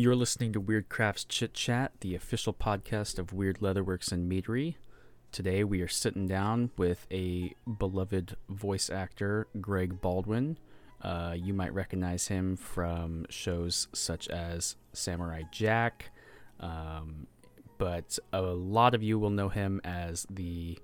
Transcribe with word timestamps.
You're 0.00 0.16
listening 0.16 0.54
to 0.54 0.62
Wyrd 0.62 0.88
Crafts 0.88 1.24
Chit 1.24 1.52
Chat, 1.52 1.92
the 2.00 2.14
official 2.14 2.54
podcast 2.54 3.18
of 3.18 3.32
Wyrd 3.32 3.58
Leatherworks 3.58 4.10
and 4.10 4.32
Meadery. 4.32 4.76
Today 5.30 5.62
we 5.62 5.82
are 5.82 5.88
sitting 5.88 6.26
down 6.26 6.70
with 6.78 7.06
a 7.10 7.54
beloved 7.76 8.34
voice 8.48 8.88
actor, 8.88 9.46
Greg 9.60 10.00
Baldwin. 10.00 10.56
Uh, 11.02 11.34
you 11.36 11.52
might 11.52 11.74
recognize 11.74 12.28
him 12.28 12.56
from 12.56 13.26
shows 13.28 13.88
such 13.92 14.26
as 14.28 14.76
Samurai 14.94 15.42
Jack, 15.52 16.12
um, 16.60 17.26
but 17.76 18.18
a 18.32 18.40
lot 18.40 18.94
of 18.94 19.02
you 19.02 19.18
will 19.18 19.28
know 19.28 19.50
him 19.50 19.82
as 19.84 20.26
the 20.30 20.78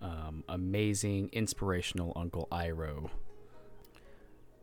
um, 0.00 0.44
amazing, 0.48 1.30
inspirational 1.32 2.12
Uncle 2.14 2.46
Iroh. 2.52 3.10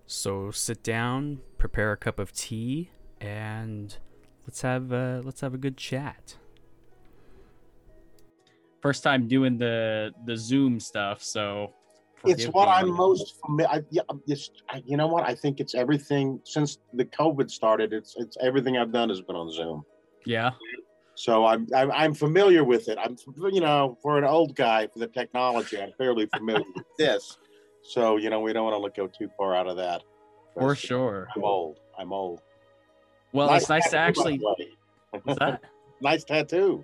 So 0.07 0.51
sit 0.51 0.83
down, 0.83 1.41
prepare 1.57 1.91
a 1.91 1.97
cup 1.97 2.17
of 2.17 2.31
tea, 2.31 2.91
and 3.21 3.95
let's 4.45 4.61
have 4.61 4.91
uh, 4.91 5.21
let's 5.23 5.41
have 5.41 5.53
a 5.53 5.57
good 5.57 5.77
chat. 5.77 6.35
First 8.81 9.03
time 9.03 9.27
doing 9.27 9.57
the 9.57 10.13
the 10.25 10.37
Zoom 10.37 10.79
stuff, 10.79 11.21
so 11.21 11.73
it's 12.25 12.45
what 12.45 12.67
me. 12.67 12.73
I'm 12.73 12.95
most 12.95 13.39
familiar. 13.45 13.69
I, 13.69 13.83
yeah, 13.89 14.01
I'm 14.09 14.21
just, 14.27 14.63
I, 14.69 14.81
you 14.85 14.97
know 14.97 15.07
what? 15.07 15.23
I 15.23 15.35
think 15.35 15.59
it's 15.59 15.75
everything 15.75 16.39
since 16.43 16.79
the 16.93 17.05
COVID 17.05 17.49
started. 17.49 17.93
It's 17.93 18.15
it's 18.17 18.37
everything 18.41 18.77
I've 18.77 18.91
done 18.91 19.09
has 19.09 19.21
been 19.21 19.35
on 19.35 19.51
Zoom. 19.51 19.83
Yeah, 20.25 20.51
So 21.15 21.45
I'm 21.45 21.67
I'm, 21.75 21.91
I'm 21.91 22.13
familiar 22.13 22.63
with 22.63 22.89
it. 22.89 22.97
I'm 23.01 23.17
you 23.51 23.61
know 23.61 23.97
for 24.01 24.17
an 24.17 24.23
old 24.23 24.55
guy 24.55 24.87
for 24.87 24.99
the 24.99 25.07
technology, 25.07 25.81
I'm 25.81 25.93
fairly 25.97 26.27
familiar 26.35 26.65
with 26.75 26.85
this. 26.97 27.37
So 27.83 28.17
you 28.17 28.29
know 28.29 28.39
we 28.39 28.53
don't 28.53 28.65
want 28.65 28.93
to 28.93 29.01
go 29.01 29.07
too 29.07 29.29
far 29.37 29.55
out 29.55 29.67
of 29.67 29.77
that. 29.77 30.03
for 30.53 30.75
sure. 30.75 31.27
I'm 31.35 31.43
old. 31.43 31.79
I'm 31.97 32.13
old. 32.13 32.41
Well, 33.31 33.53
it's 33.53 33.69
nice 33.69 33.89
to 33.91 33.97
actually. 33.97 34.39
What's 35.23 35.39
that? 35.39 35.61
nice 36.01 36.23
tattoo. 36.23 36.83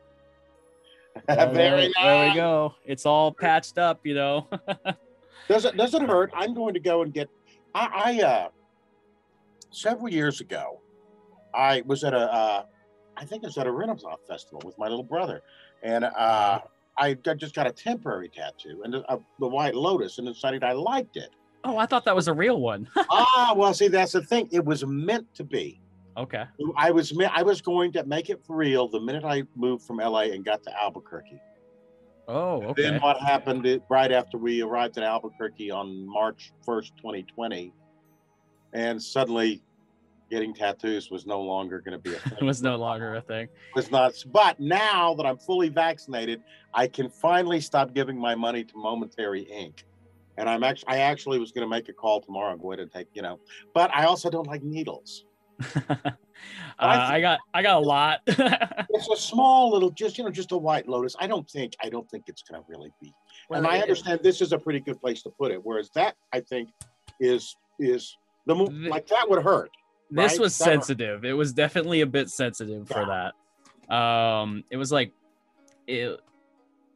Well, 1.28 1.52
Very 1.54 1.92
there, 1.96 2.04
there 2.04 2.30
we 2.30 2.36
go. 2.36 2.76
It's 2.86 3.06
all 3.06 3.32
patched 3.32 3.78
up, 3.78 4.06
you 4.06 4.16
know. 4.16 4.48
Does 5.48 5.66
it 5.66 5.78
does 5.78 5.94
it 5.94 6.02
hurt? 6.02 6.32
I'm 6.36 6.54
going 6.54 6.74
to 6.74 6.80
go 6.80 7.02
and 7.04 7.14
get. 7.14 7.30
I, 7.74 8.20
I 8.22 8.24
uh, 8.24 8.48
several 9.72 10.10
years 10.10 10.42
ago, 10.42 10.80
I 11.54 11.84
was 11.86 12.04
at 12.04 12.14
a, 12.14 12.34
uh, 12.34 12.64
I 13.18 13.26
think 13.26 13.44
it 13.44 13.48
was 13.48 13.58
at 13.58 13.68
a 13.68 13.72
Renaissance 13.72 14.22
festival 14.28 14.62
with 14.66 14.78
my 14.78 14.88
little 14.88 15.04
brother, 15.04 15.42
and 15.84 16.04
uh, 16.06 16.60
I 16.98 17.14
got- 17.14 17.38
just 17.38 17.56
got 17.56 17.68
a 17.68 17.72
temporary 17.72 18.30
tattoo 18.30 18.82
and 18.84 18.96
uh, 18.96 19.18
the 19.40 19.48
white 19.48 19.76
lotus, 19.76 20.18
and 20.18 20.28
decided 20.28 20.64
I 20.64 20.74
liked 20.74 21.16
it. 21.18 21.30
oh, 21.64 21.78
I 21.78 21.86
thought 21.86 22.06
that 22.06 22.16
was 22.16 22.28
a 22.28 22.34
real 22.34 22.60
one. 22.60 22.90
ah, 23.10 23.54
well, 23.56 23.74
see, 23.74 23.88
that's 23.88 24.12
the 24.14 24.22
thing. 24.22 24.50
It 24.52 24.64
was 24.66 24.86
meant 24.86 25.34
to 25.36 25.44
be. 25.44 25.80
Okay. 26.18 26.44
I 26.78 26.92
was 26.92 27.14
I 27.32 27.44
was 27.44 27.62
going 27.62 27.92
to 27.94 28.06
make 28.06 28.30
it 28.30 28.42
for 28.46 28.56
real 28.56 28.88
the 28.88 29.00
minute 29.00 29.26
I 29.26 29.44
moved 29.56 29.86
from 29.86 29.98
LA 29.98 30.22
and 30.22 30.46
got 30.46 30.64
to 30.64 30.72
Albuquerque. 30.82 31.42
Oh, 32.28 32.64
okay. 32.64 32.84
Then 32.84 33.02
what 33.02 33.20
happened 33.20 33.82
right 33.90 34.12
after 34.12 34.38
we 34.38 34.62
arrived 34.62 34.98
in 34.98 35.04
Albuquerque 35.04 35.70
on 35.70 36.08
March 36.08 36.54
1st, 36.68 36.92
2020, 36.98 37.72
and 38.74 39.02
suddenly 39.02 39.62
getting 40.32 40.54
tattoos 40.54 41.12
was 41.12 41.28
no 41.28 41.40
longer 41.40 41.82
going 41.82 41.92
to 41.92 42.00
be 42.00 42.16
a 42.16 42.20
thing. 42.30 42.38
It 42.42 42.44
was 42.44 42.64
no 42.64 42.78
longer 42.78 43.16
a 43.16 43.22
thing. 43.22 43.48
was 43.76 43.92
not. 43.92 44.14
But 44.32 44.60
now 44.60 45.14
that 45.16 45.26
I'm 45.26 45.38
fully 45.38 45.70
vaccinated, 45.70 46.42
I 46.74 46.88
can 46.88 47.10
finally 47.10 47.62
stop 47.62 47.94
giving 47.94 48.20
my 48.20 48.34
money 48.34 48.64
to 48.64 48.74
Momentary 48.76 49.42
Ink. 49.42 49.86
And 50.38 50.50
I'm 50.50 50.64
actually, 50.64 50.90
I 50.90 50.98
actually 50.98 51.40
was 51.40 51.52
going 51.52 51.66
to 51.66 51.70
make 51.70 51.90
a 51.90 51.94
call 51.94 52.22
tomorrow 52.22 52.52
and 52.52 52.62
go 52.62 52.72
ahead 52.72 52.80
and 52.80 52.92
take, 52.92 53.08
you 53.14 53.22
know, 53.22 53.40
but 53.74 53.90
I 53.94 54.06
also 54.06 54.30
don't 54.30 54.48
like 54.48 54.64
needles. 54.64 55.26
uh, 55.90 56.12
I 56.80 57.22
got 57.22 57.40
I 57.54 57.62
got 57.62 57.78
a 57.78 57.86
lot. 57.86 58.22
It's 58.96 59.10
a 59.10 59.18
small 59.18 59.74
little, 59.74 59.90
just 59.90 60.18
you 60.18 60.24
know, 60.24 60.30
just 60.30 60.54
a 60.54 60.58
white 60.58 60.88
lotus. 60.88 61.18
I 61.20 61.28
don't 61.28 61.50
think, 61.50 61.74
I 61.84 61.90
don't 61.90 62.10
think 62.10 62.30
it's 62.30 62.42
going 62.44 62.62
to 62.62 62.66
really 62.70 62.94
be 63.02 63.14
and 63.50 63.68
I 63.68 63.80
understand 63.80 64.22
this 64.24 64.42
is 64.42 64.52
a 64.52 64.58
pretty 64.58 64.80
good 64.80 65.00
place 65.00 65.22
to 65.24 65.30
put 65.30 65.52
it. 65.52 65.60
Whereas 65.64 65.90
that 65.96 66.16
I 66.34 66.40
think 66.40 66.70
is 67.20 67.56
is 67.80 68.18
the 68.46 68.56
like 68.56 69.08
that 69.08 69.30
would 69.30 69.44
hurt. 69.44 69.72
this 70.10 70.34
right? 70.34 70.40
was 70.40 70.58
That- 70.58 70.66
sensitive. 70.66 71.26
It 71.26 71.34
was 71.34 71.54
definitely 71.54 72.02
a 72.02 72.06
bit 72.06 72.30
sensitive 72.30 72.88
for 72.88 73.06
that. 73.06 73.94
Um, 73.94 74.64
it 74.70 74.78
was 74.78 74.92
like 74.92 75.12
it 75.88 76.20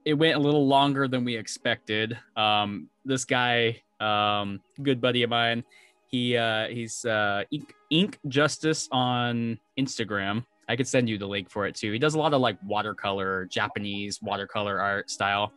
it 0.06 0.14
went 0.14 0.36
a 0.36 0.40
little 0.40 0.68
longer 0.68 1.08
than 1.08 1.24
we 1.26 1.36
expected. 1.36 2.18
Um, 2.36 2.90
this 3.06 3.26
guy, 3.26 3.82
um, 4.00 4.62
good 4.82 5.02
buddy 5.02 5.24
of 5.24 5.30
mine, 5.30 5.64
he 6.10 6.36
uh, 6.36 6.68
he's 6.68 7.06
uh, 7.06 7.44
Ink, 7.52 7.74
Ink 7.92 8.20
Justice 8.28 8.90
on 8.92 9.60
Instagram. 9.80 10.44
I 10.68 10.76
could 10.76 10.88
send 10.88 11.08
you 11.08 11.18
the 11.18 11.28
link 11.28 11.50
for 11.50 11.68
it 11.68 11.76
too. 11.76 11.92
He 11.92 12.00
does 12.00 12.16
a 12.16 12.20
lot 12.20 12.34
of 12.34 12.42
like 12.42 12.58
watercolor, 12.66 13.46
Japanese 13.46 14.22
watercolor 14.22 14.82
art 14.82 15.12
style, 15.12 15.54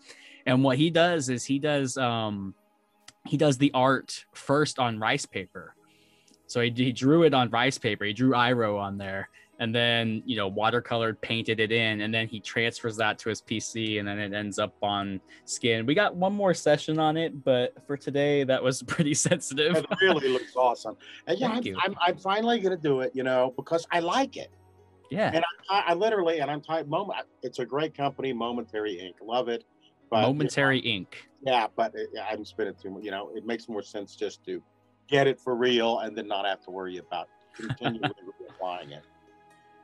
and 0.46 0.62
what 0.62 0.76
he 0.76 0.90
does 0.90 1.30
is 1.30 1.44
he 1.44 1.58
does 1.58 1.96
um, 1.96 2.54
he 3.26 3.38
does 3.38 3.56
the 3.56 3.70
art 3.72 4.24
first 4.34 4.78
on 4.78 4.98
rice 4.98 5.24
paper. 5.24 5.74
So 6.46 6.60
he, 6.60 6.70
he 6.70 6.92
drew 6.92 7.22
it 7.22 7.32
on 7.32 7.48
rice 7.48 7.78
paper. 7.78 8.04
He 8.04 8.12
drew 8.12 8.32
Iroh 8.32 8.78
on 8.78 8.98
there, 8.98 9.30
and 9.62 9.72
then 9.72 10.24
you 10.26 10.36
know 10.36 10.50
watercolored 10.50 11.20
painted 11.20 11.60
it 11.60 11.70
in, 11.70 12.00
and 12.00 12.12
then 12.12 12.26
he 12.26 12.40
transfers 12.40 12.96
that 12.96 13.16
to 13.20 13.28
his 13.28 13.40
PC, 13.40 14.00
and 14.00 14.08
then 14.08 14.18
it 14.18 14.34
ends 14.34 14.58
up 14.58 14.74
on 14.82 15.20
skin. 15.44 15.86
We 15.86 15.94
got 15.94 16.16
one 16.16 16.34
more 16.34 16.52
session 16.52 16.98
on 16.98 17.16
it, 17.16 17.44
but 17.44 17.72
for 17.86 17.96
today 17.96 18.42
that 18.42 18.60
was 18.60 18.82
pretty 18.94 19.14
sensitive. 19.14 19.76
It 19.76 19.86
really 20.00 20.28
looks 20.28 20.56
awesome. 20.56 20.96
And 21.28 21.38
yeah, 21.38 21.50
I'm. 21.50 21.76
I'm, 21.80 21.96
I'm 22.04 22.16
finally 22.16 22.58
gonna 22.58 22.76
do 22.76 23.02
it. 23.02 23.12
You 23.14 23.22
know, 23.22 23.54
because 23.56 23.86
I 23.92 24.00
like 24.00 24.36
it. 24.36 24.50
Yeah, 25.12 25.30
And 25.32 25.44
I, 25.70 25.84
I 25.88 25.94
literally 25.94 26.40
and 26.40 26.50
I'm 26.50 26.60
type 26.60 26.88
moment. 26.88 27.20
It's 27.42 27.60
a 27.60 27.64
great 27.64 27.96
company, 27.96 28.32
Momentary 28.32 28.98
ink 28.98 29.16
Love 29.22 29.48
it. 29.48 29.62
But 30.10 30.16
you 30.16 30.22
know, 30.22 30.28
momentary 30.32 30.80
ink. 30.80 31.28
yeah, 31.46 31.68
but 31.76 31.94
uh, 31.94 31.98
it, 31.98 32.08
yeah, 32.14 32.26
I'm 32.28 32.44
spending 32.44 32.74
too 32.82 32.90
much. 32.90 33.04
You 33.04 33.12
know, 33.12 33.30
it 33.36 33.46
makes 33.46 33.68
more 33.68 33.82
sense 33.82 34.16
just 34.16 34.44
to 34.46 34.60
get 35.06 35.28
it 35.28 35.38
for 35.38 35.54
real 35.54 36.00
and 36.00 36.18
then 36.18 36.26
not 36.26 36.46
have 36.46 36.64
to 36.64 36.70
worry 36.70 36.96
about 36.96 37.28
continually 37.54 38.10
applying 38.48 38.90
it. 38.90 39.04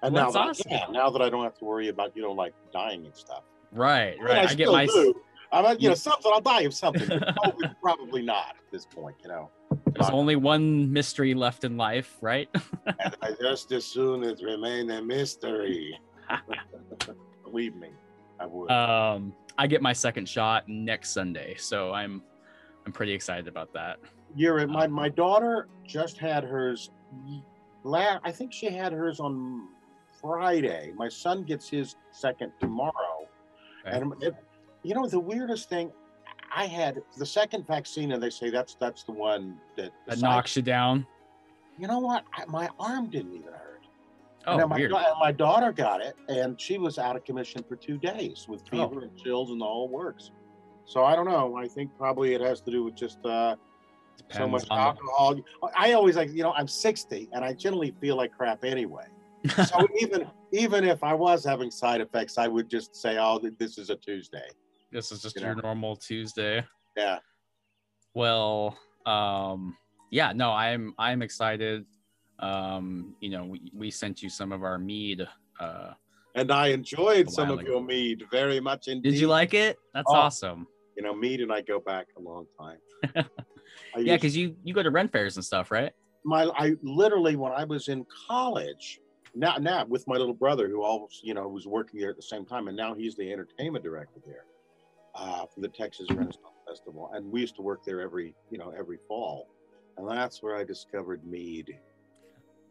And 0.03 0.15
Well, 0.15 0.33
now, 0.33 0.53
that, 0.53 0.61
yeah, 0.71 0.87
now 0.91 1.11
that 1.11 1.23
I 1.23 1.29
don't 1.29 1.43
have 1.43 1.59
to 1.59 1.65
worry 1.65 1.89
about 1.89 2.17
you 2.17 2.23
know 2.23 2.33
like 2.33 2.55
dying 2.73 3.05
and 3.05 3.17
stuff. 3.17 3.43
Right, 3.73 4.15
I 4.15 4.17
mean, 4.17 4.25
right. 4.25 4.51
I, 4.51 4.55
get 4.55 4.69
my. 4.69 4.87
do. 4.87 5.15
I'm 5.51 5.65
like, 5.65 5.81
you 5.81 5.89
know, 5.89 5.95
something. 5.95 6.31
I'll 6.33 6.41
die 6.41 6.63
of 6.63 6.75
something. 6.75 7.21
probably, 7.43 7.69
probably 7.83 8.23
not 8.23 8.51
at 8.51 8.71
this 8.71 8.87
point, 8.87 9.17
you 9.23 9.29
know. 9.29 9.51
There's 9.95 10.11
only 10.11 10.37
one 10.37 10.93
mystery 10.93 11.35
left 11.35 11.65
in 11.65 11.77
life, 11.77 12.17
right? 12.21 12.49
And 12.87 13.17
I 13.23 13.33
just 13.41 13.73
as 13.73 13.85
soon 13.85 14.25
as 14.25 14.43
remain 14.43 14.91
a 14.91 15.03
mystery. 15.03 15.99
Believe 17.45 17.75
me, 17.77 17.89
I 18.39 18.47
would. 18.47 18.71
um, 18.71 19.33
I 19.57 19.67
get 19.67 19.83
my 19.83 19.93
second 19.93 20.29
shot 20.29 20.69
next 20.69 21.11
Sunday, 21.11 21.57
so 21.59 21.93
I'm 21.93 22.23
I'm 22.87 22.93
pretty 22.93 23.13
excited 23.13 23.49
about 23.49 23.73
that. 23.75 23.99
You're 24.37 24.67
my 24.67 24.87
my 24.87 25.09
daughter 25.09 25.69
just 25.87 26.19
had 26.19 26.45
hers. 26.45 26.91
Last, 27.85 28.21
I 28.25 28.33
think 28.33 28.53
she 28.53 28.71
had 28.71 28.93
hers 28.93 29.19
on 29.21 29.69
Friday. 30.21 30.93
My 30.97 31.09
son 31.09 31.43
gets 31.45 31.69
his 31.69 31.97
second 32.11 32.53
tomorrow, 32.61 32.93
Okay. 33.87 33.97
and 33.97 34.23
it, 34.23 34.35
you 34.83 34.95
know 34.95 35.07
the 35.07 35.21
weirdest 35.21 35.69
thing. 35.69 35.91
I 36.55 36.67
had 36.67 37.01
the 37.17 37.27
second 37.27 37.67
vaccine, 37.67 38.13
and 38.13 38.23
they 38.23 38.31
say 38.31 38.51
that's 38.51 38.75
that's 38.81 39.05
the 39.05 39.13
one 39.13 39.59
that 39.77 39.91
That 40.07 40.21
knocks 40.21 40.57
you 40.57 40.63
down. 40.63 41.07
you 41.79 41.87
know 41.87 41.99
what? 42.01 42.25
I, 42.35 42.45
my 42.47 42.69
arm 42.81 43.11
didn't 43.11 43.35
even 43.35 43.53
hurt. 43.53 43.65
Oh, 44.47 44.59
and 44.59 44.69
my, 44.71 44.77
weird. 44.77 44.93
my 45.21 45.31
daughter 45.33 45.73
got 45.73 46.01
it, 46.01 46.15
and 46.29 46.59
she 46.61 46.79
was 46.79 46.99
out 46.99 47.17
of 47.17 47.25
commission 47.25 47.63
for 47.69 47.77
two 47.77 47.99
days 47.99 48.47
with 48.49 48.63
Oh. 48.73 48.89
fever 48.89 49.03
and 49.03 49.17
chills 49.17 49.51
and 49.51 49.61
the 49.61 49.65
whole 49.67 49.89
works. 49.89 50.31
So 50.87 51.05
I 51.05 51.15
don't 51.15 51.27
know. 51.29 51.55
I 51.57 51.69
think 51.69 51.91
probably 51.99 52.33
it 52.35 52.41
has 52.41 52.63
to 52.63 52.71
do 52.71 52.83
with 52.83 52.95
just 52.95 53.19
uh, 53.27 53.57
so 54.31 54.49
much 54.49 54.65
alcohol. 54.71 55.37
I 55.77 55.93
always 55.93 56.17
like, 56.17 56.31
you 56.33 56.43
know, 56.43 56.53
I'm 56.55 56.67
60, 56.69 57.29
and 57.33 57.45
I 57.45 57.53
generally 57.53 57.95
feel 58.01 58.17
like 58.17 58.33
crap 58.33 58.65
anyway. 58.65 59.05
So 59.67 59.87
even 60.01 60.27
even 60.53 60.85
if 60.85 61.03
I 61.03 61.15
was 61.15 61.45
having 61.45 61.71
side 61.71 62.01
effects, 62.01 62.39
I 62.39 62.49
would 62.49 62.69
just 62.69 62.95
say, 62.97 63.19
"Oh, 63.19 63.41
this 63.59 63.79
is 63.79 63.91
a 63.91 63.97
Tuesday." 63.97 64.49
This 64.93 65.13
is 65.13 65.23
just 65.23 65.37
you 65.37 65.43
your 65.43 65.55
know. 65.55 65.61
normal 65.63 65.97
Tuesday. 65.97 66.65
Yeah. 66.97 67.19
Well, 68.15 68.77
um, 69.07 69.77
yeah, 70.11 70.33
no, 70.33 70.51
I'm 70.53 70.95
I'm 70.99 71.23
excited. 71.23 71.85
Um, 72.39 73.17
you 73.21 73.31
know, 73.31 73.45
we, 73.45 73.71
we 73.75 73.91
sent 73.91 74.23
you 74.23 74.29
some 74.31 74.53
of 74.53 74.63
our 74.63 74.79
mead. 74.79 75.27
Uh, 75.59 75.93
And 76.37 76.53
I 76.53 76.69
enjoyed 76.69 77.29
some 77.31 77.51
of 77.51 77.59
ago. 77.61 77.69
your 77.69 77.83
mead 77.83 78.23
very 78.31 78.61
much 78.61 78.87
indeed. 78.87 79.11
did 79.11 79.21
you 79.21 79.27
like 79.27 79.55
it? 79.55 79.77
That's 79.93 80.09
Oh, 80.11 80.15
awesome. 80.19 80.67
You 80.97 81.03
know, 81.03 81.15
mead 81.15 81.41
and 81.41 81.53
I 81.53 81.63
go 81.63 81.81
back 81.81 82.07
a 82.17 82.21
long 82.21 82.47
time. 82.61 82.79
Yeah, 83.97 84.17
because 84.17 84.37
you 84.37 84.55
you 84.63 84.75
go 84.75 84.83
to 84.83 84.91
rent 84.91 85.11
fairs 85.13 85.37
and 85.37 85.45
stuff, 85.45 85.71
right? 85.71 85.93
my 86.25 86.45
I 86.57 86.75
literally 86.83 87.37
when 87.37 87.53
I 87.53 87.65
was 87.65 87.89
in 87.89 88.05
college, 88.29 89.01
now 89.35 89.57
now 89.57 89.85
with 89.87 90.07
my 90.07 90.17
little 90.17 90.35
brother 90.35 90.69
who 90.69 90.83
always 90.83 91.21
you 91.23 91.35
know 91.35 91.49
was 91.49 91.67
working 91.67 92.01
there 92.01 92.11
at 92.11 92.17
the 92.17 92.23
same 92.23 92.45
time, 92.45 92.69
and 92.69 92.77
now 92.77 92.95
he's 92.95 93.17
the 93.17 93.33
entertainment 93.33 93.85
director 93.85 94.21
there 94.27 94.45
uh, 95.15 95.47
for 95.47 95.61
the 95.61 95.69
Texas 95.69 96.07
Renaissance 96.11 96.37
Festival, 96.67 97.11
and 97.15 97.31
we 97.31 97.41
used 97.41 97.57
to 97.57 97.63
work 97.63 97.85
there 97.85 98.01
every 98.01 98.35
you 98.51 98.59
know 98.59 98.73
every 98.77 98.99
fall, 99.09 99.49
and 99.97 100.09
that's 100.09 100.43
where 100.43 100.57
I 100.57 100.65
discovered 100.65 101.25
mead. 101.25 101.79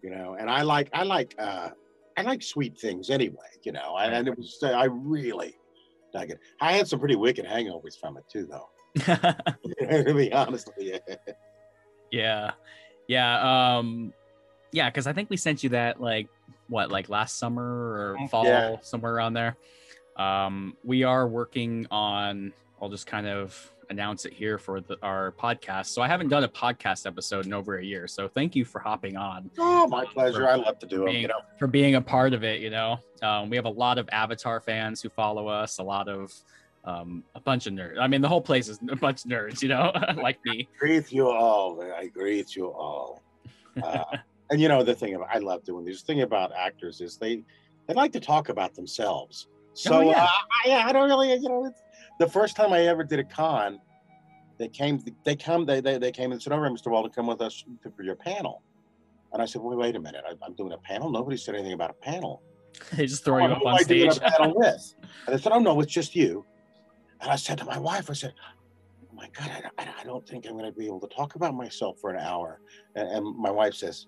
You 0.04 0.12
know, 0.12 0.38
and 0.40 0.50
I 0.50 0.62
like 0.62 0.90
I 0.94 1.04
like 1.04 1.36
uh, 1.40 1.70
I 2.18 2.22
like 2.22 2.42
sweet 2.42 2.78
things 2.78 3.10
anyway, 3.10 3.50
you 3.64 3.72
know. 3.72 3.98
And, 3.98 4.14
and 4.14 4.28
it 4.28 4.38
was 4.38 4.58
I 4.64 4.86
really 4.86 5.56
dug 6.14 6.32
it. 6.32 6.40
I 6.62 6.74
had 6.74 6.88
some 6.88 7.00
pretty 7.00 7.16
wicked 7.16 7.46
hangovers 7.46 8.00
from 8.00 8.18
it 8.18 8.24
too, 8.32 8.48
though. 8.48 8.70
to 10.06 10.14
be 10.14 10.32
honest 10.34 10.70
with 10.76 10.86
you. 10.86 11.16
yeah, 12.12 12.52
yeah, 13.08 13.78
um, 13.78 14.14
yeah. 14.72 14.90
Because 14.90 15.08
I 15.08 15.14
think 15.14 15.30
we 15.30 15.38
sent 15.38 15.64
you 15.64 15.70
that 15.70 16.00
like 16.02 16.28
what, 16.70 16.92
like 16.92 17.10
last 17.10 17.38
summer 17.38 17.64
or 17.64 18.28
fall, 18.30 18.46
Yeah. 18.46 18.78
somewhere 18.82 19.14
around 19.14 19.34
there. 19.34 19.56
Um, 20.16 20.76
we 20.84 21.04
are 21.04 21.28
working 21.28 21.88
on. 21.92 22.54
I'll 22.82 22.90
just 22.90 23.08
kind 23.08 23.28
of 23.28 23.72
announce 23.90 24.26
it 24.26 24.34
here 24.34 24.58
for 24.58 24.82
the, 24.82 24.98
our 25.02 25.32
podcast. 25.32 25.88
So 25.88 26.02
I 26.02 26.08
haven't 26.08 26.28
done 26.30 26.44
a 26.44 26.48
podcast 26.50 27.06
episode 27.06 27.46
in 27.46 27.54
over 27.54 27.78
a 27.78 27.84
year. 27.84 28.08
So 28.08 28.28
thank 28.28 28.56
you 28.56 28.66
for 28.66 28.80
hopping 28.80 29.16
on. 29.16 29.50
Oh, 29.58 29.88
my 29.88 30.06
pleasure. 30.06 30.48
I 30.50 30.56
love 30.56 30.78
to 30.80 30.86
do 30.86 31.06
being, 31.06 31.22
You 31.22 31.28
know, 31.30 31.40
for 31.58 31.68
being 31.68 31.96
a 31.96 32.02
part 32.02 32.34
of 32.34 32.44
it. 32.44 32.60
You 32.60 32.70
know, 32.70 33.00
um, 33.22 33.50
we 33.50 33.56
have 33.56 33.66
a 33.66 33.70
lot 33.70 33.98
of 33.98 34.10
Avatar 34.12 34.60
fans 34.60 35.02
who 35.02 35.10
follow 35.10 35.48
us. 35.48 35.78
A 35.78 35.84
lot 35.84 36.10
of 36.10 36.34
um, 36.84 37.24
a 37.36 37.40
bunch 37.40 37.68
of 37.68 37.74
nerds. 37.74 38.00
I 38.00 38.08
mean, 38.08 38.22
the 38.22 38.28
whole 38.30 38.42
place 38.42 38.68
is 38.70 38.80
a 38.90 38.96
bunch 38.96 39.24
of 39.26 39.32
nerds. 39.32 39.62
You 39.62 39.70
know, 39.70 39.92
like 40.22 40.40
me. 40.46 40.68
agree 40.76 40.96
with 40.96 41.14
you 41.14 41.30
all. 41.30 41.82
I 41.82 42.02
agree 42.04 42.38
with 42.38 42.56
you 42.58 42.68
all. 42.68 43.22
Uh, 43.84 44.04
and 44.50 44.62
you 44.62 44.68
know 44.68 44.84
the 44.84 44.96
thing 44.96 45.16
about 45.16 45.28
I 45.34 45.40
love 45.40 45.64
doing 45.64 45.86
this 45.86 46.02
thing 46.04 46.22
about 46.22 46.52
actors 46.56 47.02
is 47.02 47.18
they 47.18 47.44
they 47.88 47.94
like 47.94 48.12
to 48.14 48.20
talk 48.20 48.50
about 48.50 48.76
themselves. 48.76 49.48
So 49.74 49.98
Oh, 49.98 50.02
yeah. 50.02 50.24
uh, 50.24 50.28
I, 50.66 50.90
I, 50.90 50.92
don't 50.92 51.08
really 51.10 51.34
you 51.34 51.50
know 51.50 51.66
it's, 51.66 51.82
the 52.20 52.28
first 52.28 52.56
time 52.56 52.74
I 52.74 52.82
ever 52.88 53.04
did 53.04 53.20
a 53.20 53.24
con, 53.24 53.80
they 54.60 54.68
came 54.70 55.00
they 55.26 55.36
come 55.36 55.66
they 55.66 55.82
they, 55.82 55.98
they 55.98 56.12
came 56.12 56.32
and 56.32 56.42
said, 56.42 56.54
"All 56.54 56.60
right, 56.60 56.72
Mr. 56.72 56.92
Walden, 56.92 57.12
come 57.12 57.28
with 57.28 57.42
us 57.42 57.64
to, 57.84 57.92
for 57.92 58.04
your 58.04 58.16
panel." 58.16 58.64
And 59.34 59.42
I 59.42 59.46
said, 59.46 59.62
"Wait, 59.62 59.78
wait 59.78 59.96
a 59.96 60.00
minute, 60.00 60.24
I, 60.28 60.34
I'm 60.46 60.56
doing 60.56 60.72
a 60.74 60.78
panel. 60.80 61.10
Nobody 61.12 61.38
said 61.38 61.56
anything 61.56 61.74
about 61.74 61.92
a 61.92 62.06
panel." 62.06 62.44
they 62.96 63.06
just 63.06 63.24
throw 63.24 63.38
you 63.40 63.44
"Oh, 63.50 63.52
up 63.54 63.62
on 63.66 63.68
am 63.68 63.76
I 63.76 63.84
stage. 63.84 64.18
a 64.18 64.20
panel 64.20 64.54
with? 64.56 64.94
And 65.28 65.38
they 65.38 65.42
said, 65.42 65.52
"Oh 65.52 65.60
no, 65.60 65.80
it's 65.82 65.94
just 65.94 66.16
you." 66.16 66.46
And 67.22 67.32
I 67.32 67.36
said 67.36 67.58
to 67.60 67.66
my 67.66 67.78
wife, 67.78 68.10
I 68.10 68.14
said, 68.14 68.34
"Oh 69.12 69.16
my 69.16 69.30
God, 69.38 69.50
I, 69.78 69.84
I- 69.84 69.94
I 70.02 70.04
don't 70.04 70.28
think 70.28 70.46
I'm 70.46 70.54
going 70.58 70.66
to 70.66 70.72
be 70.78 70.86
able 70.88 71.02
to 71.02 71.16
talk 71.16 71.36
about 71.36 71.54
myself 71.56 71.98
for 72.02 72.12
an 72.12 72.20
hour." 72.20 72.60
And, 72.96 73.08
and 73.10 73.38
my 73.38 73.52
wife 73.52 73.74
says, 73.76 74.08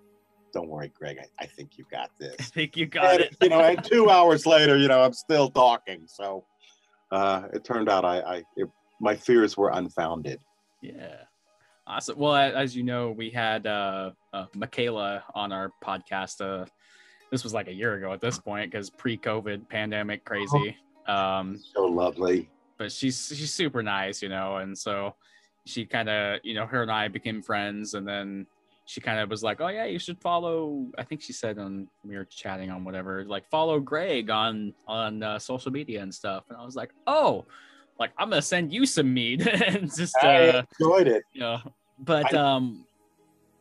"Don't 0.54 0.68
worry, 0.68 0.92
Greg. 0.94 1.18
I, 1.20 1.44
I 1.44 1.48
think 1.48 1.78
you 1.78 1.86
got 1.92 2.10
this. 2.20 2.36
I 2.40 2.44
think 2.44 2.76
you 2.78 2.86
got 2.86 3.16
And, 3.16 3.22
it. 3.22 3.36
you 3.42 3.50
know, 3.50 3.60
and 3.62 3.84
two 3.84 4.10
hours 4.16 4.46
later, 4.46 4.78
you 4.78 4.88
know, 4.88 5.02
I'm 5.04 5.14
still 5.14 5.50
talking. 5.50 6.04
So 6.08 6.46
uh, 7.12 7.44
it 7.54 7.64
turned 7.64 7.90
out 7.90 8.06
I, 8.06 8.20
I 8.20 8.36
it, 8.56 8.70
my 9.02 9.16
fears 9.16 9.56
were 9.58 9.70
unfounded. 9.72 10.40
Yeah. 10.82 11.16
Awesome. 11.88 12.20
Well, 12.20 12.36
as 12.36 12.76
you 12.76 12.84
know, 12.84 13.12
we 13.12 13.30
had 13.32 13.66
uh, 13.66 14.12
uh, 14.34 14.46
Michaela 14.56 15.24
on 15.34 15.52
our 15.52 15.72
podcast. 15.84 16.40
Uh, 16.42 16.66
this 17.32 17.44
was 17.44 17.54
like 17.54 17.68
a 17.68 17.74
year 17.74 17.96
ago 17.96 18.14
at 18.14 18.22
this 18.22 18.38
point 18.40 18.72
because 18.72 18.90
pre-COVID 18.92 19.68
pandemic 19.70 20.24
crazy. 20.26 20.78
Um, 21.08 21.58
So 21.74 21.86
lovely. 21.86 22.50
but 22.78 22.92
she's 22.92 23.28
she's 23.36 23.52
super 23.54 23.82
nice, 23.82 24.22
you 24.22 24.30
know, 24.30 24.58
and 24.58 24.78
so 24.78 25.16
she 25.66 25.86
kind 25.86 26.10
of, 26.10 26.40
you 26.44 26.54
know, 26.54 26.66
her 26.68 26.82
and 26.84 26.92
I 26.92 27.08
became 27.08 27.42
friends, 27.42 27.94
and 27.96 28.08
then 28.08 28.46
she 28.90 29.00
kind 29.02 29.20
of 29.20 29.30
was 29.30 29.44
like, 29.44 29.62
"Oh 29.62 29.68
yeah, 29.68 29.86
you 29.86 30.00
should 30.00 30.20
follow." 30.20 30.88
I 30.98 31.04
think 31.04 31.22
she 31.22 31.32
said 31.32 31.60
on 31.60 31.88
we 32.04 32.16
were 32.18 32.26
chatting 32.26 32.72
on 32.72 32.84
whatever, 32.84 33.24
like 33.24 33.48
follow 33.48 33.80
Greg 33.80 34.32
on 34.32 34.74
on 34.88 35.22
uh, 35.22 35.38
social 35.38 35.72
media 35.72 36.02
and 36.02 36.12
stuff, 36.12 36.46
and 36.50 36.58
I 36.58 36.66
was 36.66 36.76
like, 36.76 36.92
"Oh." 37.06 37.46
Like 38.00 38.12
I'm 38.18 38.30
gonna 38.30 38.42
send 38.42 38.72
you 38.72 38.86
some 38.86 39.14
mead 39.14 39.46
and 39.68 39.94
just 39.94 40.16
uh, 40.24 40.28
I 40.28 40.64
enjoyed 40.80 41.08
it. 41.10 41.22
you 41.34 41.42
know, 41.42 41.60
but 42.00 42.34
I- 42.34 42.38
um, 42.38 42.86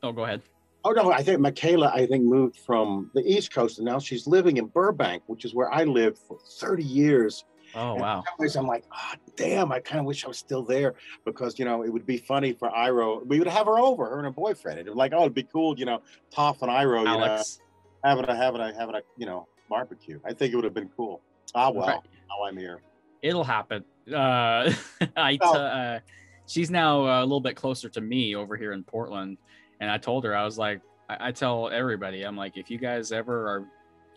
oh, 0.05 0.13
go 0.13 0.23
ahead. 0.25 0.43
Oh 0.85 0.93
no, 0.93 1.11
I 1.11 1.25
think 1.25 1.41
Michaela, 1.41 1.91
I 1.93 2.07
think 2.07 2.23
moved 2.23 2.55
from 2.57 3.11
the 3.15 3.21
East 3.23 3.53
Coast, 3.53 3.79
and 3.79 3.85
now 3.85 3.99
she's 3.99 4.29
living 4.29 4.59
in 4.59 4.67
Burbank, 4.67 5.25
which 5.27 5.45
is 5.45 5.57
where 5.57 5.71
I 5.73 5.83
lived 5.83 6.19
for 6.19 6.39
30 6.61 6.85
years. 6.85 7.45
Oh 7.79 7.93
And 7.93 8.01
wow, 8.01 8.25
I'm 8.57 8.67
like, 8.67 8.85
ah, 8.93 9.15
damn, 9.37 9.71
I 9.71 9.79
kind 9.79 10.01
of 10.01 10.07
wish 10.07 10.25
I 10.25 10.29
was 10.29 10.39
still 10.39 10.63
there 10.65 10.95
because, 11.25 11.59
you 11.59 11.65
know, 11.65 11.83
it 11.85 11.93
would 11.93 12.05
be 12.07 12.17
funny 12.19 12.53
for 12.53 12.69
Iroh. 12.71 13.25
We 13.27 13.39
would 13.39 13.47
have 13.47 13.67
her 13.67 13.79
over, 13.79 14.05
her 14.07 14.17
and 14.17 14.25
her 14.25 14.33
boyfriend. 14.33 14.81
It'd 14.81 14.93
be 14.93 14.97
like, 14.99 15.13
oh, 15.15 15.21
it'd 15.21 15.35
be 15.35 15.45
cool, 15.45 15.79
you 15.79 15.85
know, 15.85 16.03
Toph 16.35 16.61
and 16.63 16.71
Iroh, 16.71 17.03
you 17.03 17.09
Alex. 17.09 17.61
know, 18.03 18.11
having 18.11 18.25
a, 18.29 18.35
having 18.37 18.61
a, 18.61 18.75
having 18.75 18.95
a, 18.97 19.01
you 19.17 19.27
know, 19.27 19.47
barbecue. 19.71 20.19
I 20.25 20.33
think 20.33 20.53
it 20.53 20.57
would 20.57 20.65
have 20.65 20.75
been 20.75 20.91
cool. 20.97 21.21
Ah, 21.55 21.71
well, 21.71 21.87
Right. 21.87 22.01
now 22.29 22.45
I'm 22.49 22.57
here. 22.57 22.83
It'll 23.23 23.45
happen. 23.45 23.85
Uh, 24.13 24.73
I 25.17 25.39
Oh. 25.41 25.55
uh, 25.57 26.01
she's 26.47 26.71
now 26.71 27.07
uh, 27.07 27.21
a 27.21 27.25
little 27.25 27.41
bit 27.41 27.55
closer 27.55 27.89
to 27.91 28.01
me 28.01 28.35
over 28.35 28.57
here 28.57 28.73
in 28.73 28.83
Portland, 28.83 29.39
and 29.81 29.91
I 29.91 29.99
told 29.99 30.25
her 30.25 30.35
I 30.37 30.45
was 30.45 30.59
like, 30.59 30.81
I, 31.09 31.29
I 31.29 31.33
tell 31.33 31.69
everybody, 31.71 32.23
I'm 32.25 32.37
like, 32.37 32.57
if 32.57 32.71
you 32.71 32.79
guys 32.79 33.13
ever 33.13 33.49
are, 33.49 33.65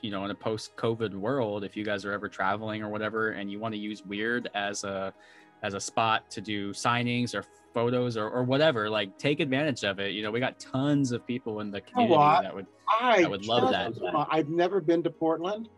you 0.02 0.12
know, 0.12 0.26
in 0.26 0.32
a 0.32 0.36
post-COVID 0.36 1.14
world, 1.14 1.64
if 1.64 1.76
you 1.78 1.86
guys 1.86 2.06
are 2.06 2.12
ever 2.12 2.28
traveling 2.28 2.82
or 2.82 2.90
whatever, 2.90 3.32
and 3.32 3.52
you 3.52 3.60
want 3.60 3.74
to 3.74 3.80
use 3.80 4.02
Wyrd 4.02 4.48
as 4.54 4.84
a 4.84 5.14
as 5.64 5.76
a 5.76 5.80
spot 5.80 6.30
to 6.32 6.42
do 6.42 6.72
signings 6.72 7.36
or 7.36 7.44
photos 7.74 8.18
or, 8.18 8.28
or 8.30 8.44
whatever, 8.44 8.90
like 8.90 9.16
take 9.20 9.40
advantage 9.40 9.84
of 9.84 10.00
it. 10.00 10.14
You 10.14 10.24
know, 10.24 10.32
we 10.32 10.40
got 10.40 10.60
tons 10.60 11.12
of 11.12 11.26
people 11.28 11.60
in 11.60 11.70
the 11.70 11.82
community 11.82 12.44
that 12.44 12.54
would 12.54 12.66
I, 12.90 13.24
I 13.24 13.28
would 13.28 13.46
love 13.46 13.72
that. 13.72 13.94
I've 14.30 14.50
never 14.50 14.82
been 14.82 15.04
to 15.04 15.12
Portland. 15.12 15.70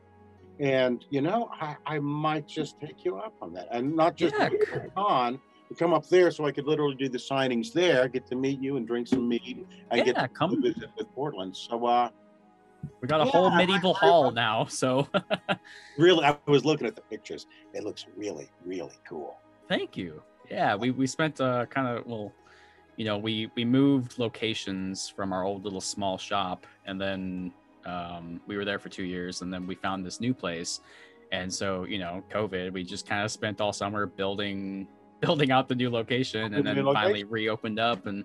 And, 0.59 1.03
you 1.09 1.21
know, 1.21 1.49
I, 1.59 1.75
I 1.85 1.99
might 1.99 2.47
just 2.47 2.79
take 2.79 3.03
you 3.03 3.17
up 3.17 3.33
on 3.41 3.53
that. 3.53 3.67
And 3.71 3.95
not 3.95 4.15
just 4.15 4.35
Yeah. 4.39 4.49
on, 4.95 5.39
come 5.77 5.93
up 5.93 6.07
there 6.07 6.29
so 6.29 6.45
I 6.45 6.51
could 6.51 6.65
literally 6.65 6.95
do 6.95 7.09
the 7.09 7.17
signings 7.17 7.73
there, 7.73 8.07
get 8.07 8.27
to 8.27 8.35
meet 8.35 8.61
you 8.61 8.77
and 8.77 8.87
drink 8.87 9.07
some 9.07 9.27
mead 9.27 9.65
and 9.91 10.05
get 10.05 10.15
to 10.15 10.27
come. 10.27 10.61
visit 10.61 10.89
with 10.97 11.07
Portland. 11.15 11.55
So, 11.55 11.85
uh, 11.85 12.09
We 13.01 13.07
got 13.07 13.21
a 13.21 13.25
Yeah, 13.25 13.31
whole 13.31 13.49
medieval 13.51 13.95
I- 13.95 14.05
hall 14.05 14.31
now, 14.31 14.65
so 14.65 15.07
really, 15.97 16.23
I 16.23 16.37
was 16.47 16.63
looking 16.65 16.87
at 16.87 16.95
the 16.95 17.01
pictures. 17.01 17.47
It 17.73 17.83
looks 17.83 18.05
really, 18.15 18.49
really 18.65 18.95
cool. 19.07 19.37
Thank 19.67 19.97
you. 19.97 20.21
Yeah, 20.49 20.75
we 20.75 20.91
we 20.91 21.07
spent 21.07 21.39
uh 21.41 21.65
kind 21.67 21.87
of 21.87 22.05
well, 22.05 22.31
you 22.97 23.05
know, 23.05 23.17
we 23.17 23.49
we 23.55 23.65
moved 23.65 24.19
locations 24.19 25.09
from 25.09 25.33
our 25.33 25.43
old 25.43 25.63
little 25.63 25.81
small 25.81 26.17
shop, 26.17 26.65
and 26.85 26.99
then 26.99 27.51
um, 27.85 28.39
we 28.47 28.55
were 28.55 28.63
there 28.65 28.79
for 28.79 28.89
two 28.89 29.03
years, 29.03 29.41
and 29.41 29.53
then 29.53 29.67
we 29.67 29.75
found 29.75 30.05
this 30.05 30.19
new 30.21 30.33
place, 30.33 30.79
and 31.31 31.53
so 31.53 31.85
you 31.85 31.99
know, 31.99 32.23
COVID, 32.31 32.71
we 32.71 32.83
just 32.83 33.07
kind 33.07 33.23
of 33.23 33.31
spent 33.31 33.59
all 33.61 33.73
summer 33.73 34.05
building 34.05 34.87
building 35.21 35.51
out 35.51 35.67
the 35.67 35.75
new 35.75 35.89
location, 35.89 36.53
and 36.53 36.65
then 36.65 36.75
new 36.75 36.93
finally 36.93 37.23
reopened 37.23 37.79
up, 37.79 38.05
and 38.05 38.23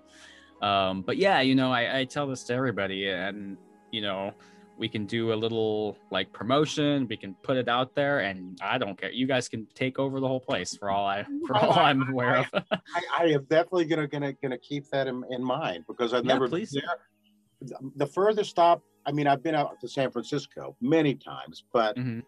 um, 0.61 1.01
but 1.01 1.17
yeah, 1.17 1.39
you 1.41 1.55
know, 1.55 1.71
I, 1.71 1.99
I 1.99 2.03
tell 2.05 2.27
this 2.27 2.43
to 2.45 2.53
everybody, 2.53 3.09
and 3.09 3.57
you 3.91 4.01
know. 4.01 4.33
We 4.77 4.87
can 4.87 5.05
do 5.05 5.33
a 5.33 5.35
little 5.35 5.97
like 6.09 6.31
promotion. 6.31 7.05
We 7.09 7.17
can 7.17 7.33
put 7.43 7.57
it 7.57 7.67
out 7.67 7.95
there, 7.95 8.19
and 8.19 8.57
I 8.63 8.77
don't 8.77 8.97
care. 8.97 9.11
You 9.11 9.27
guys 9.27 9.49
can 9.49 9.67
take 9.75 9.99
over 9.99 10.21
the 10.21 10.27
whole 10.27 10.39
place 10.39 10.73
for 10.77 10.89
all 10.89 11.05
I 11.05 11.25
for 11.45 11.57
all 11.57 11.73
I'm 11.77 12.07
aware 12.09 12.37
of. 12.37 12.45
I, 12.53 13.01
I 13.19 13.23
am 13.25 13.43
definitely 13.49 13.83
gonna 13.85 14.07
gonna 14.07 14.31
gonna 14.41 14.57
keep 14.57 14.85
that 14.91 15.07
in, 15.07 15.21
in 15.31 15.43
mind 15.43 15.83
because 15.85 16.13
I've 16.13 16.23
Yeah, 16.23 16.31
never 16.35 16.47
please. 16.47 16.71
been 16.71 16.83
there. 17.61 17.81
The 17.97 18.07
furthest 18.07 18.51
stop, 18.51 18.81
I 19.05 19.11
mean, 19.11 19.27
I've 19.27 19.43
been 19.43 19.53
out 19.53 19.81
to 19.81 19.87
San 19.89 20.11
Francisco 20.11 20.77
many 20.79 21.13
times, 21.13 21.65
but 21.73 21.97
Mhm. 21.97 22.23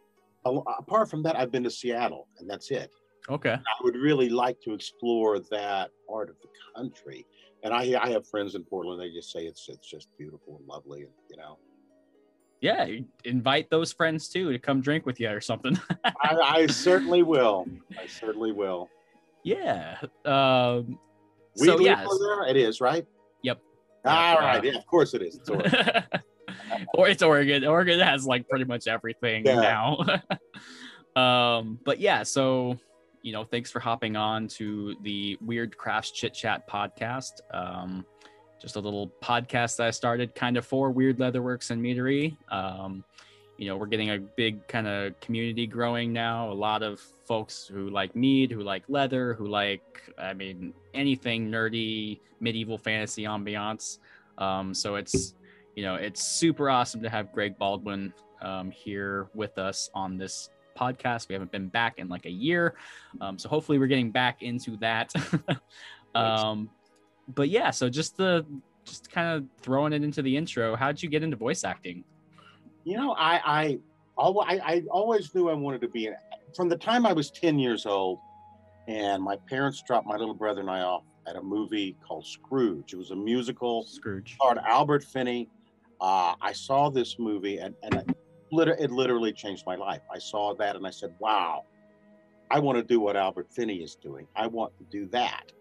a- 0.45 0.50
apart 0.77 1.09
from 1.09 1.24
that, 1.24 1.38
I've 1.38 1.53
been 1.53 1.63
to 1.63 1.71
Seattle, 1.71 2.27
and 2.39 2.50
that's 2.50 2.69
it. 2.69 2.91
Okay. 3.29 3.53
I 3.53 3.83
would 3.83 3.95
really 3.95 4.27
like 4.27 4.59
to 4.65 4.74
explore 4.74 5.39
that 5.51 5.91
part 6.05 6.29
of 6.29 6.36
the 6.41 6.50
country. 6.75 7.25
And 7.63 7.74
I 7.74 7.96
I 8.01 8.10
have 8.10 8.27
friends 8.27 8.56
in 8.56 8.63
Portland. 8.63 9.00
They 9.01 9.12
just 9.12 9.32
say 9.32 9.41
it's 9.46 9.68
it's 9.70 9.88
just 9.88 10.08
beautiful 10.18 10.58
and 10.58 10.68
lovely, 10.68 11.01
and 11.03 11.12
you 11.30 11.38
know. 11.38 11.58
Yeah, 12.62 12.88
invite 13.25 13.70
those 13.72 13.91
friends 13.91 14.30
too 14.30 14.51
to 14.51 14.60
come 14.60 14.82
drink 14.82 15.06
with 15.08 15.20
you 15.20 15.30
or 15.32 15.41
something. 15.41 15.80
I, 16.06 16.36
I 16.36 16.68
certainly 16.68 17.24
will. 17.24 17.65
I 18.00 18.06
certainly 18.06 18.51
will. 18.51 18.88
yeah. 19.44 19.98
Um, 20.25 21.00
We 21.60 21.65
so 21.68 21.80
yeah. 21.80 22.06
there. 22.20 22.48
It 22.48 22.58
is 22.58 22.80
right. 22.80 23.06
Yep. 23.41 23.60
All 24.06 24.38
right. 24.39 24.63
Yeah, 24.63 24.75
of 24.77 24.86
course 24.86 25.15
it 25.15 25.24
is. 25.24 25.38
It's 25.38 25.50
Oregon. 25.50 26.03
or 26.94 27.08
it's 27.10 27.24
Oregon. 27.24 27.65
Oregon 27.65 28.00
has 28.00 28.27
like 28.27 28.48
pretty 28.48 28.65
much 28.65 28.88
everything 28.88 29.44
Yeah. 29.46 29.96
now. 31.15 31.15
um, 31.22 31.80
but 31.84 32.00
yeah, 32.00 32.22
so 32.22 32.77
you 33.21 33.31
know, 33.31 33.43
thanks 33.43 33.69
for 33.69 33.79
hopping 33.79 34.15
on 34.15 34.47
to 34.47 34.95
the 35.01 35.37
Wyrd 35.45 35.75
Crafts 35.75 36.11
Chit 36.11 36.33
Chat 36.33 36.67
podcast. 36.67 37.41
Um, 37.53 38.05
just 38.59 38.75
a 38.75 38.79
little 38.79 39.11
podcast 39.21 39.77
that 39.77 39.87
I 39.87 39.91
started 39.91 40.35
kind 40.35 40.57
of 40.57 40.65
for 40.65 40.93
Wyrd 40.93 41.15
Leatherworks 41.15 41.71
and 41.71 41.81
Meadery. 41.81 42.37
Um, 42.51 43.03
you 43.57 43.67
know, 43.67 43.77
we're 43.77 43.87
getting 43.87 44.09
a 44.11 44.17
big 44.17 44.67
kind 44.67 44.87
of 44.87 45.19
community 45.19 45.67
growing 45.67 46.11
now. 46.11 46.51
A 46.51 46.53
lot 46.53 46.81
of 46.81 46.99
folks 47.25 47.67
who 47.71 47.89
like 47.89 48.15
mead, 48.15 48.51
who 48.51 48.61
like 48.61 48.83
leather, 48.87 49.35
who 49.35 49.47
like, 49.47 50.01
I 50.17 50.33
mean, 50.33 50.73
anything 50.93 51.51
nerdy, 51.51 52.19
medieval 52.39 52.77
fantasy 52.77 53.23
ambiance. 53.23 53.99
Um, 54.37 54.73
so 54.73 54.95
it's, 54.95 55.35
you 55.75 55.83
know, 55.83 55.95
it's 55.95 56.23
super 56.23 56.69
awesome 56.69 57.03
to 57.03 57.09
have 57.09 57.31
Greg 57.31 57.57
Baldwin 57.57 58.13
um, 58.41 58.71
here 58.71 59.27
with 59.35 59.57
us 59.59 59.91
on 59.93 60.17
this 60.17 60.49
podcast. 60.75 61.29
We 61.29 61.33
haven't 61.33 61.51
been 61.51 61.67
back 61.67 61.99
in 61.99 62.07
like 62.09 62.25
a 62.25 62.31
year. 62.31 62.75
Um, 63.19 63.37
so 63.37 63.49
hopefully 63.49 63.79
we're 63.79 63.87
getting 63.87 64.11
back 64.11 64.41
into 64.41 64.77
that. 64.77 65.13
um, 66.15 66.69
but 67.27 67.49
yeah, 67.49 67.71
so 67.71 67.89
just 67.89 68.17
the, 68.17 68.45
just 68.85 69.11
kind 69.11 69.37
of 69.37 69.45
throwing 69.61 69.93
it 69.93 70.03
into 70.03 70.21
the 70.21 70.35
intro. 70.35 70.75
How'd 70.75 71.01
you 71.01 71.09
get 71.09 71.23
into 71.23 71.37
voice 71.37 71.63
acting? 71.63 72.03
You 72.83 72.97
know, 72.97 73.13
I, 73.13 73.41
I 73.45 73.79
I, 74.17 74.59
I 74.63 74.83
always 74.89 75.33
knew 75.33 75.49
I 75.49 75.53
wanted 75.53 75.81
to 75.81 75.87
be 75.87 76.07
an. 76.07 76.15
From 76.55 76.69
the 76.69 76.77
time 76.77 77.05
I 77.05 77.13
was 77.13 77.31
ten 77.31 77.57
years 77.57 77.85
old, 77.85 78.19
and 78.87 79.23
my 79.23 79.37
parents 79.47 79.81
dropped 79.85 80.07
my 80.07 80.15
little 80.15 80.33
brother 80.33 80.61
and 80.61 80.69
I 80.69 80.81
off 80.81 81.03
at 81.27 81.35
a 81.35 81.41
movie 81.41 81.95
called 82.05 82.25
Scrooge. 82.25 82.93
It 82.93 82.97
was 82.97 83.11
a 83.11 83.15
musical 83.15 83.85
Scrooge. 83.85 84.35
starred 84.35 84.57
Albert 84.59 85.03
Finney. 85.03 85.49
Uh, 85.99 86.33
I 86.41 86.51
saw 86.51 86.89
this 86.89 87.19
movie 87.19 87.59
and, 87.59 87.75
and 87.83 88.15
it 88.51 88.91
literally 88.91 89.31
changed 89.31 89.65
my 89.65 89.75
life. 89.75 90.01
I 90.13 90.20
saw 90.20 90.53
that 90.55 90.75
and 90.75 90.86
I 90.86 90.89
said, 90.89 91.13
wow, 91.20 91.63
I 92.50 92.60
want 92.60 92.77
to 92.77 92.84
do 92.84 93.00
what 93.00 93.15
Albert 93.15 93.48
Finney 93.50 93.77
is 93.77 93.96
doing. 93.96 94.27
I 94.36 94.48
want 94.48 94.77
to 94.77 94.84
do 94.86 95.08
that. 95.08 95.51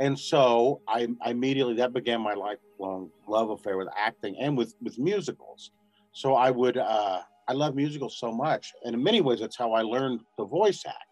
And 0.00 0.18
so 0.18 0.80
I, 0.86 1.08
I 1.22 1.30
immediately, 1.30 1.74
that 1.74 1.92
began 1.92 2.20
my 2.20 2.34
lifelong 2.34 3.10
love 3.26 3.50
affair 3.50 3.76
with 3.76 3.88
acting 3.96 4.36
and 4.38 4.56
with, 4.56 4.74
with 4.82 4.98
musicals. 4.98 5.70
So 6.12 6.34
I 6.34 6.50
would, 6.50 6.76
uh, 6.76 7.22
I 7.48 7.52
love 7.52 7.74
musicals 7.74 8.18
so 8.18 8.32
much. 8.32 8.72
And 8.84 8.94
in 8.94 9.02
many 9.02 9.20
ways, 9.20 9.40
that's 9.40 9.56
how 9.56 9.72
I 9.72 9.82
learned 9.82 10.20
to 10.38 10.44
voice 10.44 10.84
act 10.86 11.04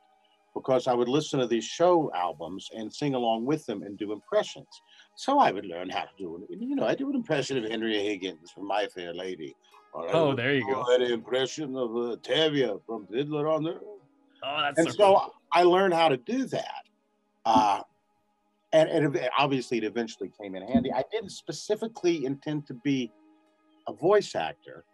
because 0.55 0.87
I 0.87 0.95
would 0.95 1.09
listen 1.09 1.39
to 1.39 1.47
these 1.47 1.65
show 1.65 2.11
albums 2.15 2.71
and 2.75 2.93
sing 2.93 3.15
along 3.15 3.45
with 3.45 3.67
them 3.67 3.83
and 3.83 3.99
do 3.99 4.13
impressions. 4.13 4.67
So 5.15 5.39
I 5.39 5.51
would 5.51 5.67
learn 5.67 5.91
how 5.91 6.03
to 6.03 6.11
do 6.19 6.47
it. 6.49 6.59
You 6.59 6.75
know, 6.75 6.87
I 6.87 6.95
do 6.95 7.11
an 7.11 7.15
impression 7.15 7.59
of 7.59 7.71
Henry 7.71 8.03
Higgins 8.03 8.51
from 8.53 8.67
My 8.67 8.87
Fair 8.87 9.13
Lady. 9.13 9.55
I 9.97 10.13
Oh, 10.13 10.35
there 10.35 10.55
you 10.55 10.67
go. 10.67 10.85
That 10.89 11.03
impression 11.11 11.77
of 11.77 11.91
uh, 11.91 12.17
Tevye 12.17 12.81
from 12.87 13.07
Fiddler 13.07 13.49
on 13.49 13.63
the. 13.65 13.81
Oh, 14.45 14.61
that's 14.61 14.79
And 14.79 14.89
so, 14.89 14.93
so 14.93 15.05
cool. 15.07 15.35
I 15.53 15.63
learned 15.63 15.95
how 15.95 16.09
to 16.09 16.17
do 16.17 16.45
that. 16.47 16.83
Uh, 17.45 17.81
and, 18.73 18.89
and 18.89 19.17
it- 19.17 19.31
obviously, 19.39 19.79
it 19.79 19.85
eventually 19.85 20.31
came 20.41 20.55
in 20.55 20.63
handy. 20.67 20.93
I 20.93 21.03
didn't 21.11 21.31
specifically 21.31 22.25
intend 22.27 22.67
to 22.67 22.75
be 22.75 23.11
a 23.89 23.93
voice 23.93 24.35
actor, 24.35 24.85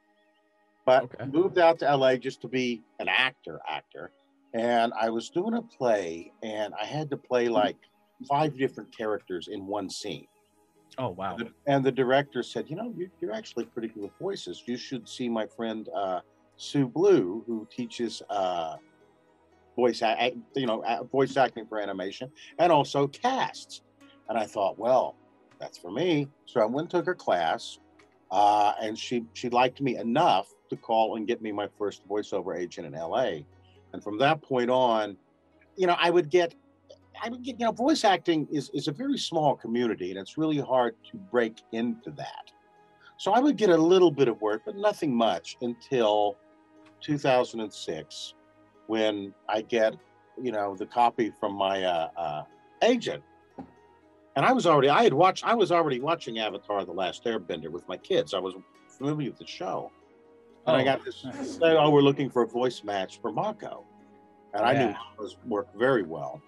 but 0.87 1.05
Okay. 1.05 1.25
moved 1.27 1.59
out 1.59 1.79
to 1.81 1.97
LA 1.97 2.17
just 2.17 2.41
to 2.43 2.49
be 2.49 2.83
an 3.01 3.09
actor, 3.09 3.61
actor. 3.69 4.13
And 4.55 4.93
I 5.01 5.09
was 5.09 5.31
doing 5.31 5.55
a 5.55 5.63
play, 5.63 6.31
and 6.43 6.75
I 6.81 6.85
had 6.85 7.09
to 7.11 7.17
play 7.17 7.49
like 7.49 7.77
five 8.29 8.57
different 8.57 8.95
characters 8.97 9.49
in 9.51 9.67
one 9.67 9.89
scene. 9.89 10.27
Oh 10.99 11.11
wow. 11.11 11.43
And 11.67 11.85
the 11.85 11.93
director 11.93 12.43
said, 12.43 12.69
"You 12.69 12.77
know, 12.77 12.93
you- 12.97 13.11
you're 13.21 13.33
actually 13.33 13.67
pretty 13.67 13.89
good 13.89 14.03
with 14.03 14.19
voices. 14.19 14.65
You 14.67 14.77
should 14.77 15.09
see 15.09 15.29
my 15.29 15.47
friend 15.47 15.89
uh, 15.95 16.23
Sue 16.57 16.89
Blu, 16.89 17.45
who 17.47 17.67
teaches 17.71 18.23
uh, 18.29 18.77
voice, 19.77 20.03
a- 20.03 20.17
a- 20.19 20.37
you 20.61 20.67
know, 20.67 20.83
voice 21.13 21.37
acting 21.37 21.67
for 21.67 21.79
animation, 21.81 22.33
and 22.59 22.73
also 22.73 23.09
casts." 23.09 23.83
And 24.29 24.39
I 24.39 24.47
thought, 24.47 24.79
well, 24.79 25.19
that's 25.59 25.79
for 25.79 25.91
me. 25.91 26.31
So 26.47 26.61
I 26.61 26.67
went 26.67 26.87
and 26.87 26.91
took 26.91 27.07
her 27.07 27.15
class, 27.15 27.79
uh, 28.31 28.75
and 28.81 28.99
she 28.99 29.27
she 29.35 29.49
liked 29.51 29.81
me 29.81 29.97
enough 29.97 30.49
to 30.71 30.77
call 30.77 31.17
and 31.17 31.27
get 31.27 31.43
me 31.43 31.53
my 31.53 31.69
first 31.79 32.07
voiceover 32.09 32.59
agent 32.59 32.87
in 32.87 32.95
LA. 32.95 33.47
And 33.93 34.03
from 34.03 34.19
that 34.19 34.43
point 34.43 34.71
on, 34.71 35.19
you 35.77 35.87
know, 35.87 35.97
I 35.99 36.11
would 36.11 36.31
get 36.31 36.55
I 37.21 37.29
would 37.29 37.43
get, 37.43 37.59
you 37.59 37.67
know, 37.67 37.73
voice 37.73 38.05
acting 38.05 38.47
is, 38.51 38.71
is 38.75 38.89
a 38.89 38.93
very 38.93 39.19
small 39.19 39.55
community 39.57 40.11
and 40.11 40.19
it's 40.19 40.39
really 40.39 40.59
hard 40.59 40.95
to 41.11 41.17
break 41.17 41.61
into 41.73 42.11
that. 42.13 42.53
So 43.19 43.33
I 43.33 43.41
would 43.41 43.57
get 43.57 43.71
a 43.71 43.77
little 43.77 44.11
bit 44.11 44.29
of 44.29 44.41
work, 44.41 44.63
but 44.65 44.77
nothing 44.77 45.15
much 45.15 45.57
until 45.63 46.37
2006 47.01 48.35
when 48.87 49.33
I 49.49 49.61
get, 49.63 49.95
you 50.41 50.53
know, 50.53 50.75
the 50.77 50.87
copy 50.87 51.33
from 51.39 51.55
my 51.55 51.83
uh, 51.85 52.09
uh, 52.17 52.43
agent. 52.83 53.23
And 54.35 54.47
I 54.47 54.53
was 54.53 54.67
already, 54.67 54.89
I 54.89 55.03
had 55.05 55.13
watched, 55.13 55.45
I 55.47 55.55
was 55.55 55.71
already 55.71 56.01
watching 56.01 56.39
Avatar 56.39 56.85
The 56.85 56.93
Last 56.93 57.25
Airbender 57.25 57.69
with 57.69 57.87
my 57.87 57.97
kids. 57.99 58.33
I 58.35 58.39
was 58.39 58.55
familiar 58.99 59.31
with 59.31 59.39
the 59.39 59.47
show. 59.47 59.93
And 60.67 60.77
I 60.77 60.81
Oh, 60.81 60.85
got 60.85 61.05
this, 61.05 61.25
nice. 61.25 61.59
oh, 61.63 61.91
we're 61.91 62.01
looking 62.03 62.31
for 62.31 62.43
a 62.43 62.47
voice 62.47 62.83
match 62.83 63.21
for 63.21 63.31
Mako. 63.31 63.85
And 64.55 64.65
I 64.65 64.73
knew 64.73 64.79
Yeah. 64.87 64.97
Mako's 65.17 65.37
worked 65.47 65.77
very 65.77 66.03
well. 66.03 66.41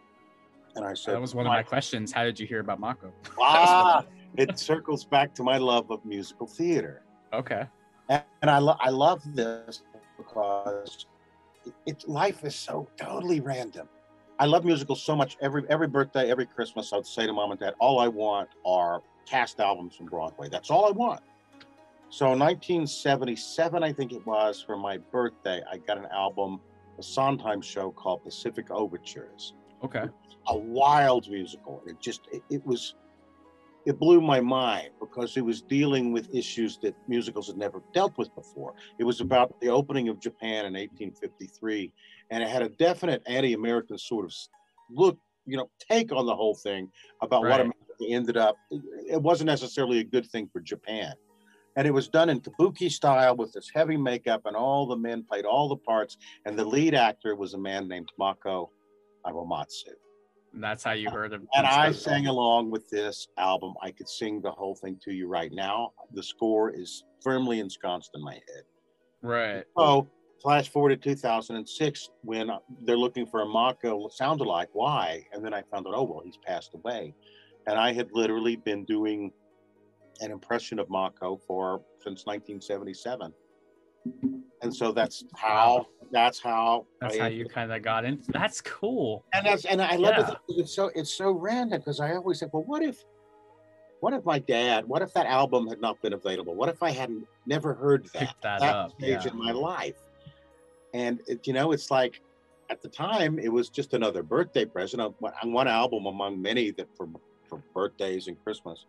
And 0.76 0.85
I 0.85 0.95
said, 0.95 1.14
That 1.14 1.21
was 1.21 1.35
one 1.35 1.47
of 1.47 1.50
my 1.50 1.62
questions. 1.62 2.12
How 2.12 2.25
did 2.25 2.38
you 2.38 2.47
hear 2.47 2.61
about 2.61 2.81
Mako? 2.81 3.12
ah, 3.40 4.04
it 4.37 4.59
circles 4.59 5.04
back 5.04 5.35
to 5.35 5.43
my 5.43 5.59
love 5.59 5.90
of 5.90 6.04
musical 6.04 6.47
theater. 6.47 7.02
Okay. 7.33 7.66
And, 8.09 8.23
and 8.43 8.50
I, 8.50 8.59
lo- 8.59 8.76
I 8.81 8.90
love 8.90 9.23
this 9.35 9.83
because 10.16 11.07
it, 11.64 11.75
it, 11.87 12.09
life 12.09 12.45
is 12.45 12.54
so 12.54 12.88
totally 12.97 13.40
random. 13.40 13.88
I 14.38 14.47
love 14.47 14.64
musicals 14.64 15.02
so 15.02 15.14
much. 15.14 15.37
Every 15.40 15.62
every 15.69 15.87
birthday, 15.87 16.28
every 16.28 16.47
Christmas, 16.47 16.93
I'd 16.93 17.07
say 17.07 17.26
to 17.26 17.33
mom 17.33 17.52
and 17.52 17.61
dad, 17.61 17.75
all 17.78 18.00
I 18.00 18.09
want 18.09 18.49
are 18.66 19.00
cast 19.26 19.61
albums 19.61 19.95
from 19.95 20.07
Broadway. 20.07 20.49
That's 20.50 20.71
all 20.71 20.87
I 20.87 20.90
want. 20.90 21.21
So 22.11 22.26
1977, 22.26 23.83
I 23.83 23.93
think 23.93 24.12
it 24.12 24.25
was, 24.26 24.62
for 24.62 24.76
my 24.76 24.99
birthday, 24.99 25.62
I 25.71 25.78
got 25.78 25.99
an 25.99 26.07
album, 26.12 26.61
a 26.99 27.02
Sondheim 27.02 27.61
show 27.61 27.90
called 27.90 28.23
Pacific 28.23 28.71
Overtures 28.71 29.54
Okay. 29.83 30.04
a 30.49 30.57
wild 30.57 31.28
musical. 31.28 31.83
It 31.87 32.00
just 32.00 32.23
it, 32.33 32.43
it 32.50 32.64
was 32.66 32.95
it 33.87 33.99
blew 33.99 34.21
my 34.21 34.40
mind 34.40 34.90
because 34.99 35.37
it 35.37 35.45
was 35.45 35.61
dealing 35.61 36.12
with 36.12 36.35
issues 36.35 36.78
that 36.78 36.95
musicals 37.07 37.49
had 37.49 37.57
never 37.57 37.83
dealt 37.93 38.16
with 38.16 38.35
before. 38.35 38.75
It 38.99 39.04
was 39.04 39.21
about 39.21 39.61
the 39.61 39.69
opening 39.69 40.09
of 40.09 40.21
Japan 40.21 40.64
in 40.64 40.73
1853, 40.73 41.93
and 42.31 42.43
it 42.43 42.49
had 42.49 42.62
a 42.62 42.71
definite 42.71 43.23
anti-American 43.26 43.99
sort 43.99 44.25
of 44.25 44.35
look, 44.90 45.19
you 45.47 45.57
know, 45.57 45.69
take 45.78 46.12
on 46.12 46.25
the 46.25 46.35
whole 46.35 46.54
thing 46.54 46.90
about 47.21 47.43
what 47.43 47.61
America 47.61 47.76
ended 48.09 48.38
up. 48.38 48.57
It 48.71 49.21
wasn't 49.21 49.49
necessarily 49.49 49.99
a 49.99 50.04
good 50.04 50.26
thing 50.31 50.49
for 50.50 50.61
Japan. 50.61 51.12
And 51.76 51.87
it 51.87 51.90
was 51.90 52.09
done 52.09 52.31
in 52.31 52.40
kabuki 52.40 52.90
style 52.90 53.37
with 53.37 53.52
this 53.52 53.71
heavy 53.75 53.97
makeup, 53.97 54.43
and 54.47 54.57
all 54.57 54.87
the 54.87 54.97
men 54.97 55.25
played 55.25 55.45
all 55.45 55.69
the 55.69 55.76
parts. 55.76 56.16
And 56.47 56.59
the 56.59 56.64
lead 56.64 56.95
actor 56.95 57.35
was 57.37 57.54
a 57.54 57.59
man 57.59 57.88
named 57.88 58.09
Mako 58.19 58.71
Iwamatsu. 59.26 59.93
And 60.52 60.62
that's 60.62 60.85
how 60.85 60.93
you 60.93 61.09
uh, 61.09 61.12
heard 61.12 61.33
of. 61.33 61.43
And 61.54 61.66
I 61.66 61.90
sang 61.93 62.26
along 62.26 62.71
with 62.71 62.88
this 62.88 63.26
album. 63.38 63.75
I 63.83 63.90
could 63.90 64.09
sing 64.09 64.40
the 64.40 64.52
whole 64.52 64.75
thing 64.75 64.99
to 65.04 65.12
you 65.12 65.26
right 65.26 65.52
now. 65.52 65.93
The 66.12 66.23
score 66.23 66.71
is 66.71 67.04
firmly 67.23 67.59
ensconced 67.59 68.11
in 68.14 68.23
my 68.23 68.35
head. 68.35 68.62
Right. 69.23 69.64
So, 69.76 70.09
flash 70.40 70.69
forward 70.69 70.90
to 70.90 70.97
2006 70.97 72.11
when 72.23 72.50
uh, 72.50 72.59
they're 72.83 72.97
looking 72.97 73.26
for 73.26 73.40
a 73.40 73.47
Mako 73.47 74.07
uh, 74.07 74.11
sound 74.11 74.40
alike. 74.40 74.69
Why? 74.73 75.25
And 75.33 75.45
then 75.45 75.52
I 75.52 75.62
found 75.62 75.87
out, 75.88 75.95
oh, 75.97 76.04
well, 76.04 76.23
he's 76.25 76.37
passed 76.37 76.75
away. 76.75 77.14
And 77.66 77.78
I 77.78 77.93
had 77.93 78.11
literally 78.12 78.57
been 78.57 78.85
doing 78.85 79.33
an 80.21 80.31
impression 80.31 80.78
of 80.78 80.88
Mako 80.88 81.40
for 81.47 81.81
since 81.99 82.26
1977. 82.26 83.33
And 84.62 84.75
so 84.75 84.92
that's 84.92 85.25
how, 85.37 85.87
that's 86.11 86.40
how, 86.40 86.87
That's 87.00 87.16
I 87.16 87.20
how 87.20 87.26
you 87.26 87.46
kind 87.46 87.73
of 87.73 87.82
got 87.82 88.04
into. 88.04 88.30
That's 88.32 88.61
cool. 88.61 89.25
and 89.32 89.44
that's 89.46 89.64
and 89.64 89.80
I 89.82 89.96
love 89.96 90.14
Yeah. 90.18 90.30
it. 90.30 90.38
It's 90.61 90.73
so 90.75 90.90
it's 90.94 91.12
so 91.12 91.32
random 91.32 91.80
because 91.80 92.00
I 92.00 92.14
always 92.14 92.40
think, 92.40 92.54
well, 92.54 92.62
what 92.64 92.82
if, 92.82 93.04
what 94.00 94.12
if 94.14 94.25
my 94.25 94.38
dad, 94.38 94.87
what 94.87 95.02
if 95.02 95.12
that 95.14 95.26
album 95.26 95.66
had 95.66 95.80
not 95.80 96.00
been 96.02 96.12
available? 96.14 96.54
What 96.54 96.68
if 96.68 96.82
I 96.82 96.90
hadn't 96.90 97.26
never 97.46 97.75
heard 97.75 98.06
that 98.14 98.34
that 98.42 98.61
that 98.61 98.75
up, 98.75 98.90
stage 98.92 99.25
yeah. 99.25 99.30
in 99.32 99.38
my 99.38 99.52
life? 99.52 99.96
And 100.94 101.20
it, 101.26 101.46
you 101.46 101.52
know, 101.52 101.73
it's 101.73 101.90
like 101.90 102.20
at 102.70 102.80
the 102.80 102.88
time 102.88 103.38
it 103.38 103.52
was 103.52 103.68
just 103.68 103.92
another 103.94 104.23
birthday 104.23 104.64
present 104.64 105.02
on 105.02 105.14
one- 105.18 105.32
on 105.42 105.52
one 105.52 105.68
album 105.68 106.06
among 106.06 106.40
many 106.40 106.70
that 106.73 106.88
for 106.96 107.08
for 107.49 107.58
birthdays 107.75 108.28
and 108.28 108.42
Christmas. 108.42 108.87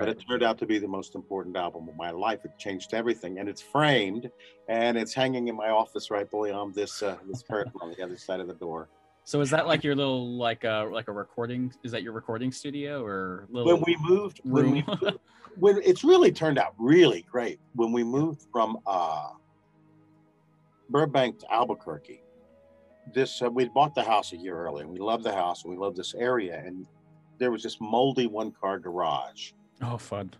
But 0.00 0.08
it 0.08 0.24
turned 0.28 0.42
out 0.42 0.58
to 0.58 0.66
be 0.66 0.78
the 0.78 0.88
most 0.88 1.14
important 1.14 1.56
album 1.56 1.88
of 1.88 1.96
my 1.96 2.10
life. 2.10 2.44
It 2.44 2.56
changed 2.58 2.94
everything, 2.94 3.38
and 3.38 3.48
it's 3.48 3.60
framed 3.60 4.30
and 4.68 4.96
it's 4.96 5.12
hanging 5.12 5.48
in 5.48 5.56
my 5.56 5.68
office 5.68 6.10
right 6.10 6.30
beyond 6.30 6.74
this 6.74 7.02
uh, 7.02 7.16
this 7.28 7.42
curtain 7.42 7.72
on 7.80 7.92
the 7.96 8.02
other 8.02 8.16
side 8.16 8.40
of 8.40 8.46
the 8.46 8.54
door. 8.54 8.88
So 9.24 9.40
is 9.40 9.50
that 9.50 9.66
like 9.66 9.84
your 9.84 9.94
little 9.94 10.36
like 10.36 10.64
a 10.64 10.88
like 10.90 11.08
a 11.08 11.12
recording? 11.12 11.72
Is 11.84 11.92
that 11.92 12.02
your 12.02 12.12
recording 12.12 12.50
studio 12.50 13.04
or 13.04 13.46
little 13.50 13.72
when 13.72 13.82
we 13.86 13.96
moved 14.00 14.40
when 14.44 14.72
room? 14.72 14.98
we 15.02 15.10
when 15.56 15.80
it's 15.84 16.04
really 16.04 16.32
turned 16.32 16.58
out 16.58 16.74
really 16.78 17.26
great 17.30 17.60
when 17.74 17.92
we 17.92 18.02
moved 18.02 18.46
from 18.50 18.78
uh 18.86 19.30
burbank 20.90 21.38
to 21.38 21.52
albuquerque 21.52 22.22
this 23.14 23.42
uh, 23.42 23.50
we'd 23.50 23.72
bought 23.72 23.94
the 23.94 24.02
house 24.02 24.32
a 24.32 24.36
year 24.36 24.56
earlier 24.56 24.84
and 24.84 24.92
we 24.92 24.98
loved 24.98 25.24
the 25.24 25.32
house 25.32 25.64
and 25.64 25.72
we 25.72 25.78
loved 25.78 25.96
this 25.96 26.14
area 26.14 26.62
and 26.64 26.86
there 27.38 27.50
was 27.50 27.62
this 27.62 27.78
moldy 27.80 28.26
one 28.26 28.52
car 28.52 28.78
garage 28.78 29.52
oh, 29.82 29.98
fun. 29.98 30.30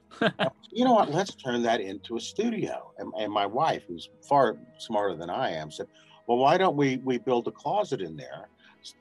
you 0.70 0.84
know 0.84 0.94
what? 0.94 1.10
Let's 1.10 1.34
turn 1.34 1.62
that 1.62 1.80
into 1.80 2.16
a 2.16 2.20
studio. 2.20 2.92
And, 2.98 3.12
and 3.18 3.32
my 3.32 3.46
wife 3.46 3.84
who's 3.88 4.08
far 4.28 4.56
smarter 4.78 5.16
than 5.16 5.30
i 5.30 5.50
am 5.50 5.70
said 5.70 5.86
well 6.26 6.38
why 6.38 6.56
don't 6.56 6.76
we 6.76 6.98
we 6.98 7.18
build 7.18 7.46
a 7.48 7.50
closet 7.52 8.00
in 8.00 8.16
there 8.16 8.48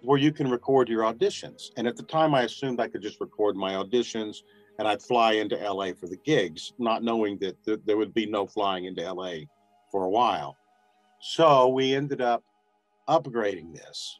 where 0.03 0.19
you 0.19 0.31
can 0.31 0.49
record 0.49 0.89
your 0.89 1.03
auditions? 1.03 1.71
And 1.77 1.87
at 1.87 1.95
the 1.95 2.03
time 2.03 2.33
i 2.35 2.43
assumed 2.43 2.79
i 2.79 2.87
could 2.87 3.01
just 3.01 3.19
record 3.21 3.55
my 3.55 3.73
auditions 3.73 4.37
and 4.79 4.87
i'd 4.87 5.01
fly 5.01 5.33
into 5.33 5.55
la 5.57 5.93
for 5.99 6.07
the 6.07 6.17
gigs 6.25 6.73
not 6.79 7.03
knowing 7.03 7.37
that 7.39 7.63
th- 7.63 7.79
there 7.85 7.97
would 7.97 8.13
be 8.13 8.25
no 8.25 8.45
flying 8.47 8.85
into 8.85 9.11
la 9.13 9.33
for 9.91 10.05
a 10.05 10.09
while. 10.09 10.57
So 11.19 11.67
we 11.67 11.93
ended 11.93 12.21
up 12.21 12.43
upgrading 13.07 13.75
this 13.75 14.19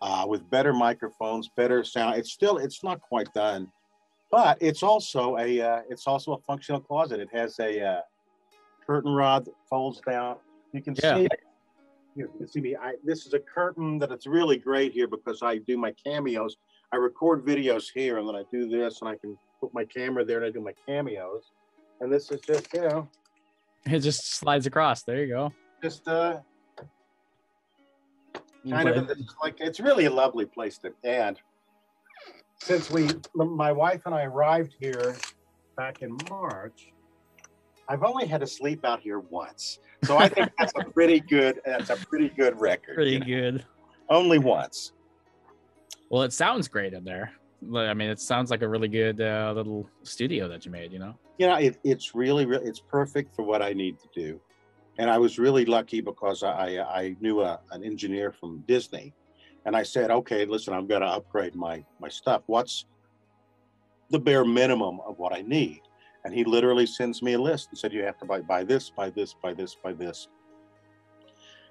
uh, 0.00 0.24
with 0.26 0.48
better 0.48 0.72
microphones 0.72 1.50
better 1.56 1.84
sound. 1.84 2.16
It's 2.16 2.32
still 2.32 2.58
it's 2.58 2.84
not 2.84 3.00
quite 3.00 3.32
done 3.34 3.68
but 4.30 4.58
it's 4.60 4.82
also 4.82 5.36
a 5.38 5.60
uh, 5.60 5.80
it's 5.88 6.06
also 6.06 6.32
a 6.32 6.38
functional 6.42 6.80
closet. 6.80 7.20
It 7.20 7.28
has 7.32 7.58
a 7.58 7.80
uh, 7.82 8.00
curtain 8.86 9.12
rod 9.12 9.44
that 9.46 9.54
folds 9.68 10.00
down. 10.08 10.36
You 10.72 10.82
can 10.82 10.94
Yeah. 11.02 11.16
see. 11.16 11.28
You 12.16 12.28
can 12.36 12.48
see 12.48 12.60
me. 12.60 12.74
I, 12.74 12.94
this 13.04 13.26
is 13.26 13.34
a 13.34 13.38
curtain 13.38 13.98
that 14.00 14.10
it's 14.10 14.26
really 14.26 14.56
great 14.58 14.92
here 14.92 15.06
because 15.06 15.40
I 15.42 15.58
do 15.58 15.78
my 15.78 15.92
cameos. 16.04 16.56
I 16.92 16.96
record 16.96 17.44
videos 17.44 17.84
here 17.94 18.18
and 18.18 18.26
then 18.28 18.34
I 18.34 18.42
do 18.50 18.68
this 18.68 19.02
and 19.02 19.08
I 19.10 19.14
can 19.16 19.38
put 19.60 19.72
my 19.72 19.84
camera 19.84 20.24
there 20.24 20.38
and 20.38 20.46
I 20.46 20.50
do 20.50 20.60
my 20.60 20.72
cameos. 20.86 21.44
And 22.00 22.12
this 22.12 22.30
is 22.32 22.40
just, 22.40 22.72
you 22.74 22.80
know, 22.80 23.08
It 23.86 24.00
just 24.00 24.34
slides 24.34 24.66
across. 24.66 25.02
There 25.04 25.22
you 25.22 25.28
go. 25.28 25.52
just 25.82 26.08
uh 26.08 26.40
kind 28.68 28.88
of 28.88 29.10
it's 29.10 29.34
like 29.40 29.60
it's 29.60 29.78
really 29.78 30.06
a 30.06 30.10
lovely 30.10 30.44
place 30.44 30.78
to 30.78 30.92
and 31.04 31.38
since 32.60 32.90
we 32.90 33.08
my 33.34 33.72
wife 33.72 34.02
and 34.06 34.14
i 34.14 34.24
arrived 34.24 34.74
here 34.80 35.16
back 35.76 36.02
in 36.02 36.16
march 36.28 36.92
i've 37.88 38.02
only 38.02 38.26
had 38.26 38.40
to 38.40 38.46
sleep 38.46 38.84
out 38.84 39.00
here 39.00 39.20
once 39.20 39.78
so 40.04 40.18
i 40.18 40.28
think 40.28 40.50
that's 40.58 40.72
a 40.78 40.84
pretty 40.84 41.20
good 41.20 41.60
that's 41.64 41.90
a 41.90 41.96
pretty 41.96 42.28
good 42.30 42.58
record 42.60 42.94
pretty 42.94 43.12
you 43.12 43.20
know? 43.20 43.26
good. 43.26 43.64
only 44.10 44.38
once 44.38 44.92
Well, 46.10 46.22
it 46.22 46.32
sounds 46.32 46.68
great 46.68 46.94
in 46.94 47.04
there. 47.04 47.32
I 47.74 47.92
mean, 47.92 48.08
it 48.08 48.20
sounds 48.20 48.50
like 48.50 48.62
a 48.62 48.68
really 48.68 48.88
good 48.88 49.20
uh, 49.20 49.52
little 49.54 49.90
studio 50.04 50.48
that 50.48 50.64
you 50.64 50.70
made. 50.72 50.90
You 50.92 51.00
know. 51.00 51.14
you 51.38 51.46
know 51.46 51.56
it, 51.56 51.78
it's 51.84 52.14
really 52.14 52.46
really 52.46 52.66
it's 52.66 52.80
perfect 52.80 53.34
for 53.34 53.42
what 53.44 53.60
i 53.62 53.72
need 53.72 53.98
to 53.98 54.08
do 54.14 54.40
and 54.98 55.10
i 55.10 55.18
was 55.18 55.38
really 55.38 55.64
lucky 55.64 56.00
because 56.00 56.42
i 56.42 56.78
i 57.00 57.14
knew 57.20 57.42
a, 57.42 57.60
an 57.72 57.84
engineer 57.84 58.32
from 58.32 58.64
disney 58.66 59.12
and 59.64 59.76
i 59.76 59.82
said 59.82 60.10
okay 60.10 60.44
listen 60.44 60.74
i've 60.74 60.88
got 60.88 61.00
to 61.00 61.06
upgrade 61.06 61.54
my 61.54 61.84
my 62.00 62.08
stuff 62.08 62.42
what's 62.46 62.86
the 64.10 64.18
bare 64.18 64.44
minimum 64.44 65.00
of 65.06 65.18
what 65.18 65.32
i 65.32 65.42
need 65.42 65.80
and 66.24 66.34
he 66.34 66.44
literally 66.44 66.86
sends 66.86 67.22
me 67.22 67.34
a 67.34 67.40
list 67.40 67.68
and 67.70 67.78
said 67.78 67.92
you 67.92 68.02
have 68.02 68.18
to 68.18 68.24
buy 68.24 68.40
buy 68.40 68.64
this 68.64 68.90
buy 68.90 69.10
this 69.10 69.34
buy 69.42 69.52
this 69.52 69.76
buy 69.82 69.92
this 69.92 70.28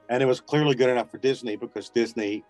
and 0.10 0.24
it 0.24 0.26
was 0.26 0.40
clearly 0.40 0.76
good 0.76 0.90
enough 0.90 1.10
for 1.12 1.18
disney 1.18 1.56
because 1.56 1.90
disney 1.90 2.44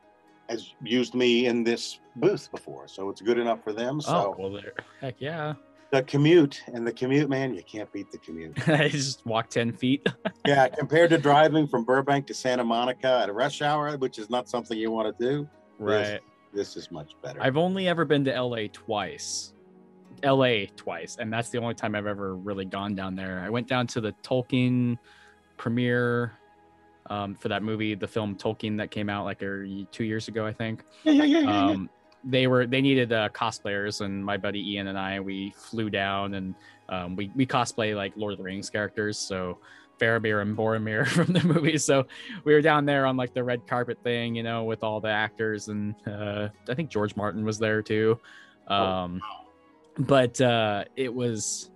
has 0.49 0.73
used 0.83 1.13
me 1.13 1.47
in 1.47 1.63
this 1.63 1.99
booth 2.17 2.49
before 2.51 2.87
so 2.87 3.09
it's 3.09 3.21
good 3.21 3.37
enough 3.37 3.63
for 3.63 3.73
them 3.73 3.97
oh, 3.97 3.99
so 3.99 4.15
oh 4.15 4.35
well, 4.37 4.51
there. 4.51 4.73
Heck 5.01 5.15
yeah. 5.19 5.55
The 5.91 6.03
commute 6.03 6.61
and 6.73 6.85
the 6.85 6.91
commute 6.91 7.29
man 7.29 7.53
you 7.53 7.63
can't 7.63 7.91
beat 7.91 8.11
the 8.11 8.17
commute 8.17 8.67
I 8.69 8.89
just 8.89 9.25
walk 9.25 9.49
ten 9.49 9.71
feet. 9.71 10.07
yeah 10.45 10.67
compared 10.67 11.09
to 11.11 11.17
driving 11.17 11.67
from 11.67 11.83
burbank 11.83 12.27
to 12.27 12.33
santa 12.33 12.63
monica 12.63 13.19
at 13.23 13.29
a 13.29 13.33
rush 13.33 13.61
hour 13.61 13.97
which 13.97 14.19
is 14.19 14.29
not 14.29 14.49
something 14.49 14.77
you 14.77 14.91
want 14.91 15.17
to 15.17 15.25
do 15.25 15.49
right. 15.79 16.19
this 16.53 16.75
is 16.75 16.91
much 16.91 17.13
better 17.21 17.41
I've 17.41 17.57
only 17.57 17.87
ever 17.87 18.05
been 18.05 18.23
to 18.25 18.41
LA 18.41 18.67
twice. 18.71 19.53
LA 20.23 20.65
twice, 20.75 21.17
and 21.19 21.31
that's 21.31 21.49
the 21.49 21.59
only 21.59 21.75
time 21.75 21.93
I've 21.93 22.07
ever 22.07 22.35
really 22.35 22.65
gone 22.65 22.95
down 22.95 23.15
there. 23.15 23.39
I 23.45 23.49
went 23.49 23.67
down 23.67 23.85
to 23.87 24.01
the 24.01 24.13
Tolkien 24.23 24.97
premiere 25.57 26.33
um, 27.09 27.35
for 27.35 27.49
that 27.49 27.63
movie, 27.63 27.95
the 27.95 28.07
film 28.07 28.35
Tolkien 28.35 28.77
that 28.77 28.91
came 28.91 29.09
out 29.09 29.25
like 29.25 29.41
a, 29.41 29.85
two 29.91 30.03
years 30.03 30.27
ago, 30.27 30.45
I 30.45 30.53
think. 30.53 30.83
yeah 31.03 31.13
yeah 31.13 31.23
yeah, 31.23 31.39
yeah, 31.39 31.49
yeah. 31.49 31.71
Um, 31.71 31.89
they 32.29 32.47
were 32.47 32.65
they 32.67 32.81
needed 32.81 33.11
uh, 33.11 33.29
cosplayers, 33.29 34.01
and 34.01 34.23
my 34.23 34.37
buddy 34.37 34.73
Ian 34.73 34.87
and 34.87 34.97
I 34.97 35.19
we 35.19 35.53
flew 35.55 35.89
down 35.89 36.33
and 36.35 36.55
um, 36.89 37.15
we 37.15 37.31
we 37.35 37.45
cosplay 37.45 37.95
like 37.95 38.13
Lord 38.15 38.33
of 38.33 38.37
the 38.37 38.43
Rings 38.43 38.69
characters. 38.69 39.17
So 39.17 39.59
Faramir 39.99 40.41
and 40.41 40.55
Boromir 40.55 41.07
from 41.15 41.33
the 41.33 41.43
movie. 41.43 41.77
So 41.77 42.05
we 42.43 42.53
were 42.53 42.61
down 42.61 42.85
there 42.85 43.05
on 43.05 43.17
like 43.17 43.33
the 43.33 43.43
red 43.43 43.65
carpet 43.67 43.97
thing, 44.03 44.35
you 44.35 44.43
know, 44.43 44.63
with 44.63 44.83
all 44.83 44.99
the 44.99 45.09
actors, 45.09 45.69
and 45.69 45.95
uh, 46.05 46.49
I 46.69 46.73
think 46.73 46.89
George 46.89 47.15
Martin 47.15 47.43
was 47.43 47.57
there 47.57 47.81
too. 47.81 48.19
Um, 48.67 49.21
but 49.97 50.39
uh, 50.41 50.83
it 50.95 51.13
was 51.13 51.71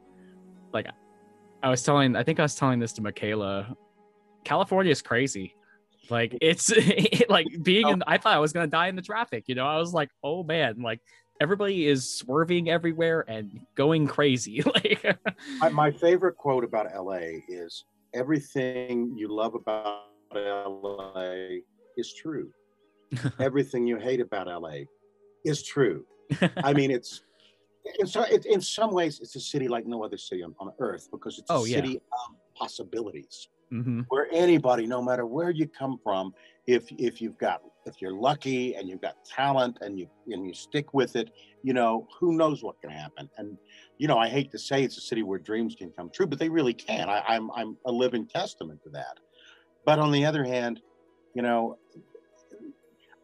like 0.74 0.88
I 1.64 1.70
was 1.70 1.84
telling, 1.84 2.16
I 2.16 2.24
think 2.24 2.40
I 2.40 2.44
was 2.44 2.56
telling 2.56 2.80
this 2.80 2.94
to 2.94 3.02
Michaela. 3.02 3.76
California 4.44 4.92
is 4.92 5.02
crazy. 5.02 5.56
Like 6.10 6.38
it's 6.42 6.72
like 7.30 7.48
being 7.62 7.86
oh. 7.86 7.92
in. 7.92 8.04
I 8.08 8.18
thought 8.18 8.34
I 8.34 8.40
was 8.40 8.54
gonna 8.54 8.68
die 8.68 8.88
in 8.88 8.96
the 8.96 9.02
traffic. 9.02 9.46
You 9.48 9.56
know, 9.56 9.68
I 9.68 9.78
was 9.78 9.94
like, 9.94 10.10
oh 10.24 10.44
man, 10.44 10.82
like 10.82 11.00
everybody 11.42 11.88
is 11.88 12.18
swerving 12.18 12.70
everywhere 12.70 13.26
and 13.28 13.62
going 13.76 14.08
crazy. 14.08 14.62
like 14.66 15.04
My, 15.60 15.70
my 15.70 15.92
favorite 15.92 16.38
quote 16.38 16.64
about 16.64 16.88
la 17.04 17.20
is 17.48 17.86
everything 18.14 19.14
you 19.18 19.28
love 19.28 19.56
about 19.56 20.04
la 20.34 21.34
is 21.98 22.14
true 22.14 22.52
everything 23.40 23.88
you 23.88 23.98
hate 23.98 24.22
about 24.22 24.48
la 24.48 24.74
is 25.44 25.64
true 25.64 26.06
i 26.58 26.74
mean 26.74 26.92
it's 26.92 27.24
in, 28.00 28.06
so, 28.06 28.22
it, 28.24 28.46
in 28.46 28.62
some 28.62 28.92
ways 28.92 29.20
it's 29.20 29.36
a 29.36 29.40
city 29.40 29.68
like 29.68 29.86
no 29.86 30.04
other 30.04 30.18
city 30.18 30.44
on, 30.44 30.54
on 30.60 30.72
earth 30.80 31.08
because 31.12 31.40
it's 31.40 31.50
a 31.50 31.54
Oh, 31.54 31.66
yeah. 31.66 31.78
city 31.78 31.96
of 31.98 32.36
possibilities 32.56 33.48
Mhm. 33.72 34.06
where 34.10 34.28
anybody 34.32 34.86
no 34.86 35.02
matter 35.02 35.26
where 35.26 35.50
you 35.50 35.68
come 35.68 35.98
from 36.04 36.34
if 36.68 36.92
if 36.92 37.22
you've 37.22 37.38
got 37.38 37.62
if 37.86 38.02
you're 38.02 38.14
lucky 38.14 38.76
and 38.76 38.90
you've 38.90 39.02
got 39.02 39.16
talent 39.26 39.78
and 39.82 39.98
you 39.98 40.08
and 40.28 40.46
you 40.46 40.54
stick 40.54 40.94
with 40.94 41.16
it 41.16 41.32
you 41.64 41.74
know 41.74 42.08
who 42.20 42.34
knows 42.36 42.62
what 42.64 42.80
can 42.82 42.90
happen. 42.90 43.30
And 43.38 43.58
you 43.98 44.08
know 44.08 44.18
i 44.18 44.28
hate 44.28 44.52
to 44.52 44.60
say 44.60 44.84
it's 44.84 44.98
a 44.98 45.02
city 45.02 45.24
where 45.24 45.40
dreams 45.40 45.76
can 45.76 45.92
come 45.98 46.10
true 46.14 46.28
but 46.28 46.40
they 46.40 46.50
really 46.50 46.74
can. 46.74 47.10
I, 47.10 47.24
i'm 47.28 47.50
i'm 47.56 47.78
a 47.86 47.92
living 47.92 48.28
testament 48.28 48.82
to 48.84 48.90
that. 48.92 49.18
But 49.86 50.00
on 50.00 50.12
the 50.12 50.26
other 50.26 50.44
hand 50.44 50.82
you 51.34 51.42
know 51.42 51.78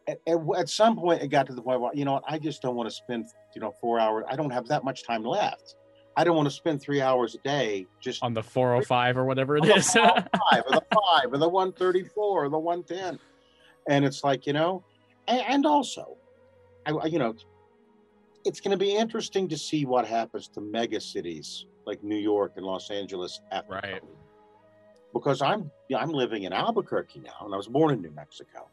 at, 0.08 0.18
at, 0.26 0.38
at 0.56 0.68
some 0.68 0.96
point 0.96 1.22
it 1.22 1.28
got 1.28 1.46
to 1.46 1.52
the 1.54 1.62
point 1.62 1.80
where 1.80 1.94
you 1.94 2.06
know 2.06 2.20
i 2.26 2.38
just 2.38 2.62
don't 2.62 2.74
want 2.74 2.88
to 2.88 2.94
spend 2.94 3.26
you 3.54 3.60
know 3.60 3.72
four 3.80 4.00
hours 4.00 4.24
i 4.28 4.36
don't 4.36 4.50
have 4.50 4.66
that 4.68 4.82
much 4.82 5.04
time 5.04 5.22
left 5.22 5.76
i 6.18 6.24
don't 6.24 6.36
want 6.36 6.46
to 6.48 6.54
spend 6.54 6.82
three 6.82 7.00
hours 7.00 7.34
a 7.36 7.38
day 7.38 7.86
just 8.00 8.22
on 8.22 8.34
the 8.34 8.42
405 8.42 9.16
or 9.16 9.24
whatever 9.24 9.56
it 9.56 9.62
on 9.62 9.68
the 9.68 9.80
405 9.82 10.62
or 10.66 10.70
the 10.72 10.82
five 10.92 11.32
or 11.32 11.38
the 11.38 11.48
134 11.48 12.44
or 12.44 12.48
the 12.50 12.58
110 12.58 13.18
and 13.88 14.04
it's 14.04 14.22
like 14.24 14.46
you 14.46 14.52
know 14.52 14.82
and, 15.28 15.40
and 15.48 15.66
also 15.66 16.16
I, 16.86 17.06
you 17.06 17.18
know 17.18 17.34
it's 18.44 18.60
going 18.60 18.72
to 18.72 18.76
be 18.78 18.94
interesting 18.94 19.48
to 19.48 19.56
see 19.56 19.84
what 19.86 20.06
happens 20.06 20.48
to 20.48 20.60
mega 20.60 21.00
cities 21.00 21.66
like 21.86 22.02
new 22.02 22.16
york 22.16 22.52
and 22.56 22.66
los 22.66 22.90
angeles 22.90 23.40
after 23.52 23.74
Right. 23.74 23.84
COVID. 24.02 24.08
because 25.12 25.40
i'm 25.40 25.70
i'm 25.96 26.10
living 26.10 26.42
in 26.44 26.52
albuquerque 26.52 27.20
now 27.20 27.44
and 27.44 27.54
i 27.54 27.56
was 27.56 27.68
born 27.68 27.92
in 27.94 28.02
new 28.02 28.10
mexico 28.10 28.68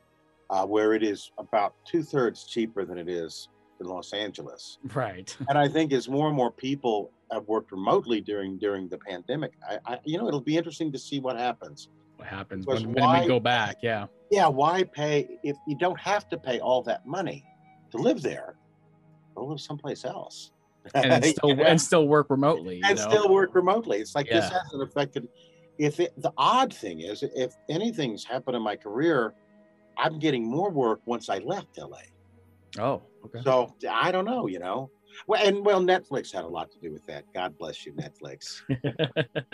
uh, 0.50 0.66
where 0.66 0.94
it 0.94 1.04
is 1.04 1.32
about 1.40 1.74
two-thirds 1.86 2.46
cheaper 2.46 2.86
than 2.86 2.98
it 2.98 3.10
is 3.10 3.50
in 3.82 3.88
los 3.88 4.14
angeles 4.14 4.78
right. 4.94 5.36
and 5.50 5.58
I 5.58 5.68
think 5.68 5.92
as 5.92 6.08
more 6.08 6.28
and 6.28 6.36
more 6.36 6.52
people 6.52 7.12
have 7.32 7.48
worked 7.48 7.72
remotely 7.72 8.22
during 8.22 8.58
during 8.58 8.88
the 8.88 8.98
pandemic, 8.98 9.54
I, 9.68 9.80
I 9.86 10.00
you 10.06 10.18
know 10.18 10.28
it'll 10.28 10.42
be 10.42 10.58
interesting 10.58 10.92
to 10.92 11.00
see 11.00 11.20
what 11.20 11.38
happens. 11.38 11.90
What 12.18 12.28
happens 12.28 12.66
when, 12.66 12.94
when 12.94 13.04
why- 13.04 13.22
we 13.22 13.28
go 13.28 13.40
back? 13.40 13.78
Yeah. 13.82 14.08
Yeah, 14.32 14.48
why 14.48 14.84
pay 14.84 15.28
if 15.44 15.56
you 15.68 15.78
don't 15.78 16.00
have 16.00 16.28
to 16.30 16.38
pay 16.38 16.60
all 16.60 16.82
that 16.84 17.06
money 17.06 17.46
to 17.92 17.98
live 17.98 18.22
there? 18.22 18.56
Go 19.36 19.46
live 19.46 19.62
someplace 19.62 20.06
else. 20.06 20.52
And 20.94 21.26
still 21.26 21.50
You 21.50 21.56
know? 21.56 21.64
and 21.64 21.82
still 21.82 22.08
work 22.08 22.30
remotely. 22.30 22.78
You 22.78 22.84
and 22.86 22.98
know? 22.98 23.10
still 23.10 23.30
work 23.34 23.56
remotely. 23.56 24.00
It's 24.00 24.14
like 24.16 24.28
this 24.28 24.50
hasn't 24.50 24.84
affected. 24.84 25.28
If 25.78 26.00
it, 26.00 26.14
the 26.22 26.32
odd 26.38 26.74
thing 26.74 27.02
is, 27.02 27.24
if 27.36 27.54
anything's 27.70 28.24
happened 28.24 28.56
in 28.56 28.62
my 28.62 28.76
career, 28.76 29.34
I'm 29.98 30.20
getting 30.20 30.46
more 30.50 30.70
work 30.70 31.02
once 31.06 31.28
I 31.30 31.40
left 31.40 31.78
LA. 31.78 31.98
Oh, 32.80 33.02
okay. 33.26 33.40
So 33.44 33.76
I 33.90 34.12
don't 34.12 34.26
know, 34.26 34.48
you 34.48 34.60
know. 34.60 34.90
Well, 35.28 35.46
and 35.46 35.66
well, 35.66 35.82
Netflix 35.82 36.32
had 36.32 36.44
a 36.44 36.48
lot 36.48 36.72
to 36.72 36.80
do 36.80 36.92
with 36.92 37.06
that. 37.08 37.26
God 37.34 37.58
bless 37.58 37.86
you, 37.86 37.94
Netflix. 37.94 38.62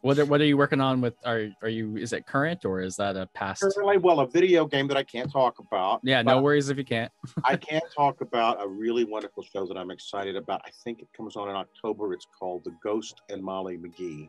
what 0.00 0.18
are, 0.18 0.24
what 0.26 0.40
are 0.40 0.44
you 0.44 0.56
working 0.56 0.80
on 0.80 1.00
with? 1.00 1.14
Are 1.24 1.48
are 1.62 1.68
you? 1.68 1.96
Is 1.96 2.12
it 2.12 2.26
current 2.26 2.64
or 2.64 2.80
is 2.80 2.96
that 2.96 3.16
a 3.16 3.26
past? 3.34 3.62
Currently, 3.62 3.98
well, 3.98 4.20
a 4.20 4.26
video 4.26 4.66
game 4.66 4.86
that 4.88 4.96
I 4.96 5.02
can't 5.02 5.32
talk 5.32 5.58
about. 5.58 6.00
Yeah, 6.02 6.22
no 6.22 6.42
worries 6.42 6.68
if 6.68 6.76
you 6.76 6.84
can't. 6.84 7.10
I 7.44 7.56
can't 7.70 7.84
talk 7.96 8.20
about 8.20 8.62
a 8.62 8.68
really 8.68 9.04
wonderful 9.04 9.42
show 9.42 9.66
that 9.66 9.76
I'm 9.76 9.90
excited 9.90 10.36
about. 10.36 10.60
I 10.66 10.70
think 10.84 11.00
it 11.00 11.08
comes 11.16 11.36
on 11.36 11.48
in 11.48 11.56
October. 11.56 12.12
It's 12.12 12.26
called 12.38 12.64
The 12.64 12.74
Ghost 12.82 13.22
and 13.30 13.42
Molly 13.42 13.78
McGee. 13.78 14.28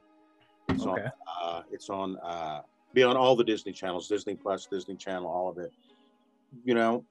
It's 0.70 0.86
Okay. 0.86 1.04
on. 1.04 1.12
Uh, 1.44 1.62
it's 1.72 1.90
on. 1.90 2.18
Uh, 2.24 2.62
be 2.94 3.04
on 3.04 3.18
all 3.18 3.36
the 3.36 3.44
Disney 3.44 3.74
channels, 3.74 4.08
Disney 4.08 4.36
Plus, 4.36 4.68
Disney 4.68 4.96
Channel, 4.96 5.28
all 5.28 5.50
of 5.50 5.58
it. 5.58 5.72
You 6.64 6.74
know, 6.74 7.04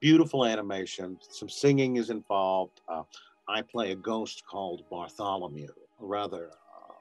beautiful 0.00 0.44
animation. 0.44 1.18
Some 1.20 1.48
singing 1.48 1.96
is 1.96 2.10
involved. 2.10 2.80
Uh, 2.88 3.02
I 3.48 3.62
play 3.62 3.92
a 3.92 3.96
ghost 3.96 4.44
called 4.46 4.84
Bartholomew, 4.90 5.68
a 5.68 6.04
rather, 6.04 6.50
uh, 6.50 6.92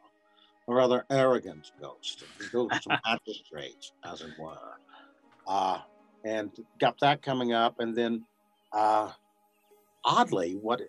a 0.67 0.73
rather 0.73 1.05
arrogant 1.09 1.71
ghost. 1.81 2.23
He 2.41 2.47
goes 2.49 2.69
with 2.71 2.81
some 2.83 2.97
magistrates, 3.05 3.93
as 4.03 4.21
it 4.21 4.31
were. 4.39 4.77
Uh, 5.47 5.79
and 6.25 6.51
got 6.79 6.99
that 6.99 7.21
coming 7.21 7.53
up, 7.53 7.79
and 7.79 7.95
then, 7.95 8.25
uh, 8.73 9.11
oddly, 10.03 10.53
what 10.55 10.81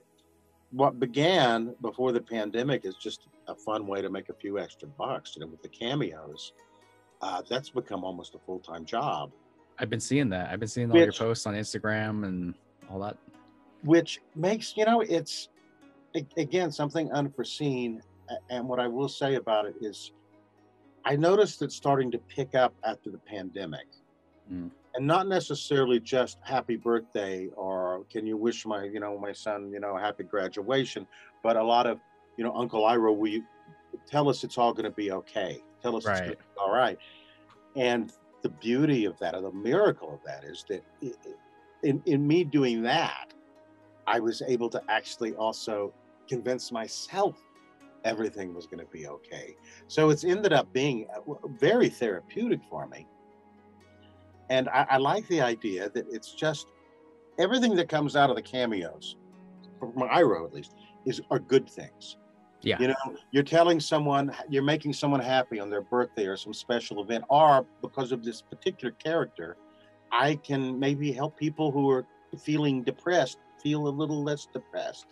what 0.72 1.00
began 1.00 1.74
before 1.83 2.12
the 2.12 2.20
pandemic 2.20 2.85
is 2.85 2.94
just 2.94 3.26
a 3.48 3.55
fun 3.55 3.87
way 3.87 4.00
to 4.00 4.09
make 4.09 4.29
a 4.29 4.35
few 4.35 4.59
extra 4.59 4.88
bucks. 4.88 5.35
You 5.35 5.40
know, 5.40 5.48
with 5.48 5.62
the 5.62 5.68
cameos, 5.68 6.53
uh, 7.22 7.42
that's 7.48 7.70
become 7.70 8.05
almost 8.05 8.35
a 8.35 8.38
full 8.38 8.61
time 8.61 8.85
job. 8.85 9.33
I've 9.81 9.90
been 9.90 10.01
seeing 10.01 10.29
that. 10.31 10.51
I've 10.51 10.61
been 10.61 10.69
seeing 10.69 10.90
all 10.93 10.99
your 10.99 11.12
posts 11.12 11.47
on 11.47 11.55
Instagram 11.55 12.25
and 12.25 12.55
all 12.90 13.01
that. 13.01 13.16
which 13.83 14.21
makes 14.37 14.77
you 14.77 14.85
know 14.85 15.01
it's 15.01 15.49
again 16.37 16.71
something 16.71 17.11
unforeseen 17.12 18.03
and 18.51 18.69
what 18.69 18.79
i 18.81 18.87
will 18.87 19.09
say 19.09 19.37
about 19.37 19.64
it 19.64 19.75
is 19.81 20.12
I 21.03 21.16
noticed 21.16 21.62
it 21.62 21.73
starting 21.73 22.11
to 22.11 22.19
pick 22.19 22.55
up 22.55 22.75
after 22.85 23.11
the 23.11 23.16
pandemic. 23.16 23.87
Mm. 24.53 24.71
And 24.95 25.07
not 25.07 25.29
necessarily 25.29 25.99
just 25.99 26.37
happy 26.43 26.77
birthday 26.77 27.49
or 27.57 28.05
can 28.12 28.27
you 28.27 28.37
wish 28.37 28.66
my, 28.66 28.85
you 28.85 29.01
know, 29.01 29.19
my 29.19 29.33
son, 29.33 29.71
you 29.73 29.81
know, 29.81 29.97
happy 29.97 30.25
graduation, 30.25 31.07
but 31.43 31.57
a 31.57 31.62
lot 31.62 31.87
of, 31.87 31.99
you 32.37 32.45
know, 32.45 32.55
Uncle 32.55 32.83
Iroh, 32.83 33.16
will 33.16 33.29
you 33.29 33.45
tell 34.07 34.29
us 34.29 34.45
it's 34.45 34.59
all 34.59 34.75
going 34.75 34.85
to 34.85 34.90
be 34.90 35.11
okay? 35.12 35.62
Tell 35.83 35.97
us 35.97 36.05
it's 36.05 36.21
going 36.21 36.29
Right. 36.33 36.38
to 36.38 36.45
be 36.45 36.61
all 36.61 36.71
right. 36.71 36.99
And 37.77 38.12
the 38.42 38.48
beauty 38.48 39.05
of 39.05 39.18
that, 39.18 39.35
or 39.35 39.42
the 39.42 39.53
miracle 39.53 40.12
of 40.12 40.20
that, 40.24 40.44
is 40.44 40.64
that 40.68 40.83
in, 41.83 42.03
in 42.07 42.26
me 42.26 42.44
doing 42.44 42.83
that, 42.83 43.33
I 44.07 44.20
was 44.20 44.42
able 44.46 44.68
to 44.70 44.83
actually 44.88 45.35
also 45.35 45.92
convince 46.29 46.72
myself 46.72 47.37
everything 48.05 48.55
was 48.55 48.66
going 48.66 48.79
to 48.79 48.90
be 48.90 49.07
okay. 49.07 49.57
So 49.88 50.11
it's 50.11 50.24
ended 50.24 50.53
up 50.53 50.72
being 50.72 51.07
uh, 51.14 51.35
very 51.59 51.88
therapeutic 51.88 52.61
for 52.68 52.87
me. 52.87 53.07
And 54.48 54.68
I, 54.68 54.87
I 54.90 54.96
like 54.96 55.26
the 55.29 55.40
idea 55.40 55.90
that 55.90 56.07
it's 56.11 56.33
just 56.33 56.68
everything 57.38 57.74
that 57.76 57.88
comes 57.88 58.16
out 58.16 58.31
of 58.31 58.37
the 58.37 58.42
cameos, 58.42 59.16
from 59.79 59.92
Iroh 59.92 60.46
at 60.46 60.55
least, 60.55 60.74
is 61.07 61.20
are 61.31 61.38
good 61.38 61.68
things. 61.68 62.16
Yeah. 62.62 62.79
You 62.79 62.88
know, 62.88 63.16
you're 63.31 63.42
telling 63.42 63.81
someone, 63.81 64.35
you're 64.49 64.62
making 64.62 64.92
someone 64.92 65.20
happy 65.20 65.61
on 65.61 65.70
their 65.70 65.81
birthday 65.81 66.27
or 66.27 66.37
some 66.37 66.53
special 66.53 67.03
event, 67.03 67.25
or 67.31 67.66
because 67.81 68.12
of 68.12 68.23
this 68.25 68.42
particular 68.42 68.92
character, 68.92 69.57
I 70.12 70.35
can 70.37 70.79
maybe 70.79 71.11
help 71.12 71.38
people 71.38 71.70
who 71.70 71.88
are 71.90 72.05
feeling 72.38 72.83
depressed 72.83 73.38
feel 73.62 73.88
a 73.88 73.90
little 73.90 74.23
less 74.23 74.46
depressed. 74.53 75.07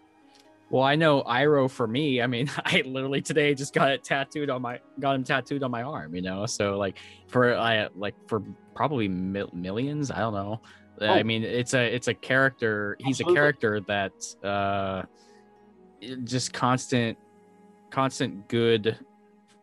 Well, 0.71 0.83
I 0.83 0.97
know 0.97 1.23
Iroh 1.23 1.71
for 1.71 1.87
me. 1.87 2.21
I 2.21 2.27
mean, 2.27 2.51
I 2.67 2.83
literally 2.85 3.23
today 3.23 3.55
just 3.55 3.73
got 3.73 3.91
it 3.91 4.05
tattooed 4.05 4.51
on 4.51 4.61
my 4.61 4.81
got 5.01 5.15
him 5.17 5.25
tattooed 5.25 5.63
on 5.63 5.71
my 5.71 5.83
arm. 5.83 6.15
You 6.15 6.21
know, 6.23 6.45
so 6.45 6.77
like 6.77 6.99
for 7.29 7.57
I 7.57 7.89
like 7.97 8.15
for 8.27 8.43
probably 8.75 9.09
mil- 9.09 9.51
millions. 9.55 10.11
I 10.11 10.19
don't 10.19 10.35
know. 10.35 10.61
I 11.01 11.21
Oh. 11.21 11.25
mean, 11.25 11.45
it's 11.45 11.73
a 11.75 11.95
it's 11.95 12.09
a 12.09 12.15
character. 12.15 12.97
He's 12.99 13.21
Absolutely. 13.21 13.33
a 13.33 13.41
character 13.41 13.81
that 13.87 14.47
uh, 14.47 15.03
just 16.25 16.53
constant, 16.53 17.17
constant 17.91 18.49
good. 18.49 18.99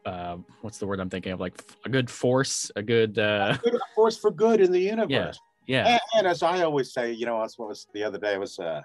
Uh, 0.06 0.38
what's 0.62 0.78
the 0.78 0.86
word 0.86 1.00
I'm 1.00 1.10
thinking 1.10 1.32
of? 1.32 1.40
Like 1.40 1.60
a 1.86 1.90
good 1.90 2.10
force, 2.10 2.72
a 2.76 2.84
good. 2.84 3.18
uh 3.18 3.58
Good 3.64 3.80
force 3.96 4.18
for 4.18 4.32
good 4.32 4.62
in 4.62 4.72
the 4.72 4.80
universe. 4.96 5.40
Yeah, 5.68 5.88
And, 5.88 6.02
and 6.16 6.28
as 6.28 6.44
I 6.44 6.62
always 6.62 6.94
say, 6.94 7.12
you 7.12 7.26
know, 7.26 7.42
that's 7.42 7.58
what 7.58 7.70
was 7.70 7.88
the 7.92 8.04
other 8.04 8.20
day 8.20 8.38
was 8.38 8.60
uh, 8.60 8.84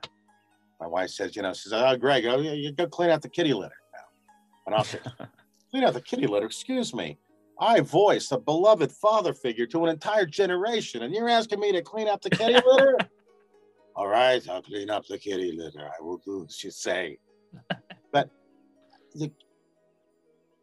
my 0.80 0.86
wife 0.86 1.10
says, 1.10 1.36
you 1.36 1.42
know, 1.42 1.52
she 1.52 1.68
says, 1.68 1.74
oh, 1.74 1.96
Greg, 1.96 2.24
oh, 2.24 2.38
you 2.38 2.52
you 2.52 2.72
go 2.72 2.86
clean 2.86 3.10
out 3.10 3.20
the 3.20 3.28
kitty 3.28 3.52
litter 3.52 3.74
now. 3.92 4.00
And 4.66 4.74
I'll 4.74 4.84
say, 4.84 4.98
clean 5.70 5.84
out 5.84 5.92
the 5.92 6.00
kitty 6.00 6.26
litter, 6.26 6.46
excuse 6.46 6.94
me. 6.94 7.18
I 7.60 7.80
voiced 7.80 8.32
a 8.32 8.38
beloved 8.38 8.90
father 8.90 9.34
figure 9.34 9.66
to 9.66 9.84
an 9.84 9.90
entire 9.90 10.24
generation, 10.24 11.02
and 11.02 11.14
you're 11.14 11.28
asking 11.28 11.60
me 11.60 11.72
to 11.72 11.82
clean 11.82 12.08
up 12.08 12.22
the 12.22 12.30
kitty 12.30 12.54
litter? 12.54 12.96
All 13.96 14.08
right, 14.08 14.42
I'll 14.48 14.62
clean 14.62 14.88
up 14.88 15.06
the 15.06 15.18
kitty 15.18 15.52
litter. 15.52 15.86
I 15.86 16.02
will 16.02 16.16
do, 16.24 16.46
she'd 16.48 16.72
say. 16.72 17.18
The, 19.14 19.30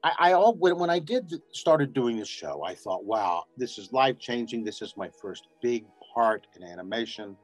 I, 0.03 0.11
I 0.19 0.33
all 0.33 0.55
when, 0.55 0.77
when 0.77 0.89
I 0.89 0.99
did 0.99 1.33
started 1.51 1.93
doing 1.93 2.17
this 2.17 2.27
show, 2.29 2.63
I 2.63 2.75
thought, 2.75 3.03
wow, 3.05 3.45
this 3.57 3.77
is 3.77 3.91
life 3.91 4.19
changing. 4.19 4.63
This 4.63 4.81
is 4.81 4.95
my 4.95 5.09
first 5.21 5.47
big 5.61 5.85
part 6.13 6.47
in 6.55 6.63
animation. 6.63 7.35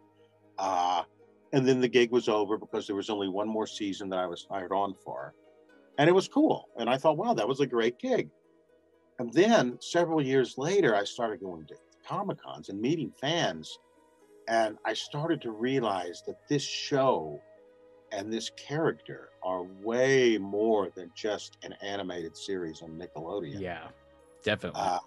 Uh, 0.58 1.04
and 1.52 1.68
then 1.68 1.80
the 1.80 1.88
gig 1.88 2.12
was 2.12 2.28
over 2.28 2.58
because 2.58 2.88
there 2.88 2.96
was 2.96 3.10
only 3.10 3.30
one 3.30 3.48
more 3.48 3.68
season 3.68 4.10
that 4.10 4.20
I 4.20 4.26
was 4.28 4.48
hired 4.50 4.72
on 4.72 4.96
for. 5.04 5.34
And 5.98 6.10
it 6.10 6.14
was 6.14 6.28
cool. 6.28 6.68
And 6.78 6.90
I 6.90 6.98
thought, 6.98 7.18
wow, 7.18 7.34
that 7.34 7.48
was 7.48 7.60
a 7.60 7.68
great 7.68 8.00
gig. 8.00 8.30
And 9.20 9.32
then 9.32 9.78
several 9.80 10.22
years 10.22 10.58
later, 10.58 10.96
I 10.96 11.04
started 11.04 11.40
going 11.40 11.68
to 11.68 11.76
Comic 12.08 12.42
Cons 12.42 12.70
and 12.70 12.82
meeting 12.82 13.12
fans. 13.22 13.78
And 14.48 14.78
I 14.86 14.94
started 14.94 15.42
to 15.44 15.52
realize 15.52 16.24
that 16.26 16.48
this 16.50 16.64
show 16.64 17.40
and 18.14 18.32
this 18.32 18.52
character 18.52 19.30
are 19.44 19.64
way 19.82 20.38
more 20.38 20.90
than 20.96 21.12
just 21.16 21.58
an 21.64 21.74
animated 21.82 22.38
series 22.38 22.82
on 22.82 22.92
Nickelodeon 22.92 23.60
yeah, 23.60 23.88
definitely. 24.44 24.80
uh, 24.82 25.00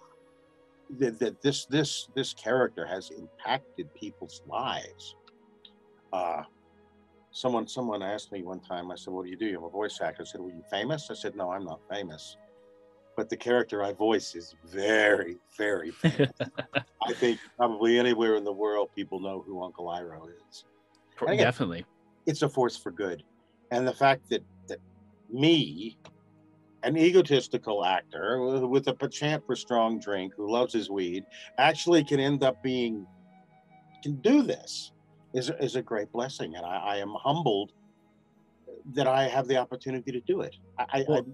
that, 0.99 1.19
that 1.19 1.41
this 1.41 1.65
this 1.65 2.07
this 2.15 2.33
character 2.33 2.85
has 2.85 3.11
impacted 3.11 3.93
people's 3.93 4.41
lives. 4.47 5.15
Uh, 6.13 6.43
someone 7.31 7.67
someone 7.67 8.01
asked 8.01 8.31
me 8.31 8.43
one 8.43 8.59
time. 8.59 8.91
I 8.91 8.95
said, 8.95 9.13
"What 9.13 9.25
do 9.25 9.29
you 9.29 9.37
do? 9.37 9.57
I'm 9.57 9.63
a 9.65 9.69
voice 9.69 9.99
actor." 10.01 10.23
I 10.23 10.25
said, 10.25 10.41
"Were 10.41 10.49
you 10.49 10.63
famous?" 10.69 11.09
I 11.11 11.13
said, 11.13 11.35
"No, 11.35 11.51
I'm 11.51 11.65
not 11.65 11.81
famous, 11.89 12.37
but 13.15 13.29
the 13.29 13.37
character 13.37 13.83
I 13.83 13.93
voice 13.93 14.35
is 14.35 14.55
very 14.65 15.37
very 15.57 15.91
famous. 15.91 16.31
I 17.07 17.13
think 17.13 17.39
probably 17.57 17.99
anywhere 17.99 18.35
in 18.35 18.43
the 18.43 18.53
world, 18.53 18.89
people 18.95 19.19
know 19.19 19.43
who 19.45 19.63
Uncle 19.63 19.87
Iroh 19.87 20.27
is. 20.49 20.65
Again- 21.21 21.37
definitely. 21.37 21.85
It's 22.27 22.43
a 22.43 22.49
force 22.49 22.77
for 22.77 22.91
good, 22.91 23.23
and 23.71 23.87
the 23.87 23.93
fact 23.93 24.29
that 24.29 24.43
that 24.67 24.79
me 25.31 25.97
an 26.83 26.97
egotistical 26.97 27.83
actor 27.83 28.67
with 28.67 28.87
a 28.87 28.93
penchant 28.93 29.43
for 29.45 29.55
strong 29.55 29.99
drink 29.99 30.33
who 30.37 30.51
loves 30.51 30.73
his 30.73 30.89
weed 30.89 31.25
actually 31.57 32.03
can 32.03 32.19
end 32.19 32.43
up 32.43 32.61
being 32.61 33.05
can 34.03 34.15
do 34.21 34.41
this 34.43 34.91
is, 35.33 35.51
is 35.59 35.75
a 35.75 35.81
great 35.81 36.11
blessing. 36.11 36.55
And 36.55 36.65
I, 36.65 36.77
I 36.77 36.97
am 36.97 37.13
humbled 37.17 37.71
that 38.93 39.07
i 39.07 39.27
have 39.27 39.47
the 39.47 39.57
opportunity 39.57 40.11
to 40.11 40.21
do 40.21 40.41
it. 40.41 40.55
I, 40.77 40.83
I, 40.83 40.99
I 40.99 41.05
Well- 41.07 41.25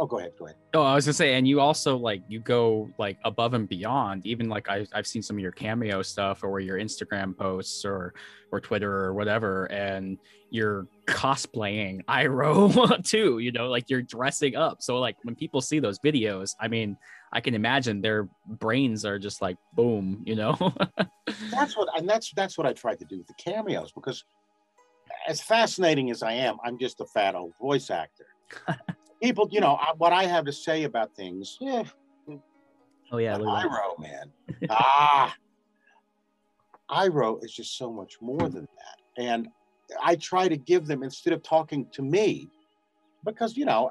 oh 0.00 0.06
go 0.06 0.18
ahead 0.18 0.32
go 0.38 0.46
ahead 0.46 0.56
Oh, 0.72 0.82
I 0.82 0.94
was 0.94 1.04
gonna 1.04 1.14
say, 1.14 1.34
and 1.34 1.48
you 1.48 1.60
also 1.60 1.96
like 1.96 2.22
you 2.28 2.38
go 2.38 2.88
like 2.96 3.18
above 3.24 3.54
and 3.54 3.68
beyond. 3.68 4.24
Even 4.24 4.48
like 4.48 4.68
I, 4.68 4.86
I've 4.92 5.06
seen 5.06 5.20
some 5.20 5.36
of 5.36 5.40
your 5.40 5.50
cameo 5.50 6.00
stuff 6.00 6.44
or 6.44 6.60
your 6.60 6.78
Instagram 6.78 7.36
posts 7.36 7.84
or 7.84 8.14
or 8.52 8.60
Twitter 8.60 8.92
or 8.92 9.14
whatever, 9.14 9.64
and 9.66 10.16
you're 10.50 10.86
cosplaying 11.08 12.04
Iroh 12.04 13.04
too. 13.08 13.40
You 13.40 13.50
know, 13.50 13.68
like 13.68 13.90
you're 13.90 14.02
dressing 14.02 14.54
up. 14.54 14.80
So 14.80 14.98
like 14.98 15.16
when 15.24 15.34
people 15.34 15.60
see 15.60 15.80
those 15.80 15.98
videos, 15.98 16.54
I 16.60 16.68
mean, 16.68 16.96
I 17.32 17.40
can 17.40 17.54
imagine 17.54 18.00
their 18.00 18.28
brains 18.46 19.04
are 19.04 19.18
just 19.18 19.42
like 19.42 19.56
boom. 19.74 20.22
You 20.24 20.36
know. 20.36 20.56
that's 21.50 21.76
what 21.76 21.88
and 21.96 22.08
that's 22.08 22.32
that's 22.34 22.56
what 22.58 22.66
i 22.66 22.72
tried 22.72 22.98
to 22.98 23.04
do 23.04 23.18
with 23.18 23.26
the 23.26 23.34
cameos 23.34 23.92
because 23.92 24.24
as 25.28 25.40
fascinating 25.40 26.10
as 26.10 26.22
i 26.22 26.32
am 26.32 26.56
i'm 26.64 26.78
just 26.78 27.00
a 27.00 27.06
fat 27.06 27.34
old 27.34 27.52
voice 27.60 27.90
actor 27.90 28.26
people 29.22 29.48
you 29.50 29.60
know 29.60 29.74
I, 29.74 29.92
what 29.96 30.12
i 30.12 30.24
have 30.24 30.44
to 30.46 30.52
say 30.52 30.84
about 30.84 31.14
things 31.14 31.58
yeah 31.60 31.84
oh 33.12 33.18
yeah. 33.18 33.36
But 33.36 33.46
look 33.46 33.64
at. 33.64 33.70
Iroh, 33.70 33.98
man. 34.00 34.32
ah, 34.70 35.34
Iroh 36.90 37.44
is 37.44 37.52
just 37.52 37.76
so 37.76 37.92
much 37.92 38.20
more 38.20 38.48
than 38.48 38.66
that. 38.76 39.22
And 39.22 39.48
I 40.02 40.16
try 40.16 40.48
to 40.48 40.56
give 40.56 40.86
them, 40.86 41.02
instead 41.02 41.32
of 41.32 41.42
talking 41.42 41.86
to 41.92 42.02
me, 42.02 42.48
because, 43.24 43.56
you 43.56 43.64
know, 43.64 43.90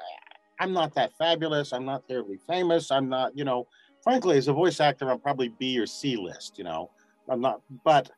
I'm 0.60 0.74
not 0.74 0.94
that 0.96 1.12
fabulous. 1.18 1.72
I'm 1.72 1.86
not 1.86 2.08
terribly 2.08 2.40
famous. 2.48 2.92
I'm 2.92 3.10
not, 3.10 3.38
you 3.38 3.44
know, 3.44 3.68
frankly, 4.04 4.38
as 4.38 4.48
a 4.48 4.54
voice 4.54 4.80
actor, 4.80 5.10
I'm 5.10 5.20
probably 5.20 5.50
B 5.60 5.78
or 5.80 5.86
C 5.86 6.16
list, 6.16 6.58
you 6.58 6.64
know. 6.64 6.90
I'm 7.30 7.42
not, 7.42 7.62
but 7.86 8.10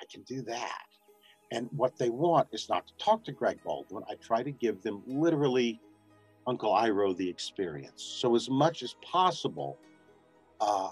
I 0.00 0.04
can 0.12 0.22
do 0.22 0.42
that. 0.42 0.82
And 1.50 1.68
what 1.72 1.96
they 1.98 2.10
want 2.10 2.48
is 2.52 2.68
not 2.68 2.86
to 2.86 2.92
talk 2.98 3.24
to 3.24 3.32
Greg 3.32 3.58
Baldwin. 3.64 4.04
I 4.08 4.14
try 4.14 4.42
to 4.42 4.50
give 4.50 4.82
them 4.82 5.02
literally 5.06 5.80
Uncle 6.46 6.72
Iroh 6.72 7.16
the 7.16 7.28
experience. 7.28 8.02
So, 8.02 8.34
as 8.34 8.50
much 8.50 8.82
as 8.82 8.96
possible, 9.02 9.78
uh, 10.60 10.90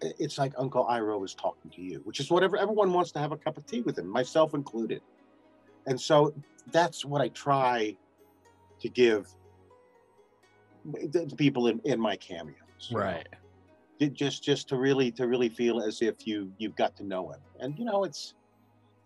it's 0.00 0.38
like 0.38 0.52
Uncle 0.56 0.86
Iroh 0.86 1.24
is 1.24 1.34
talking 1.34 1.70
to 1.70 1.82
you, 1.82 2.00
which 2.04 2.20
is 2.20 2.30
whatever 2.30 2.56
everyone 2.56 2.92
wants 2.92 3.12
to 3.12 3.18
have 3.18 3.32
a 3.32 3.36
cup 3.36 3.56
of 3.56 3.66
tea 3.66 3.82
with 3.82 3.98
him, 3.98 4.08
myself 4.08 4.54
included. 4.54 5.00
And 5.86 6.00
so 6.00 6.34
that's 6.70 7.04
what 7.04 7.20
I 7.20 7.28
try 7.28 7.96
to 8.80 8.88
give 8.88 9.28
the 10.84 11.32
people 11.36 11.68
in, 11.68 11.80
in 11.84 12.00
my 12.00 12.16
cameos. 12.16 12.56
you 12.88 12.96
know. 12.96 13.02
Right. 13.02 13.28
Just 14.12 14.42
just 14.42 14.68
to 14.68 14.76
really 14.76 15.12
to 15.12 15.28
really 15.28 15.48
feel 15.48 15.80
as 15.80 16.02
if 16.02 16.26
you 16.26 16.52
you've 16.58 16.74
got 16.74 16.96
to 16.96 17.04
know 17.04 17.30
him. 17.30 17.40
And 17.60 17.78
you 17.78 17.84
know, 17.84 18.02
it's 18.02 18.34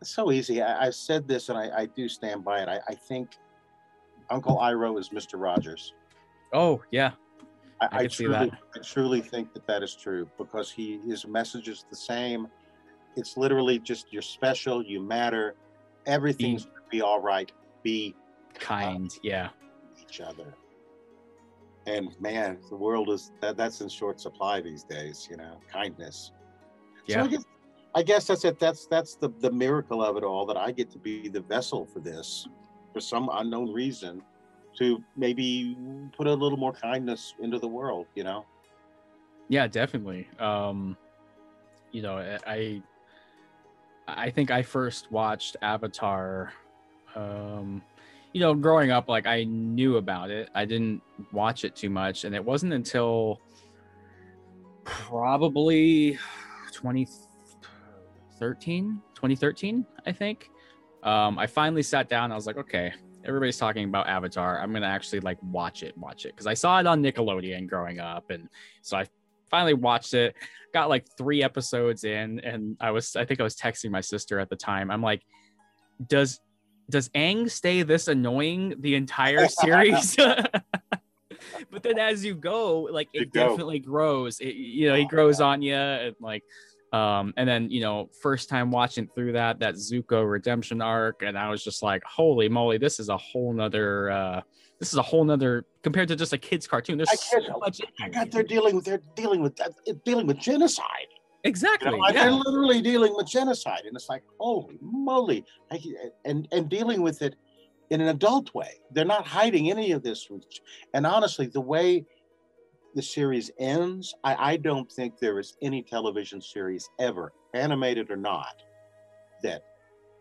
it's 0.00 0.10
so 0.10 0.32
easy. 0.32 0.62
I, 0.62 0.86
I've 0.86 0.94
said 0.94 1.28
this 1.28 1.50
and 1.50 1.58
I, 1.58 1.82
I 1.82 1.86
do 1.86 2.08
stand 2.08 2.44
by 2.44 2.62
it. 2.62 2.68
I, 2.68 2.80
I 2.88 2.94
think 2.94 3.32
Uncle 4.30 4.58
Iroh 4.58 4.98
is 4.98 5.10
Mr. 5.10 5.34
Rogers. 5.40 5.94
Oh 6.52 6.82
yeah. 6.90 7.12
I, 7.80 7.88
I 7.92 8.06
see 8.06 8.24
truly, 8.24 8.50
that. 8.50 8.58
I 8.74 8.78
truly 8.80 9.20
think 9.20 9.52
that 9.52 9.66
that 9.66 9.82
is 9.82 9.94
true 9.94 10.28
because 10.38 10.70
he 10.70 10.98
his 11.06 11.26
message 11.26 11.68
is 11.68 11.84
the 11.90 11.96
same. 11.96 12.48
It's 13.16 13.36
literally 13.36 13.78
just 13.78 14.12
you're 14.12 14.22
special, 14.22 14.82
you 14.82 15.00
matter, 15.00 15.54
everything's 16.06 16.64
gonna 16.64 16.76
be 16.90 17.02
all 17.02 17.20
right. 17.20 17.50
Be 17.82 18.14
uh, 18.54 18.58
Kind. 18.58 19.18
Yeah. 19.22 19.50
each 20.00 20.20
other. 20.20 20.54
And 21.86 22.18
man, 22.20 22.58
the 22.68 22.76
world 22.76 23.10
is 23.10 23.32
that 23.40 23.56
that's 23.56 23.80
in 23.80 23.88
short 23.88 24.20
supply 24.20 24.60
these 24.60 24.82
days. 24.84 25.28
You 25.30 25.36
know, 25.36 25.60
kindness. 25.70 26.32
So 27.08 27.14
Yeah. 27.18 27.24
I 27.24 27.26
guess, 27.28 27.44
I 27.94 28.02
guess 28.02 28.26
that's 28.26 28.44
it. 28.44 28.58
That's 28.58 28.86
that's 28.86 29.14
the 29.16 29.28
the 29.40 29.50
miracle 29.50 30.02
of 30.02 30.16
it 30.16 30.24
all 30.24 30.46
that 30.46 30.56
I 30.56 30.72
get 30.72 30.90
to 30.92 30.98
be 30.98 31.28
the 31.28 31.40
vessel 31.40 31.86
for 31.86 32.00
this, 32.00 32.48
for 32.96 33.00
some 33.02 33.28
unknown 33.30 33.74
reason, 33.74 34.22
to 34.78 35.04
maybe 35.18 35.76
put 36.16 36.26
a 36.26 36.32
little 36.32 36.56
more 36.56 36.72
kindness 36.72 37.34
into 37.42 37.58
the 37.58 37.68
world. 37.68 38.06
You 38.14 38.24
know. 38.24 38.46
Yeah, 39.50 39.66
definitely. 39.66 40.26
Um, 40.38 40.96
you 41.92 42.00
know, 42.00 42.16
I 42.46 42.80
I 44.08 44.30
think 44.30 44.50
I 44.50 44.62
first 44.62 45.12
watched 45.12 45.58
Avatar. 45.60 46.54
Um, 47.14 47.82
you 48.32 48.40
know, 48.40 48.54
growing 48.54 48.90
up, 48.90 49.10
like 49.10 49.26
I 49.26 49.44
knew 49.44 49.98
about 49.98 50.30
it. 50.30 50.48
I 50.54 50.64
didn't 50.64 51.02
watch 51.32 51.66
it 51.66 51.76
too 51.76 51.90
much, 51.90 52.24
and 52.24 52.34
it 52.34 52.42
wasn't 52.42 52.72
until 52.72 53.42
probably 54.84 56.18
2013, 56.72 59.02
2013, 59.14 59.84
I 60.06 60.12
think. 60.12 60.48
Um, 61.06 61.38
I 61.38 61.46
finally 61.46 61.84
sat 61.84 62.08
down. 62.08 62.32
I 62.32 62.34
was 62.34 62.46
like, 62.46 62.56
okay, 62.56 62.92
everybody's 63.24 63.56
talking 63.56 63.84
about 63.84 64.08
Avatar. 64.08 64.60
I'm 64.60 64.72
gonna 64.72 64.86
actually 64.86 65.20
like 65.20 65.38
watch 65.40 65.84
it, 65.84 65.96
watch 65.96 66.26
it, 66.26 66.32
because 66.34 66.48
I 66.48 66.54
saw 66.54 66.80
it 66.80 66.86
on 66.86 67.02
Nickelodeon 67.02 67.68
growing 67.68 68.00
up, 68.00 68.30
and 68.30 68.48
so 68.82 68.96
I 68.96 69.06
finally 69.48 69.74
watched 69.74 70.14
it. 70.14 70.34
Got 70.74 70.88
like 70.88 71.06
three 71.16 71.44
episodes 71.44 72.02
in, 72.02 72.40
and 72.40 72.76
I 72.80 72.90
was 72.90 73.14
I 73.14 73.24
think 73.24 73.40
I 73.40 73.44
was 73.44 73.54
texting 73.54 73.90
my 73.90 74.00
sister 74.00 74.40
at 74.40 74.50
the 74.50 74.56
time. 74.56 74.90
I'm 74.90 75.00
like, 75.00 75.22
does 76.08 76.40
does 76.90 77.08
Aang 77.10 77.48
stay 77.48 77.82
this 77.82 78.08
annoying 78.08 78.74
the 78.80 78.96
entire 78.96 79.46
series? 79.48 80.16
but 81.70 81.82
then 81.82 82.00
as 82.00 82.24
you 82.24 82.34
go, 82.34 82.80
like 82.82 83.08
it, 83.12 83.32
go. 83.32 83.48
definitely 83.48 83.78
grows. 83.78 84.40
It, 84.40 84.56
you 84.56 84.88
know, 84.88 84.96
he 84.96 85.06
grows 85.06 85.40
on 85.40 85.62
you, 85.62 85.74
and 85.74 86.16
like, 86.20 86.42
um, 86.92 87.34
and 87.36 87.48
then 87.48 87.70
you 87.70 87.80
know, 87.80 88.08
first 88.20 88.48
time 88.48 88.70
watching 88.70 89.08
through 89.14 89.32
that 89.32 89.58
that 89.60 89.74
Zuko 89.74 90.28
redemption 90.28 90.80
arc, 90.80 91.22
and 91.22 91.36
I 91.36 91.50
was 91.50 91.62
just 91.62 91.82
like, 91.82 92.02
holy 92.04 92.48
moly, 92.48 92.78
this 92.78 93.00
is 93.00 93.08
a 93.08 93.16
whole 93.16 93.52
nother. 93.52 94.10
Uh, 94.10 94.40
this 94.78 94.92
is 94.92 94.98
a 94.98 95.02
whole 95.02 95.24
nother 95.24 95.64
compared 95.82 96.08
to 96.08 96.16
just 96.16 96.32
a 96.32 96.38
kids 96.38 96.66
cartoon. 96.66 96.98
There's 96.98 97.08
I 97.08 97.14
so 97.16 97.58
much. 97.58 97.80
I 98.00 98.08
got 98.08 98.30
they're 98.30 98.42
dealing 98.42 98.76
with 98.76 98.84
they're 98.84 99.00
dealing 99.14 99.42
with 99.42 99.56
that 99.56 99.72
dealing 100.04 100.26
with 100.26 100.38
genocide. 100.38 101.08
exactly. 101.44 101.90
You 101.90 101.96
know, 101.96 102.06
yeah. 102.08 102.24
They're 102.24 102.32
literally 102.32 102.82
dealing 102.82 103.14
with 103.16 103.26
genocide, 103.26 103.82
and 103.86 103.96
it's 103.96 104.08
like 104.08 104.22
holy 104.38 104.78
moly, 104.80 105.44
I- 105.70 105.80
and 106.24 106.46
and 106.52 106.68
dealing 106.68 107.02
with 107.02 107.22
it 107.22 107.34
in 107.90 108.00
an 108.00 108.08
adult 108.08 108.54
way. 108.54 108.80
They're 108.92 109.04
not 109.04 109.26
hiding 109.26 109.70
any 109.70 109.92
of 109.92 110.02
this. 110.02 110.28
And 110.94 111.06
honestly, 111.06 111.46
the 111.46 111.60
way 111.60 112.04
the 112.96 113.02
series 113.02 113.50
ends, 113.60 114.14
I, 114.24 114.52
I 114.52 114.56
don't 114.56 114.90
think 114.90 115.18
there 115.20 115.38
is 115.38 115.54
any 115.62 115.82
television 115.82 116.40
series 116.40 116.88
ever, 116.98 117.30
animated 117.54 118.10
or 118.10 118.16
not, 118.16 118.62
that 119.42 119.62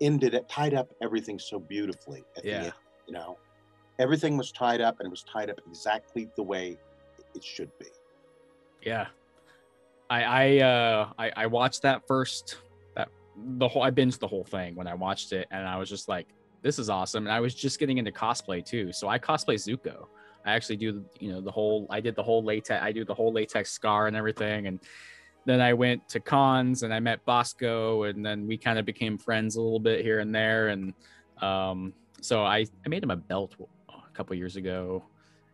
ended 0.02 0.34
it 0.34 0.48
tied 0.50 0.74
up 0.74 0.90
everything 1.02 1.40
so 1.40 1.58
beautifully 1.58 2.24
at 2.38 2.44
Yeah. 2.44 2.60
the 2.60 2.66
end. 2.66 2.74
You 3.08 3.14
know, 3.14 3.38
everything 3.98 4.36
was 4.36 4.52
tied 4.52 4.82
up, 4.82 4.98
and 5.00 5.08
it 5.08 5.10
was 5.10 5.24
tied 5.24 5.50
up 5.50 5.58
exactly 5.66 6.28
the 6.36 6.44
way 6.44 6.78
it 7.34 7.44
should 7.44 7.72
be. 7.80 7.88
Yeah. 8.82 9.08
I 10.10 10.24
I 10.24 10.60
uh 10.60 11.10
I, 11.18 11.32
I 11.36 11.46
watched 11.48 11.82
that 11.84 12.02
first 12.08 12.58
that 12.96 13.08
the 13.58 13.68
whole 13.68 13.84
I 13.84 13.90
binged 13.90 14.20
the 14.20 14.28
whole 14.28 14.44
thing 14.44 14.76
when 14.76 14.86
I 14.86 14.94
watched 14.96 15.32
it 15.32 15.48
and 15.50 15.66
I 15.68 15.78
was 15.78 15.90
just 15.90 16.10
like, 16.10 16.28
this 16.62 16.78
is 16.78 16.90
awesome. 16.90 17.26
And 17.26 17.34
I 17.34 17.40
was 17.40 17.56
just 17.56 17.80
getting 17.80 17.98
into 18.00 18.12
cosplay 18.12 18.64
too. 18.64 18.92
So 18.92 19.08
I 19.08 19.18
cosplay 19.18 19.56
Zuko. 19.56 20.08
I 20.46 20.54
actually 20.54 20.78
do 20.78 21.04
you 21.20 21.32
know 21.32 21.42
the 21.42 21.52
whole 21.52 21.88
I 21.90 22.00
did 22.00 22.16
the 22.16 22.24
whole 22.24 22.44
latex 22.44 22.84
I 22.84 22.92
do 22.92 23.04
the 23.04 23.14
whole 23.14 23.34
latex 23.34 23.72
scar 23.72 24.08
and 24.08 24.16
everything 24.16 24.68
and 24.68 24.80
then 25.46 25.62
I 25.62 25.74
went 25.74 26.08
to 26.10 26.20
cons 26.20 26.84
and 26.84 26.94
I 26.94 27.00
met 27.00 27.24
Basco 27.26 28.04
and 28.04 28.26
then 28.26 28.48
we 28.48 28.58
kind 28.58 28.80
of 28.80 28.86
became 28.86 29.18
friends 29.18 29.56
a 29.56 29.62
little 29.62 29.80
bit 29.80 30.04
here 30.04 30.20
and 30.20 30.34
there 30.34 30.70
and 30.70 30.94
um 31.42 31.94
so 32.22 32.44
I 32.44 32.66
I 32.86 32.90
made 32.90 33.04
him 33.04 33.12
a 33.12 33.16
belt 33.16 33.56
a 33.90 34.12
couple 34.14 34.36
years 34.36 34.56
ago 34.56 35.04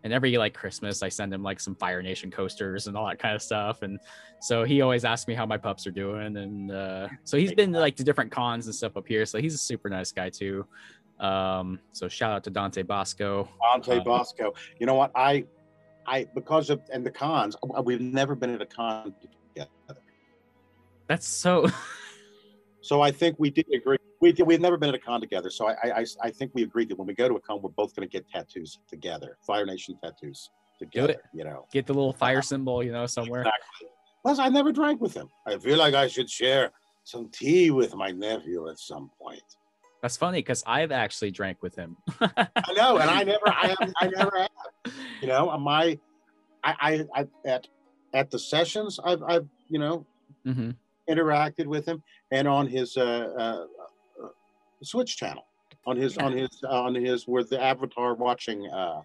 and 0.04 0.13
every 0.13 0.38
like 0.38 0.54
Christmas 0.54 1.04
I 1.04 1.10
send 1.10 1.34
him 1.34 1.43
like 1.43 1.60
some 1.60 1.75
Fire 1.75 2.01
Nation 2.01 2.32
coasters 2.32 2.88
and 2.88 2.97
all 2.97 3.08
that 3.08 3.19
kind 3.19 3.36
of 3.36 3.41
stuff. 3.41 3.82
And 3.84 3.99
so 4.39 4.63
he 4.63 4.82
always 4.82 5.06
asks 5.06 5.27
me 5.27 5.36
how 5.36 5.45
my 5.45 5.58
pups 5.58 5.86
are 5.86 5.91
doing. 5.91 6.38
And 6.38 6.71
uh, 6.71 7.08
so 7.23 7.38
he's 7.38 7.54
been 7.54 7.71
like 7.71 7.95
to 7.97 8.04
different 8.04 8.32
cons 8.32 8.65
and 8.65 8.75
stuff 8.75 8.97
up 8.97 9.08
here. 9.08 9.25
So 9.25 9.39
he's 9.39 9.54
a 9.54 9.60
super 9.60 9.89
nice 9.89 10.12
guy 10.12 10.30
too. 10.30 10.65
Um, 11.22 11.80
so 11.94 12.08
shout 12.10 12.32
out 12.34 12.44
to 12.46 12.50
Dante 12.50 12.82
Basco. 12.82 13.48
Dante 13.62 14.00
Uh, 14.00 14.04
Basco. 14.04 14.54
You 14.80 14.86
know 14.88 14.96
what? 14.96 15.12
I, 15.16 15.46
I 16.08 16.28
because 16.36 16.70
of 16.70 16.82
and 16.92 17.06
the 17.06 17.12
cons, 17.12 17.56
we've 17.84 18.02
never 18.02 18.34
been 18.36 18.54
at 18.54 18.62
a 18.62 18.66
con 18.66 19.14
together. 19.54 19.70
That's 21.08 21.28
so 21.28 21.68
So 22.82 23.02
I 23.02 23.12
think 23.12 23.36
we 23.38 23.52
did 23.52 23.68
agree. 23.74 23.98
We 24.22 24.34
we've 24.44 24.60
never 24.60 24.78
been 24.78 24.90
at 24.90 24.96
a 24.96 25.00
con 25.00 25.22
together. 25.22 25.52
So 25.52 25.68
I 25.68 25.74
I, 25.84 26.00
I- 26.00 26.06
I 26.24 26.32
think 26.32 26.52
we 26.56 26.64
agreed 26.64 26.90
that 26.90 26.98
when 26.98 27.08
we 27.08 27.14
go 27.14 27.28
to 27.30 27.36
a 27.36 27.40
con, 27.40 27.62
we're 27.62 27.70
both 27.70 27.96
going 27.96 28.08
to 28.08 28.12
get 28.12 28.28
tattoos 28.28 28.80
together, 28.88 29.38
Fire 29.46 29.66
Nation 29.66 29.96
tattoos 30.04 30.50
together. 30.80 31.22
You 31.34 31.44
know. 31.44 31.68
get 31.72 31.86
the 31.86 31.94
little 31.94 32.14
fire 32.14 32.42
symbol, 32.42 32.84
you 32.84 32.92
know, 32.92 33.06
somewhere. 33.06 33.42
Exactly. 33.42 33.88
Plus, 34.24 34.40
I 34.40 34.50
never 34.50 34.72
drank 34.72 35.00
with 35.02 35.14
him. 35.14 35.30
I 35.46 35.58
feel 35.60 35.78
like 35.78 35.94
I 35.94 36.08
should 36.08 36.30
share 36.30 36.72
some 37.04 37.30
tea 37.30 37.70
with 37.72 37.96
my 37.96 38.10
nephew 38.12 38.68
at 38.70 38.80
some 38.80 39.10
point. 39.22 39.44
That's 40.02 40.18
funny 40.18 40.40
because 40.40 40.64
I've 40.66 40.92
actually 40.92 41.32
drank 41.32 41.62
with 41.62 41.76
him. 41.76 41.96
I 42.22 42.74
know, 42.76 42.98
and 42.98 43.10
I 43.10 43.24
never, 43.24 43.48
I, 43.48 43.68
have, 43.68 43.78
I 44.00 44.08
never 44.08 44.32
have. 44.40 44.94
You 45.22 45.28
know, 45.28 45.56
my, 45.60 46.00
I, 46.64 47.06
I, 47.16 47.22
I 47.22 47.28
at 47.48 47.68
at 48.14 48.32
the 48.32 48.40
sessions, 48.40 49.00
I've, 49.04 49.22
I've, 49.24 49.48
you 49.70 49.80
know, 49.80 50.06
hmm 50.46 50.72
interacted 51.10 51.66
with 51.66 51.86
him, 51.86 52.02
and 52.32 52.48
on 52.48 52.68
his 52.68 52.96
uh, 52.98 53.02
uh, 53.38 53.66
uh, 54.24 54.28
Twitch 54.90 55.18
channel, 55.18 55.44
on 55.86 55.98
his, 55.98 56.18
on 56.18 56.32
his, 56.32 56.50
on 56.68 56.96
his, 56.96 57.28
where 57.28 57.44
the 57.44 57.62
Avatar 57.62 58.16
watching 58.16 58.68
uh, 58.70 59.02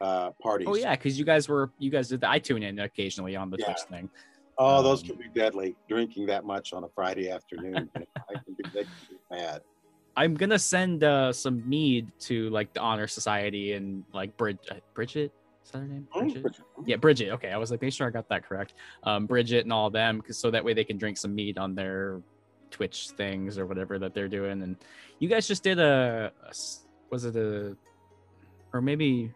uh, 0.00 0.30
parties. 0.42 0.68
Oh 0.68 0.74
yeah, 0.74 0.94
because 0.94 1.18
you 1.18 1.24
guys 1.24 1.48
were 1.48 1.70
you 1.78 1.90
guys 1.90 2.08
did 2.08 2.20
the 2.20 2.30
I 2.30 2.38
tune 2.38 2.62
in 2.62 2.78
occasionally 2.78 3.34
on 3.36 3.50
the 3.50 3.56
Yeah. 3.58 3.66
Twitch 3.66 3.82
thing. 3.90 4.10
Oh, 4.58 4.82
those 4.82 5.02
Um, 5.02 5.08
can 5.08 5.16
be 5.18 5.28
deadly. 5.34 5.76
Drinking 5.88 6.26
that 6.26 6.44
much 6.44 6.72
on 6.72 6.84
a 6.84 6.88
Friday 6.94 7.30
afternoon, 7.30 7.88
I 7.96 8.34
can 8.44 8.54
be, 8.56 8.64
they 8.74 8.84
can 8.84 8.92
be 9.08 9.16
bad. 9.30 9.60
I'm 10.18 10.34
gonna 10.34 10.58
send 10.58 11.04
uh, 11.04 11.32
some 11.32 11.66
mead 11.68 12.10
to 12.22 12.50
like 12.50 12.72
the 12.72 12.80
honor 12.80 13.06
society 13.06 13.74
and 13.74 14.02
like 14.12 14.36
Brid- 14.36 14.58
uh, 14.68 14.74
Bridget. 14.92 15.32
Is 15.64 15.70
that 15.70 15.78
her 15.78 15.86
name? 15.86 16.08
Bridget? 16.12 16.60
Yeah, 16.84 16.96
Bridget. 16.96 17.30
Okay, 17.34 17.50
I 17.52 17.56
was 17.56 17.70
like, 17.70 17.80
make 17.80 17.92
sure 17.92 18.08
I 18.08 18.10
got 18.10 18.28
that 18.30 18.42
correct. 18.44 18.74
Um, 19.04 19.26
Bridget 19.26 19.64
and 19.64 19.72
all 19.72 19.90
them, 19.90 20.18
because 20.18 20.36
so 20.36 20.50
that 20.50 20.64
way 20.64 20.74
they 20.74 20.82
can 20.82 20.98
drink 20.98 21.18
some 21.18 21.36
mead 21.36 21.56
on 21.56 21.76
their 21.76 22.20
Twitch 22.72 23.10
things 23.10 23.58
or 23.58 23.66
whatever 23.66 23.96
that 24.00 24.12
they're 24.12 24.28
doing. 24.28 24.62
And 24.62 24.76
you 25.20 25.28
guys 25.28 25.46
just 25.46 25.62
did 25.62 25.78
a 25.78 26.32
was 27.10 27.24
it 27.24 27.36
a, 27.36 27.76
or 28.72 28.80
maybe, 28.80 29.32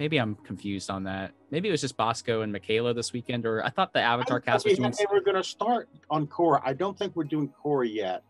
maybe 0.00 0.18
I'm 0.18 0.34
confused 0.34 0.90
on 0.90 1.04
that. 1.04 1.30
Maybe 1.52 1.68
it 1.68 1.70
was 1.70 1.80
just 1.80 1.96
Basco 1.96 2.40
and 2.40 2.52
Michaela 2.52 2.92
this 2.92 3.12
weekend, 3.12 3.46
or 3.46 3.64
I 3.64 3.70
thought 3.70 3.92
the 3.92 4.00
Avatar 4.00 4.38
I 4.38 4.40
cast 4.40 4.64
was 4.64 4.76
doing. 4.76 4.90
They 4.90 5.06
were 5.08 5.20
going 5.20 5.36
to 5.36 5.44
start 5.44 5.88
on 6.10 6.26
Korra. 6.26 6.60
I 6.64 6.72
don't 6.72 6.98
think 6.98 7.14
we're 7.14 7.22
doing 7.22 7.52
Korra 7.64 7.88
yet. 7.88 8.24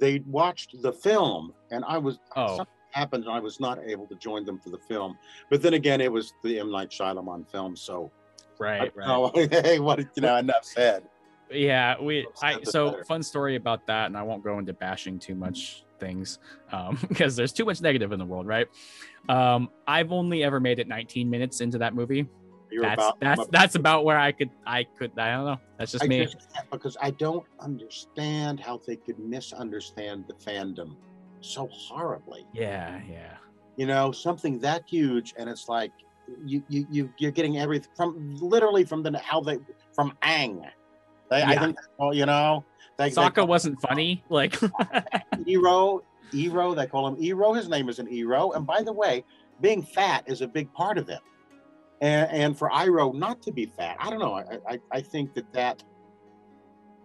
They 0.00 0.20
watched 0.26 0.80
the 0.82 0.92
film, 0.92 1.52
and 1.70 1.84
I 1.86 1.98
was 1.98 2.18
Oh, 2.34 2.56
something 2.56 2.74
happened, 2.90 3.24
and 3.24 3.32
I 3.32 3.38
was 3.38 3.60
not 3.60 3.78
able 3.84 4.06
to 4.08 4.14
join 4.16 4.44
them 4.44 4.58
for 4.58 4.70
the 4.70 4.78
film. 4.78 5.16
But 5.50 5.62
then 5.62 5.74
again, 5.74 6.00
it 6.00 6.10
was 6.10 6.32
the 6.42 6.58
M 6.58 6.70
Night 6.70 6.90
Shyamalan 6.90 7.48
film, 7.48 7.76
so 7.76 8.10
right, 8.58 8.92
I, 8.96 8.98
right. 8.98 9.06
no, 9.06 9.30
hey, 9.62 9.78
what 9.78 9.98
you 9.98 10.22
know? 10.22 10.36
Enough 10.36 10.64
said. 10.64 11.04
Yeah, 11.50 12.00
we 12.00 12.26
I 12.42 12.62
so 12.62 12.90
better. 12.92 13.04
fun 13.04 13.22
story 13.22 13.56
about 13.56 13.86
that, 13.86 14.06
and 14.06 14.16
I 14.16 14.22
won't 14.22 14.42
go 14.42 14.58
into 14.58 14.72
bashing 14.72 15.18
too 15.18 15.34
much 15.34 15.84
things 15.98 16.38
um 16.72 16.98
because 17.08 17.36
there's 17.36 17.52
too 17.52 17.66
much 17.66 17.82
negative 17.82 18.10
in 18.10 18.18
the 18.18 18.24
world, 18.24 18.46
right? 18.46 18.66
Um 19.28 19.68
I've 19.86 20.12
only 20.12 20.42
ever 20.42 20.58
made 20.58 20.78
it 20.78 20.88
19 20.88 21.28
minutes 21.28 21.60
into 21.60 21.76
that 21.78 21.94
movie. 21.94 22.26
You're 22.70 22.82
That's 22.82 22.94
about 22.94 23.20
that's 23.20 23.46
that's 23.48 23.74
about 23.74 24.04
where 24.04 24.18
I 24.18 24.32
could 24.32 24.50
I 24.66 24.84
could 24.84 25.12
I 25.18 25.32
don't 25.32 25.44
know. 25.44 25.60
That's 25.78 25.92
just 25.92 26.04
I 26.04 26.06
me. 26.06 26.24
just 26.24 26.48
because 26.70 26.96
I 27.00 27.10
don't 27.10 27.44
understand 27.58 28.60
how 28.60 28.80
they 28.86 28.96
could 28.96 29.18
misunderstand 29.18 30.26
the 30.28 30.34
fandom 30.34 30.96
so 31.40 31.68
horribly. 31.72 32.46
Yeah, 32.52 33.00
yeah. 33.10 33.36
you 33.76 33.86
know 33.86 34.12
something 34.12 34.58
that 34.60 34.84
huge 34.86 35.34
and 35.36 35.48
it's 35.48 35.68
like 35.68 35.92
you 36.44 36.62
you, 36.68 36.86
you 36.90 37.12
you're 37.18 37.32
getting 37.32 37.58
everything 37.58 37.90
from 37.96 38.36
literally 38.36 38.84
from 38.84 39.02
the 39.02 39.18
how 39.18 39.40
they 39.40 39.58
from 39.94 40.16
ang 40.22 40.64
they, 41.28 41.42
i 41.42 41.58
think 41.58 41.76
well 41.98 42.14
you 42.14 42.24
know 42.24 42.64
they, 43.00 43.10
Sokka 43.10 43.48
wasn't 43.48 43.80
funny. 43.80 44.22
Like 44.28 44.60
Ero, 45.48 46.02
Ero, 46.34 46.74
they 46.74 46.86
call 46.86 47.08
him 47.08 47.16
Ero. 47.18 47.54
His 47.54 47.66
name 47.66 47.88
is 47.88 47.98
an 47.98 48.12
Ero. 48.12 48.52
And 48.52 48.66
by 48.66 48.82
the 48.82 48.92
way, 48.92 49.24
being 49.62 49.82
fat 49.82 50.24
is 50.26 50.42
a 50.42 50.46
big 50.46 50.70
part 50.74 50.98
of 50.98 51.08
him. 51.08 51.20
And, 52.00 52.30
and 52.30 52.58
for 52.58 52.70
Iroh 52.70 53.14
not 53.14 53.42
to 53.42 53.52
be 53.52 53.66
fat, 53.66 53.96
I 53.98 54.10
don't 54.10 54.20
know. 54.20 54.34
I, 54.34 54.58
I, 54.68 54.78
I 54.90 55.00
think 55.00 55.34
that 55.34 55.52
that, 55.52 55.84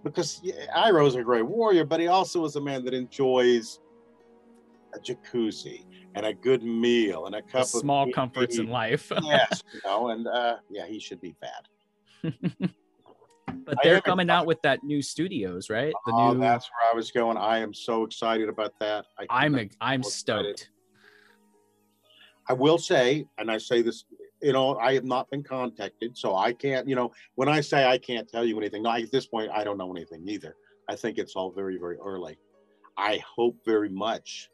because 0.04 0.42
Iroh 0.76 1.08
Iroh's 1.08 1.16
a 1.16 1.24
great 1.24 1.46
warrior, 1.46 1.86
but 1.86 2.00
he 2.00 2.08
also 2.08 2.46
is 2.46 2.56
a 2.56 2.62
man 2.62 2.86
that 2.86 2.94
enjoys 2.94 3.80
a 4.94 5.00
jacuzzi 5.00 5.86
and 6.16 6.26
a 6.26 6.34
good 6.34 6.64
meal 6.64 7.26
and 7.26 7.36
a 7.36 7.42
the 7.42 7.74
of 7.74 7.82
small 7.82 8.06
tea. 8.06 8.14
comforts 8.14 8.58
in 8.58 8.68
life. 8.68 9.12
yes, 9.24 9.62
you 9.74 9.82
know, 9.84 10.10
and 10.10 10.28
uh, 10.28 10.58
yeah, 10.70 10.86
he 10.86 11.00
should 11.00 11.20
be 11.20 11.36
fat. 11.42 11.68
but 13.66 13.78
they're 13.84 13.96
am 13.96 14.02
coming 14.02 14.30
out 14.30 14.46
with 14.46 14.62
that 14.62 14.84
new 14.84 15.02
studios, 15.02 15.70
right? 15.70 15.94
The 16.06 16.14
oh, 16.14 16.34
new 16.34 16.40
that's 16.40 16.70
where 16.70 16.92
I 16.92 16.96
was 16.96 17.12
going. 17.12 17.38
I 17.38 17.60
am 17.60 17.74
so 17.74 18.04
excited 18.04 18.48
about 18.48 18.74
that. 18.80 19.06
I 19.20 19.26
I'm 19.30 19.54
cannot 19.54 19.72
I'm 19.82 20.04
so 20.04 20.08
excited. 20.08 20.60
stoked. 20.60 20.72
I 22.48 22.54
will 22.54 22.78
say, 22.78 23.26
and 23.38 23.52
I 23.52 23.58
say 23.58 23.82
this 23.82 24.06
you 24.46 24.54
know, 24.54 24.78
I 24.78 24.94
have 24.94 25.04
not 25.04 25.28
been 25.32 25.42
contacted, 25.42 26.16
so 26.16 26.36
I 26.36 26.54
can't. 26.54 26.88
You 26.88 26.96
know, 26.96 27.12
when 27.34 27.50
I 27.50 27.62
say 27.62 27.86
I 27.86 27.98
can't 27.98 28.30
tell 28.30 28.46
you 28.46 28.56
anything, 28.60 28.86
at 28.86 29.12
this 29.12 29.26
point, 29.26 29.50
I 29.52 29.64
don't 29.64 29.76
know 29.76 29.92
anything 29.92 30.24
either. 30.28 30.56
I 30.88 30.96
think 30.96 31.18
it's 31.18 31.36
all 31.36 31.52
very, 31.52 31.80
very 31.80 31.98
early. 31.98 32.38
I 32.96 33.20
hope 33.36 33.58
very 33.66 33.90
much 33.90 34.52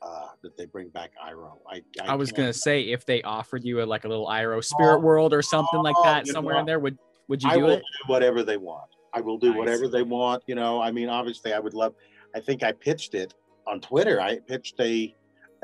uh, 0.00 0.28
that 0.44 0.56
they 0.56 0.66
bring 0.66 0.90
back 0.90 1.10
Iroh. 1.20 1.58
I, 1.68 1.82
I, 2.00 2.12
I 2.12 2.14
was 2.14 2.30
gonna 2.30 2.52
say 2.52 2.82
if 2.82 3.04
they 3.04 3.20
offered 3.22 3.64
you 3.64 3.82
a, 3.82 3.84
like 3.84 4.04
a 4.04 4.08
little 4.08 4.28
Iroh 4.28 4.62
Spirit 4.62 4.98
oh, 4.98 5.00
World 5.00 5.34
or 5.34 5.42
something 5.42 5.80
oh, 5.80 5.82
like 5.82 5.96
that 6.04 6.28
somewhere 6.28 6.58
in 6.60 6.64
there, 6.64 6.78
would 6.78 6.96
would 7.26 7.42
you 7.42 7.50
I 7.50 7.56
do 7.56 7.62
will 7.62 7.70
it? 7.70 7.78
Do 7.80 8.12
whatever 8.12 8.44
they 8.44 8.58
want. 8.58 8.90
I 9.12 9.22
will 9.22 9.38
do 9.38 9.48
nice. 9.48 9.58
whatever 9.58 9.88
they 9.88 10.04
want. 10.04 10.44
You 10.46 10.54
know, 10.54 10.80
I 10.80 10.92
mean, 10.92 11.08
obviously, 11.08 11.52
I 11.52 11.58
would 11.58 11.74
love. 11.74 11.94
I 12.32 12.38
think 12.38 12.62
I 12.62 12.70
pitched 12.70 13.14
it 13.14 13.34
on 13.66 13.80
Twitter. 13.80 14.20
I 14.20 14.38
pitched 14.38 14.78
a, 14.80 15.12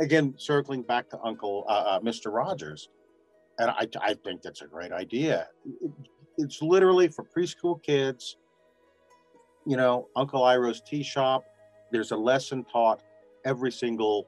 again, 0.00 0.34
circling 0.36 0.82
back 0.82 1.08
to 1.10 1.20
Uncle 1.22 1.64
uh, 1.68 1.72
uh, 1.72 2.00
Mr. 2.00 2.34
Rogers, 2.34 2.88
and 3.58 3.70
I, 3.70 3.88
I 4.00 4.14
think 4.14 4.42
that's 4.42 4.62
a 4.62 4.66
great 4.66 4.92
idea. 4.92 5.48
It, 5.80 5.90
it's 6.36 6.62
literally 6.62 7.08
for 7.08 7.24
preschool 7.24 7.82
kids. 7.82 8.36
You 9.66 9.76
know, 9.76 10.08
Uncle 10.16 10.42
Iroh's 10.42 10.80
tea 10.80 11.02
shop. 11.02 11.44
There's 11.90 12.12
a 12.12 12.16
lesson 12.16 12.64
taught 12.64 13.02
every 13.44 13.72
single, 13.72 14.26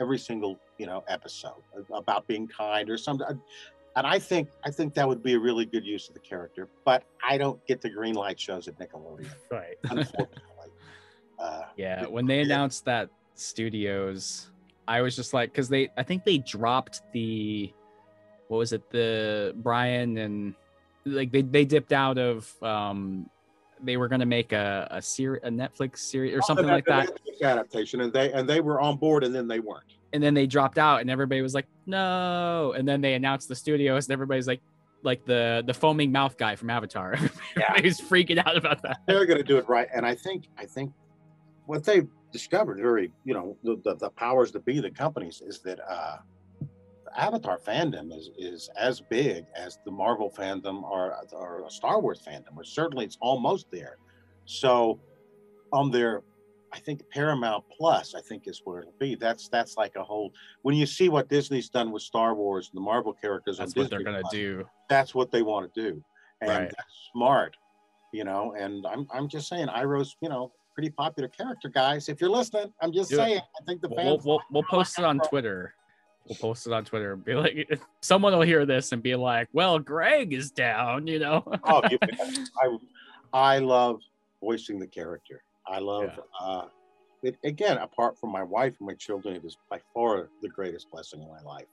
every 0.00 0.18
single 0.18 0.58
you 0.78 0.86
know 0.86 1.04
episode 1.08 1.62
about 1.92 2.26
being 2.28 2.46
kind 2.46 2.88
or 2.88 2.96
something 2.96 3.40
and 3.98 4.06
I 4.06 4.18
think 4.20 4.48
I 4.64 4.70
think 4.70 4.94
that 4.94 5.08
would 5.08 5.24
be 5.24 5.34
a 5.34 5.38
really 5.38 5.66
good 5.66 5.84
use 5.84 6.08
of 6.08 6.14
the 6.14 6.20
character. 6.20 6.68
But 6.84 7.02
I 7.22 7.36
don't 7.36 7.64
get 7.66 7.80
the 7.80 7.90
green 7.90 8.14
light 8.14 8.38
shows 8.38 8.68
at 8.68 8.78
Nickelodeon, 8.78 9.28
right? 9.50 9.76
Unfortunately. 9.84 10.26
uh, 11.40 11.62
yeah, 11.76 12.06
when 12.06 12.24
they 12.24 12.40
announced 12.40 12.84
that 12.84 13.10
studios, 13.34 14.50
I 14.86 15.00
was 15.00 15.16
just 15.16 15.34
like, 15.34 15.50
because 15.50 15.68
they, 15.68 15.88
I 15.96 16.04
think 16.04 16.24
they 16.24 16.38
dropped 16.38 17.02
the, 17.12 17.72
what 18.48 18.58
was 18.58 18.72
it, 18.72 18.90
the 18.90 19.54
Brian 19.56 20.18
and 20.18 20.54
like 21.04 21.30
they 21.32 21.42
they 21.42 21.64
dipped 21.64 21.92
out 21.92 22.18
of 22.18 22.52
um 22.62 23.28
they 23.82 23.96
were 23.96 24.08
going 24.08 24.20
to 24.20 24.26
make 24.26 24.52
a 24.52 24.88
a 24.90 25.00
series 25.00 25.40
a 25.44 25.48
netflix 25.48 25.98
series 25.98 26.34
or 26.34 26.42
something 26.42 26.66
like 26.66 26.84
that. 26.86 27.10
adaptation 27.42 28.00
and 28.00 28.12
they 28.12 28.32
and 28.32 28.48
they 28.48 28.60
were 28.60 28.80
on 28.80 28.96
board 28.96 29.24
and 29.24 29.34
then 29.34 29.46
they 29.46 29.60
weren't. 29.60 29.84
And 30.12 30.22
then 30.22 30.34
they 30.34 30.46
dropped 30.46 30.78
out 30.78 31.00
and 31.00 31.10
everybody 31.10 31.42
was 31.42 31.54
like 31.54 31.66
no. 31.86 32.72
And 32.76 32.88
then 32.88 33.00
they 33.00 33.14
announced 33.14 33.48
the 33.48 33.54
studios 33.54 34.06
and 34.06 34.12
everybody's 34.12 34.46
like 34.46 34.60
like 35.02 35.24
the 35.24 35.62
the 35.66 35.74
foaming 35.74 36.10
mouth 36.10 36.36
guy 36.36 36.56
from 36.56 36.70
avatar. 36.70 37.16
Yeah. 37.56 37.80
he's 37.80 38.00
freaking 38.00 38.44
out 38.44 38.56
about 38.56 38.82
that. 38.82 38.98
They're 39.06 39.26
going 39.26 39.38
to 39.38 39.44
do 39.44 39.58
it 39.58 39.68
right 39.68 39.88
and 39.94 40.06
i 40.06 40.14
think 40.14 40.48
i 40.58 40.64
think 40.64 40.92
what 41.66 41.84
they 41.84 42.02
discovered 42.32 42.78
very 42.78 43.12
you 43.24 43.34
know 43.34 43.56
the, 43.62 43.80
the, 43.84 43.94
the 43.96 44.10
powers 44.10 44.52
that 44.52 44.64
be 44.64 44.80
the 44.80 44.90
companies 44.90 45.42
is 45.46 45.60
that 45.60 45.78
uh 45.88 46.18
avatar 47.16 47.58
fandom 47.58 48.16
is 48.16 48.30
is 48.38 48.70
as 48.78 49.00
big 49.00 49.44
as 49.56 49.78
the 49.84 49.90
marvel 49.90 50.32
fandom 50.36 50.82
or 50.82 51.16
or 51.32 51.68
star 51.70 52.00
wars 52.00 52.20
fandom 52.26 52.56
or 52.56 52.64
certainly 52.64 53.04
it's 53.04 53.18
almost 53.20 53.66
there 53.70 53.96
so 54.44 54.92
um, 55.72 55.80
on 55.80 55.90
their 55.90 56.22
I 56.72 56.78
think 56.78 57.02
Paramount 57.10 57.64
Plus, 57.76 58.14
I 58.14 58.20
think 58.20 58.46
is 58.46 58.60
where 58.64 58.80
it'll 58.80 58.94
be. 58.98 59.14
That's 59.14 59.48
that's 59.48 59.76
like 59.76 59.96
a 59.96 60.02
whole. 60.02 60.32
When 60.62 60.74
you 60.74 60.86
see 60.86 61.08
what 61.08 61.28
Disney's 61.28 61.68
done 61.68 61.90
with 61.90 62.02
Star 62.02 62.34
Wars 62.34 62.70
and 62.70 62.76
the 62.76 62.84
Marvel 62.84 63.12
characters, 63.12 63.58
that's 63.58 63.74
what 63.74 63.84
Disney 63.84 63.96
they're 63.96 64.04
gonna 64.04 64.20
Plus, 64.20 64.32
do. 64.32 64.64
That's 64.88 65.14
what 65.14 65.30
they 65.30 65.42
want 65.42 65.72
to 65.72 65.80
do, 65.80 66.04
and 66.40 66.50
right. 66.50 66.60
that's 66.76 67.10
smart, 67.12 67.56
you 68.12 68.24
know. 68.24 68.54
And 68.58 68.86
I'm 68.86 69.06
I'm 69.12 69.28
just 69.28 69.48
saying, 69.48 69.68
Iroh's, 69.68 70.16
you 70.20 70.28
know, 70.28 70.52
pretty 70.74 70.90
popular 70.90 71.28
character, 71.28 71.68
guys. 71.68 72.08
If 72.08 72.20
you're 72.20 72.30
listening, 72.30 72.72
I'm 72.82 72.92
just 72.92 73.10
do 73.10 73.16
saying. 73.16 73.38
It. 73.38 73.44
I 73.60 73.64
think 73.64 73.80
the 73.80 73.88
fans. 73.88 74.24
We'll, 74.24 74.36
we'll, 74.36 74.42
we'll 74.50 74.68
post 74.70 74.98
it 74.98 75.04
on 75.04 75.20
Twitter. 75.20 75.74
We'll 76.28 76.36
post 76.36 76.66
it 76.66 76.72
on 76.72 76.84
Twitter 76.84 77.14
and 77.14 77.24
be 77.24 77.34
like, 77.34 77.80
someone 78.02 78.32
will 78.32 78.42
hear 78.42 78.66
this 78.66 78.92
and 78.92 79.02
be 79.02 79.14
like, 79.14 79.48
"Well, 79.52 79.78
Greg 79.78 80.32
is 80.32 80.50
down," 80.50 81.06
you 81.06 81.18
know. 81.18 81.42
oh, 81.64 81.82
you, 81.90 81.98
I 82.62 82.76
I 83.32 83.58
love 83.58 84.00
voicing 84.42 84.78
the 84.78 84.86
character. 84.86 85.42
I 85.66 85.78
love 85.78 86.10
yeah. 86.14 86.46
uh, 86.46 86.68
it 87.22 87.36
again, 87.44 87.78
apart 87.78 88.18
from 88.18 88.30
my 88.30 88.42
wife 88.42 88.74
and 88.78 88.86
my 88.86 88.94
children, 88.94 89.36
it 89.36 89.44
is 89.44 89.56
by 89.70 89.80
far 89.94 90.28
the 90.42 90.48
greatest 90.48 90.90
blessing 90.90 91.22
in 91.22 91.28
my 91.28 91.40
life 91.40 91.66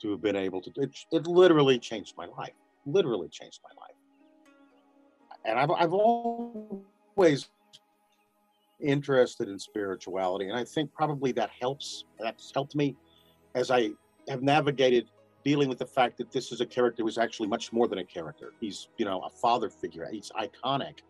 to 0.00 0.10
have 0.10 0.22
been 0.22 0.36
able 0.36 0.60
to 0.62 0.72
it, 0.76 0.90
it 1.12 1.26
literally 1.26 1.78
changed 1.78 2.14
my 2.16 2.26
life. 2.26 2.54
Literally 2.86 3.28
changed 3.28 3.60
my 3.62 3.80
life. 3.80 3.96
And 5.44 5.58
I've 5.58 5.70
I've 5.70 5.92
always 5.92 7.48
interested 8.80 9.48
in 9.48 9.58
spirituality. 9.58 10.48
And 10.48 10.58
I 10.58 10.64
think 10.64 10.92
probably 10.92 11.32
that 11.32 11.50
helps. 11.60 12.04
That's 12.18 12.50
helped 12.52 12.74
me 12.74 12.96
as 13.54 13.70
I 13.70 13.90
have 14.28 14.42
navigated 14.42 15.10
dealing 15.44 15.68
with 15.68 15.78
the 15.78 15.86
fact 15.86 16.18
that 16.18 16.30
this 16.30 16.52
is 16.52 16.60
a 16.60 16.66
character 16.66 17.02
who's 17.02 17.18
actually 17.18 17.48
much 17.48 17.72
more 17.72 17.88
than 17.88 17.98
a 17.98 18.04
character. 18.04 18.52
He's, 18.60 18.88
you 18.96 19.04
know, 19.04 19.20
a 19.22 19.30
father 19.30 19.68
figure. 19.68 20.08
He's 20.10 20.30
iconic. 20.38 21.00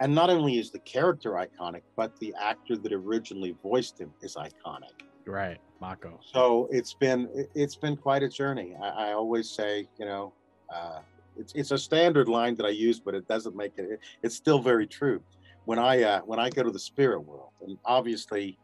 And 0.00 0.14
not 0.14 0.30
only 0.30 0.58
is 0.58 0.70
the 0.70 0.78
character 0.80 1.32
iconic, 1.32 1.82
but 1.96 2.16
the 2.20 2.34
actor 2.40 2.76
that 2.76 2.92
originally 2.92 3.56
voiced 3.62 3.98
him 3.98 4.12
is 4.22 4.36
iconic. 4.36 5.02
Right, 5.26 5.58
Mako. 5.80 6.20
So 6.22 6.68
it's 6.70 6.94
been 6.94 7.46
it's 7.54 7.76
been 7.76 7.96
quite 7.96 8.22
a 8.22 8.28
journey. 8.28 8.76
I, 8.80 8.88
I 8.88 9.12
always 9.12 9.50
say, 9.50 9.88
you 9.98 10.04
know, 10.04 10.32
uh, 10.74 10.98
it's 11.38 11.54
it's 11.54 11.70
a 11.70 11.78
standard 11.78 12.28
line 12.28 12.54
that 12.56 12.66
I 12.66 12.70
use, 12.70 13.00
but 13.00 13.14
it 13.14 13.26
doesn't 13.26 13.56
make 13.56 13.72
it. 13.78 14.00
It's 14.22 14.36
still 14.36 14.58
very 14.58 14.86
true. 14.86 15.22
When 15.64 15.78
I 15.78 16.02
uh, 16.02 16.20
when 16.22 16.38
I 16.38 16.50
go 16.50 16.62
to 16.62 16.70
the 16.70 16.78
spirit 16.78 17.20
world, 17.20 17.50
and 17.62 17.78
obviously, 17.84 18.58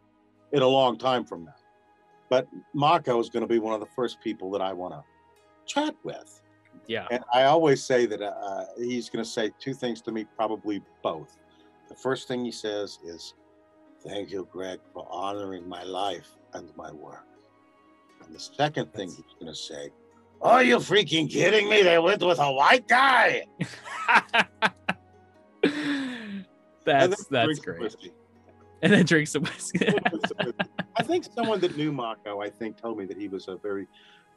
in 0.53 0.61
a 0.63 0.69
long 0.69 0.99
time 0.99 1.25
from 1.25 1.47
now, 1.47 1.55
but 2.31 2.49
Mako 2.73 3.21
is 3.21 3.29
going 3.29 3.43
to 3.43 3.47
be 3.47 3.59
one 3.59 3.75
of 3.75 3.81
the 3.81 3.93
first 3.95 4.21
people 4.23 4.51
that 4.53 4.63
I 4.63 4.73
want 4.73 4.95
to 4.95 5.05
chat 5.67 5.95
with 6.05 6.41
yeah. 6.87 7.07
And 7.11 7.23
I 7.33 7.45
always 7.45 7.85
say 7.85 8.07
that 8.07 8.21
uh, 8.21 8.65
he's 8.77 9.09
going 9.09 9.25
to 9.25 9.31
say 9.31 9.53
two 9.61 9.75
things 9.75 10.01
to 10.03 10.11
me, 10.13 10.27
probably 10.37 10.83
both. 11.03 11.39
The 11.89 11.95
first 11.95 12.27
thing 12.29 12.45
he 12.45 12.51
says 12.51 12.99
is, 13.05 13.35
Thank 14.03 14.33
you, 14.33 14.49
Greg, 14.51 14.81
for 14.95 15.07
honoring 15.11 15.69
my 15.69 15.85
life 15.85 16.37
and 16.55 16.75
my 16.75 16.91
work. 16.91 17.27
And 18.25 18.35
the 18.35 18.41
second 18.41 18.93
thing 18.95 19.09
he's 19.09 19.35
going 19.39 19.53
to 19.53 19.55
say, 19.55 19.91
Are 20.43 20.65
you 20.65 20.79
freaking 20.79 21.31
kidding 21.31 21.69
me? 21.69 21.83
They 21.83 21.99
went 21.99 22.23
with 22.23 22.39
a 22.39 22.51
white 22.51 22.89
guy. 22.89 23.45
that's 26.85 27.25
that's 27.27 27.59
great. 27.61 27.95
And 28.83 28.93
then 28.93 29.05
drink 29.05 29.29
some 29.29 29.43
whiskey. 29.43 29.87
I 31.01 31.07
think 31.07 31.27
someone 31.35 31.61
that 31.61 31.77
knew 31.77 31.93
Mako, 31.93 32.41
I 32.41 32.51
think, 32.51 32.77
told 32.77 32.99
me 32.99 33.05
that 33.07 33.17
he 33.17 33.29
was 33.29 33.49
a 33.49 33.57
very 33.57 33.87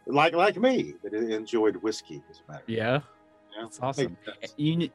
like 0.06 0.34
like 0.34 0.58
me 0.58 0.96
that 1.04 1.14
enjoyed 1.14 1.76
whiskey 1.78 2.22
as 2.30 2.42
a 2.48 2.52
matter. 2.52 2.64
Yeah, 2.68 2.76
yeah. 2.76 3.00
that's 3.62 3.80
awesome. 3.80 4.18
You 4.58 4.90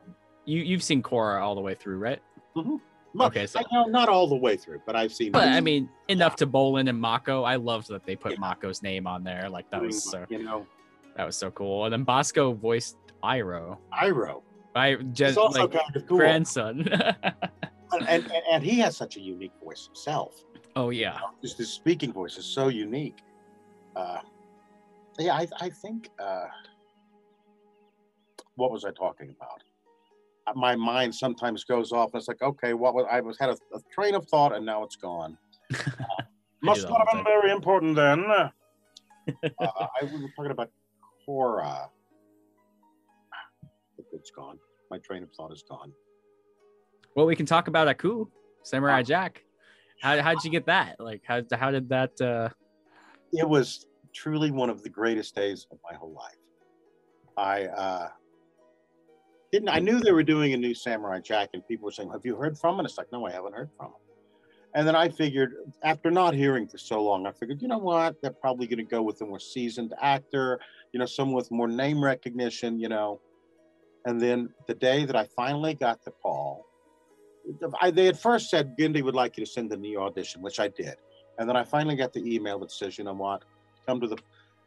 you 0.44 0.62
you've 0.62 0.82
seen 0.82 1.02
Korra 1.02 1.40
all 1.40 1.54
the 1.54 1.60
way 1.60 1.74
through, 1.74 1.98
right? 1.98 2.20
Mm-hmm. 2.56 2.76
Okay, 3.20 3.46
so 3.46 3.60
I 3.60 3.64
know 3.72 3.84
not 3.84 4.08
all 4.08 4.28
the 4.28 4.36
way 4.36 4.56
through, 4.56 4.82
but 4.86 4.94
I've 4.94 5.12
seen. 5.12 5.32
But 5.32 5.48
I 5.48 5.60
mean, 5.60 5.88
enough 6.08 6.36
to 6.36 6.46
Bolin 6.46 6.88
and 6.88 7.00
Mako. 7.00 7.42
I 7.42 7.56
loved 7.56 7.88
that 7.88 8.04
they 8.04 8.16
put 8.16 8.32
yeah. 8.32 8.38
Mako's 8.38 8.82
name 8.82 9.06
on 9.06 9.24
there. 9.24 9.48
Like 9.48 9.70
that 9.70 9.80
was 9.82 10.02
so 10.02 10.26
you 10.28 10.42
know 10.42 10.66
that 11.16 11.24
was 11.24 11.36
so 11.36 11.50
cool. 11.50 11.84
And 11.84 11.92
then 11.92 12.04
Basco 12.04 12.52
voiced 12.52 12.96
Iroh. 13.22 13.78
Iroh. 13.92 14.42
I 14.74 14.94
just 15.12 15.36
also 15.36 15.62
like 15.62 15.72
kind 15.72 15.96
of 15.96 16.06
cool. 16.06 16.18
grandson. 16.18 16.88
and, 17.92 18.08
and, 18.08 18.32
and 18.50 18.62
he 18.62 18.78
has 18.80 18.96
such 18.96 19.16
a 19.16 19.20
unique 19.20 19.52
voice 19.62 19.86
himself. 19.86 20.44
Oh 20.76 20.90
yeah, 20.90 21.18
just 21.42 21.58
his 21.58 21.70
speaking 21.70 22.12
voice 22.12 22.36
is 22.36 22.44
so 22.44 22.68
unique. 22.68 23.18
Uh, 23.96 24.20
yeah, 25.18 25.34
I, 25.34 25.46
I 25.60 25.70
think. 25.70 26.10
Uh, 26.18 26.46
what 28.58 28.72
was 28.72 28.84
I 28.84 28.90
talking 28.90 29.30
about? 29.30 29.62
Uh, 30.46 30.52
my 30.58 30.74
mind 30.74 31.14
sometimes 31.14 31.64
goes 31.64 31.92
off. 31.92 32.10
And 32.12 32.20
it's 32.20 32.28
like, 32.28 32.42
okay, 32.42 32.74
what 32.74 32.92
was 32.94 33.06
I 33.10 33.20
was 33.20 33.38
had 33.38 33.50
a, 33.50 33.56
a 33.74 33.80
train 33.92 34.14
of 34.14 34.26
thought, 34.28 34.54
and 34.54 34.66
now 34.66 34.82
it's 34.82 34.96
gone. 34.96 35.38
Uh, 35.72 36.22
must 36.62 36.88
not 36.88 36.98
have 36.98 37.08
been 37.12 37.24
very 37.24 37.52
important 37.52 37.94
then. 37.94 38.24
uh, 38.30 38.48
I 39.60 40.02
was 40.02 40.30
talking 40.36 40.50
about 40.50 40.70
Korra. 41.26 41.88
It's 44.12 44.30
gone. 44.30 44.58
My 44.90 44.98
train 44.98 45.22
of 45.22 45.30
thought 45.36 45.52
is 45.52 45.62
gone. 45.68 45.92
Well, 47.14 47.26
we 47.26 47.36
can 47.36 47.46
talk 47.46 47.68
about 47.68 47.88
Aku, 47.88 48.26
Samurai 48.62 49.02
Jack. 49.02 49.44
How 50.00 50.20
how 50.22 50.34
did 50.34 50.44
you 50.44 50.50
get 50.50 50.66
that? 50.66 50.96
Like, 50.98 51.22
how 51.26 51.42
how 51.52 51.70
did 51.70 51.88
that? 51.88 52.20
uh 52.20 52.48
It 53.32 53.48
was 53.48 53.86
truly 54.14 54.50
one 54.50 54.70
of 54.70 54.82
the 54.82 54.88
greatest 54.88 55.34
days 55.34 55.66
of 55.70 55.78
my 55.88 55.96
whole 55.96 56.12
life. 56.12 56.42
I 57.36 57.66
uh, 57.66 58.08
didn't. 59.52 59.68
I 59.68 59.78
knew 59.78 60.00
they 60.00 60.12
were 60.12 60.24
doing 60.24 60.52
a 60.54 60.56
new 60.56 60.74
Samurai 60.74 61.20
Jack, 61.20 61.50
and 61.54 61.66
people 61.66 61.86
were 61.86 61.92
saying, 61.92 62.10
"Have 62.10 62.24
you 62.24 62.36
heard 62.36 62.58
from 62.58 62.74
him?" 62.74 62.80
And 62.80 62.88
it's 62.88 62.98
like, 62.98 63.12
"No, 63.12 63.26
I 63.26 63.32
haven't 63.32 63.54
heard 63.54 63.70
from 63.76 63.86
him." 63.86 64.08
And 64.74 64.86
then 64.86 64.94
I 64.94 65.08
figured, 65.08 65.54
after 65.82 66.10
not 66.10 66.34
hearing 66.34 66.68
for 66.68 66.78
so 66.78 67.02
long, 67.02 67.26
I 67.26 67.32
figured, 67.32 67.62
you 67.62 67.68
know 67.68 67.78
what? 67.78 68.16
They're 68.20 68.30
probably 68.30 68.66
going 68.66 68.78
to 68.78 68.84
go 68.84 69.02
with 69.02 69.20
a 69.22 69.24
more 69.24 69.40
seasoned 69.40 69.94
actor, 70.00 70.60
you 70.92 71.00
know, 71.00 71.06
someone 71.06 71.36
with 71.36 71.50
more 71.50 71.68
name 71.68 72.04
recognition, 72.04 72.78
you 72.78 72.88
know. 72.88 73.20
And 74.04 74.20
then 74.20 74.50
the 74.66 74.74
day 74.74 75.06
that 75.06 75.16
I 75.16 75.26
finally 75.34 75.74
got 75.74 76.04
the 76.04 76.10
call, 76.10 76.66
I, 77.80 77.90
they 77.90 78.04
had 78.04 78.18
first 78.18 78.50
said 78.50 78.76
Genndy 78.76 79.02
would 79.02 79.14
like 79.14 79.36
you 79.36 79.44
to 79.44 79.50
send 79.50 79.72
a 79.72 79.76
new 79.76 80.00
audition, 80.00 80.42
which 80.42 80.60
I 80.60 80.68
did. 80.68 80.96
And 81.38 81.48
then 81.48 81.56
I 81.56 81.64
finally 81.64 81.96
got 81.96 82.12
the 82.12 82.34
email 82.34 82.58
that 82.58 82.70
says, 82.70 82.98
you 82.98 83.04
know 83.04 83.14
what? 83.14 83.44
come 83.88 84.00
to 84.00 84.06
the 84.06 84.18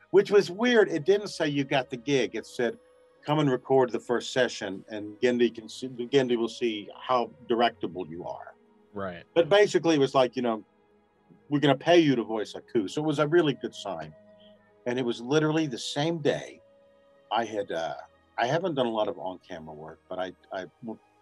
which 0.10 0.30
was 0.32 0.52
weird. 0.52 0.90
It 0.90 1.06
didn't 1.06 1.30
say 1.30 1.48
you 1.48 1.64
got 1.64 1.90
the 1.90 1.96
gig. 1.96 2.36
It 2.36 2.46
said, 2.46 2.78
come 3.26 3.40
and 3.40 3.50
record 3.50 3.92
the 3.92 4.00
first 4.00 4.34
session, 4.34 4.84
and 4.90 5.16
Genndy 5.22 5.54
can 5.56 5.70
see, 5.70 5.88
Genndy 5.88 6.36
will 6.36 6.50
see 6.50 6.90
how 7.00 7.30
directable 7.50 8.10
you 8.10 8.26
are. 8.26 8.56
Right. 8.94 9.24
But 9.36 9.48
basically, 9.48 9.96
it 9.96 10.00
was 10.00 10.14
like, 10.14 10.36
you 10.36 10.42
know, 10.42 10.66
we're 11.48 11.62
going 11.62 11.78
to 11.78 11.82
pay 11.82 12.00
you 12.00 12.16
to 12.18 12.24
voice 12.24 12.56
Aku. 12.56 12.90
So 12.90 13.02
it 13.02 13.06
was 13.06 13.20
a 13.20 13.28
really 13.28 13.54
good 13.54 13.74
sign. 13.74 14.14
And 14.86 15.00
it 15.00 15.06
was 15.06 15.22
literally 15.22 15.68
the 15.68 15.78
same 15.78 16.18
day 16.18 16.60
I 17.32 17.46
had, 17.46 17.72
uh, 17.72 17.94
I 18.38 18.48
haven't 18.48 18.76
done 18.76 18.88
a 18.88 18.92
lot 18.92 19.08
of 19.08 19.18
on 19.18 19.40
camera 19.48 19.74
work, 19.74 20.00
but 20.10 20.20
I, 20.20 20.34
I, 20.52 20.66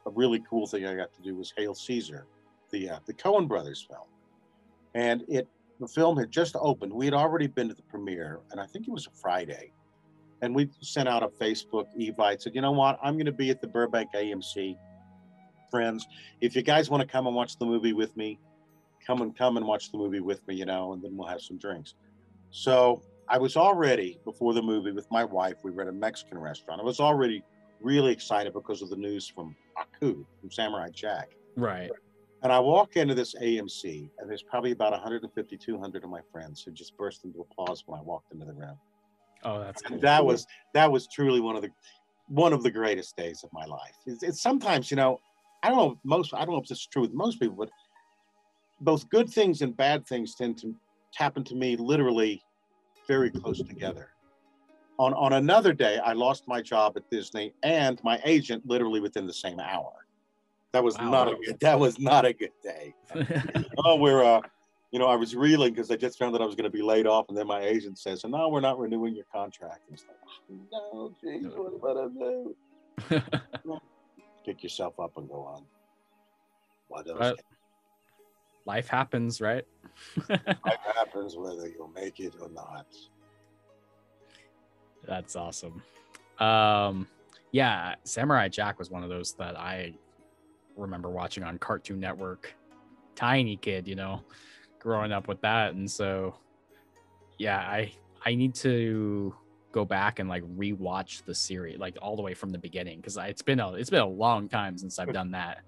a 0.10 0.12
really 0.16 0.44
cool 0.50 0.66
thing 0.68 0.86
I 0.86 0.96
got 0.96 1.14
to 1.14 1.22
do 1.22 1.36
was 1.36 1.54
Hail 1.56 1.76
Caesar, 1.76 2.26
the, 2.72 2.90
uh, 2.90 3.00
the 3.06 3.14
Coen 3.14 3.48
brothers 3.48 3.86
film. 3.88 4.08
And 4.96 5.24
it, 5.28 5.48
the 5.80 5.88
film 5.88 6.18
had 6.18 6.32
just 6.32 6.56
opened. 6.60 6.92
We 6.92 7.06
had 7.06 7.14
already 7.14 7.48
been 7.48 7.70
to 7.70 7.76
the 7.76 7.84
premiere, 7.84 8.40
and 8.52 8.60
I 8.60 8.66
think 8.66 8.88
it 8.88 8.92
was 8.92 9.08
a 9.08 9.12
Friday. 9.12 9.72
And 10.42 10.56
we 10.56 10.70
sent 10.82 11.08
out 11.08 11.22
a 11.22 11.28
Facebook 11.28 11.88
evite, 11.98 12.42
said, 12.42 12.56
you 12.56 12.62
know 12.62 12.72
what, 12.72 12.98
I'm 13.04 13.14
going 13.14 13.26
to 13.26 13.32
be 13.32 13.50
at 13.50 13.62
the 13.62 13.68
Burbank 13.68 14.10
AMC. 14.16 14.78
Friends, 15.70 16.08
if 16.42 16.56
you 16.56 16.64
guys 16.64 16.90
want 16.90 17.02
to 17.02 17.08
come 17.08 17.28
and 17.28 17.36
watch 17.36 17.58
the 17.58 17.66
movie 17.66 17.94
with 17.94 18.16
me, 18.18 18.40
come 19.06 19.22
and 19.22 19.38
come 19.38 19.58
and 19.58 19.66
watch 19.66 19.92
the 19.92 19.98
movie 19.98 20.20
with 20.20 20.46
me, 20.48 20.56
you 20.56 20.66
know, 20.66 20.94
and 20.94 21.04
then 21.04 21.16
we'll 21.16 21.28
have 21.28 21.42
some 21.42 21.58
drinks. 21.58 21.94
So 22.52 23.04
I 23.28 23.38
was 23.38 23.56
already 23.56 24.18
before 24.26 24.54
the 24.54 24.62
movie 24.62 24.92
with 24.92 25.10
my 25.12 25.24
wife. 25.24 25.58
We 25.64 25.72
were 25.72 25.84
at 25.84 25.88
a 25.88 25.94
Mexican 25.94 26.40
restaurant. 26.40 26.82
I 26.82 26.84
was 26.84 27.00
already 27.00 27.44
really 27.82 28.12
excited 28.12 28.54
because 28.54 28.82
of 28.82 28.90
the 28.90 28.96
news 28.96 29.28
from 29.28 29.56
Aku, 29.78 30.26
from 30.40 30.52
Samurai 30.52 30.90
Jack. 30.94 31.30
Right. 31.56 31.90
And 32.42 32.54
I 32.54 32.60
walk 32.60 32.96
into 32.96 33.14
this 33.14 33.36
AMC, 33.36 34.10
and 34.18 34.30
there's 34.30 34.44
probably 34.44 34.72
about 34.72 34.94
150, 34.94 35.58
200 35.58 36.04
of 36.04 36.10
my 36.10 36.22
friends 36.32 36.64
who 36.64 36.72
just 36.72 36.96
burst 36.98 37.26
into 37.26 37.42
applause 37.42 37.84
when 37.86 38.00
I 38.00 38.04
walked 38.04 38.32
into 38.32 38.46
the 38.46 38.54
room. 38.54 38.78
Oh, 39.44 39.60
that's 39.60 39.82
cool. 39.82 40.00
That 40.00 40.26
was 40.26 40.46
that 40.74 40.92
was 40.92 41.08
truly 41.08 41.40
one 41.40 41.56
of 41.56 41.62
the 41.62 41.70
one 42.28 42.54
of 42.54 42.64
the 42.64 42.72
greatest 42.72 43.16
days 43.18 43.44
of 43.44 43.50
my 43.54 43.66
life. 43.66 43.96
It's, 44.06 44.24
it's 44.24 44.42
sometimes, 44.42 44.92
you 44.92 44.98
know, 44.98 45.20
I 45.64 45.70
don't 45.70 45.78
know 45.78 45.92
if 45.92 45.98
most 46.04 46.34
I 46.34 46.40
don't 46.40 46.52
know 46.52 46.62
if 46.62 46.68
this 46.68 46.80
is 46.80 46.88
true 46.88 47.02
with 47.02 47.14
most 47.14 47.40
people, 47.40 47.56
but 47.56 47.70
both 48.82 49.10
good 49.10 49.30
things 49.30 49.62
and 49.62 49.76
bad 49.76 50.08
things 50.08 50.36
tend 50.36 50.58
to 50.60 50.74
happen 51.16 51.44
to 51.46 51.56
me 51.56 51.76
literally 51.76 52.42
very 53.08 53.32
close 53.32 53.62
together. 53.62 54.12
On 55.00 55.14
on 55.14 55.34
another 55.34 55.72
day, 55.74 55.98
I 55.98 56.12
lost 56.12 56.46
my 56.48 56.62
job 56.62 56.98
at 56.98 57.10
Disney 57.10 57.54
and 57.64 58.00
my 58.04 58.20
agent 58.26 58.64
literally 58.68 59.00
within 59.00 59.26
the 59.26 59.34
same 59.34 59.60
hour. 59.60 59.94
That 60.74 60.84
was 60.84 60.98
Wow. 60.98 61.10
not 61.10 61.28
a 61.30 61.36
good. 61.38 61.60
That 61.62 61.80
was 61.80 61.98
not 62.00 62.26
a 62.26 62.34
good 62.34 62.52
day. 62.62 62.94
oh, 63.86 63.96
we're 63.96 64.24
uh, 64.24 64.42
you 64.92 65.00
know, 65.00 65.06
I 65.08 65.16
was 65.16 65.36
reeling 65.36 65.74
because 65.74 65.90
I 65.90 65.96
just 65.96 66.20
found 66.20 66.36
that 66.36 66.42
I 66.42 66.46
was 66.46 66.54
going 66.56 66.70
to 66.70 66.78
be 66.78 66.82
laid 66.82 67.08
off, 67.08 67.30
and 67.30 67.38
then 67.38 67.48
my 67.48 67.62
agent 67.62 67.98
says, 67.98 68.24
"And 68.26 68.34
no, 68.34 68.50
we're 68.50 68.60
not 68.60 68.78
renewing 68.78 69.16
your 69.16 69.24
contract." 69.34 69.82
And 69.88 69.98
it's 69.98 70.06
like, 70.06 70.18
oh, 70.94 71.14
no, 71.14 71.16
geez, 71.22 71.46
what 71.56 71.98
am 71.98 72.18
I 73.10 73.22
do? 73.72 73.80
Pick 74.46 74.64
yourself 74.64 75.00
up 75.00 75.16
and 75.18 75.30
go 75.30 75.42
on. 75.44 75.64
What 76.90 77.08
else 77.08 77.18
But- 77.20 77.40
Life 78.66 78.90
happens, 78.90 79.40
right? 79.42 79.66
Life 80.30 80.40
happens 80.96 81.36
whether 81.38 81.68
you'll 81.68 81.88
make 81.96 82.20
it 82.20 82.34
or 82.42 82.50
not. 82.50 82.86
That's 85.08 85.36
awesome. 85.36 85.82
Um, 86.40 87.08
yeah, 87.52 87.96
Samurai 88.04 88.48
Jack 88.48 88.80
was 88.80 88.90
one 88.90 89.04
of 89.04 89.10
those 89.10 89.34
that 89.34 89.58
I 89.58 89.94
remember 90.78 91.10
watching 91.10 91.44
on 91.44 91.58
Cartoon 91.58 92.00
Network. 92.00 92.54
Tiny 93.16 93.58
kid, 93.58 93.88
you 93.88 93.96
know, 93.96 94.24
growing 94.80 95.12
up 95.12 95.28
with 95.28 95.42
that, 95.42 95.74
and 95.74 95.90
so 95.90 96.36
yeah, 97.38 97.58
I 97.58 97.92
I 98.26 98.36
need 98.36 98.56
to 98.56 99.36
go 99.72 99.84
back 99.84 100.20
and 100.20 100.30
like 100.30 100.44
rewatch 100.58 101.26
the 101.26 101.36
series, 101.36 101.80
like 101.80 101.98
all 102.02 102.16
the 102.16 102.22
way 102.22 102.34
from 102.34 102.52
the 102.52 102.58
beginning, 102.58 102.98
because 102.98 103.18
it's 103.18 103.42
been 103.42 103.60
a 103.60 103.74
it's 103.74 103.90
been 103.90 104.02
a 104.02 104.08
long 104.08 104.48
time 104.48 104.78
since 104.78 105.00
I've 105.00 105.12
done 105.12 105.32
that. 105.32 105.60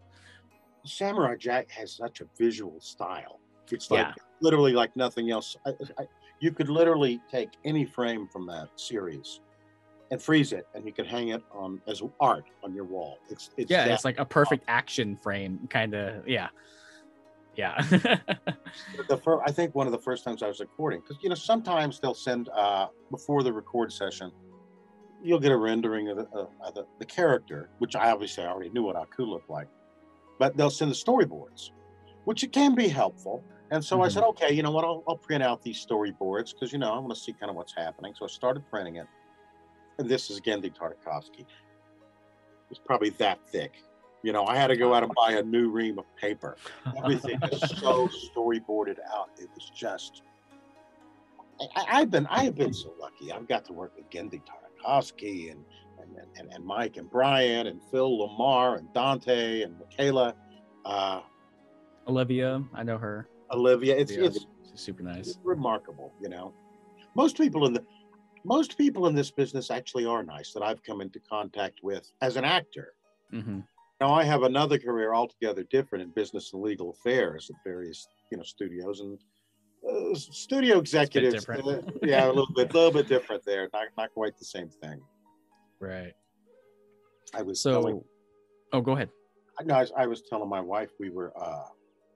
Samurai 0.86 1.36
Jack 1.36 1.70
has 1.72 1.96
such 1.96 2.22
a 2.22 2.26
visual 2.38 2.80
style. 2.80 3.40
It's 3.72 3.92
like 3.92 4.08
Yeah. 4.08 4.14
literally 4.42 4.74
like 4.74 4.96
nothing 4.96 5.30
else. 5.30 5.56
I, 5.66 5.72
I, 5.98 6.04
you 6.42 6.52
could 6.52 6.68
literally 6.68 7.22
take 7.32 7.52
any 7.64 7.86
frame 7.86 8.28
from 8.28 8.46
that 8.48 8.68
series 8.76 9.40
and 10.10 10.22
freeze 10.22 10.52
it, 10.52 10.68
and 10.76 10.86
you 10.86 10.92
could 10.92 11.08
hang 11.08 11.30
it 11.30 11.42
on 11.54 11.80
as 11.88 12.02
art 12.20 12.44
on 12.64 12.74
your 12.74 12.84
wall. 12.84 13.18
It's 13.30 13.52
it's 13.56 13.72
Yeah, 13.72 13.86
it's 13.86 14.04
like 14.04 14.20
a 14.20 14.26
perfect 14.26 14.66
action 14.68 15.16
frame, 15.16 15.68
kind 15.70 15.94
of. 15.94 16.28
Yeah, 16.28 16.50
yeah. 17.56 17.82
the 17.90 19.20
fir- 19.24 19.42
I 19.44 19.52
think 19.52 19.76
one 19.76 19.86
of 19.86 19.94
the 19.94 20.00
first 20.00 20.26
times 20.26 20.44
I 20.44 20.48
was 20.48 20.60
recording 20.60 21.00
because 21.02 21.18
you 21.24 21.30
know 21.30 21.36
sometimes 21.36 22.00
they'll 22.00 22.14
send 22.14 22.50
uh, 22.50 22.88
before 23.12 23.44
the 23.44 23.54
record 23.54 23.94
session, 23.94 24.32
you'll 25.24 25.40
get 25.40 25.52
a 25.52 25.58
rendering 25.58 26.10
of 26.10 26.18
the, 26.18 26.28
of 26.34 26.74
the, 26.74 26.86
the 27.00 27.06
character, 27.06 27.70
which 27.78 27.96
I 27.96 28.12
obviously 28.12 28.44
already 28.44 28.72
knew 28.72 28.84
what 28.84 28.96
Aku 28.96 29.26
looked 29.26 29.50
like, 29.50 29.68
but 30.40 30.58
they'll 30.58 30.72
send 30.72 30.90
the 30.90 30.96
storyboards, 30.96 31.70
which 32.26 32.44
it 32.44 32.52
can 32.52 32.74
be 32.74 32.88
helpful. 32.88 33.44
And 33.72 33.84
so 33.84 34.02
I 34.02 34.08
Mhm. 34.08 34.12
said, 34.12 34.24
okay, 34.24 34.52
you 34.54 34.64
know 34.64 34.72
what? 34.72 34.84
I'll, 34.84 35.02
I'll 35.08 35.18
print 35.18 35.42
out 35.42 35.62
these 35.62 35.84
storyboards 35.86 36.54
because 36.54 36.74
you 36.74 36.78
know 36.78 36.92
I 36.94 37.00
want 37.00 37.14
to 37.16 37.20
see 37.20 37.32
kind 37.34 37.50
of 37.50 37.56
what's 37.56 37.74
happening. 37.74 38.14
So 38.16 38.26
I 38.26 38.28
started 38.28 38.68
printing 38.70 38.98
it, 38.98 39.08
and 39.98 40.10
this 40.10 40.30
is 40.30 40.42
Genndy 40.42 40.76
Tartakovsky. 40.76 41.46
It's 42.70 42.82
probably 42.86 43.10
that 43.12 43.40
thick. 43.48 43.72
You 44.24 44.34
know, 44.34 44.46
I 44.46 44.56
had 44.58 44.68
to 44.68 44.76
go 44.76 44.94
out 44.94 45.04
and 45.04 45.12
buy 45.16 45.32
a 45.34 45.42
new 45.44 45.72
ream 45.72 45.98
of 45.98 46.06
paper 46.16 46.58
everything 46.98 47.40
is 47.52 47.62
so 47.80 48.08
storyboarded 48.36 48.98
out. 49.16 49.30
It 49.38 49.50
was 49.56 49.72
just. 49.74 50.22
I, 51.76 51.86
I've 52.02 52.12
been 52.12 52.28
I 52.28 52.44
have 52.44 52.56
been 52.56 52.74
so 52.74 52.94
lucky. 53.00 53.32
I've 53.32 53.48
got 53.48 53.64
to 53.66 53.74
work 53.74 53.94
with 53.96 54.10
Genndy 54.10 54.42
Tartakovsky 54.44 55.52
and 55.52 55.64
and, 56.00 56.18
and 56.38 56.52
and 56.54 56.66
Mike 56.66 56.98
and 56.98 57.10
Brian 57.10 57.68
and 57.68 57.82
Phil 57.90 58.10
LaMarr 58.10 58.80
and 58.80 58.94
Dante 58.94 59.62
and 59.62 59.80
Michaela, 59.80 60.36
uh, 60.86 61.22
Olivia, 62.08 62.64
I 62.74 62.84
know 62.84 62.98
her. 62.98 63.28
Olivia. 63.52 63.96
It's 63.98 64.12
Yeah. 64.16 64.24
it's 64.26 64.46
She's 64.70 64.82
super 64.82 65.04
nice. 65.04 65.28
it's 65.28 65.40
remarkable. 65.44 66.14
You 66.22 66.30
know, 66.30 66.54
most 67.16 67.38
people 67.38 67.66
in 67.66 67.74
the 67.74 67.86
most 68.46 68.78
people 68.78 69.08
in 69.08 69.14
this 69.16 69.32
business 69.32 69.70
actually 69.70 70.06
are 70.06 70.24
nice 70.24 70.54
that 70.54 70.64
I've 70.64 70.82
come 70.84 71.02
into 71.02 71.20
contact 71.20 71.80
with 71.84 72.10
as 72.22 72.38
an 72.38 72.46
actor. 72.46 72.94
hmm 73.32 73.60
Now 74.00 74.14
I 74.14 74.24
have 74.24 74.44
another 74.44 74.80
career 74.80 75.14
altogether 75.14 75.64
different 75.70 76.04
in 76.04 76.12
business 76.12 76.54
and 76.54 76.62
legal 76.62 76.90
affairs 76.92 77.50
at 77.52 77.58
various, 77.64 78.08
you 78.32 78.38
know, 78.38 78.44
studios 78.44 79.02
and 79.02 79.20
uh, 79.88 80.16
studio 80.16 80.80
executives. 80.80 81.48
uh, 81.50 81.82
yeah, 82.04 82.26
a 82.26 82.28
little 82.28 82.48
bit, 82.56 82.72
a 82.72 82.74
little 82.74 82.92
bit 82.92 83.08
different 83.08 83.44
there. 83.46 83.70
Not 83.74 83.88
not 83.98 84.12
quite 84.14 84.38
the 84.40 84.46
same 84.46 84.70
thing. 84.70 85.02
Right. 85.80 86.14
I 87.34 87.42
was 87.42 87.62
So, 87.62 87.72
telling, 87.74 88.04
oh, 88.74 88.82
go 88.82 88.92
ahead. 88.94 89.10
no, 89.64 89.76
I 89.76 89.82
was, 89.82 89.92
I 89.98 90.06
was 90.08 90.22
telling 90.30 90.50
my 90.50 90.60
wife 90.62 90.90
we 91.00 91.10
were 91.10 91.32
uh, 91.40 91.66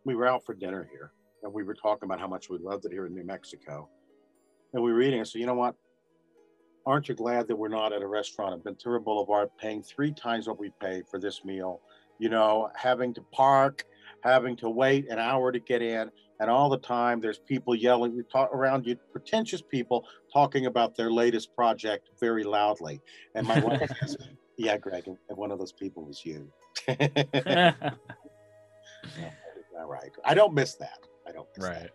we 0.06 0.14
were 0.16 0.28
out 0.28 0.46
for 0.46 0.54
dinner 0.54 0.88
here 0.92 1.12
and 1.46 1.54
we 1.54 1.64
were 1.64 1.76
talking 1.76 2.08
about 2.08 2.20
how 2.20 2.28
much 2.28 2.50
we 2.50 2.58
loved 2.58 2.86
it 2.86 2.92
here 2.92 3.06
in 3.06 3.14
New 3.14 3.24
Mexico, 3.24 3.88
and 4.74 4.84
we 4.84 4.92
were 4.92 5.02
eating. 5.02 5.22
I 5.22 5.24
said, 5.24 5.40
you 5.40 5.46
know 5.46 5.54
what? 5.54 5.76
Aren't 6.88 7.08
you 7.08 7.16
glad 7.16 7.48
that 7.48 7.56
we're 7.56 7.70
not 7.70 7.94
at 7.94 8.02
a 8.02 8.08
restaurant 8.08 8.54
at 8.54 8.64
Ventura 8.64 9.00
Boulevard 9.00 9.50
paying 9.60 9.82
three 9.82 10.12
times 10.12 10.48
what 10.48 10.60
we 10.60 10.72
pay 10.82 11.04
for 11.10 11.20
this 11.20 11.46
meal? 11.46 11.82
You 12.20 12.30
know, 12.30 12.70
having 12.76 13.14
to 13.14 13.22
park, 13.32 13.86
having 14.22 14.56
to 14.58 14.70
wait 14.70 15.08
an 15.10 15.20
hour 15.20 15.52
to 15.52 15.60
get 15.60 15.82
in, 15.82 16.10
and 16.40 16.50
all 16.50 16.70
the 16.70 16.80
time 16.80 17.22
there's 17.22 17.40
people 17.40 17.76
yelling 17.76 18.24
talk 18.32 18.52
around 18.52 18.88
you, 18.88 18.96
pretentious 19.12 19.62
people 19.62 20.06
talking 20.34 20.66
about 20.66 20.96
their 20.98 21.12
latest 21.12 21.56
project 21.56 22.10
very 22.20 22.44
loudly. 22.44 23.02
And 23.36 23.48
my 23.48 23.60
wife 23.60 23.92
says, 24.00 24.18
"Yeah, 24.58 24.78
Greg, 24.78 25.06
and 25.06 25.18
one 25.38 25.52
of 25.52 25.60
those 25.60 25.74
people 25.74 26.06
was 26.06 26.26
you." 26.26 26.52
All 29.80 29.88
right, 29.88 30.12
I 30.24 30.34
don't 30.34 30.54
miss 30.54 30.74
that. 30.76 31.05
Don't 31.36 31.48
miss 31.58 31.68
right. 31.68 31.90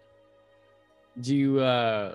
Do 1.21 1.35
you 1.35 1.61
uh 1.61 2.15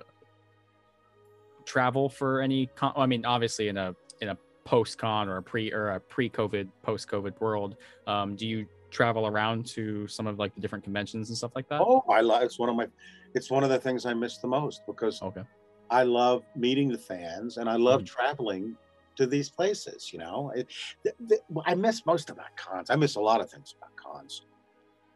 travel 1.66 2.08
for 2.10 2.42
any 2.42 2.68
con- 2.76 2.94
I 2.96 3.06
mean 3.08 3.26
obviously 3.26 3.68
in 3.68 3.78
a 3.78 3.96
in 4.22 4.30
a 4.30 4.38
post 4.64 4.98
con 4.98 5.28
or 5.28 5.38
a 5.38 5.44
pre 5.44 5.74
or 5.74 5.90
a 5.90 6.00
pre-COVID 6.00 6.70
post 6.84 7.08
COVID 7.10 7.40
world 7.40 7.76
um 8.08 8.36
do 8.36 8.48
you 8.48 8.66
travel 8.92 9.28
around 9.28 9.66
to 9.66 10.08
some 10.08 10.26
of 10.28 10.40
like 10.40 10.54
the 10.56 10.62
different 10.62 10.84
conventions 10.84 11.30
and 11.30 11.38
stuff 11.38 11.52
like 11.56 11.68
that? 11.70 11.80
that. 11.80 11.86
Oh, 11.86 12.04
I 12.10 12.22
love. 12.22 12.44
It's 12.44 12.58
one 12.58 12.70
of 12.70 12.76
my. 12.76 12.88
It's 13.34 13.52
one 13.52 13.64
of 13.64 13.70
the 13.70 13.80
things 13.80 14.06
I 14.06 14.14
miss 14.14 14.38
the 14.38 14.48
most 14.48 14.84
because 14.88 15.22
Okay. 15.22 15.42
I 15.90 16.04
love 16.04 16.44
meeting 16.56 16.88
the 16.90 16.98
fans 16.98 17.58
and 17.58 17.70
I 17.70 17.76
love 17.76 18.02
Mhm. 18.02 18.06
traveling 18.08 18.78
to 19.18 19.28
these 19.28 19.50
places. 19.50 20.12
You 20.14 20.20
know, 20.20 20.52
it, 20.56 20.68
th- 21.04 21.16
th- 21.28 21.42
I 21.66 21.76
miss 21.76 22.06
most 22.06 22.30
about 22.30 22.56
cons. 22.56 22.90
I 22.90 22.96
miss 22.96 23.16
a 23.16 23.22
lot 23.22 23.42
of 23.42 23.52
things 23.52 23.76
about 23.78 23.92
cons, 23.98 24.46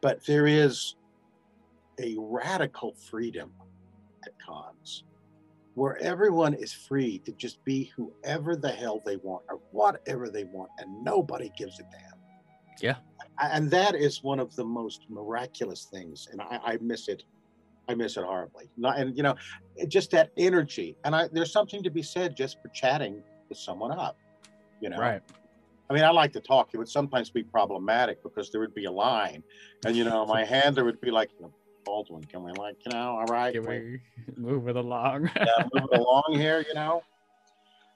but 0.02 0.18
there 0.26 0.46
is 0.46 0.96
a 2.00 2.16
radical 2.18 2.94
freedom 2.94 3.52
at 4.24 4.32
cons 4.44 5.04
where 5.74 5.96
everyone 6.02 6.54
is 6.54 6.72
free 6.72 7.18
to 7.20 7.32
just 7.32 7.64
be 7.64 7.92
whoever 7.96 8.56
the 8.56 8.70
hell 8.70 9.00
they 9.06 9.16
want 9.16 9.42
or 9.48 9.60
whatever 9.70 10.28
they 10.28 10.44
want, 10.44 10.70
and 10.78 11.04
nobody 11.04 11.50
gives 11.56 11.78
a 11.78 11.84
damn. 11.84 12.18
Yeah. 12.80 12.96
And 13.40 13.70
that 13.70 13.94
is 13.94 14.22
one 14.22 14.40
of 14.40 14.54
the 14.56 14.64
most 14.64 15.06
miraculous 15.08 15.86
things, 15.90 16.28
and 16.32 16.40
I, 16.40 16.60
I 16.64 16.78
miss 16.80 17.08
it. 17.08 17.22
I 17.88 17.94
miss 17.94 18.16
it 18.16 18.24
horribly. 18.24 18.68
Not, 18.76 18.98
and 18.98 19.16
you 19.16 19.22
know, 19.22 19.34
just 19.88 20.10
that 20.10 20.30
energy. 20.36 20.96
And 21.04 21.14
I, 21.14 21.28
there's 21.32 21.52
something 21.52 21.82
to 21.82 21.90
be 21.90 22.02
said 22.02 22.36
just 22.36 22.60
for 22.62 22.68
chatting 22.68 23.22
with 23.48 23.58
someone 23.58 23.92
up. 23.92 24.16
You 24.80 24.90
know, 24.90 24.98
Right. 24.98 25.22
I 25.88 25.92
mean, 25.92 26.04
I 26.04 26.10
like 26.10 26.32
to 26.34 26.40
talk. 26.40 26.70
It 26.72 26.78
would 26.78 26.88
sometimes 26.88 27.30
be 27.30 27.42
problematic 27.42 28.22
because 28.22 28.52
there 28.52 28.60
would 28.60 28.74
be 28.74 28.84
a 28.84 28.92
line, 28.92 29.42
and 29.84 29.96
you 29.96 30.04
know, 30.04 30.24
my 30.24 30.44
handler 30.56 30.84
would 30.84 31.00
be 31.00 31.10
like, 31.10 31.30
"Baldwin, 31.90 32.22
can 32.22 32.44
we 32.44 32.52
like, 32.52 32.76
you 32.86 32.92
know, 32.92 33.18
all 33.18 33.24
right, 33.24 33.52
Can 33.52 33.66
we 33.66 33.78
we 33.78 34.00
move 34.36 34.68
it 34.68 34.76
along? 34.76 35.28
yeah, 35.34 35.66
move 35.74 35.88
it 35.90 35.98
along 36.06 36.34
here, 36.34 36.64
you 36.66 36.74
know." 36.74 37.02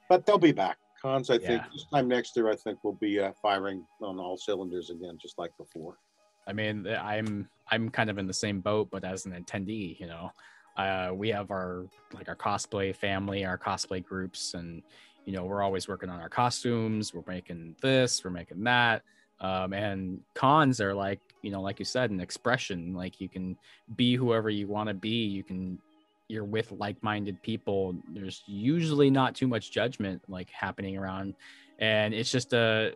But 0.09 0.25
they'll 0.25 0.37
be 0.37 0.51
back. 0.51 0.77
Cons, 1.01 1.29
I 1.29 1.37
think 1.37 1.63
this 1.71 1.85
time 1.93 2.09
next 2.09 2.35
year, 2.35 2.49
I 2.49 2.57
think 2.57 2.79
we'll 2.83 2.99
be 2.99 3.21
uh, 3.21 3.31
firing 3.41 3.85
on 4.01 4.19
all 4.19 4.35
cylinders 4.37 4.89
again, 4.89 5.17
just 5.21 5.37
like 5.37 5.51
before. 5.57 5.97
I 6.45 6.51
mean, 6.51 6.85
I'm 6.87 7.47
I'm 7.71 7.89
kind 7.89 8.09
of 8.09 8.17
in 8.17 8.27
the 8.27 8.33
same 8.33 8.59
boat, 8.59 8.89
but 8.91 9.05
as 9.05 9.25
an 9.25 9.31
attendee, 9.31 9.97
you 9.99 10.07
know, 10.07 10.29
uh, 10.75 11.11
we 11.13 11.29
have 11.29 11.49
our 11.51 11.85
like 12.13 12.27
our 12.27 12.35
cosplay 12.35 12.93
family, 12.93 13.45
our 13.45 13.57
cosplay 13.57 14.03
groups, 14.03 14.55
and 14.55 14.83
you 15.25 15.31
know, 15.31 15.45
we're 15.45 15.63
always 15.63 15.87
working 15.87 16.09
on 16.09 16.19
our 16.19 16.29
costumes. 16.29 17.13
We're 17.13 17.23
making 17.27 17.77
this, 17.81 18.23
we're 18.25 18.31
making 18.31 18.63
that, 18.65 19.03
um, 19.39 19.73
and 19.73 20.19
cons 20.33 20.79
are 20.81 20.93
like 20.93 21.19
you 21.41 21.51
know, 21.51 21.61
like 21.61 21.79
you 21.79 21.85
said, 21.85 22.09
an 22.11 22.19
expression. 22.19 22.93
Like 22.93 23.21
you 23.21 23.29
can 23.29 23.55
be 23.95 24.15
whoever 24.15 24.49
you 24.49 24.67
want 24.67 24.89
to 24.89 24.95
be. 24.95 25.25
You 25.25 25.43
can 25.43 25.79
you're 26.27 26.43
with 26.43 26.71
like-minded 26.71 27.39
people. 27.43 27.93
There's 28.13 28.41
usually 28.47 29.11
not 29.11 29.35
too 29.35 29.47
much 29.47 29.71
judgment 29.71 30.23
like 30.27 30.49
happening 30.49 30.97
around, 30.97 31.35
and 31.79 32.13
it's 32.13 32.31
just 32.31 32.53
a 32.53 32.93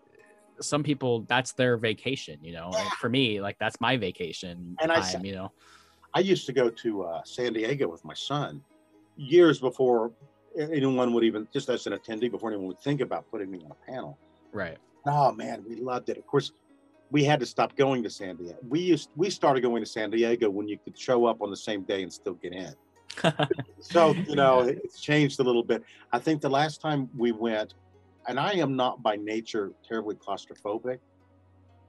some 0.62 0.84
people 0.84 1.22
that's 1.30 1.54
their 1.54 1.78
vacation 1.78 2.38
you 2.44 2.52
know 2.52 2.70
Like, 2.70 2.92
for 3.00 3.08
me 3.08 3.40
like 3.40 3.56
that's 3.60 3.80
my 3.80 3.96
vacation 3.96 4.76
And 4.82 4.92
I 4.92 4.96
time 4.96 5.04
said- 5.04 5.26
you 5.26 5.34
know 5.34 5.54
I 6.14 6.20
used 6.20 6.46
to 6.48 6.54
go 6.54 6.70
to 6.70 7.04
uh, 7.04 7.22
San 7.24 7.54
Diego 7.54 7.88
with 7.88 8.04
my 8.04 8.16
son 8.16 8.62
years 9.16 9.60
before 9.60 10.12
anyone 10.60 11.14
would 11.14 11.24
even, 11.24 11.48
just 11.54 11.70
as 11.70 11.86
an 11.88 11.94
attendee, 11.94 12.32
before 12.32 12.50
anyone 12.50 12.68
would 12.68 12.80
think 12.80 13.00
about 13.02 13.30
putting 13.30 13.52
me 13.52 13.60
on 13.64 13.72
a 13.72 13.92
panel. 13.92 14.18
right 14.52 14.78
Oh 15.06 15.32
man, 15.32 15.64
we 15.68 15.76
loved 15.76 16.10
it. 16.10 16.18
Of 16.18 16.28
course, 16.28 16.52
we 17.12 17.24
had 17.24 17.40
to 17.40 17.46
stop 17.46 17.76
going 17.76 18.04
to 18.04 18.10
San 18.10 18.36
Diego. 18.36 18.58
We 18.68 18.80
used 18.82 19.10
we 19.16 19.30
started 19.30 19.62
going 19.62 19.82
to 19.84 19.90
San 19.90 20.10
Diego 20.10 20.50
when 20.50 20.68
you 20.68 20.78
could 20.78 20.98
show 20.98 21.26
up 21.26 21.42
on 21.42 21.50
the 21.50 21.58
same 21.58 21.84
day 21.84 22.04
and 22.04 22.12
still 22.12 22.34
get 22.36 22.54
in. 22.54 22.74
So 23.82 24.14
you 24.14 24.36
know, 24.36 24.60
it's 24.62 25.02
changed 25.02 25.40
a 25.40 25.44
little 25.44 25.64
bit. 25.64 25.84
I 26.12 26.20
think 26.20 26.42
the 26.42 26.50
last 26.50 26.82
time 26.82 27.10
we 27.18 27.32
went, 27.32 27.74
and 28.28 28.40
I 28.40 28.52
am 28.54 28.76
not 28.76 29.02
by 29.02 29.16
nature 29.16 29.72
terribly 29.88 30.16
claustrophobic, 30.16 31.00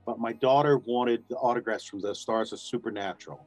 but 0.06 0.18
my 0.18 0.32
daughter 0.32 0.78
wanted 0.78 1.24
the 1.28 1.36
autographs 1.36 1.84
from 1.84 2.00
the 2.00 2.14
stars 2.14 2.52
of 2.52 2.60
Supernatural. 2.60 3.44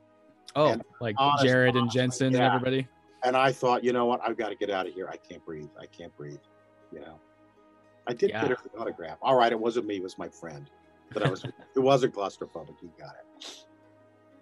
oh 0.55 0.67
And 0.67 0.83
like 1.01 1.15
honest- 1.17 1.45
jared 1.45 1.75
and 1.75 1.89
jensen 1.89 2.27
and 2.27 2.35
yeah. 2.35 2.47
everybody 2.47 2.87
And 3.23 3.35
I 3.37 3.51
thought, 3.53 3.83
you 3.83 3.93
know 3.93 4.05
what? 4.05 4.19
I've 4.25 4.37
got 4.37 4.49
to 4.49 4.55
get 4.55 4.69
out 4.69 4.85
of 4.87 4.93
here. 4.93 5.07
I 5.09 5.17
can't 5.17 5.43
breathe. 5.45 5.69
I 5.79 5.85
can't 5.87 6.15
breathe. 6.15 6.43
You 6.91 6.99
know, 6.99 7.19
I 8.07 8.13
did 8.13 8.29
Yeah. 8.31 8.41
get 8.47 8.51
her 8.51 8.57
autograph. 8.77 9.17
All 9.21 9.35
right, 9.35 9.51
it 9.51 9.59
wasn't 9.59 9.85
me. 9.87 9.97
It 9.97 10.03
was 10.03 10.17
my 10.17 10.29
friend. 10.29 10.69
But 11.13 11.23
I 11.23 11.29
was. 11.29 11.43
it 11.75 11.79
wasn't 11.79 12.13
claustrophobic. 12.13 12.75
He 12.81 12.87
got 12.99 13.11
it. 13.39 13.55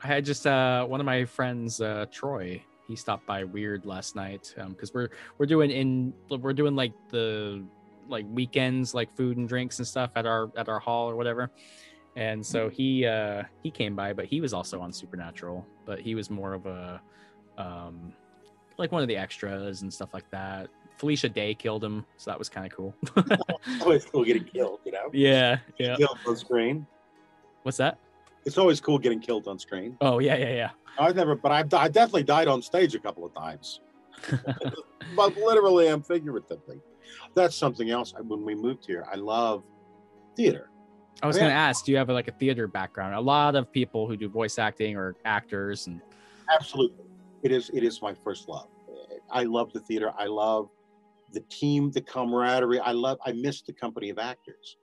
i 0.04 0.08
had 0.08 0.26
just 0.26 0.48
uh 0.48 0.84
one 0.86 1.00
of 1.00 1.06
my 1.06 1.26
friends 1.26 1.80
uh 1.80 2.06
troy 2.12 2.60
he 2.88 2.96
stopped 2.96 3.26
by 3.28 3.44
Wyrd 3.44 3.86
last 3.86 4.16
night 4.16 4.52
um 4.58 4.72
because 4.72 4.92
we're 4.96 5.10
we're 5.38 5.46
doing 5.46 5.70
in 5.70 6.12
we're 6.30 6.54
doing 6.54 6.76
like 6.76 6.94
the 7.10 7.64
like 8.10 8.26
weekends 8.32 8.96
like 8.96 9.16
food 9.16 9.38
and 9.38 9.48
drinks 9.48 9.78
and 9.78 9.88
stuff 9.88 10.10
at 10.16 10.26
our 10.26 10.50
at 10.58 10.68
our 10.68 10.80
hall 10.80 11.08
or 11.10 11.16
whatever 11.16 11.52
and 12.16 12.44
so 12.44 12.68
he 12.68 13.06
uh 13.06 13.44
he 13.62 13.70
came 13.70 13.96
by 13.96 14.12
but 14.12 14.26
he 14.26 14.42
was 14.42 14.54
also 14.54 14.82
on 14.82 14.92
supernatural 14.92 15.66
but 15.86 16.00
he 16.00 16.16
was 16.16 16.30
more 16.32 16.54
of 16.54 16.66
a 16.66 17.00
um 17.60 18.12
like 18.80 18.92
one 18.92 19.04
of 19.04 19.08
the 19.08 19.16
extras 19.18 19.84
and 19.84 19.94
stuff 19.94 20.14
like 20.16 20.30
that 20.32 20.68
felicia 21.02 21.28
day 21.28 21.56
killed 21.56 21.84
him 21.84 22.06
so 22.18 22.30
that 22.30 22.38
was 22.38 22.48
kind 22.48 22.64
of 22.64 22.72
cool 22.72 22.96
always 23.82 24.06
cool 24.06 24.24
getting 24.24 24.44
killed. 24.44 24.80
You 24.86 24.92
know, 24.92 25.10
yeah 25.12 25.58
yeah 25.80 25.96
killed 25.96 26.20
on 26.28 26.38
screen. 26.38 26.86
what's 27.64 27.78
that 27.78 27.98
It's 28.46 28.60
always 28.60 28.80
cool 28.80 29.00
getting 29.00 29.20
killed 29.20 29.48
on 29.48 29.58
screen. 29.58 29.98
oh 30.02 30.20
yeah 30.20 30.36
yeah 30.38 30.54
yeah 30.54 30.70
I've 31.00 31.16
never, 31.16 31.36
but 31.36 31.52
I've 31.52 31.74
I 31.74 31.88
definitely 31.88 32.24
died 32.24 32.48
on 32.48 32.62
stage 32.62 32.94
a 32.94 33.00
couple 33.00 33.26
of 33.26 33.34
times. 33.34 33.80
but 35.16 35.36
literally 35.38 35.88
and 35.88 36.06
figuratively. 36.06 36.80
That's 37.34 37.56
something 37.56 37.90
else. 37.90 38.14
When 38.28 38.44
we 38.46 38.54
moved 38.54 38.86
here, 38.86 39.04
I 39.12 39.16
love 39.16 39.64
theater. 40.36 40.70
I 41.24 41.28
was 41.28 41.36
Yeah. 41.38 41.44
gonna 41.44 41.56
ask, 41.56 41.86
do 41.86 41.92
you 41.94 41.98
have 41.98 42.10
like 42.10 42.28
a 42.28 42.34
theater 42.34 42.68
background? 42.68 43.16
A 43.16 43.22
lot 43.22 43.56
of 43.56 43.72
people 43.72 44.08
who 44.08 44.16
do 44.18 44.30
voice 44.30 44.60
acting 44.60 44.96
or 44.98 45.16
actors, 45.26 45.88
and 45.88 46.00
Absolutely, 46.54 47.06
it 47.42 47.52
is. 47.52 47.72
It 47.74 47.84
is 47.84 48.02
my 48.04 48.14
first 48.14 48.48
love. 48.48 48.68
I 49.32 49.44
love 49.44 49.72
the 49.72 49.80
theater. 49.80 50.12
I 50.18 50.26
love 50.26 50.70
the 51.34 51.42
team, 51.50 51.92
the 51.92 52.02
camaraderie. 52.02 52.80
I 52.80 52.92
love. 52.92 53.18
I 53.26 53.32
miss 53.32 53.62
the 53.62 53.74
company 53.74 54.10
of 54.10 54.20
actors. 54.20 54.78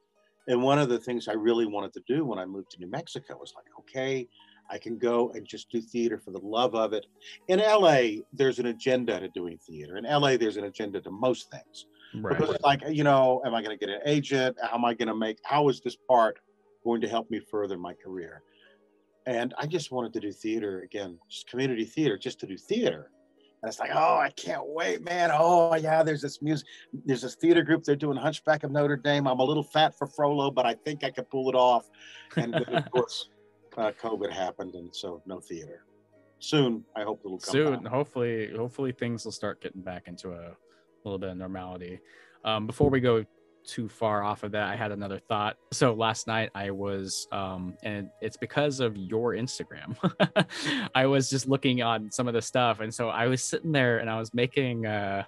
And 0.48 0.62
one 0.62 0.78
of 0.78 0.88
the 0.88 0.98
things 0.98 1.28
I 1.28 1.34
really 1.34 1.66
wanted 1.66 1.92
to 1.94 2.02
do 2.06 2.24
when 2.24 2.38
I 2.38 2.46
moved 2.46 2.70
to 2.70 2.80
New 2.80 2.90
Mexico 2.90 3.36
was 3.38 3.52
like, 3.54 3.66
okay, 3.80 4.26
I 4.70 4.78
can 4.78 4.98
go 4.98 5.30
and 5.30 5.46
just 5.46 5.70
do 5.70 5.80
theater 5.80 6.18
for 6.18 6.30
the 6.30 6.40
love 6.40 6.74
of 6.74 6.92
it. 6.92 7.06
In 7.48 7.58
LA, 7.58 8.22
there's 8.32 8.58
an 8.58 8.66
agenda 8.66 9.20
to 9.20 9.28
doing 9.28 9.58
theater. 9.58 9.96
In 9.96 10.04
LA, 10.04 10.36
there's 10.36 10.56
an 10.56 10.64
agenda 10.64 11.00
to 11.02 11.10
most 11.10 11.50
things. 11.50 11.86
Because 12.30 12.50
it's 12.54 12.64
like, 12.64 12.82
you 12.88 13.04
know, 13.04 13.42
am 13.44 13.54
I 13.54 13.62
going 13.62 13.78
to 13.78 13.86
get 13.86 13.94
an 13.94 14.00
agent? 14.06 14.56
How 14.62 14.76
am 14.76 14.84
I 14.84 14.94
going 14.94 15.08
to 15.08 15.14
make, 15.14 15.38
how 15.44 15.68
is 15.68 15.80
this 15.80 15.96
part 15.96 16.38
going 16.82 17.02
to 17.02 17.08
help 17.08 17.30
me 17.30 17.40
further 17.50 17.76
my 17.76 17.92
career? 17.92 18.42
And 19.26 19.52
I 19.58 19.66
just 19.66 19.92
wanted 19.92 20.14
to 20.14 20.20
do 20.20 20.32
theater 20.32 20.80
again, 20.80 21.18
just 21.28 21.48
community 21.48 21.84
theater, 21.84 22.16
just 22.16 22.40
to 22.40 22.46
do 22.46 22.56
theater. 22.56 23.10
And 23.62 23.68
it's 23.68 23.80
like, 23.80 23.90
oh, 23.92 24.16
I 24.18 24.30
can't 24.30 24.66
wait, 24.66 25.04
man. 25.04 25.30
Oh, 25.32 25.74
yeah, 25.74 26.02
there's 26.02 26.22
this 26.22 26.40
music, 26.40 26.66
there's 27.04 27.22
this 27.22 27.34
theater 27.34 27.62
group. 27.62 27.82
They're 27.82 27.96
doing 27.96 28.16
Hunchback 28.16 28.62
of 28.62 28.70
Notre 28.70 28.96
Dame. 28.96 29.26
I'm 29.26 29.40
a 29.40 29.44
little 29.44 29.64
fat 29.64 29.98
for 29.98 30.06
Frollo, 30.06 30.50
but 30.50 30.64
I 30.64 30.74
think 30.74 31.02
I 31.02 31.10
can 31.10 31.24
pull 31.24 31.48
it 31.48 31.56
off. 31.56 31.88
And 32.36 32.54
then, 32.54 32.64
of 32.66 32.90
course, 32.92 33.30
uh, 33.76 33.92
COVID 34.00 34.32
happened, 34.32 34.74
and 34.74 34.94
so 34.94 35.22
no 35.26 35.40
theater. 35.40 35.84
Soon, 36.38 36.84
I 36.96 37.02
hope 37.02 37.20
it'll 37.24 37.38
come 37.38 37.52
soon, 37.52 37.84
hopefully, 37.84 38.52
hopefully 38.56 38.92
things 38.92 39.24
will 39.24 39.32
start 39.32 39.60
getting 39.60 39.82
back 39.82 40.06
into 40.06 40.32
a 40.32 40.56
little 41.04 41.18
bit 41.18 41.30
of 41.30 41.36
normality. 41.36 41.98
Um, 42.44 42.66
before 42.68 42.90
we 42.90 43.00
go 43.00 43.24
too 43.68 43.88
far 43.88 44.22
off 44.24 44.42
of 44.44 44.52
that, 44.52 44.68
I 44.68 44.74
had 44.76 44.90
another 44.92 45.20
thought. 45.28 45.56
So 45.72 45.92
last 45.92 46.26
night 46.26 46.50
I 46.54 46.70
was, 46.70 47.28
um, 47.30 47.74
and 47.82 48.08
it's 48.22 48.36
because 48.38 48.80
of 48.80 48.96
your 48.96 49.34
Instagram. 49.34 49.94
I 50.94 51.04
was 51.06 51.28
just 51.28 51.46
looking 51.48 51.82
on 51.82 52.10
some 52.10 52.26
of 52.26 52.34
the 52.34 52.40
stuff, 52.42 52.80
and 52.80 52.92
so 52.92 53.10
I 53.10 53.26
was 53.26 53.44
sitting 53.44 53.70
there 53.70 53.98
and 53.98 54.08
I 54.08 54.18
was 54.18 54.32
making. 54.32 54.86
Uh, 54.86 55.22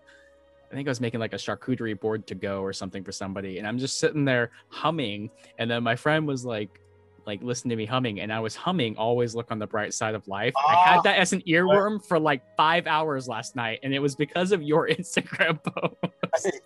I 0.72 0.74
think 0.74 0.86
I 0.88 0.91
was 0.91 1.01
making 1.01 1.18
like 1.20 1.32
a 1.32 1.36
charcuterie 1.36 1.99
board 1.99 2.26
to 2.28 2.34
go 2.34 2.62
or 2.62 2.72
something 2.72 3.05
for 3.05 3.12
somebody, 3.12 3.59
and 3.59 3.66
I'm 3.68 3.76
just 3.78 3.99
sitting 3.99 4.24
there 4.24 4.51
humming, 4.68 5.30
and 5.59 5.70
then 5.70 5.82
my 5.82 5.97
friend 5.97 6.26
was 6.26 6.45
like, 6.45 6.80
like 7.26 7.43
listen 7.43 7.68
to 7.70 7.76
me 7.76 7.84
humming, 7.84 8.20
and 8.20 8.32
I 8.32 8.41
was 8.41 8.55
humming. 8.57 8.97
Always 8.97 9.34
look 9.34 9.51
on 9.51 9.59
the 9.59 9.66
bright 9.66 9.93
side 9.93 10.14
of 10.14 10.26
life. 10.28 10.55
I 10.57 10.74
Ah. 10.74 10.84
had 10.95 11.03
that 11.03 11.18
as 11.18 11.32
an 11.34 11.43
earworm 11.43 12.03
for 12.07 12.18
like 12.18 12.43
five 12.57 12.86
hours 12.86 13.28
last 13.28 13.55
night, 13.57 13.80
and 13.82 13.93
it 13.93 13.99
was 13.99 14.14
because 14.14 14.53
of 14.53 14.62
your 14.62 14.88
Instagram 14.99 15.59
post. 15.62 16.61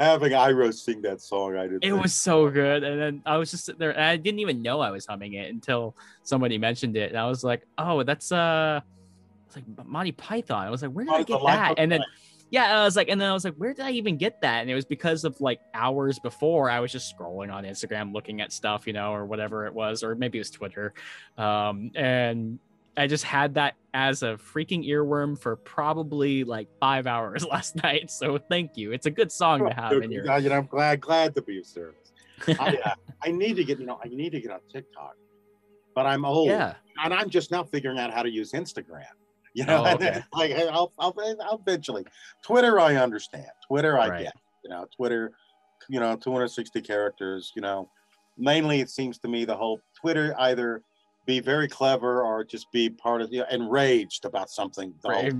Having 0.00 0.32
Iroh 0.32 0.72
sing 0.74 1.02
that 1.02 1.20
song, 1.20 1.56
I 1.56 1.66
did. 1.66 1.84
it 1.84 1.92
was 1.92 2.14
so 2.14 2.48
good, 2.50 2.82
and 2.84 3.00
then 3.00 3.22
I 3.26 3.36
was 3.36 3.50
just 3.50 3.64
sitting 3.64 3.78
there, 3.78 3.90
and 3.90 4.02
I 4.04 4.16
didn't 4.16 4.40
even 4.40 4.62
know 4.62 4.80
I 4.80 4.90
was 4.90 5.06
humming 5.06 5.34
it 5.34 5.50
until 5.52 5.96
somebody 6.22 6.58
mentioned 6.58 6.96
it, 6.96 7.10
and 7.10 7.18
I 7.18 7.26
was 7.26 7.42
like, 7.44 7.62
oh, 7.78 8.02
that's 8.02 8.30
uh, 8.32 8.80
it's 9.46 9.56
like 9.56 9.64
Monty 9.86 10.12
Python. 10.12 10.66
I 10.66 10.70
was 10.70 10.82
like, 10.82 10.92
where 10.92 11.04
did 11.04 11.12
I 11.14 11.16
Oh, 11.16 11.18
the 11.18 11.24
get 11.24 11.40
that? 11.46 11.74
And 11.78 11.90
then 11.92 12.00
Pi. 12.00 12.06
yeah, 12.50 12.80
I 12.80 12.84
was 12.84 12.96
like, 12.96 13.08
and 13.08 13.20
then 13.20 13.28
I 13.28 13.32
was 13.32 13.44
like, 13.44 13.54
where 13.56 13.74
did 13.74 13.84
I 13.84 13.90
even 13.92 14.16
get 14.16 14.40
that? 14.42 14.60
And 14.62 14.70
it 14.70 14.74
was 14.74 14.84
because 14.84 15.24
of 15.24 15.40
like 15.40 15.60
hours 15.74 16.18
before 16.18 16.70
I 16.70 16.80
was 16.80 16.90
just 16.92 17.14
scrolling 17.16 17.52
on 17.52 17.64
Instagram 17.64 18.12
looking 18.12 18.40
at 18.40 18.52
stuff, 18.52 18.86
you 18.86 18.92
know, 18.92 19.12
or 19.12 19.26
whatever 19.26 19.66
it 19.66 19.74
was, 19.74 20.02
or 20.02 20.14
maybe 20.14 20.38
it 20.38 20.40
was 20.42 20.50
Twitter. 20.50 20.94
Um, 21.36 21.90
and 21.94 22.58
I 22.96 23.06
just 23.06 23.24
had 23.24 23.54
that 23.54 23.74
as 23.94 24.22
a 24.22 24.38
freaking 24.54 24.86
earworm 24.86 25.38
for 25.38 25.56
probably 25.56 26.44
like 26.44 26.68
five 26.80 27.06
hours 27.06 27.44
last 27.50 27.76
night. 27.82 28.10
So 28.10 28.38
thank 28.38 28.76
you. 28.76 28.92
It's 28.92 29.06
a 29.06 29.10
good 29.10 29.32
song 29.32 29.68
to 29.68 29.74
have 29.74 29.92
in 29.92 30.10
your. 30.10 30.24
Yeah, 30.26 30.36
you 30.38 30.48
know, 30.50 30.56
I'm 30.56 30.66
glad 30.66 31.00
glad 31.00 31.34
to 31.36 31.42
be 31.42 31.58
of 31.58 31.66
service. 31.66 32.12
I, 32.48 32.78
uh, 32.84 32.94
I 33.24 33.30
need 33.30 33.56
to 33.56 33.64
get, 33.64 33.78
you 33.78 33.86
know, 33.86 33.98
I 34.04 34.08
need 34.08 34.30
to 34.32 34.40
get 34.40 34.50
on 34.50 34.60
TikTok, 34.70 35.14
but 35.94 36.06
I'm 36.06 36.24
old, 36.24 36.48
Yeah. 36.48 36.74
and 37.02 37.14
I'm 37.14 37.30
just 37.30 37.50
now 37.50 37.62
figuring 37.64 37.98
out 37.98 38.12
how 38.12 38.22
to 38.22 38.30
use 38.30 38.52
Instagram. 38.52 39.04
You 39.54 39.66
know, 39.66 39.84
Oh, 39.86 39.94
okay. 39.96 40.22
like 40.32 40.52
I'll, 40.52 40.90
I'll, 40.98 41.14
I'll 41.44 41.62
eventually. 41.66 42.06
Twitter, 42.42 42.80
I 42.80 42.96
understand. 42.96 43.44
Twitter, 43.68 43.98
I 43.98 44.08
Right. 44.08 44.22
get. 44.24 44.32
You 44.64 44.70
know, 44.70 44.86
Twitter, 44.96 45.32
you 45.90 46.00
know, 46.00 46.16
260 46.16 46.80
characters. 46.80 47.52
You 47.54 47.60
know, 47.60 47.90
mainly 48.38 48.80
it 48.80 48.88
seems 48.88 49.18
to 49.18 49.28
me 49.28 49.44
the 49.44 49.54
whole 49.54 49.78
Twitter 50.00 50.34
either 50.38 50.80
be 51.26 51.40
very 51.40 51.68
clever 51.68 52.22
or 52.22 52.44
just 52.44 52.70
be 52.72 52.90
part 52.90 53.22
of 53.22 53.32
you 53.32 53.40
know, 53.40 53.46
enraged 53.50 54.24
about 54.24 54.50
something. 54.50 54.94
the 55.02 55.08
Right. 55.08 55.34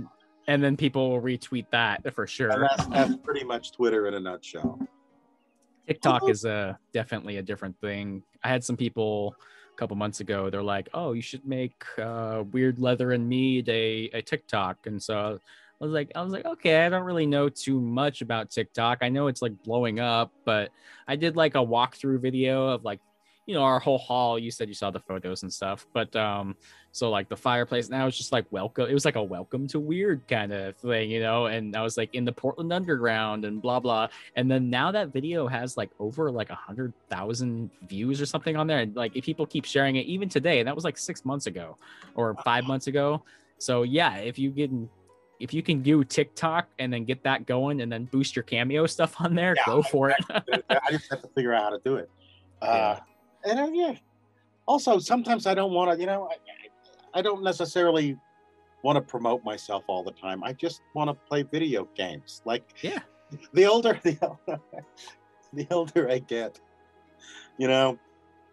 And 0.49 0.63
then 0.63 0.77
people 0.77 1.11
will 1.11 1.21
retweet 1.21 1.67
that 1.71 2.03
for 2.15 2.27
sure. 2.27 2.49
that's, 2.49 2.87
that's 2.89 3.17
pretty 3.17 3.45
much 3.45 3.73
Twitter 3.73 4.07
in 4.09 4.15
a 4.15 4.21
nutshell. 4.21 4.79
TikTok 5.87 6.29
is 6.29 6.45
a 6.45 6.79
definitely 6.93 7.37
a 7.37 7.43
different 7.43 7.79
thing. 7.81 8.23
I 8.43 8.49
had 8.49 8.65
some 8.65 8.77
people 8.77 9.37
a 9.73 9.77
couple 9.77 9.97
months 9.97 10.21
ago. 10.21 10.49
They're 10.49 10.63
like, 10.63 10.89
"Oh, 10.95 11.13
you 11.13 11.23
should 11.23 11.45
make 11.45 11.85
uh, 11.99 12.45
Wyrd 12.45 12.77
Leather 12.79 13.13
and 13.13 13.29
Mead 13.29 13.69
a, 13.69 14.11
a 14.13 14.23
TikTok." 14.23 14.87
And 14.87 15.03
so 15.03 15.39
I 15.83 15.85
was 15.85 15.93
like, 15.93 16.13
I 16.15 16.23
was 16.23 16.33
like, 16.33 16.45
okay, 16.45 16.87
I 16.87 16.89
don't 16.89 17.03
really 17.03 17.27
know 17.27 17.49
too 17.49 17.81
much 17.81 18.23
about 18.23 18.51
TikTok. 18.51 18.99
I 19.03 19.09
know 19.09 19.27
it's 19.27 19.43
like 19.43 19.61
blowing 19.65 19.99
up, 19.99 20.33
but 20.45 20.71
I 21.09 21.17
did 21.17 21.35
like 21.35 21.57
a 21.57 21.59
walkthrough 21.59 22.21
video 22.21 22.69
of 22.69 22.85
like, 22.85 23.01
you 23.47 23.55
know, 23.55 23.63
our 23.63 23.81
whole 23.81 23.99
hall. 23.99 24.39
You 24.39 24.51
said 24.51 24.69
you 24.69 24.75
saw 24.75 24.91
the 24.91 25.01
photos 25.01 25.43
and 25.43 25.53
stuff, 25.53 25.87
but 25.93 26.15
um, 26.15 26.57
so 26.93 27.11
like 27.11 27.29
the 27.29 27.37
fireplace 27.37 27.89
now 27.89 28.07
it's 28.07 28.17
just 28.17 28.33
like 28.33 28.47
welcome. 28.51 28.89
It 28.89 28.95
was 28.95 29.05
like 29.05 29.17
a 29.17 29.23
welcome 29.23 29.67
to 29.69 29.81
Wyrd 29.81 30.29
kind 30.29 30.53
of 30.53 30.77
thing, 30.77 31.11
you 31.11 31.21
know. 31.21 31.47
And 31.47 31.75
I 31.75 31.83
was 31.83 31.97
like 31.97 32.15
in 32.15 32.25
the 32.25 32.33
Portland 32.33 32.73
Underground 32.73 33.45
and 33.45 33.61
blah 33.61 33.81
blah. 33.81 34.09
And 34.37 34.51
then 34.51 34.71
now 34.71 34.93
that 34.93 35.13
video 35.13 35.49
has 35.49 35.77
like 35.77 35.91
over 35.99 36.31
like 36.31 36.51
a 36.51 36.55
hundred 36.55 36.93
thousand 37.11 37.71
views 37.89 38.21
or 38.21 38.27
something 38.27 38.57
on 38.57 38.67
there, 38.67 38.79
and 38.79 38.95
like 38.95 39.17
if 39.17 39.25
people 39.25 39.47
keep 39.47 39.65
sharing 39.65 39.97
it, 39.97 40.07
even 40.07 40.29
today, 40.29 40.61
and 40.61 40.69
that 40.69 40.75
was 40.75 40.85
like 40.85 40.97
six 40.97 41.25
months 41.25 41.47
ago 41.47 41.77
or 42.15 42.37
five 42.45 42.65
months 42.65 42.87
ago. 42.87 43.23
So 43.59 43.83
yeah, 43.83 44.19
if 44.19 44.39
you 44.39 44.51
get 44.51 44.71
if 45.41 45.53
you 45.53 45.63
can 45.63 45.83
do 45.83 46.05
TikTok 46.05 46.69
and 46.79 46.93
then 46.93 47.05
get 47.05 47.25
that 47.25 47.47
going 47.47 47.81
and 47.81 47.91
then 47.91 48.05
boost 48.05 48.37
your 48.37 48.45
cameo 48.45 48.87
stuff 48.87 49.21
on 49.21 49.35
there, 49.35 49.55
Yeah, 49.57 49.65
go 49.67 49.83
for 49.83 50.11
it. 50.11 50.25
I 50.31 50.93
just 50.93 51.11
have 51.11 51.23
to 51.23 51.29
figure 51.35 51.53
out 51.53 51.65
how 51.65 51.71
to 51.71 51.81
do 51.85 51.97
it. 51.97 52.09
Uh, 52.63 52.97
and 53.45 53.61
uh, 53.61 53.71
yeah, 53.73 53.95
also 54.67 54.99
sometimes 54.99 55.47
I 55.47 55.55
don't 55.55 55.73
want 55.73 55.93
to, 55.93 56.01
you 56.01 56.07
know, 56.07 56.29
I, 56.31 57.19
I 57.19 57.23
don't 57.23 57.43
necessarily 57.43 58.17
want 58.83 58.97
to 58.97 59.03
promote 59.03 59.45
myself 59.45 59.85
all 59.87 60.03
the 60.03 60.13
time. 60.13 60.43
I 60.43 60.53
just 60.53 60.83
want 60.95 61.09
to 61.09 61.15
play 61.15 61.43
video 61.43 61.89
games. 61.97 62.43
Like 62.45 62.65
Yeah. 62.83 63.01
the 63.55 63.67
older 63.67 63.99
the 64.03 64.19
older, 64.23 64.63
the 65.53 65.67
older 65.71 66.11
I 66.11 66.19
get, 66.19 66.61
you 67.59 67.69
know, 67.69 67.99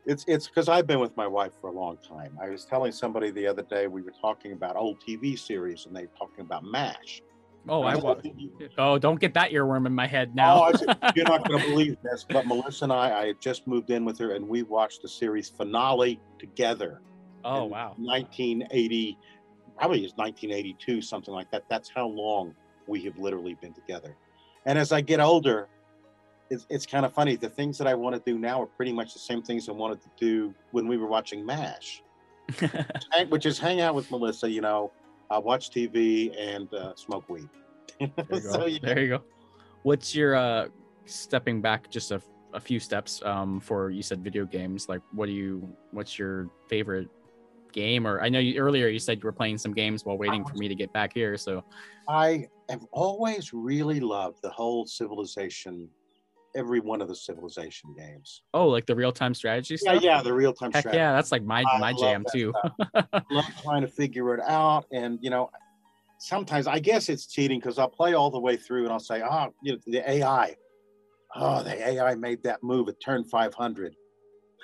it's 0.06 0.24
it's 0.28 0.48
because 0.48 0.70
I've 0.70 0.88
been 0.88 1.00
with 1.00 1.16
my 1.18 1.28
wife 1.28 1.54
for 1.60 1.70
a 1.70 1.74
long 1.74 1.98
time. 1.98 2.38
I 2.42 2.50
was 2.50 2.66
telling 2.66 2.92
somebody 2.92 3.32
the 3.32 3.48
other 3.48 3.64
day 3.64 3.88
we 3.88 4.02
were 4.02 4.14
talking 4.22 4.54
about 4.54 4.76
old 4.76 4.98
TV 5.08 5.38
series 5.38 5.86
and 5.86 5.96
they 5.96 6.04
were 6.04 6.18
talking 6.18 6.42
about 6.42 6.64
MASH. 6.64 7.22
Oh, 7.68 7.84
I 7.84 7.96
was 7.96 8.04
wa- 8.04 8.16
Oh, 8.78 8.98
don't 8.98 9.20
get 9.20 9.34
that 9.34 9.52
earworm 9.52 9.86
in 9.86 9.94
my 9.94 10.08
head 10.08 10.30
oh, 10.32 10.36
now. 10.36 10.66
Oh, 10.66 10.76
said, 10.76 10.98
you're 11.16 11.26
not 11.26 11.48
going 11.48 11.60
to 11.62 11.68
believe 11.68 11.98
this, 12.04 12.26
but 12.28 12.48
Melissa 12.48 12.86
and 12.86 12.94
I, 12.94 13.22
I 13.22 13.28
had 13.28 13.42
just 13.42 13.68
moved 13.68 13.90
in 13.90 14.06
with 14.06 14.18
her, 14.20 14.34
and 14.34 14.48
we 14.48 14.64
watched 14.64 15.02
the 15.02 15.10
series 15.10 15.50
finale 15.50 16.20
together. 16.40 17.02
oh 17.44 17.66
wow. 17.66 17.94
1980, 17.98 19.18
probably 19.78 20.06
is 20.06 20.14
1982, 20.16 21.02
something 21.02 21.34
like 21.34 21.52
that. 21.52 21.64
That's 21.70 21.92
how 21.94 22.08
long 22.08 22.56
we 22.88 23.04
have 23.04 23.18
literally 23.18 23.56
been 23.62 23.74
together. 23.74 24.16
And 24.66 24.78
as 24.78 24.92
I 24.92 25.02
get 25.02 25.20
older, 25.20 25.68
it's, 26.50 26.66
it's 26.70 26.86
kind 26.86 27.06
of 27.06 27.14
funny. 27.14 27.36
The 27.36 27.50
things 27.50 27.78
that 27.78 27.88
I 27.88 27.94
want 27.94 28.16
to 28.16 28.32
do 28.32 28.40
now 28.40 28.62
are 28.62 28.66
pretty 28.66 28.92
much 28.92 29.14
the 29.14 29.20
same 29.20 29.42
things 29.42 29.70
I 29.70 29.72
wanted 29.72 30.02
to 30.02 30.10
do 30.20 30.54
when 30.72 30.88
we 30.88 30.98
were 30.98 31.08
watching 31.08 31.46
MASH, 31.46 32.02
which 33.30 33.46
is 33.46 33.60
hang 33.60 33.82
out 33.82 33.96
with 33.96 34.10
Melissa, 34.12 34.50
you 34.50 34.62
know, 34.62 34.92
uh, 35.30 35.40
watch 35.40 35.70
TV 35.70 36.34
and 36.38 36.74
uh, 36.74 36.96
smoke 36.96 37.30
weed. 37.30 37.50
There 38.00 38.10
you 38.18 38.26
go. 38.30 38.40
so, 38.40 38.66
yeah. 38.66 38.80
There 38.82 39.00
you 39.00 39.10
go. 39.10 39.24
What's 39.84 40.14
your 40.14 40.36
uh 40.36 40.68
stepping 41.06 41.62
back 41.62 41.90
just 41.90 42.12
a, 42.12 42.22
a 42.54 42.60
few 42.60 42.80
steps 42.80 43.22
um 43.24 43.60
for 43.60 43.90
you 43.90 44.04
said 44.04 44.24
video 44.24 44.46
games 44.46 44.88
like 44.88 45.02
what 45.12 45.26
do 45.26 45.32
you 45.32 45.68
what's 45.90 46.20
your 46.20 46.48
favorite 46.68 47.08
game 47.72 48.06
or 48.06 48.22
I 48.22 48.30
know 48.30 48.38
you 48.38 48.60
earlier 48.60 48.90
you 48.90 49.00
said 49.00 49.18
you 49.18 49.24
were 49.24 49.32
playing 49.32 49.58
some 49.58 49.74
games 49.74 50.06
while 50.06 50.20
waiting 50.20 50.46
for 50.46 50.56
me 50.56 50.68
to 50.68 50.76
get 50.76 50.94
back 50.94 51.14
here 51.14 51.36
so 51.36 51.64
I 52.10 52.48
have 52.70 52.86
always 52.92 53.54
really 53.54 54.00
loved 54.00 54.42
the 54.42 54.50
whole 54.50 54.88
civilization, 54.88 55.88
every 56.56 56.80
one 56.80 57.02
of 57.02 57.08
the 57.08 57.16
civilization 57.16 57.94
games. 57.98 58.44
oh 58.54 58.68
like 58.68 58.86
the 58.86 58.96
real-time 58.96 59.34
strategy 59.34 59.78
Yeah, 59.82 59.92
stuff 59.94 60.04
yeah, 60.04 60.22
the 60.22 60.34
real 60.34 60.54
time 60.54 60.72
heck 60.72 60.82
strategy. 60.82 60.98
yeah 61.00 61.14
that's 61.14 61.32
like 61.32 61.44
my 61.44 61.64
I 61.72 61.80
my 61.80 61.94
jam 61.94 62.26
too 62.32 62.54
love 63.32 63.46
trying 63.64 63.82
to 63.82 63.88
figure 63.88 64.34
it 64.34 64.42
out. 64.42 64.86
And, 64.92 65.20
you 65.22 65.30
know, 65.30 65.50
sometimes 66.20 66.66
I 66.68 66.80
guess 66.80 67.10
it's 67.10 67.28
cheating 67.28 67.60
because 67.60 67.78
I'll 67.78 67.90
play 67.90 68.14
all 68.14 68.32
the 68.32 68.40
way 68.40 68.58
through 68.58 68.84
and 68.84 68.92
I'll 68.92 69.00
say, 69.00 69.22
oh, 69.22 69.54
you 69.62 69.74
know, 69.74 69.80
the 69.86 70.10
AI. 70.10 70.56
Oh, 71.36 71.62
the 71.62 71.88
AI 71.90 72.16
made 72.16 72.42
that 72.44 72.64
move 72.64 72.90
at 72.90 72.96
turn 73.00 73.24
500. 73.24 73.96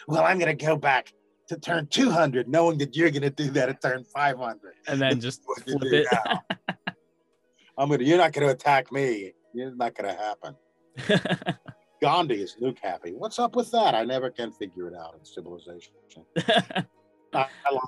Well, 0.07 0.23
I'm 0.23 0.39
going 0.39 0.55
to 0.57 0.65
go 0.65 0.75
back 0.75 1.13
to 1.49 1.59
turn 1.59 1.88
200, 1.88 2.47
knowing 2.47 2.79
that 2.79 2.95
you're 2.95 3.11
going 3.11 3.21
to 3.21 3.29
do 3.29 3.51
that 3.51 3.69
at 3.69 3.81
turn 3.81 4.03
500. 4.03 4.59
and 4.88 4.99
then 4.99 5.19
just 5.19 5.41
flip 5.65 5.83
it. 5.83 6.07
I'm 7.77 7.89
gonna. 7.89 8.03
You're 8.03 8.17
not 8.17 8.31
gonna 8.31 8.49
attack 8.49 8.91
me. 8.91 9.33
It's 9.53 9.75
not 9.77 9.93
gonna 9.95 10.13
happen. 10.15 10.55
Gandhi 12.01 12.41
is 12.41 12.55
Luke 12.59 12.77
happy. 12.81 13.13
What's 13.13 13.39
up 13.39 13.55
with 13.55 13.71
that? 13.71 13.95
I 13.95 14.03
never 14.03 14.29
can 14.29 14.51
figure 14.51 14.87
it 14.87 14.95
out 14.95 15.15
in 15.17 15.25
Civilization. 15.25 15.93
I, 16.37 16.85
I 17.33 17.79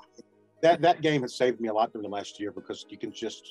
that. 0.62 0.80
That 0.80 1.02
game 1.02 1.22
has 1.22 1.36
saved 1.36 1.60
me 1.60 1.68
a 1.68 1.72
lot 1.72 1.92
during 1.92 2.08
the 2.08 2.14
last 2.14 2.40
year 2.40 2.50
because 2.50 2.84
you 2.88 2.98
can 2.98 3.12
just, 3.12 3.44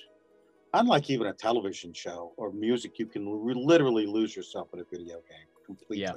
unlike 0.73 1.09
even 1.09 1.27
a 1.27 1.33
television 1.33 1.93
show 1.93 2.33
or 2.37 2.51
music, 2.51 2.99
you 2.99 3.05
can 3.05 3.25
literally 3.65 4.05
lose 4.05 4.35
yourself 4.35 4.67
in 4.73 4.79
a 4.79 4.83
video 4.91 5.15
game 5.29 5.47
completely. 5.65 6.01
Yeah. 6.01 6.13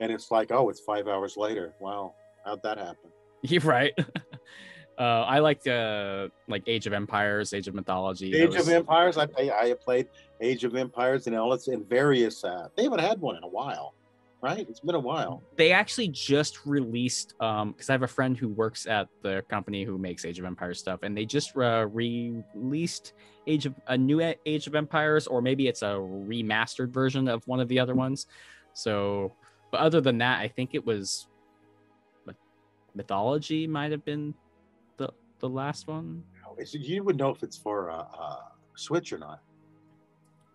And 0.00 0.12
it's 0.12 0.30
like, 0.30 0.50
oh, 0.52 0.68
it's 0.68 0.80
five 0.80 1.08
hours 1.08 1.36
later. 1.36 1.74
Wow, 1.80 2.14
how'd 2.44 2.62
that 2.62 2.78
happen? 2.78 3.10
You're 3.42 3.62
right. 3.62 3.92
Uh, 4.98 5.22
I 5.22 5.40
like 5.40 5.66
uh, 5.66 6.28
like 6.48 6.62
Age 6.66 6.86
of 6.86 6.92
Empires, 6.92 7.52
Age 7.52 7.66
of 7.68 7.74
Mythology. 7.74 8.34
Age 8.34 8.52
those- 8.52 8.68
of 8.68 8.74
Empires. 8.74 9.16
I 9.16 9.26
play, 9.26 9.50
I 9.50 9.66
have 9.68 9.80
played 9.80 10.08
Age 10.40 10.64
of 10.64 10.76
Empires 10.76 11.26
and 11.26 11.36
all 11.36 11.52
it's 11.52 11.68
in 11.68 11.84
various. 11.84 12.44
Uh, 12.44 12.68
they 12.76 12.84
haven't 12.84 13.00
had 13.00 13.20
one 13.20 13.36
in 13.36 13.42
a 13.42 13.48
while, 13.48 13.94
right? 14.40 14.66
It's 14.68 14.80
been 14.80 14.94
a 14.94 15.00
while. 15.00 15.42
They 15.56 15.72
actually 15.72 16.08
just 16.08 16.64
released 16.64 17.34
um 17.40 17.72
because 17.72 17.90
I 17.90 17.92
have 17.92 18.04
a 18.04 18.08
friend 18.08 18.36
who 18.36 18.48
works 18.48 18.86
at 18.86 19.08
the 19.22 19.42
company 19.48 19.84
who 19.84 19.98
makes 19.98 20.24
Age 20.24 20.38
of 20.38 20.44
Empires 20.44 20.78
stuff, 20.78 21.00
and 21.02 21.16
they 21.16 21.24
just 21.24 21.56
uh, 21.56 21.88
released 21.90 23.14
Age 23.46 23.66
of 23.66 23.74
a 23.88 23.98
new 23.98 24.20
Age 24.46 24.66
of 24.68 24.76
Empires, 24.76 25.26
or 25.26 25.42
maybe 25.42 25.66
it's 25.66 25.82
a 25.82 25.96
remastered 25.96 26.90
version 26.90 27.26
of 27.28 27.46
one 27.48 27.58
of 27.58 27.68
the 27.68 27.80
other 27.80 27.94
ones. 27.94 28.26
So, 28.74 29.32
but 29.72 29.80
other 29.80 30.00
than 30.00 30.18
that, 30.18 30.38
I 30.40 30.48
think 30.48 30.74
it 30.74 30.86
was 30.86 31.26
Mythology 32.94 33.66
might 33.66 33.90
have 33.90 34.04
been 34.04 34.34
the 35.44 35.48
the 35.48 35.54
last 35.54 35.86
one. 35.88 36.22
You 36.72 37.02
would 37.04 37.16
know 37.16 37.30
if 37.30 37.42
it's 37.42 37.56
for 37.56 37.88
a, 37.88 38.06
uh, 38.18 38.36
Switch 38.76 39.12
or 39.12 39.18
not. 39.18 39.40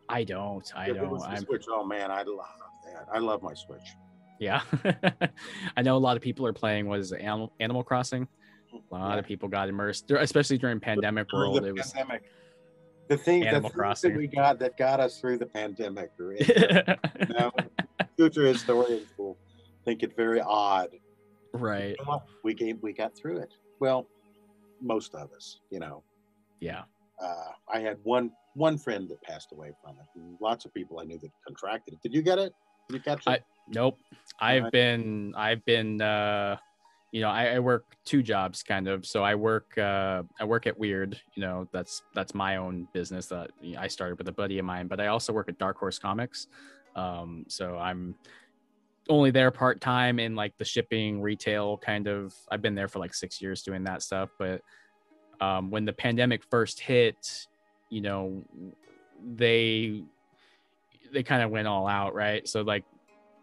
I 0.10 0.24
don't. 0.24 0.70
I 0.76 0.88
don't. 0.92 1.22
I'm 1.24 1.44
Switch. 1.46 1.66
Oh 1.70 1.86
man, 1.86 2.12
I 2.12 2.24
love 2.24 2.46
that. 2.86 3.08
I 3.14 3.20
love 3.20 3.42
my 3.44 3.54
Switch. 3.54 3.96
Yeah, 4.40 4.62
I 5.78 5.82
know 5.82 5.96
a 5.96 6.00
lot 6.00 6.16
of 6.18 6.24
people 6.24 6.46
are 6.46 6.54
playing. 6.54 6.88
Was 6.88 7.12
Animal 7.12 7.54
Animal 7.60 7.84
Crossing? 7.84 8.28
A 8.74 8.94
lot 8.94 9.14
Yeah. 9.14 9.20
of 9.20 9.26
people 9.26 9.48
got 9.50 9.70
immersed, 9.70 10.10
especially 10.12 10.58
during 10.58 10.80
pandemic 10.80 11.30
Through 11.30 11.40
world. 11.40 11.64
the 11.64 11.68
It 11.70 11.76
was 11.78 11.92
pandemic. 11.92 12.24
The 13.10 13.18
thing, 13.18 13.42
the 13.42 13.48
Animal 13.48 13.70
things 13.70 13.76
Crossing. 13.76 14.12
that 14.14 14.18
we 14.20 14.28
got 14.28 14.60
that 14.60 14.78
got 14.78 15.00
us 15.00 15.20
through 15.20 15.38
the 15.40 15.46
pandemic. 15.46 16.12
You 16.20 17.36
know, 17.38 17.52
future 18.18 18.46
historians 18.46 19.08
will 19.18 19.38
think 19.86 20.04
it 20.04 20.16
very 20.16 20.42
odd. 20.42 20.90
right. 21.54 21.96
We 22.44 22.54
came, 22.54 22.80
we 22.82 22.94
got 22.94 23.16
through 23.16 23.38
it. 23.38 23.54
Well, 23.80 24.08
most 24.82 25.16
of 25.16 25.32
us, 25.36 25.60
you 25.70 25.80
know. 25.80 26.04
Yeah. 26.60 26.84
Uh, 27.22 27.52
I 27.74 27.80
had 27.80 27.98
one 28.04 28.32
one 28.56 28.78
friend 28.78 29.08
that 29.10 29.22
passed 29.22 29.52
away 29.52 29.72
from 29.82 29.96
it. 30.00 30.06
and 30.20 30.38
Lots 30.42 30.66
of 30.66 30.74
people 30.74 31.00
I 31.00 31.04
knew 31.04 31.18
that 31.20 31.30
contracted 31.46 31.94
it. 31.94 32.02
Did 32.02 32.14
you 32.14 32.22
get 32.22 32.40
it? 32.40 32.54
Did 32.90 32.96
you 32.96 33.02
catch 33.02 33.20
it? 33.28 33.30
I- 33.30 33.40
Nope. 33.72 34.00
I've 34.40 34.58
Alright. 34.64 34.72
been. 34.72 35.34
I've 35.38 35.64
been. 35.66 36.02
uh 36.02 36.58
you 37.12 37.22
know, 37.22 37.30
I, 37.30 37.56
I 37.56 37.60
work 37.60 37.86
two 38.06 38.22
jobs 38.24 38.62
kind 38.64 38.88
of. 38.88 39.06
So 39.06 39.24
I 39.24 39.36
work. 39.36 39.78
uh 39.78 40.24
I 40.40 40.44
work 40.46 40.66
at 40.66 40.80
Wyrd. 40.80 41.18
You 41.36 41.42
know, 41.42 41.68
that's 41.72 42.02
that's 42.16 42.34
my 42.34 42.56
own 42.58 42.88
business 42.94 43.28
that 43.28 43.52
I 43.78 43.88
started 43.88 44.18
with 44.18 44.28
a 44.28 44.32
buddy 44.32 44.58
of 44.60 44.66
mine. 44.66 44.88
But 44.88 45.00
I 45.00 45.08
also 45.08 45.34
work 45.34 45.50
at 45.50 45.58
Dark 45.60 45.78
Horse 45.78 46.00
Comics. 46.00 46.48
Um, 46.96 47.46
so 47.48 47.78
I'm 47.78 48.16
only 49.10 49.32
there 49.32 49.52
part 49.52 49.82
time 49.82 50.20
in 50.20 50.36
like 50.36 50.56
the 50.58 50.66
shipping 50.66 51.22
retail 51.22 51.78
kind 51.78 52.08
of. 52.08 52.34
I've 52.52 52.62
been 52.62 52.76
there 52.76 52.88
for 52.88 53.00
like 53.00 53.14
six 53.14 53.42
years 53.42 53.64
doing 53.64 53.84
that 53.86 54.04
stuff. 54.04 54.30
But 54.38 54.62
um, 55.42 55.72
when 55.72 55.86
the 55.86 55.94
pandemic 55.94 56.44
first 56.50 56.80
hit, 56.80 57.48
you 57.90 58.02
know, 58.02 58.44
they 59.36 60.04
they 61.12 61.24
kind 61.24 61.42
of 61.42 61.50
went 61.50 61.68
all 61.68 61.88
out, 61.88 62.14
right? 62.14 62.48
So 62.48 62.62
like 62.62 62.84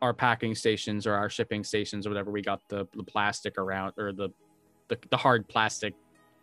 our 0.01 0.15
packing 0.15 0.55
stations 0.55 1.07
or 1.07 1.15
our 1.15 1.29
shipping 1.29 1.65
stations 1.65 2.07
or 2.07 2.11
whatever, 2.11 2.31
we 2.31 2.43
got 2.43 2.61
the 2.69 2.87
the 2.95 3.03
plastic 3.03 3.59
around 3.59 3.95
or 3.99 4.13
the 4.13 4.31
the, 4.89 4.99
the 5.11 5.17
hard 5.17 5.49
plastic. 5.49 5.95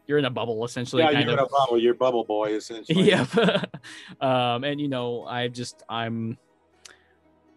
You're 0.06 0.18
in 0.18 0.26
a 0.26 0.30
bubble 0.30 0.66
essentially, 0.66 1.02
yeah, 1.02 1.12
you're 1.12 1.30
of. 1.30 1.34
in 1.34 1.40
a 1.40 1.48
bubble. 1.48 1.80
You're 1.80 1.94
bubble 1.94 2.26
boy, 2.26 2.56
essentially. 2.56 3.04
Yep. 3.08 3.38
um, 4.22 4.66
and 4.66 4.82
you 4.82 4.90
know, 4.90 5.24
I 5.24 5.48
just 5.48 5.82
I'm 5.88 6.38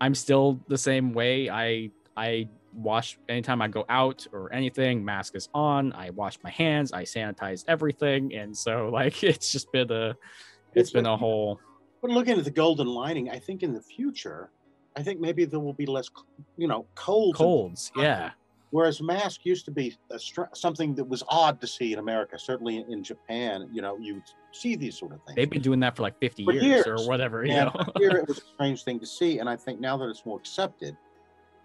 I'm 0.00 0.14
still 0.14 0.60
the 0.68 0.78
same 0.78 1.12
way. 1.12 1.50
I 1.50 1.90
I 2.16 2.48
wash 2.72 3.18
anytime 3.28 3.62
I 3.62 3.68
go 3.68 3.84
out 3.88 4.26
or 4.32 4.52
anything, 4.52 5.04
mask 5.04 5.34
is 5.34 5.48
on. 5.54 5.92
I 5.92 6.10
wash 6.10 6.38
my 6.44 6.50
hands, 6.50 6.92
I 6.92 7.04
sanitize 7.04 7.64
everything. 7.68 8.34
And 8.34 8.56
so 8.56 8.88
like 8.92 9.22
it's 9.22 9.52
just 9.52 9.70
been 9.72 9.90
a 9.90 10.10
it's 10.10 10.18
It's 10.74 10.90
been 10.90 11.06
a 11.06 11.16
whole 11.16 11.60
But 12.02 12.10
looking 12.10 12.38
at 12.38 12.44
the 12.44 12.50
golden 12.50 12.86
lining, 12.86 13.30
I 13.30 13.38
think 13.38 13.62
in 13.62 13.72
the 13.72 13.80
future, 13.80 14.50
I 14.96 15.02
think 15.02 15.20
maybe 15.20 15.44
there 15.44 15.60
will 15.60 15.74
be 15.74 15.86
less, 15.86 16.10
you 16.56 16.68
know, 16.68 16.86
colds. 16.94 17.36
colds. 17.36 17.92
Yeah. 17.96 18.30
Whereas 18.70 19.00
Mask 19.00 19.44
used 19.44 19.64
to 19.66 19.70
be 19.70 19.96
a 20.10 20.18
str- 20.18 20.52
something 20.54 20.94
that 20.96 21.04
was 21.04 21.22
odd 21.28 21.60
to 21.60 21.66
see 21.66 21.92
in 21.92 21.98
America. 21.98 22.38
Certainly 22.38 22.78
in, 22.78 22.92
in 22.92 23.04
Japan, 23.04 23.68
you 23.72 23.80
know, 23.80 23.96
you 23.98 24.22
see 24.52 24.74
these 24.74 24.98
sort 24.98 25.12
of 25.12 25.22
things. 25.22 25.36
They've 25.36 25.48
been 25.48 25.62
doing 25.62 25.80
that 25.80 25.96
for 25.96 26.02
like 26.02 26.18
50 26.18 26.44
For 26.44 26.52
years, 26.52 26.64
years. 26.64 26.86
or 26.86 27.08
whatever. 27.08 27.44
You 27.44 27.52
and 27.52 27.74
know? 27.74 27.84
here 27.96 28.10
it 28.16 28.28
was 28.28 28.38
a 28.38 28.40
strange 28.54 28.82
thing 28.82 28.98
to 29.00 29.06
see, 29.06 29.38
and 29.38 29.48
I 29.48 29.56
think 29.56 29.80
now 29.80 29.96
that 29.98 30.08
it's 30.08 30.26
more 30.26 30.38
accepted, 30.38 30.96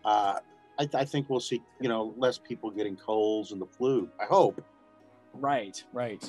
uh, 0.05 0.39
I, 0.79 0.89
I 0.93 1.05
think 1.05 1.29
we'll 1.29 1.39
see, 1.39 1.61
you 1.79 1.89
know, 1.89 2.13
less 2.17 2.37
people 2.37 2.69
getting 2.69 2.95
colds 2.95 3.51
and 3.51 3.61
the 3.61 3.65
flu. 3.67 4.07
I 4.19 4.25
hope. 4.25 4.63
right, 5.33 5.83
right. 5.93 6.23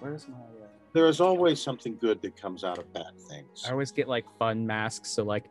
Where's 0.00 0.26
my? 0.28 0.36
Uh... 0.36 0.68
There 0.94 1.06
is 1.06 1.20
always 1.20 1.60
something 1.60 1.96
good 2.00 2.22
that 2.22 2.36
comes 2.36 2.62
out 2.62 2.78
of 2.78 2.92
bad 2.92 3.18
things. 3.28 3.64
I 3.66 3.72
always 3.72 3.90
get 3.90 4.08
like 4.08 4.24
fun 4.38 4.64
masks. 4.64 5.10
So 5.10 5.24
like 5.24 5.44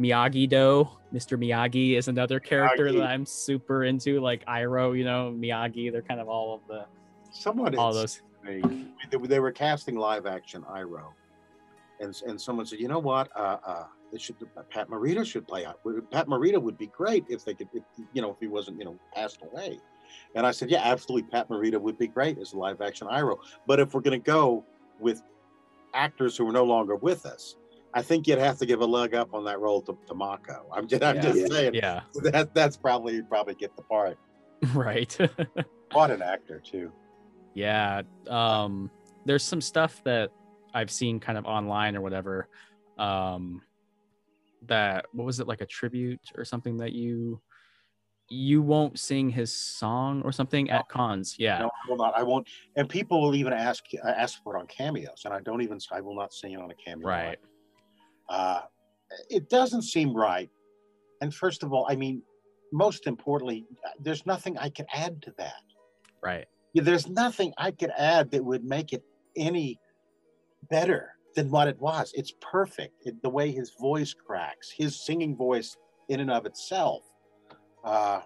Miyagi 0.00 0.48
Do, 0.48 0.88
Mr. 1.12 1.38
Miyagi 1.38 1.96
is 1.96 2.08
another 2.08 2.38
character 2.38 2.86
Miyagi. 2.86 2.98
that 2.98 3.06
I'm 3.06 3.26
super 3.26 3.84
into. 3.84 4.20
Like 4.20 4.44
Iroh, 4.46 4.96
you 4.96 5.04
know, 5.04 5.34
Miyagi. 5.36 5.90
They're 5.90 6.02
kind 6.02 6.20
of 6.20 6.28
all 6.28 6.54
of 6.54 6.60
the 6.68 6.86
Someone 7.30 7.74
all 7.76 7.92
those. 7.92 8.22
they, 8.44 8.62
they, 9.10 9.40
were 9.40 9.52
casting 9.52 9.96
live 9.96 10.24
action 10.26 10.62
Iroh, 10.62 11.12
and 12.00 12.14
and 12.26 12.40
someone 12.40 12.64
said, 12.64 12.80
you 12.80 12.88
know 12.88 12.98
what, 12.98 13.28
uh, 13.36 13.58
uh, 13.64 13.84
they 14.10 14.18
should 14.18 14.36
Pat 14.70 14.88
Morita 14.88 15.26
should 15.26 15.46
play. 15.46 15.66
I- 15.66 15.74
Pat 16.10 16.26
Morita 16.26 16.60
would 16.60 16.78
be 16.78 16.86
great 16.86 17.24
if 17.28 17.44
they 17.44 17.54
could, 17.54 17.68
if, 17.74 17.82
you 18.12 18.22
know, 18.22 18.30
if 18.30 18.36
he 18.40 18.46
wasn't, 18.46 18.78
you 18.78 18.84
know, 18.84 18.96
passed 19.14 19.40
away. 19.42 19.78
And 20.34 20.46
I 20.46 20.52
said, 20.52 20.70
yeah, 20.70 20.80
absolutely, 20.84 21.28
Pat 21.30 21.48
Morita 21.50 21.78
would 21.78 21.98
be 21.98 22.06
great 22.06 22.38
as 22.38 22.54
a 22.54 22.58
live 22.58 22.80
action 22.80 23.06
Iroh. 23.08 23.38
But 23.66 23.78
if 23.80 23.92
we're 23.92 24.00
going 24.00 24.18
to 24.18 24.24
go 24.24 24.64
with 24.98 25.22
actors 25.92 26.36
who 26.36 26.48
are 26.48 26.52
no 26.52 26.64
longer 26.64 26.96
with 26.96 27.26
us, 27.26 27.56
I 27.94 28.02
think 28.02 28.26
you'd 28.26 28.38
have 28.38 28.58
to 28.58 28.66
give 28.66 28.80
a 28.80 28.86
leg 28.86 29.14
up 29.14 29.32
on 29.34 29.44
that 29.46 29.60
role 29.60 29.80
to, 29.82 29.96
to 30.08 30.14
Mako. 30.14 30.66
I'm 30.74 30.86
just, 30.86 31.02
I'm 31.02 31.16
Yeah. 31.16 31.22
just 31.22 31.52
saying 31.52 31.74
Yeah, 31.74 32.02
that 32.22 32.52
that's 32.54 32.76
probably 32.76 33.14
you'd 33.14 33.28
probably 33.28 33.54
get 33.54 33.74
the 33.76 33.82
part. 33.82 34.18
right. 34.74 35.16
What 35.92 36.10
an 36.10 36.20
actor 36.20 36.60
too. 36.60 36.92
yeah. 37.54 38.02
Um, 38.28 38.90
there's 39.24 39.42
some 39.42 39.62
stuff 39.62 40.02
that 40.04 40.30
I've 40.74 40.90
seen 40.90 41.18
kind 41.18 41.38
of 41.38 41.46
online 41.46 41.96
or 41.96 42.02
whatever. 42.02 42.46
Um, 42.98 43.62
that 44.66 45.06
what 45.12 45.24
was 45.24 45.40
it 45.40 45.46
like 45.46 45.62
a 45.62 45.66
tribute 45.66 46.20
or 46.36 46.44
something 46.44 46.76
that 46.78 46.92
you 46.92 47.40
you 48.28 48.60
won't 48.60 48.98
sing 48.98 49.30
his 49.30 49.50
song 49.50 50.20
or 50.26 50.30
something 50.32 50.68
at 50.68 50.86
cons? 50.90 51.36
Yeah. 51.38 51.60
No, 51.60 51.66
I 51.68 51.88
will 51.90 51.96
not. 51.96 52.14
I 52.14 52.22
won't. 52.22 52.46
And 52.76 52.86
people 52.86 53.22
will 53.22 53.34
even 53.34 53.54
ask 53.54 53.82
uh, 54.04 54.08
ask 54.10 54.42
for 54.42 54.56
it 54.56 54.60
on 54.60 54.66
cameos, 54.66 55.22
and 55.24 55.32
I 55.32 55.40
don't 55.40 55.62
even. 55.62 55.78
I 55.90 56.02
will 56.02 56.14
not 56.16 56.34
sing 56.34 56.52
it 56.52 56.60
on 56.60 56.70
a 56.70 56.74
cameo. 56.74 57.08
Right. 57.08 57.38
Uh, 58.28 58.60
it 59.30 59.48
doesn't 59.48 59.82
seem 59.82 60.14
right. 60.14 60.50
And 61.20 61.34
first 61.34 61.62
of 61.62 61.72
all, 61.72 61.86
I 61.88 61.96
mean, 61.96 62.22
most 62.72 63.06
importantly, 63.06 63.66
there's 64.00 64.26
nothing 64.26 64.58
I 64.58 64.68
could 64.68 64.86
add 64.92 65.22
to 65.22 65.34
that. 65.38 65.62
Right. 66.22 66.46
Yeah, 66.74 66.82
there's 66.82 67.08
nothing 67.08 67.52
I 67.56 67.70
could 67.70 67.92
add 67.96 68.30
that 68.32 68.44
would 68.44 68.64
make 68.64 68.92
it 68.92 69.02
any 69.36 69.80
better 70.70 71.14
than 71.34 71.50
what 71.50 71.68
it 71.68 71.80
was. 71.80 72.12
It's 72.14 72.32
perfect. 72.40 72.94
It, 73.04 73.22
the 73.22 73.30
way 73.30 73.50
his 73.50 73.72
voice 73.80 74.14
cracks, 74.14 74.72
his 74.76 75.04
singing 75.04 75.36
voice 75.36 75.76
in 76.08 76.20
and 76.20 76.30
of 76.30 76.46
itself. 76.46 77.02
Uh, 77.84 78.20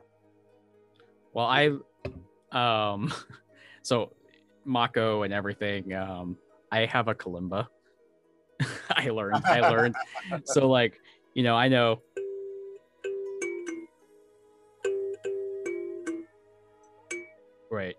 Well, 1.32 1.46
I 1.46 1.70
um 2.53 3.12
so 3.82 4.12
Mako 4.64 5.22
and 5.22 5.32
everything, 5.32 5.92
um, 5.94 6.36
I 6.70 6.86
have 6.86 7.09
a 7.09 7.14
kalimba. 7.14 7.66
I 9.03 9.11
learned, 9.11 9.42
I 9.46 9.61
learned. 9.61 9.94
so 10.44 10.68
like, 10.68 11.00
you 11.34 11.42
know, 11.42 11.57
I 11.57 11.68
know 11.68 12.03
Right. 17.72 17.96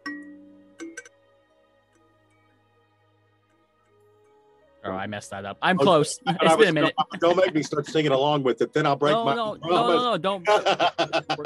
Oh, 4.85 4.91
I 4.91 5.07
messed 5.07 5.31
that 5.31 5.45
up. 5.45 5.57
I'm 5.63 5.77
Okay. 5.77 5.83
close. 5.83 6.19
It's 6.41 6.55
been 6.55 6.67
a 6.67 6.73
minute. 6.73 6.93
Don't, 7.19 7.37
make 7.37 7.55
me 7.55 7.63
start 7.63 7.87
singing 7.87 8.11
along 8.11 8.43
with 8.43 8.61
it. 8.61 8.71
Then 8.71 8.85
I'll 8.85 8.95
break 8.95 9.15
No, 9.15 9.25
my 9.25 9.33
no, 9.33 9.57
no, 9.63 9.87
no, 9.87 10.11
no, 10.11 10.17
don't. 10.17 10.47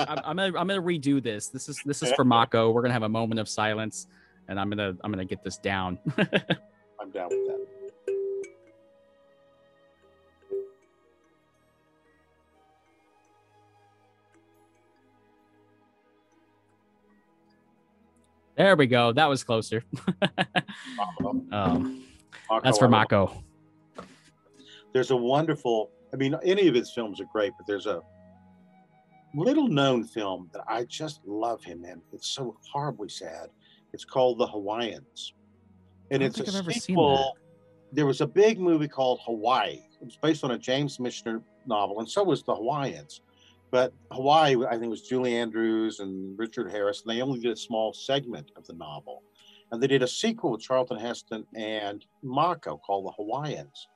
I'm, 0.07 0.21
I'm 0.25 0.35
gonna 0.35 0.47
I'm 0.47 0.67
gonna 0.67 0.81
redo 0.81 1.23
this. 1.23 1.47
This 1.47 1.69
is 1.69 1.79
this 1.85 2.03
is 2.03 2.11
for 2.11 2.25
Mako. 2.25 2.71
We're 2.71 2.81
gonna 2.81 2.93
have 2.93 3.03
a 3.03 3.09
moment 3.09 3.39
of 3.39 3.47
silence, 3.47 4.07
and 4.49 4.59
I'm 4.59 4.69
gonna 4.69 4.93
I'm 5.03 5.11
gonna 5.11 5.23
get 5.23 5.43
this 5.43 5.57
down. 5.57 5.99
I'm 6.17 7.11
down 7.11 7.29
with 7.29 7.47
that. 7.47 7.76
There 18.57 18.75
we 18.75 18.87
go. 18.87 19.13
That 19.13 19.27
was 19.27 19.43
closer. 19.43 19.83
Um, 21.51 22.03
that's 22.63 22.77
for 22.77 22.87
Mako. 22.87 23.43
There's 24.93 25.11
a 25.11 25.15
wonderful. 25.15 25.91
I 26.13 26.17
mean, 26.17 26.35
any 26.43 26.67
of 26.67 26.75
his 26.75 26.91
films 26.91 27.19
are 27.19 27.27
great, 27.31 27.53
but 27.57 27.67
there's 27.67 27.85
a 27.85 28.01
little 29.35 29.67
known 29.67 30.03
film 30.03 30.49
that 30.53 30.63
I 30.67 30.85
just 30.85 31.21
love 31.25 31.63
him 31.63 31.85
in. 31.85 32.01
It's 32.13 32.27
so 32.27 32.57
horribly 32.71 33.09
sad. 33.09 33.49
It's 33.93 34.05
called 34.05 34.39
The 34.39 34.47
Hawaiians, 34.47 35.33
and 36.11 36.23
it's 36.23 36.39
a 36.39 36.57
I've 36.57 36.73
sequel. 36.73 37.37
There 37.91 38.05
was 38.05 38.21
a 38.21 38.27
big 38.27 38.59
movie 38.59 38.87
called 38.87 39.19
Hawaii. 39.25 39.81
It 40.01 40.05
was 40.05 40.17
based 40.21 40.43
on 40.43 40.51
a 40.51 40.57
James 40.57 40.97
Michener 40.97 41.41
novel, 41.65 41.99
and 41.99 42.09
so 42.09 42.23
was 42.23 42.43
The 42.43 42.55
Hawaiians. 42.55 43.21
But 43.71 43.93
Hawaii, 44.11 44.55
I 44.65 44.71
think, 44.71 44.83
it 44.85 44.89
was 44.89 45.01
Julie 45.01 45.35
Andrews 45.35 45.99
and 45.99 46.37
Richard 46.39 46.71
Harris, 46.71 47.01
and 47.05 47.13
they 47.15 47.21
only 47.21 47.39
did 47.39 47.51
a 47.51 47.55
small 47.57 47.93
segment 47.93 48.51
of 48.55 48.65
the 48.65 48.73
novel. 48.73 49.23
And 49.71 49.83
they 49.83 49.87
did 49.87 50.01
a 50.03 50.07
sequel 50.07 50.51
with 50.51 50.61
Charlton 50.61 50.97
Heston 50.97 51.45
and 51.55 52.05
Mako 52.23 52.77
called 52.77 53.05
The 53.05 53.11
Hawaiians. 53.11 53.87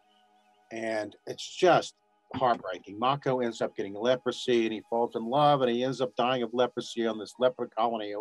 And 0.74 1.16
it's 1.28 1.56
just 1.56 1.96
heartbreaking. 2.36 3.00
Mako 3.00 3.40
ends 3.40 3.62
up 3.62 3.76
getting 3.78 3.94
leprosy 3.94 4.66
and 4.66 4.74
he 4.74 4.82
falls 4.90 5.16
in 5.16 5.26
love 5.26 5.62
and 5.62 5.72
he 5.72 5.84
ends 5.84 6.02
up 6.02 6.14
dying 6.18 6.44
of 6.44 6.54
leprosy 6.54 7.06
on 7.08 7.18
this 7.18 7.34
leper 7.40 7.68
colony. 7.78 8.14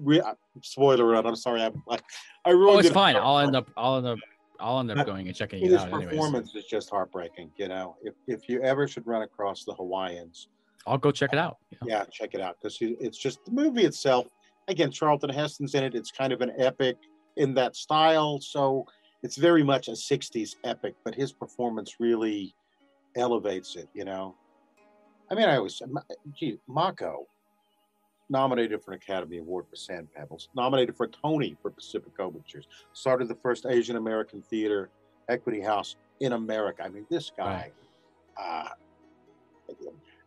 Re- 0.00 0.20
uh, 0.20 0.34
spoiler 0.62 1.12
alert, 1.12 1.26
I'm 1.26 1.36
sorry. 1.36 1.62
I'm 1.62 1.80
like, 1.86 2.02
I 2.44 2.50
ruined 2.50 2.76
Oh, 2.76 2.78
it's 2.80 2.88
it. 2.88 2.92
fine. 2.94 3.14
I'll 3.16 3.38
end 3.38 3.54
up 3.54 3.70
I'll 3.76 3.98
end 3.98 4.06
up 4.06 4.18
I'll 4.58 4.80
end 4.80 4.90
up 4.90 5.06
going 5.06 5.26
and 5.28 5.36
checking 5.36 5.60
His 5.62 5.72
it 5.72 5.78
out. 5.78 5.88
Anyways, 5.88 6.08
performance 6.10 6.54
is 6.56 6.64
just 6.64 6.90
heartbreaking. 6.90 7.50
You 7.56 7.68
know, 7.68 7.96
if, 8.02 8.14
if 8.26 8.48
you 8.48 8.62
ever 8.62 8.86
should 8.88 9.06
run 9.06 9.22
across 9.22 9.64
the 9.64 9.74
Hawaiians, 9.74 10.48
I'll 10.86 10.98
go 10.98 11.10
check 11.10 11.30
it 11.32 11.38
out. 11.38 11.58
Yeah. 11.70 11.78
yeah, 11.84 12.04
check 12.10 12.34
it 12.34 12.40
out 12.40 12.56
because 12.60 12.78
it's 12.80 13.18
just 13.18 13.44
the 13.44 13.52
movie 13.52 13.84
itself. 13.84 14.26
Again, 14.68 14.90
Charlton 14.90 15.30
Heston's 15.30 15.74
in 15.74 15.84
it. 15.84 15.94
It's 15.94 16.10
kind 16.10 16.32
of 16.32 16.40
an 16.40 16.52
epic 16.58 16.96
in 17.36 17.54
that 17.54 17.76
style, 17.76 18.40
so 18.40 18.84
it's 19.22 19.36
very 19.36 19.62
much 19.62 19.88
a 19.88 19.92
'60s 19.92 20.56
epic. 20.64 20.94
But 21.04 21.14
his 21.14 21.32
performance 21.32 21.96
really 22.00 22.54
elevates 23.16 23.76
it. 23.76 23.88
You 23.94 24.04
know, 24.04 24.36
I 25.30 25.34
mean, 25.34 25.48
I 25.48 25.56
always, 25.56 25.80
gee, 26.34 26.58
Mako 26.68 27.26
nominated 28.30 28.82
for 28.82 28.92
an 28.92 28.98
Academy 28.98 29.38
Award 29.38 29.66
for 29.68 29.76
Sand 29.76 30.08
Pebbles, 30.14 30.48
nominated 30.54 30.96
for 30.96 31.04
a 31.04 31.08
Tony 31.08 31.56
for 31.60 31.70
Pacific 31.70 32.12
Overtures, 32.18 32.68
started 32.92 33.28
the 33.28 33.34
first 33.34 33.66
Asian 33.66 33.96
American 33.96 34.40
theater 34.40 34.90
equity 35.28 35.60
house 35.60 35.96
in 36.20 36.32
America. 36.32 36.84
I 36.84 36.88
mean, 36.88 37.06
this 37.10 37.32
guy. 37.36 37.72
Uh, 38.40 38.68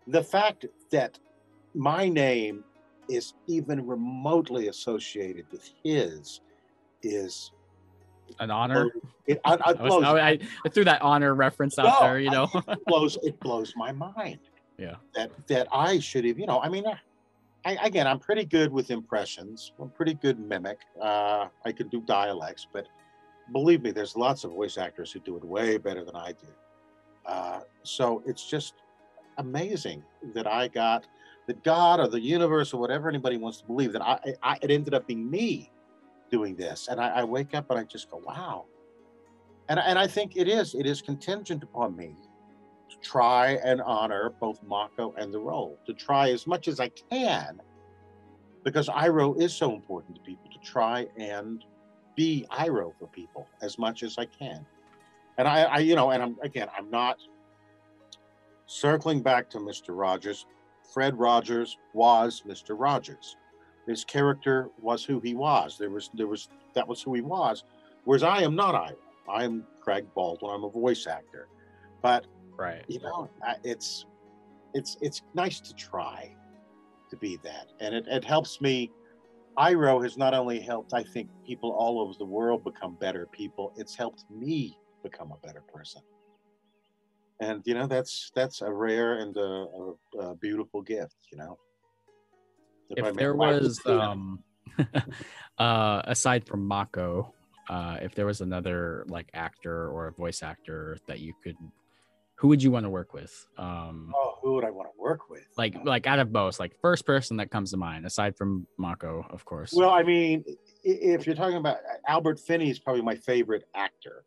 the 0.07 0.23
fact 0.23 0.65
that 0.91 1.17
my 1.73 2.07
name 2.09 2.63
is 3.09 3.33
even 3.47 3.85
remotely 3.85 4.67
associated 4.67 5.45
with 5.51 5.69
his 5.83 6.41
is 7.01 7.51
An 8.39 8.51
honor. 8.51 8.89
it, 9.27 9.39
I, 9.43 9.53
I 9.55 9.57
I, 9.71 9.81
was, 9.81 10.03
I, 10.03 10.39
I 10.65 10.69
threw 10.69 10.85
that 10.85 11.01
honor 11.01 11.35
reference 11.35 11.77
out 11.77 11.85
No, 11.85 12.07
there. 12.07 12.19
You 12.19 12.31
know. 12.31 12.49
it 12.53 12.79
blows 12.87 13.17
it 13.23 13.39
blows 13.39 13.73
my 13.75 13.91
mind. 13.91 14.39
Yeah. 14.77 14.95
That 15.15 15.31
that 15.47 15.67
I 15.71 15.99
should 15.99 16.25
have, 16.25 16.39
you 16.39 16.45
know, 16.47 16.59
I 16.61 16.69
mean, 16.69 16.85
I, 17.65 17.77
again, 17.83 18.07
I'm 18.07 18.19
pretty 18.19 18.45
good 18.45 18.71
with 18.71 18.91
impressions. 18.91 19.73
I'm 19.79 19.89
pretty 19.89 20.15
good 20.15 20.39
mimic. 20.39 20.79
Uh, 21.01 21.47
I 21.65 21.71
can 21.71 21.87
do 21.89 22.01
dialects, 22.01 22.67
but 22.71 22.87
believe 23.51 23.81
me, 23.81 23.91
there's 23.91 24.15
lots 24.15 24.43
of 24.43 24.51
voice 24.51 24.77
actors 24.77 25.11
who 25.11 25.19
do 25.19 25.37
it 25.37 25.43
way 25.43 25.77
better 25.77 26.03
than 26.03 26.15
I 26.15 26.31
do. 26.31 26.47
Uh, 27.25 27.61
so 27.83 28.21
it's 28.25 28.49
just 28.49 28.73
amazing 29.37 30.03
that 30.33 30.47
I 30.47 30.67
got 30.67 31.05
that 31.47 31.63
God 31.63 31.99
or 31.99 32.07
the 32.07 32.19
universe 32.19 32.73
or 32.73 32.79
whatever 32.79 33.09
anybody 33.09 33.37
wants 33.37 33.59
to 33.59 33.65
believe 33.65 33.91
that 33.93 34.01
I, 34.01 34.17
I 34.41 34.57
it 34.61 34.71
ended 34.71 34.93
up 34.93 35.07
being 35.07 35.29
me 35.29 35.71
doing 36.31 36.55
this, 36.55 36.87
and 36.89 36.99
I, 36.99 37.09
I 37.09 37.23
wake 37.23 37.53
up 37.53 37.69
and 37.69 37.79
I 37.79 37.83
just 37.83 38.09
go, 38.09 38.21
wow. 38.25 38.65
And 39.69 39.79
and 39.79 39.97
I 39.99 40.07
think 40.07 40.35
it 40.35 40.47
is 40.47 40.75
it 40.75 40.85
is 40.85 41.01
contingent 41.01 41.63
upon 41.63 41.95
me 41.95 42.15
to 42.89 42.97
try 42.99 43.59
and 43.63 43.81
honor 43.81 44.31
both 44.39 44.61
Mako 44.63 45.13
and 45.17 45.33
the 45.33 45.39
role, 45.39 45.77
to 45.85 45.93
try 45.93 46.29
as 46.31 46.45
much 46.47 46.67
as 46.67 46.79
I 46.79 46.89
can, 46.89 47.61
because 48.63 48.87
Iroh 48.89 49.39
is 49.41 49.53
so 49.53 49.73
important 49.73 50.15
to 50.15 50.21
people, 50.21 50.49
to 50.51 50.59
try 50.59 51.07
and 51.17 51.63
be 52.15 52.45
Iroh 52.51 52.93
for 52.99 53.07
people 53.07 53.47
as 53.61 53.77
much 53.77 54.03
as 54.03 54.17
I 54.17 54.25
can. 54.25 54.65
And 55.37 55.47
I, 55.47 55.63
I 55.63 55.77
you 55.79 55.95
know, 55.95 56.11
and 56.11 56.21
I'm 56.21 56.37
again, 56.43 56.67
I'm 56.77 56.89
not 56.89 57.17
circling 58.65 59.21
back 59.21 59.49
to 59.51 59.57
Mr. 59.59 59.89
Rogers. 59.89 60.45
Fred 60.93 61.17
Rogers 61.17 61.77
was 61.93 62.43
Mr. 62.47 62.75
Rogers. 62.77 63.37
His 63.87 64.05
character 64.05 64.69
was 64.81 65.03
who 65.03 65.19
he 65.19 65.33
was. 65.35 65.77
There 65.77 65.89
was 65.89 66.09
there 66.13 66.27
was 66.27 66.49
that 66.73 66.87
was 66.87 67.01
who 67.01 67.13
he 67.13 67.21
was. 67.21 67.63
Whereas 68.05 68.23
I 68.23 68.41
am 68.41 68.55
not 68.55 68.75
Iroh. 68.75 68.95
I 69.29 69.43
am 69.43 69.65
Greg 69.81 70.05
Baldwin. 70.13 70.51
I'm 70.53 70.63
a 70.63 70.69
voice 70.69 71.07
actor. 71.07 71.47
But 72.01 72.25
Right. 72.57 72.83
you 72.87 72.99
know, 72.99 73.29
it's 73.63 74.05
it's 74.73 74.97
it's 75.01 75.21
nice 75.33 75.59
to 75.61 75.73
try 75.73 76.35
to 77.09 77.17
be 77.17 77.37
that, 77.43 77.67
and 77.79 77.93
it, 77.95 78.07
it 78.07 78.23
helps 78.23 78.61
me. 78.61 78.91
Iroh 79.57 80.01
has 80.03 80.17
not 80.17 80.33
only 80.33 80.59
helped, 80.59 80.93
I 80.93 81.03
think, 81.03 81.29
people 81.45 81.71
all 81.71 81.99
over 81.99 82.13
the 82.17 82.25
world 82.25 82.63
become 82.63 82.95
better 82.95 83.27
people. 83.31 83.71
It's 83.75 83.95
helped 83.95 84.25
me 84.31 84.77
become 85.03 85.31
a 85.31 85.37
better 85.45 85.61
person, 85.61 86.01
and 87.39 87.61
you 87.65 87.73
know 87.73 87.87
that's 87.87 88.31
that's 88.35 88.61
a 88.61 88.71
rare 88.71 89.19
and 89.19 89.35
a, 89.37 89.41
a, 89.41 90.19
a 90.19 90.35
beautiful 90.35 90.81
gift. 90.81 91.15
You 91.31 91.37
know, 91.37 91.57
I 92.97 93.09
If 93.09 93.15
there 93.15 93.35
was, 93.35 93.79
um, 93.85 94.39
uh, 95.57 96.01
aside 96.05 96.45
from 96.45 96.65
Mako, 96.65 97.33
uh, 97.69 97.97
if 98.01 98.15
there 98.15 98.25
was 98.25 98.41
another 98.41 99.05
like 99.07 99.29
actor 99.33 99.89
or 99.89 100.07
a 100.07 100.11
voice 100.11 100.43
actor 100.43 100.97
that 101.07 101.19
you 101.19 101.33
could, 101.43 101.55
who 102.35 102.47
would 102.49 102.61
you 102.61 102.71
want 102.71 102.85
to 102.85 102.89
work 102.89 103.13
with? 103.13 103.33
Um, 103.57 104.11
oh, 104.15 104.35
who 104.41 104.53
would 104.53 104.65
I 104.65 104.71
want 104.71 104.89
to 104.89 105.01
work 105.01 105.29
with? 105.29 105.45
like 105.57 105.75
like 105.83 106.07
out 106.07 106.19
of 106.19 106.31
most, 106.31 106.59
like 106.59 106.75
first 106.81 107.05
person 107.05 107.37
that 107.37 107.51
comes 107.51 107.71
to 107.71 107.77
mind, 107.77 108.05
aside 108.05 108.35
from 108.35 108.67
Mako, 108.77 109.25
of 109.29 109.45
course. 109.45 109.73
Well, 109.75 109.91
I 109.91 110.03
mean, 110.03 110.43
if 110.83 111.25
you're 111.25 111.35
talking 111.35 111.57
about 111.57 111.77
Albert 112.07 112.39
Finney, 112.39 112.69
is 112.69 112.79
probably 112.79 113.01
my 113.01 113.15
favorite 113.15 113.65
actor, 113.75 114.25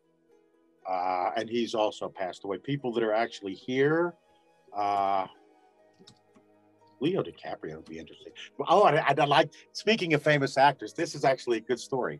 uh, 0.87 1.31
and 1.35 1.49
he's 1.49 1.73
also 1.73 2.09
passed 2.09 2.43
away. 2.43 2.57
People 2.57 2.93
that 2.93 3.03
are 3.03 3.13
actually 3.13 3.53
here, 3.53 4.13
uh, 4.75 5.25
Leo 6.99 7.21
DiCaprio 7.21 7.77
would 7.77 7.85
be 7.85 7.99
interesting. 7.99 8.31
Oh, 8.67 8.83
I, 8.83 9.03
I 9.17 9.25
like. 9.25 9.51
Speaking 9.73 10.13
of 10.13 10.23
famous 10.23 10.57
actors, 10.57 10.93
this 10.93 11.13
is 11.13 11.25
actually 11.25 11.57
a 11.57 11.61
good 11.61 11.79
story. 11.79 12.19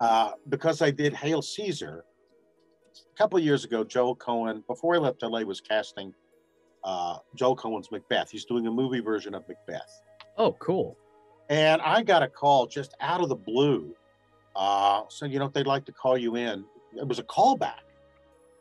Uh, 0.00 0.32
because 0.48 0.80
I 0.80 0.90
did 0.90 1.12
Hail 1.12 1.42
Caesar 1.42 2.04
a 2.96 3.18
couple 3.18 3.38
of 3.38 3.44
years 3.44 3.64
ago. 3.64 3.84
Joel 3.84 4.16
Coen, 4.16 4.66
before 4.66 4.94
I 4.94 4.98
left 4.98 5.22
LA, 5.22 5.40
was 5.40 5.60
casting 5.60 6.14
uh, 6.84 7.18
Joel 7.34 7.56
Coen's 7.56 7.90
Macbeth. 7.90 8.30
He's 8.30 8.46
doing 8.46 8.66
a 8.66 8.70
movie 8.70 9.00
version 9.00 9.34
of 9.34 9.46
Macbeth. 9.48 10.02
oh, 10.38 10.52
cool. 10.52 10.96
And 11.50 11.82
I 11.82 12.02
got 12.02 12.22
a 12.22 12.28
call 12.28 12.66
just 12.66 12.94
out 13.00 13.20
of 13.20 13.28
the 13.28 13.34
blue. 13.34 13.94
Uh, 14.54 15.02
so, 15.08 15.26
you 15.26 15.38
know, 15.38 15.48
they'd 15.48 15.66
like 15.66 15.84
to 15.86 15.92
call 15.92 16.16
you 16.16 16.36
in. 16.36 16.64
It 16.96 17.06
was 17.06 17.18
a 17.18 17.24
callback 17.24 17.80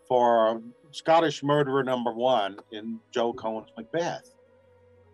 for 0.08 0.62
Scottish 0.92 1.44
murderer 1.44 1.84
number 1.84 2.12
one 2.12 2.58
in 2.72 3.00
Joe 3.12 3.34
Coen's 3.34 3.70
Macbeth. 3.78 4.36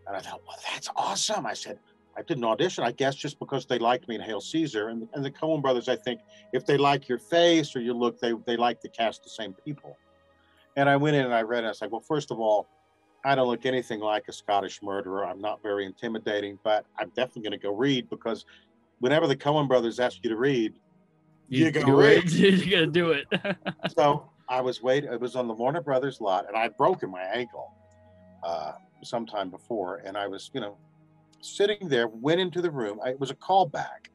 And 0.08 0.16
I 0.16 0.20
thought, 0.20 0.42
well, 0.48 0.58
that's 0.72 0.90
awesome. 0.96 1.46
I 1.46 1.54
said, 1.54 1.80
I 2.18 2.22
didn't 2.22 2.46
audition, 2.46 2.84
I 2.84 2.92
guess, 2.92 3.16
just 3.16 3.40
because 3.40 3.66
they 3.66 3.80
liked 3.80 4.08
me 4.08 4.16
in 4.16 4.22
Hail 4.22 4.40
Caesar. 4.40 4.88
And, 4.90 5.08
and 5.14 5.26
the 5.26 5.32
Coen 5.32 5.62
brothers, 5.62 5.90
I 5.90 5.96
think, 5.96 6.22
if 6.54 6.66
they 6.66 6.78
like 6.78 7.10
your 7.10 7.18
face 7.18 7.76
or 7.76 7.82
your 7.82 7.96
look, 7.96 8.20
they, 8.20 8.34
they 8.46 8.56
like 8.56 8.80
to 8.82 8.90
cast 8.90 9.24
the 9.24 9.30
same 9.30 9.54
people. 9.66 9.98
And 10.78 10.90
I 10.90 10.96
went 10.96 11.16
in 11.16 11.26
and 11.26 11.34
I 11.34 11.42
read 11.42 11.64
it. 11.64 11.68
I 11.68 11.70
was 11.70 11.82
like, 11.82 11.92
well, 11.92 12.02
first 12.02 12.32
of 12.32 12.40
all, 12.40 12.68
I 13.26 13.36
don't 13.36 13.48
look 13.48 13.66
anything 13.66 14.00
like 14.00 14.26
a 14.28 14.32
Scottish 14.34 14.82
murderer. 14.84 15.26
I'm 15.26 15.42
not 15.42 15.62
very 15.64 15.86
intimidating, 15.86 16.60
but 16.64 16.86
I'm 16.98 17.10
definitely 17.10 17.42
going 17.42 17.60
to 17.60 17.68
go 17.68 17.74
read 17.74 18.10
because 18.10 18.46
whenever 19.00 19.28
the 19.28 19.36
Coen 19.36 19.68
brothers 19.68 20.00
ask 20.00 20.20
you 20.24 20.30
to 20.30 20.38
read, 20.38 20.74
You 21.50 21.72
gonna 21.72 21.86
do 21.86 21.96
read? 21.96 22.26
it. 22.26 22.32
You're 22.66 22.80
gonna 22.80 22.92
do 22.92 23.12
it. 23.12 23.28
so 23.96 24.30
I 24.50 24.62
was 24.62 24.82
waiting. 24.82 25.12
It 25.12 25.20
was 25.20 25.36
on 25.36 25.48
the 25.48 25.54
Warner 25.54 25.82
Brothers 25.82 26.22
lot, 26.22 26.48
and 26.48 26.56
I'd 26.58 26.76
broken 26.78 27.10
my 27.12 27.22
ankle 27.22 27.72
uh, 28.44 28.74
sometime 29.04 29.50
before, 29.50 30.02
and 30.06 30.18
I 30.18 30.28
was, 30.28 30.50
you 30.54 30.62
know, 30.62 30.78
sitting 31.42 31.88
there. 31.88 32.08
Went 32.08 32.40
into 32.40 32.62
the 32.62 32.72
room. 32.72 33.00
I, 33.04 33.10
it 33.10 33.20
was 33.20 33.32
a 33.32 33.36
callback, 33.36 34.10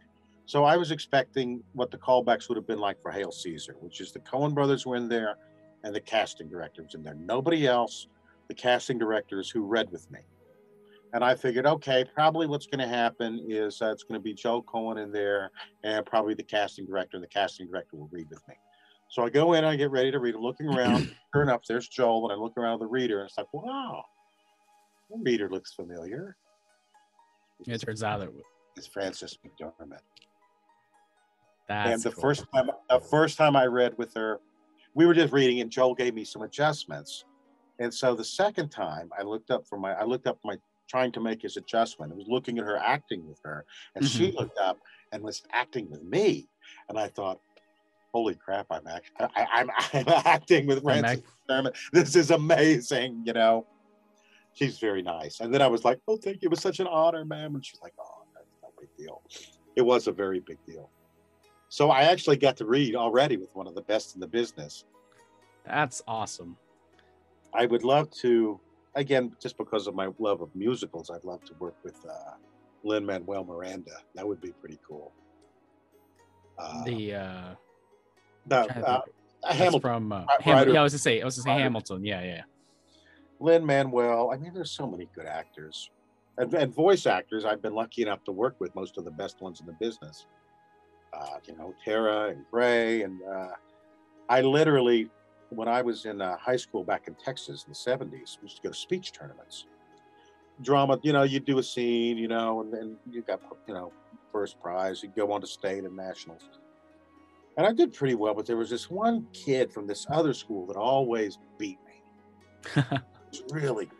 so 0.46 0.64
I 0.64 0.76
was 0.76 0.90
expecting 0.90 1.62
what 1.74 1.90
the 1.90 1.98
callbacks 1.98 2.48
would 2.48 2.56
have 2.56 2.66
been 2.66 2.80
like 2.80 3.00
for 3.00 3.10
Hail 3.10 3.30
Caesar, 3.30 3.76
which 3.80 4.00
is 4.00 4.12
the 4.12 4.20
Coen 4.20 4.54
brothers 4.54 4.86
were 4.86 4.96
in 4.96 5.08
there, 5.08 5.36
and 5.84 5.94
the 5.94 6.00
casting 6.00 6.48
director 6.48 6.82
was 6.82 6.94
in 6.94 7.02
there. 7.02 7.14
Nobody 7.14 7.66
else. 7.66 8.06
The 8.48 8.54
casting 8.54 8.98
directors 8.98 9.48
who 9.48 9.64
read 9.64 9.92
with 9.92 10.10
me. 10.10 10.18
And 11.12 11.24
I 11.24 11.34
figured, 11.34 11.66
okay, 11.66 12.04
probably 12.14 12.46
what's 12.46 12.66
going 12.66 12.78
to 12.80 12.86
happen 12.86 13.44
is 13.48 13.82
uh, 13.82 13.90
it's 13.90 14.04
going 14.04 14.18
to 14.18 14.22
be 14.22 14.32
Joe 14.32 14.62
Coen 14.62 15.02
in 15.02 15.10
there, 15.10 15.50
and 15.82 16.06
probably 16.06 16.34
the 16.34 16.42
casting 16.42 16.86
director. 16.86 17.16
And 17.16 17.24
the 17.24 17.28
casting 17.28 17.66
director 17.66 17.96
will 17.96 18.08
read 18.12 18.28
with 18.30 18.46
me. 18.48 18.54
So 19.08 19.24
I 19.24 19.30
go 19.30 19.54
in, 19.54 19.64
I 19.64 19.74
get 19.74 19.90
ready 19.90 20.12
to 20.12 20.20
read. 20.20 20.36
I'm 20.36 20.40
looking 20.42 20.68
around, 20.68 21.12
sure 21.34 21.42
enough, 21.42 21.62
there's 21.66 21.88
Joel, 21.88 22.30
and 22.30 22.32
I 22.32 22.40
look 22.40 22.56
around 22.56 22.78
the 22.78 22.86
reader, 22.86 23.20
and 23.20 23.28
it's 23.28 23.36
like, 23.36 23.52
wow, 23.52 24.04
the 25.10 25.18
reader 25.24 25.48
looks 25.48 25.74
familiar. 25.74 26.36
it 27.66 27.80
turns 27.80 28.04
out 28.04 28.22
It's 28.76 28.86
Frances 28.86 29.36
McDormand. 29.44 29.98
that's 31.66 31.92
and 31.92 32.02
the 32.04 32.12
cool. 32.12 32.22
first 32.22 32.44
time, 32.54 32.70
the 32.88 33.00
first 33.00 33.36
time 33.36 33.56
I 33.56 33.66
read 33.66 33.98
with 33.98 34.14
her, 34.14 34.40
we 34.94 35.06
were 35.06 35.14
just 35.14 35.32
reading, 35.32 35.60
and 35.60 35.72
Joel 35.72 35.96
gave 35.96 36.14
me 36.14 36.24
some 36.24 36.42
adjustments. 36.42 37.24
And 37.80 37.92
so 37.92 38.14
the 38.14 38.24
second 38.24 38.68
time, 38.68 39.10
I 39.18 39.22
looked 39.22 39.50
up 39.50 39.66
for 39.66 39.78
my, 39.78 39.94
I 39.94 40.04
looked 40.04 40.28
up 40.28 40.38
my 40.44 40.56
trying 40.90 41.12
to 41.12 41.20
make 41.20 41.40
his 41.42 41.56
adjustment. 41.56 42.12
I 42.12 42.16
was 42.16 42.26
looking 42.28 42.58
at 42.58 42.64
her 42.64 42.76
acting 42.76 43.26
with 43.28 43.38
her, 43.44 43.64
and 43.94 44.04
she 44.04 44.26
Mm-hmm. 44.26 44.38
looked 44.38 44.58
up 44.58 44.78
and 45.12 45.22
was 45.22 45.42
acting 45.52 45.88
with 45.90 46.02
me, 46.02 46.48
and 46.88 46.98
I 46.98 47.08
thought, 47.08 47.40
holy 48.12 48.34
crap, 48.34 48.66
I'm 48.70 48.86
act- 48.88 49.12
I, 49.20 49.46
I'm 49.52 49.70
I'm 49.94 50.08
acting 50.26 50.66
with 50.66 50.82
Frances 50.82 51.22
McDormand. 51.48 51.76
This 51.92 52.16
is 52.16 52.30
amazing, 52.32 53.22
you 53.24 53.32
know. 53.32 53.66
She's 54.52 54.78
very 54.80 55.00
nice. 55.00 55.38
And 55.40 55.54
then 55.54 55.62
I 55.62 55.68
was 55.68 55.84
like, 55.84 56.00
oh, 56.08 56.16
thank 56.16 56.42
you. 56.42 56.46
It 56.46 56.50
was 56.50 56.60
such 56.60 56.80
an 56.80 56.88
honor, 56.88 57.24
ma'am. 57.24 57.54
And 57.54 57.64
she's 57.64 57.80
like, 57.80 57.94
oh, 58.00 58.24
that's 58.34 58.48
no 58.64 58.70
big 58.80 58.88
deal. 58.98 59.22
It 59.76 59.82
was 59.82 60.08
a 60.08 60.12
very 60.12 60.40
big 60.40 60.58
deal. 60.66 60.90
So 61.68 61.90
I 61.92 62.02
actually 62.02 62.36
got 62.36 62.56
to 62.56 62.66
read 62.66 62.96
already 62.96 63.36
with 63.36 63.54
one 63.54 63.68
of 63.68 63.76
the 63.76 63.82
best 63.82 64.14
in 64.16 64.20
the 64.20 64.26
business. 64.26 64.84
That's 65.64 66.02
awesome. 66.08 66.56
I 67.54 67.66
would 67.66 67.84
love 67.84 68.10
to, 68.22 68.60
again, 68.94 69.32
just 69.40 69.56
because 69.58 69.86
of 69.86 69.94
my 69.94 70.08
love 70.18 70.40
of 70.42 70.54
musicals, 70.54 71.10
I'd 71.10 71.24
love 71.24 71.44
to 71.44 71.54
work 71.58 71.74
with 71.84 71.96
uh, 72.08 72.34
Lin 72.84 73.04
Manuel 73.06 73.44
Miranda. 73.44 73.92
That 74.14 74.26
would 74.26 74.40
be 74.40 74.52
pretty 74.52 74.78
cool. 74.86 75.12
Uh, 76.58 76.84
The 76.84 77.14
uh, 77.14 77.54
to 78.50 78.86
uh, 78.86 79.00
Hamilton, 79.44 79.80
from 79.80 80.12
uh, 80.12 80.24
Right- 80.24 80.40
Ham- 80.42 80.54
Ryder- 80.56 80.72
yeah, 80.72 80.80
I 80.80 80.82
was 80.82 80.92
to 80.92 80.98
say, 80.98 81.20
I 81.20 81.24
was 81.24 81.34
to 81.36 81.42
say 81.42 81.50
Ryder. 81.50 81.62
Hamilton. 81.62 82.04
Yeah, 82.04 82.22
yeah. 82.22 82.42
Lin 83.38 83.64
Manuel. 83.64 84.30
I 84.32 84.36
mean, 84.36 84.52
there's 84.52 84.70
so 84.70 84.86
many 84.86 85.08
good 85.14 85.26
actors 85.26 85.90
and, 86.36 86.52
and 86.54 86.74
voice 86.74 87.06
actors. 87.06 87.44
I've 87.44 87.62
been 87.62 87.74
lucky 87.74 88.02
enough 88.02 88.22
to 88.24 88.32
work 88.32 88.56
with 88.60 88.74
most 88.74 88.98
of 88.98 89.04
the 89.04 89.10
best 89.10 89.40
ones 89.40 89.60
in 89.60 89.66
the 89.66 89.72
business. 89.74 90.26
Uh, 91.12 91.38
you 91.46 91.56
know, 91.56 91.74
Tara 91.84 92.28
and 92.28 92.44
Grey, 92.50 93.02
and 93.02 93.20
uh, 93.22 93.48
I 94.28 94.42
literally, 94.42 95.08
when 95.50 95.68
I 95.68 95.82
was 95.82 96.06
in 96.06 96.20
uh, 96.20 96.36
high 96.36 96.56
school 96.56 96.84
back 96.84 97.08
in 97.08 97.14
Texas 97.14 97.64
in 97.66 97.72
the 97.72 97.76
'70s, 97.76 98.38
we 98.40 98.44
used 98.44 98.56
to 98.56 98.62
go 98.62 98.70
to 98.70 98.74
speech 98.74 99.12
tournaments. 99.12 99.66
Drama, 100.62 100.98
you 101.02 101.12
know, 101.12 101.22
you 101.22 101.40
do 101.40 101.58
a 101.58 101.62
scene, 101.62 102.18
you 102.18 102.28
know, 102.28 102.60
and 102.60 102.72
then 102.72 102.96
you 103.10 103.22
got, 103.22 103.40
you 103.66 103.74
know, 103.74 103.92
first 104.30 104.60
prize. 104.60 105.02
You 105.02 105.10
go 105.16 105.32
on 105.32 105.40
to 105.40 105.46
state 105.46 105.84
and 105.84 105.96
nationals. 105.96 106.48
And 107.56 107.66
I 107.66 107.72
did 107.72 107.92
pretty 107.92 108.14
well, 108.14 108.34
but 108.34 108.46
there 108.46 108.56
was 108.56 108.70
this 108.70 108.88
one 108.88 109.26
kid 109.32 109.72
from 109.72 109.86
this 109.86 110.06
other 110.10 110.32
school 110.32 110.66
that 110.66 110.76
always 110.76 111.38
beat 111.58 111.78
me 111.86 112.02
was 113.30 113.42
really 113.50 113.86
good. 113.86 113.96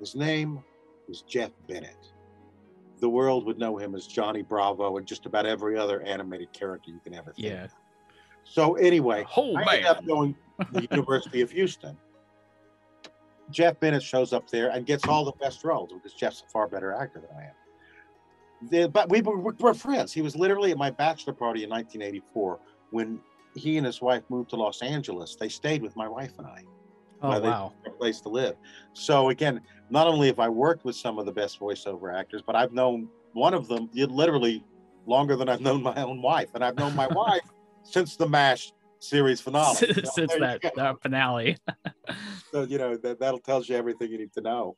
His 0.00 0.14
name 0.14 0.62
was 1.08 1.22
Jeff 1.22 1.50
Bennett. 1.68 2.12
The 3.00 3.08
world 3.08 3.46
would 3.46 3.58
know 3.58 3.76
him 3.76 3.94
as 3.94 4.06
Johnny 4.06 4.42
Bravo 4.42 4.96
and 4.96 5.06
just 5.06 5.26
about 5.26 5.44
every 5.44 5.76
other 5.76 6.02
animated 6.02 6.52
character 6.52 6.90
you 6.90 7.00
can 7.04 7.14
ever 7.14 7.32
think. 7.32 7.48
Yeah. 7.48 7.64
of. 7.64 7.70
So 8.44 8.74
anyway, 8.74 9.24
Oh 9.36 9.54
I 9.56 9.76
ended 9.76 9.86
up 9.86 10.06
going 10.06 10.34
to 10.34 10.80
the 10.80 10.88
University 10.90 11.40
of 11.40 11.50
Houston. 11.50 11.96
Jeff 13.50 13.78
Bennett 13.80 14.02
shows 14.02 14.32
up 14.32 14.48
there 14.48 14.70
and 14.70 14.86
gets 14.86 15.06
all 15.06 15.24
the 15.24 15.32
best 15.32 15.62
roles 15.64 15.90
because 15.92 16.14
Jeff's 16.14 16.42
a 16.46 16.50
far 16.50 16.68
better 16.68 16.92
actor 16.94 17.20
than 17.20 17.36
I 17.36 17.42
am. 17.44 17.54
The- 18.70 18.88
but 18.88 19.08
we 19.10 19.20
were, 19.20 19.38
we're 19.38 19.74
friends. 19.74 20.12
He 20.12 20.22
was 20.22 20.36
literally 20.36 20.70
at 20.70 20.78
my 20.78 20.90
bachelor 20.90 21.34
party 21.34 21.64
in 21.64 21.70
1984 21.70 22.58
when 22.90 23.20
he 23.54 23.76
and 23.76 23.84
his 23.84 24.00
wife 24.00 24.22
moved 24.30 24.50
to 24.50 24.56
Los 24.56 24.80
Angeles. 24.80 25.36
They 25.38 25.48
stayed 25.48 25.82
with 25.82 25.96
my 25.96 26.08
wife 26.08 26.32
and 26.38 26.46
I 26.46 26.64
Oh 27.24 27.38
wow. 27.40 27.72
a 27.86 27.90
place 27.90 28.20
to 28.22 28.28
live. 28.28 28.56
So 28.94 29.28
again, 29.28 29.60
not 29.90 30.08
only 30.08 30.26
have 30.26 30.40
I 30.40 30.48
worked 30.48 30.84
with 30.84 30.96
some 30.96 31.18
of 31.20 31.26
the 31.26 31.32
best 31.32 31.60
voiceover 31.60 32.12
actors, 32.12 32.42
but 32.44 32.56
I've 32.56 32.72
known 32.72 33.08
one 33.32 33.54
of 33.54 33.68
them 33.68 33.88
literally 33.92 34.64
longer 35.06 35.36
than 35.36 35.48
I've 35.48 35.60
known 35.60 35.82
my 35.84 35.94
own 36.02 36.20
wife, 36.20 36.48
and 36.54 36.64
I've 36.64 36.76
known 36.76 36.96
my 36.96 37.06
wife 37.12 37.42
since 37.84 38.16
the 38.16 38.28
Mash 38.28 38.72
series 38.98 39.40
finale. 39.40 39.76
You 39.80 40.02
know, 40.02 40.10
Since 40.14 40.34
that, 40.36 40.60
that 40.76 41.02
finale. 41.02 41.56
So 42.50 42.64
you 42.64 42.76
know 42.76 42.98
that 42.98 43.18
that'll 43.18 43.38
tells 43.38 43.66
you 43.66 43.76
everything 43.76 44.10
you 44.10 44.18
need 44.18 44.34
to 44.34 44.42
know. 44.42 44.76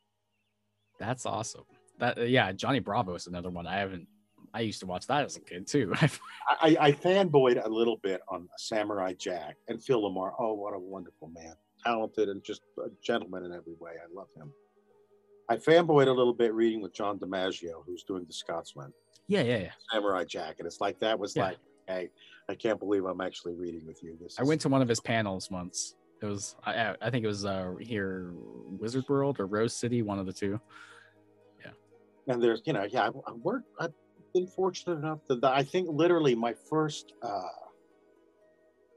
That's 0.97 1.25
awesome. 1.25 1.63
That 1.99 2.29
yeah, 2.29 2.53
Johnny 2.53 2.79
Bravo 2.79 3.15
is 3.15 3.27
another 3.27 3.49
one 3.49 3.67
I 3.67 3.79
haven't. 3.79 4.07
I 4.53 4.61
used 4.61 4.79
to 4.79 4.85
watch 4.85 5.07
that 5.07 5.25
as 5.25 5.35
a 5.35 5.41
kid 5.41 5.67
too. 5.67 5.93
I, 6.49 6.77
I, 6.79 6.91
fanboyed 6.93 7.61
a 7.61 7.67
little 7.67 7.97
bit 7.97 8.21
on 8.29 8.47
Samurai 8.57 9.13
Jack 9.19 9.57
and 9.67 9.83
Phil 9.83 10.01
LaMarr. 10.01 10.31
Oh, 10.39 10.53
what 10.53 10.73
a 10.73 10.79
wonderful 10.79 11.27
man, 11.27 11.53
talented 11.83 12.29
and 12.29 12.41
just 12.41 12.61
a 12.77 12.87
gentleman 13.03 13.43
in 13.43 13.51
every 13.51 13.73
way. 13.77 13.91
I 14.01 14.07
love 14.17 14.29
him. 14.33 14.53
I 15.49 15.57
fanboyed 15.57 16.07
a 16.07 16.13
little 16.13 16.33
bit 16.33 16.53
reading 16.53 16.81
with 16.81 16.93
John 16.93 17.19
DiMaggio, 17.19 17.83
who's 17.85 18.03
doing 18.03 18.23
the 18.25 18.33
Scotsman, 18.33 18.93
Yeah, 19.27 19.41
yeah, 19.41 19.57
yeah. 19.57 19.71
Samurai 19.91 20.23
Jack, 20.23 20.55
and 20.59 20.65
it's 20.67 20.79
like 20.79 20.97
that 20.99 21.19
was 21.19 21.35
Yeah. 21.35 21.43
like, 21.47 21.57
hey, 21.87 22.09
I 22.49 22.55
can't 22.55 22.79
believe 22.79 23.05
I'm 23.05 23.21
actually 23.21 23.53
reading 23.55 23.85
with 23.85 24.03
you. 24.03 24.17
This 24.21 24.35
I 24.39 24.43
went 24.43 24.61
to 24.61 24.69
one 24.69 24.81
of 24.81 24.87
his 24.89 24.99
panels 24.99 25.49
once. 25.49 25.95
It 26.21 26.25
was 26.25 26.55
I, 26.63 26.95
I- 27.01 27.09
think 27.09 27.23
it 27.25 27.27
was 27.27 27.45
uh 27.45 27.73
here 27.79 28.31
Wizard 28.79 29.05
World 29.09 29.39
or 29.39 29.47
Rose 29.47 29.75
City, 29.75 30.01
one 30.01 30.19
of 30.19 30.25
the 30.25 30.33
two. 30.33 30.59
Yeah. 31.63 31.71
and 32.27 32.41
there's 32.41 32.61
you 32.65 32.73
know 32.73 32.83
yeah 32.83 33.03
I, 33.03 33.07
I 33.07 33.31
worked 33.33 33.67
I've 33.79 33.93
been 34.33 34.47
fortunate 34.47 34.97
enough 34.99 35.19
that 35.27 35.41
that 35.41 35.53
I 35.53 35.63
think 35.63 35.87
literally 35.89 36.35
my 36.35 36.53
first 36.69 37.13
uh, 37.21 37.41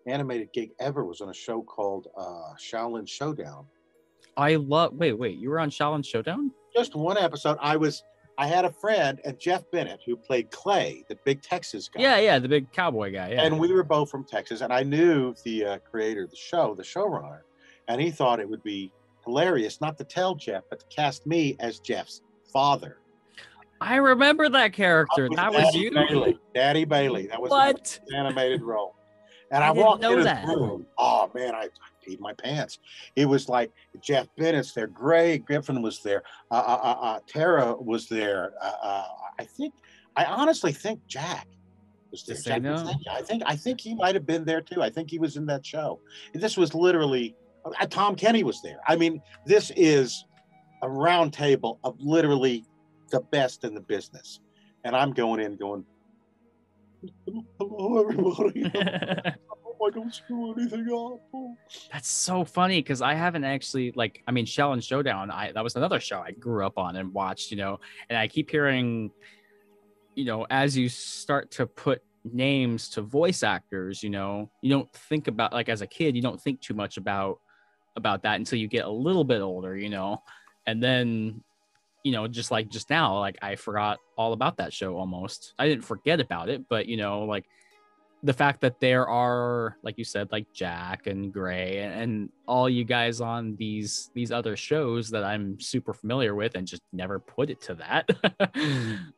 animated 0.07 0.53
gig 0.53 0.71
ever 0.81 1.05
was 1.05 1.21
on 1.21 1.29
a 1.31 1.35
show 1.35 1.63
called 1.63 2.09
uh, 2.17 2.55
Xiaolin 2.59 3.09
Showdown. 3.09 3.67
I 4.37 4.55
love. 4.57 4.95
Wait, 4.95 5.13
wait. 5.19 5.39
You 5.39 5.51
were 5.51 5.59
on 5.59 5.71
Xiaolin 5.71 6.05
Showdown? 6.07 6.53
Just 6.75 6.95
one 6.95 7.19
episode. 7.19 7.59
I 7.61 7.77
was 7.77 8.03
I 8.41 8.47
had 8.47 8.65
a 8.65 8.71
friend 8.71 9.21
and 9.25 9.37
Jeff 9.39 9.69
Bennett 9.73 10.01
who 10.07 10.17
played 10.17 10.51
Clay, 10.53 11.05
the 11.09 11.19
big 11.25 11.43
Texas 11.43 11.89
guy. 11.89 12.01
Yeah, 12.01 12.19
yeah. 12.21 12.39
The 12.39 12.49
big 12.49 12.71
cowboy 12.73 13.13
guy. 13.13 13.31
Yeah. 13.33 13.43
And 13.43 13.59
we 13.59 13.73
were 13.73 13.83
both 13.83 14.11
from 14.11 14.25
Texas, 14.25 14.61
and 14.61 14.73
I 14.73 14.85
knew 14.85 15.35
the 15.45 15.65
uh, 15.65 15.79
creator 15.79 16.23
of 16.23 16.31
the 16.31 16.37
show, 16.37 16.75
the 16.77 16.85
showrunner, 16.85 17.41
and 17.89 18.01
he 18.01 18.13
thought 18.13 18.39
it 18.39 18.49
would 18.49 18.63
be 18.63 18.93
hilarious 19.25 19.81
not 19.81 19.99
to 19.99 20.05
tell 20.05 20.37
Jeff, 20.37 20.63
but 20.71 20.79
to 20.81 20.87
cast 20.87 21.27
me 21.27 21.57
as 21.59 21.81
Jeff's 21.81 22.23
father. 22.53 22.99
I 23.81 23.97
remember 23.97 24.49
that 24.49 24.73
character. 24.73 25.25
With 25.29 25.37
That 25.37 25.53
was 25.53 25.75
you. 25.75 25.91
Bailey. 25.93 26.39
Daddy 26.55 26.85
Bailey. 26.85 27.27
That 27.27 27.43
was 27.43 27.51
What? 27.51 27.99
an 28.09 28.15
animated 28.15 28.63
role. 28.63 28.95
And 29.51 29.65
I 29.65 29.69
I, 29.69 29.71
walked 29.73 30.03
know 30.03 30.13
in 30.13 30.19
his 30.19 30.27
that. 30.27 30.47
room. 30.47 30.87
Oh 30.99 31.31
man, 31.35 31.55
I 31.55 31.69
peed 32.09 32.21
my 32.21 32.33
pants. 32.33 32.79
It 33.17 33.27
was 33.27 33.49
like 33.49 33.71
Jeff 34.01 34.27
Bennett's 34.37 34.73
there, 34.73 34.87
Grey 34.87 35.39
Griffin 35.39 35.83
was 35.83 36.03
there, 36.03 36.23
uh, 36.51 36.55
uh, 36.55 36.81
uh, 36.83 37.01
uh, 37.01 37.21
Tara 37.27 37.75
was 37.75 38.09
there. 38.09 38.55
Uh, 38.63 38.73
uh, 38.83 39.05
I 39.39 39.45
think, 39.45 39.75
I 40.17 40.25
honestly 40.25 40.73
think 40.73 41.01
Jack 41.07 41.47
was 42.11 42.25
there. 42.25 42.37
Jack 42.37 42.63
no. 42.63 42.77
Pizzaglia. 42.77 43.13
I 43.13 43.23
think, 43.23 43.43
I 43.47 43.57
think 43.57 43.81
he 43.81 43.95
might 43.95 44.15
have 44.15 44.27
been 44.27 44.45
there 44.45 44.61
too. 44.61 44.83
I 44.83 44.91
think 44.91 45.11
he 45.11 45.19
was 45.19 45.37
in 45.37 45.47
that 45.47 45.65
show. 45.65 46.01
This 46.35 46.57
was 46.57 46.75
literally, 46.75 47.37
uh, 47.65 47.87
Tom 47.87 48.15
Kenny 48.17 48.43
was 48.43 48.63
there. 48.63 48.81
I 48.87 48.97
mean, 48.97 49.21
this 49.47 49.71
is 49.77 50.25
a 50.83 50.89
round 50.89 51.33
table 51.33 51.79
of 51.85 51.97
literally 52.01 52.65
the 53.11 53.21
best 53.21 53.65
in 53.65 53.75
the 53.75 53.81
business. 53.81 54.41
And 54.85 54.95
I'm 54.95 55.13
going 55.13 55.41
in 55.41 55.57
going, 55.57 55.85
hello 57.59 58.01
everybody. 58.01 58.71
I 59.87 59.91
don't 59.91 60.15
screw 60.15 60.53
anything 60.53 60.89
up. 60.93 61.21
That's 61.93 62.09
so 62.09 62.45
funny 62.45 62.81
because 62.81 63.03
I 63.03 63.15
haven't 63.15 63.45
actually 63.45 63.93
like 63.93 64.23
I 64.27 64.33
mean 64.33 64.47
Xiaolin 64.47 64.83
Showdown. 64.83 65.31
I 65.31 65.53
that 65.53 65.65
was 65.65 65.77
another 65.77 66.01
show 66.01 66.21
I 66.21 66.33
grew 66.33 66.67
up 66.67 66.79
on 66.79 66.97
and 66.97 67.13
watched, 67.13 67.51
you 67.51 67.57
know, 67.57 67.81
and 68.09 68.19
I 68.19 68.29
keep 68.29 68.51
hearing, 68.51 69.11
you 70.15 70.25
know, 70.25 70.47
as 70.51 70.77
you 70.77 70.89
start 70.89 71.51
to 71.53 71.67
put 71.67 72.03
names 72.25 72.89
to 72.91 73.03
voice 73.03 73.43
actors, 73.43 74.03
you 74.03 74.11
know, 74.11 74.51
you 74.63 74.71
don't 74.71 74.91
think 74.93 75.29
about 75.29 75.53
like 75.53 75.69
as 75.69 75.83
a 75.83 75.87
kid, 75.87 76.17
you 76.17 76.23
don't 76.23 76.41
think 76.41 76.61
too 76.61 76.75
much 76.75 76.97
about 76.97 77.39
about 77.97 78.23
that 78.23 78.37
until 78.37 78.59
you 78.59 78.69
get 78.69 78.85
a 78.85 78.91
little 78.91 79.25
bit 79.25 79.41
older, 79.41 79.77
you 79.77 79.91
know, 79.91 80.23
and 80.67 80.83
then 80.83 81.43
you 82.05 82.13
know 82.13 82.29
just 82.29 82.51
like 82.51 82.69
just 82.69 82.89
now 82.91 83.19
like 83.19 83.37
i 83.43 83.57
forgot 83.57 83.99
all 84.17 84.33
about 84.33 84.57
that 84.57 84.73
show 84.73 84.97
almost 84.97 85.53
i 85.59 85.67
didn't 85.67 85.85
forget 85.85 86.21
about 86.21 86.49
it 86.49 86.65
but 86.69 86.87
you 86.87 86.97
know 86.97 87.25
like 87.25 87.45
the 88.23 88.33
fact 88.33 88.61
that 88.61 88.81
there 88.81 89.09
are 89.09 89.77
like 89.83 89.97
you 89.97 90.05
said 90.05 90.29
like 90.33 90.47
jack 90.53 91.07
and 91.07 91.33
Grey 91.33 91.79
and, 91.79 92.29
all 92.47 92.69
you 92.69 92.83
guys 92.83 93.21
on 93.21 93.55
these 93.57 94.11
these 94.15 94.33
other 94.33 94.57
shows 94.57 95.11
that 95.11 95.23
i'm 95.23 95.61
super 95.61 95.93
familiar 95.93 96.35
with 96.35 96.55
and 96.55 96.67
just 96.67 96.81
never 96.95 97.19
put 97.19 97.51
it 97.51 97.61
to 97.61 97.75
that 97.75 98.09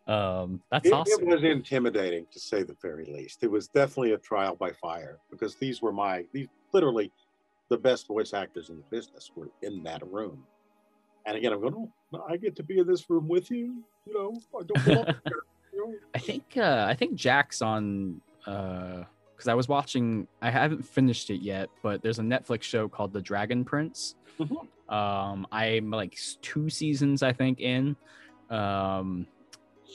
um 0.13 0.61
that's 0.71 0.89
It, 0.89 0.93
awesome 0.93 1.23
it 1.23 1.29
was 1.29 1.45
intimidating 1.45 2.27
to 2.33 2.41
say 2.41 2.63
the 2.63 2.77
very 2.83 3.05
least. 3.05 3.43
It 3.43 3.51
was 3.51 3.69
definitely 3.69 4.13
a 4.13 4.19
trial 4.19 4.57
by 4.57 4.73
fire 4.73 5.19
because 5.31 5.55
these 5.57 5.81
were 5.81 5.93
my 5.93 6.25
these 6.33 6.49
literally 6.73 7.13
the 7.69 7.77
best 7.79 8.09
voice 8.09 8.35
actors 8.35 8.69
in 8.71 8.77
the 8.77 8.85
business 8.91 9.31
were 9.37 9.49
in 9.63 9.83
that 9.85 10.03
room. 10.11 10.43
And 11.27 11.37
again, 11.37 11.53
I'm 11.53 11.61
going, 11.61 11.75
oh, 11.75 11.93
no, 12.13 12.25
I 12.29 12.37
get 12.37 12.57
to 12.57 12.63
be 12.63 12.79
in 12.79 12.87
this 12.87 13.09
room 13.09 13.29
with 13.29 13.51
you. 13.51 13.85
You 14.07 14.15
know, 14.15 14.35
I 14.59 14.63
don't 14.65 14.85
belong 14.85 15.05
here. 15.73 16.01
I 16.15 16.19
think 16.19 16.57
uh 16.57 16.87
I 16.89 16.95
think 16.95 17.15
Jack's 17.15 17.63
on 17.63 18.21
because 18.45 19.49
I 19.49 19.55
was 19.55 19.69
watching 19.69 20.27
I 20.43 20.51
haven't 20.51 20.83
finished 20.85 21.31
it 21.31 21.41
yet, 21.43 21.69
but 21.83 22.03
there's 22.03 22.19
a 22.19 22.23
Netflix 22.23 22.63
show 22.63 22.89
called 22.89 23.13
The 23.13 23.23
Dragon 23.23 23.65
Prince. 23.65 24.17
Mhm. 24.39 24.67
Um 24.93 25.47
I'm 25.53 25.91
like 25.91 26.19
two 26.43 26.69
seasons 26.69 27.23
I 27.23 27.33
think 27.33 27.61
in. 27.61 27.97
Um 28.49 29.27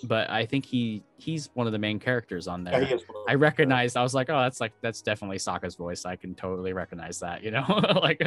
but 0.03 0.29
I 0.29 0.45
think 0.45 0.65
he 0.65 1.03
he's 1.17 1.49
one 1.53 1.67
of 1.67 1.73
the 1.73 1.79
main 1.79 1.99
characters 1.99 2.47
on 2.47 2.63
there. 2.63 2.83
he 2.83 2.93
is 2.93 3.01
one 3.07 3.17
of 3.17 3.23
I 3.29 3.35
recognized 3.35 3.95
I 3.97 4.03
was 4.03 4.13
like, 4.13 4.29
oh 4.29 4.41
that's 4.41 4.59
like 4.59 4.73
that's 4.81 5.01
definitely 5.01 5.37
Sokka's 5.37 5.75
voice. 5.75 6.05
I 6.05 6.15
can 6.15 6.35
totally 6.35 6.73
recognize 6.73 7.19
that, 7.19 7.43
you 7.43 7.51
know? 7.51 7.65
like 8.01 8.21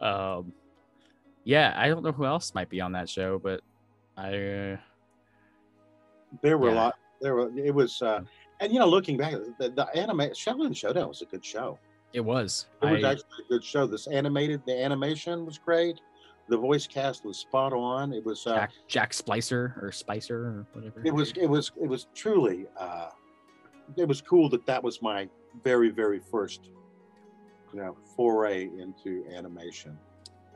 um 0.00 0.52
yeah, 1.44 1.72
I 1.76 1.88
don't 1.88 2.02
know 2.04 2.12
who 2.12 2.26
else 2.26 2.54
might 2.54 2.68
be 2.68 2.80
on 2.82 2.92
that 2.92 3.08
show, 3.08 3.38
but 3.38 3.62
I 4.18 4.28
uh, 4.28 4.76
There 6.42 6.58
were 6.58 6.68
a 6.70 6.74
lot. 6.74 6.94
There 7.22 7.34
were. 7.34 7.50
It 7.56 7.74
was, 7.74 8.02
uh, 8.02 8.20
and 8.60 8.72
you 8.72 8.78
know, 8.78 8.88
looking 8.88 9.16
back, 9.16 9.32
the, 9.58 9.70
the 9.70 9.86
anime 9.94 10.18
Xiaolin 10.20 10.76
Showdown 10.76 11.08
was 11.08 11.22
a 11.22 11.26
good 11.26 11.44
show. 11.44 11.78
it 12.12 12.20
was. 12.20 12.66
It 12.82 12.90
was 12.90 13.04
I- 13.04 13.12
actually 13.12 13.44
a 13.46 13.48
good 13.48 13.64
show. 13.64 13.86
This 13.86 14.06
animated, 14.06 14.62
the 14.66 14.82
animation 14.82 15.44
was 15.46 15.58
great. 15.58 16.00
The 16.48 16.56
voice 16.56 16.86
cast 16.86 17.24
was 17.24 17.36
spot 17.36 17.72
on. 17.74 18.12
It 18.12 18.24
was. 18.24 18.46
Uh, 18.46 18.54
Jack 18.54 18.72
Jack 18.88 19.12
Splicer 19.12 19.82
or 19.82 19.92
Spicer 19.92 20.36
or 20.36 20.66
whatever. 20.72 21.02
it 21.04 21.12
was. 21.12 21.32
It 21.36 21.46
was. 21.46 21.72
It 21.80 21.86
was 21.86 22.06
truly. 22.14 22.66
Uh, 22.78 23.10
it 23.96 24.08
was 24.08 24.20
cool 24.22 24.48
that 24.50 24.64
that 24.66 24.82
was 24.82 25.00
my 25.02 25.28
very, 25.62 25.90
very 25.90 26.20
first, 26.20 26.70
you 27.72 27.80
know, 27.80 27.96
foray 28.16 28.64
into 28.78 29.24
animation. 29.34 29.98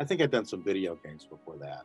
I 0.00 0.04
think 0.04 0.20
I'd 0.22 0.30
done 0.30 0.44
some 0.46 0.62
video 0.64 0.96
games 0.96 1.26
before 1.26 1.56
that. 1.58 1.84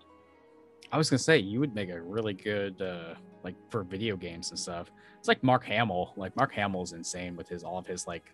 I 0.92 0.98
was 0.98 1.10
gonna 1.10 1.20
say 1.20 1.38
you 1.38 1.60
would 1.60 1.76
make 1.76 1.90
a 1.90 2.02
really 2.02 2.34
good 2.34 2.82
uh 2.82 3.16
like 3.44 3.56
for 3.70 3.84
video 3.84 4.16
games 4.16 4.50
and 4.52 4.60
stuff. 4.60 4.92
It's 5.20 5.28
like 5.28 5.44
Mark 5.44 5.66
Hamill. 5.66 6.14
Like 6.16 6.36
Mark 6.36 6.54
Hamill's 6.54 6.94
insane 6.94 7.36
with 7.36 7.48
his 7.48 7.64
all 7.64 7.78
of 7.78 7.88
his 7.88 8.08
like 8.08 8.34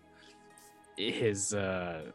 his 0.96 1.54
uh 1.54 2.10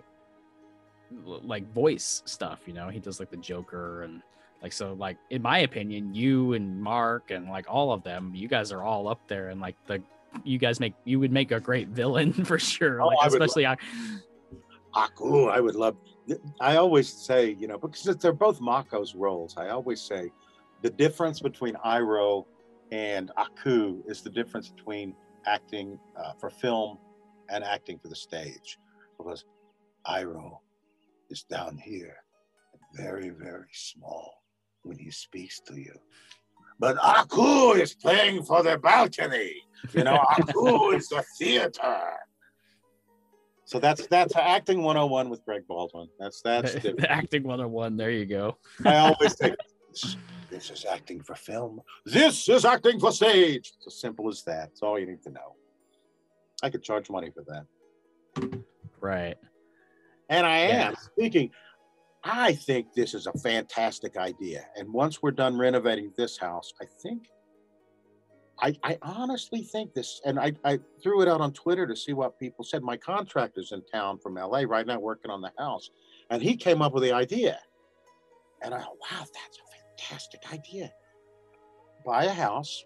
like 1.26 1.72
voice 1.74 2.22
stuff, 2.26 2.60
you 2.66 2.74
know. 2.74 2.90
He 2.90 3.00
does 3.00 3.20
like 3.20 3.30
the 3.30 3.38
Joker 3.38 4.04
and 4.04 4.22
like 4.62 4.74
so 4.74 4.94
like 4.94 5.18
in 5.30 5.42
my 5.42 5.60
opinion, 5.60 6.14
you 6.14 6.54
and 6.54 6.82
Mark 6.82 7.32
and 7.32 7.50
like 7.50 7.66
all 7.70 7.92
of 7.92 8.04
them, 8.04 8.32
you 8.34 8.48
guys 8.48 8.72
are 8.72 8.84
all 8.84 9.08
up 9.08 9.28
there 9.28 9.50
and 9.50 9.60
like 9.60 9.76
the 9.88 10.02
you 10.44 10.58
guys 10.58 10.80
make 10.80 10.94
you 11.06 11.20
would 11.20 11.32
make 11.32 11.52
a 11.52 11.60
great 11.60 11.88
villain 12.00 12.34
for 12.34 12.60
sure. 12.60 13.02
Oh, 13.02 13.08
like 13.08 13.18
especially 13.28 13.66
I, 13.66 13.78
Aku, 14.96 15.46
I 15.46 15.60
would 15.60 15.76
love. 15.76 15.96
I 16.60 16.78
always 16.78 17.12
say, 17.12 17.56
you 17.60 17.68
know, 17.68 17.78
because 17.78 18.04
they're 18.18 18.34
both 18.34 18.60
Mako's 18.60 19.16
roles. 19.16 19.56
I 19.58 19.70
always 19.70 20.02
say, 20.02 20.32
the 20.82 20.90
difference 20.90 21.40
between 21.40 21.76
Iroh 21.86 22.46
and 22.92 23.32
Aku 23.38 24.04
is 24.08 24.22
the 24.22 24.30
difference 24.30 24.70
between 24.70 25.16
acting 25.46 26.00
uh, 26.18 26.34
for 26.40 26.50
film 26.50 26.98
and 27.50 27.64
acting 27.64 28.00
for 28.00 28.08
the 28.08 28.16
stage, 28.16 28.78
because 29.18 29.46
Iroh 30.08 30.60
is 31.30 31.44
down 31.44 31.78
here, 31.78 32.18
very, 32.96 33.30
very 33.30 33.70
small 33.74 34.44
when 34.84 34.98
he 34.98 35.12
speaks 35.12 35.60
to 35.62 35.76
you. 35.76 35.94
But 36.80 36.98
Aku 37.04 37.74
is 37.74 37.94
playing 37.94 38.44
for 38.44 38.64
the 38.64 38.78
balcony. 38.78 39.54
You 39.94 40.04
know, 40.06 40.24
Aku 40.38 40.92
is 40.92 41.10
the 41.10 41.24
theater. 41.38 42.02
So 43.70 43.78
that's 43.78 44.08
that's 44.08 44.36
acting 44.36 44.82
101 44.82 45.30
with 45.30 45.46
Greg 45.46 45.68
Baldwin. 45.68 46.08
That's 46.18 46.42
that's 46.42 46.76
acting 47.08 47.44
101, 47.44 47.98
there 47.98 48.10
you 48.10 48.26
go. 48.26 48.58
I 48.84 48.96
always 48.96 49.38
say 49.38 49.54
this, 49.88 50.18
this 50.50 50.72
is 50.72 50.86
acting 50.92 51.22
for 51.22 51.36
film. 51.36 51.80
This 52.04 52.50
is 52.50 52.66
acting 52.66 53.00
for 53.00 53.12
stage. 53.12 53.74
It's 53.78 53.86
as 53.86 54.02
simple 54.02 54.28
as 54.28 54.42
that. 54.46 54.70
It's 54.72 54.82
all 54.82 54.98
you 54.98 55.06
need 55.06 55.22
to 55.22 55.30
know. 55.30 55.56
I 56.64 56.72
could 56.72 56.82
charge 56.82 57.12
money 57.12 57.30
for 57.30 57.44
that. 57.44 58.60
Right. 59.00 59.38
And 60.30 60.48
I 60.48 60.58
am. 60.58 60.96
Speaking, 60.96 61.52
I 62.24 62.54
think 62.54 62.96
this 62.96 63.14
is 63.14 63.28
a 63.28 63.34
fantastic 63.34 64.18
idea. 64.18 64.66
And 64.78 64.92
once 64.92 65.22
we're 65.22 65.30
done 65.30 65.56
renovating 65.56 66.12
this 66.18 66.40
house, 66.40 66.74
I 66.82 66.86
think, 67.04 67.28
I, 68.62 68.76
I 68.84 68.98
honestly 69.02 69.64
think 69.64 69.94
this, 69.94 70.22
and 70.26 70.40
I, 70.40 70.54
I 70.64 70.80
threw 71.02 71.22
it 71.22 71.28
out 71.28 71.42
on 71.42 71.54
Twitter 71.54 71.88
to 71.88 71.96
see 71.96 72.14
what 72.14 72.38
people 72.40 72.64
said. 72.64 72.84
My 72.84 72.98
contractor's 72.98 73.72
in 73.72 73.84
town 73.86 74.20
from 74.20 74.36
LA 74.36 74.64
right 74.68 74.86
now 74.86 75.00
working 75.00 75.32
on 75.32 75.42
the 75.42 75.52
house, 75.58 75.90
and 76.30 76.42
he 76.42 76.56
came 76.56 76.82
up 76.82 76.94
with 76.94 77.04
the 77.04 77.14
idea. 77.14 77.60
And 78.62 78.74
I, 78.74 78.80
wow, 78.80 78.88
that's 79.10 79.30
a 79.30 80.08
fantastic 80.08 80.42
idea. 80.52 80.92
Buy 82.06 82.26
a 82.26 82.34
house, 82.34 82.84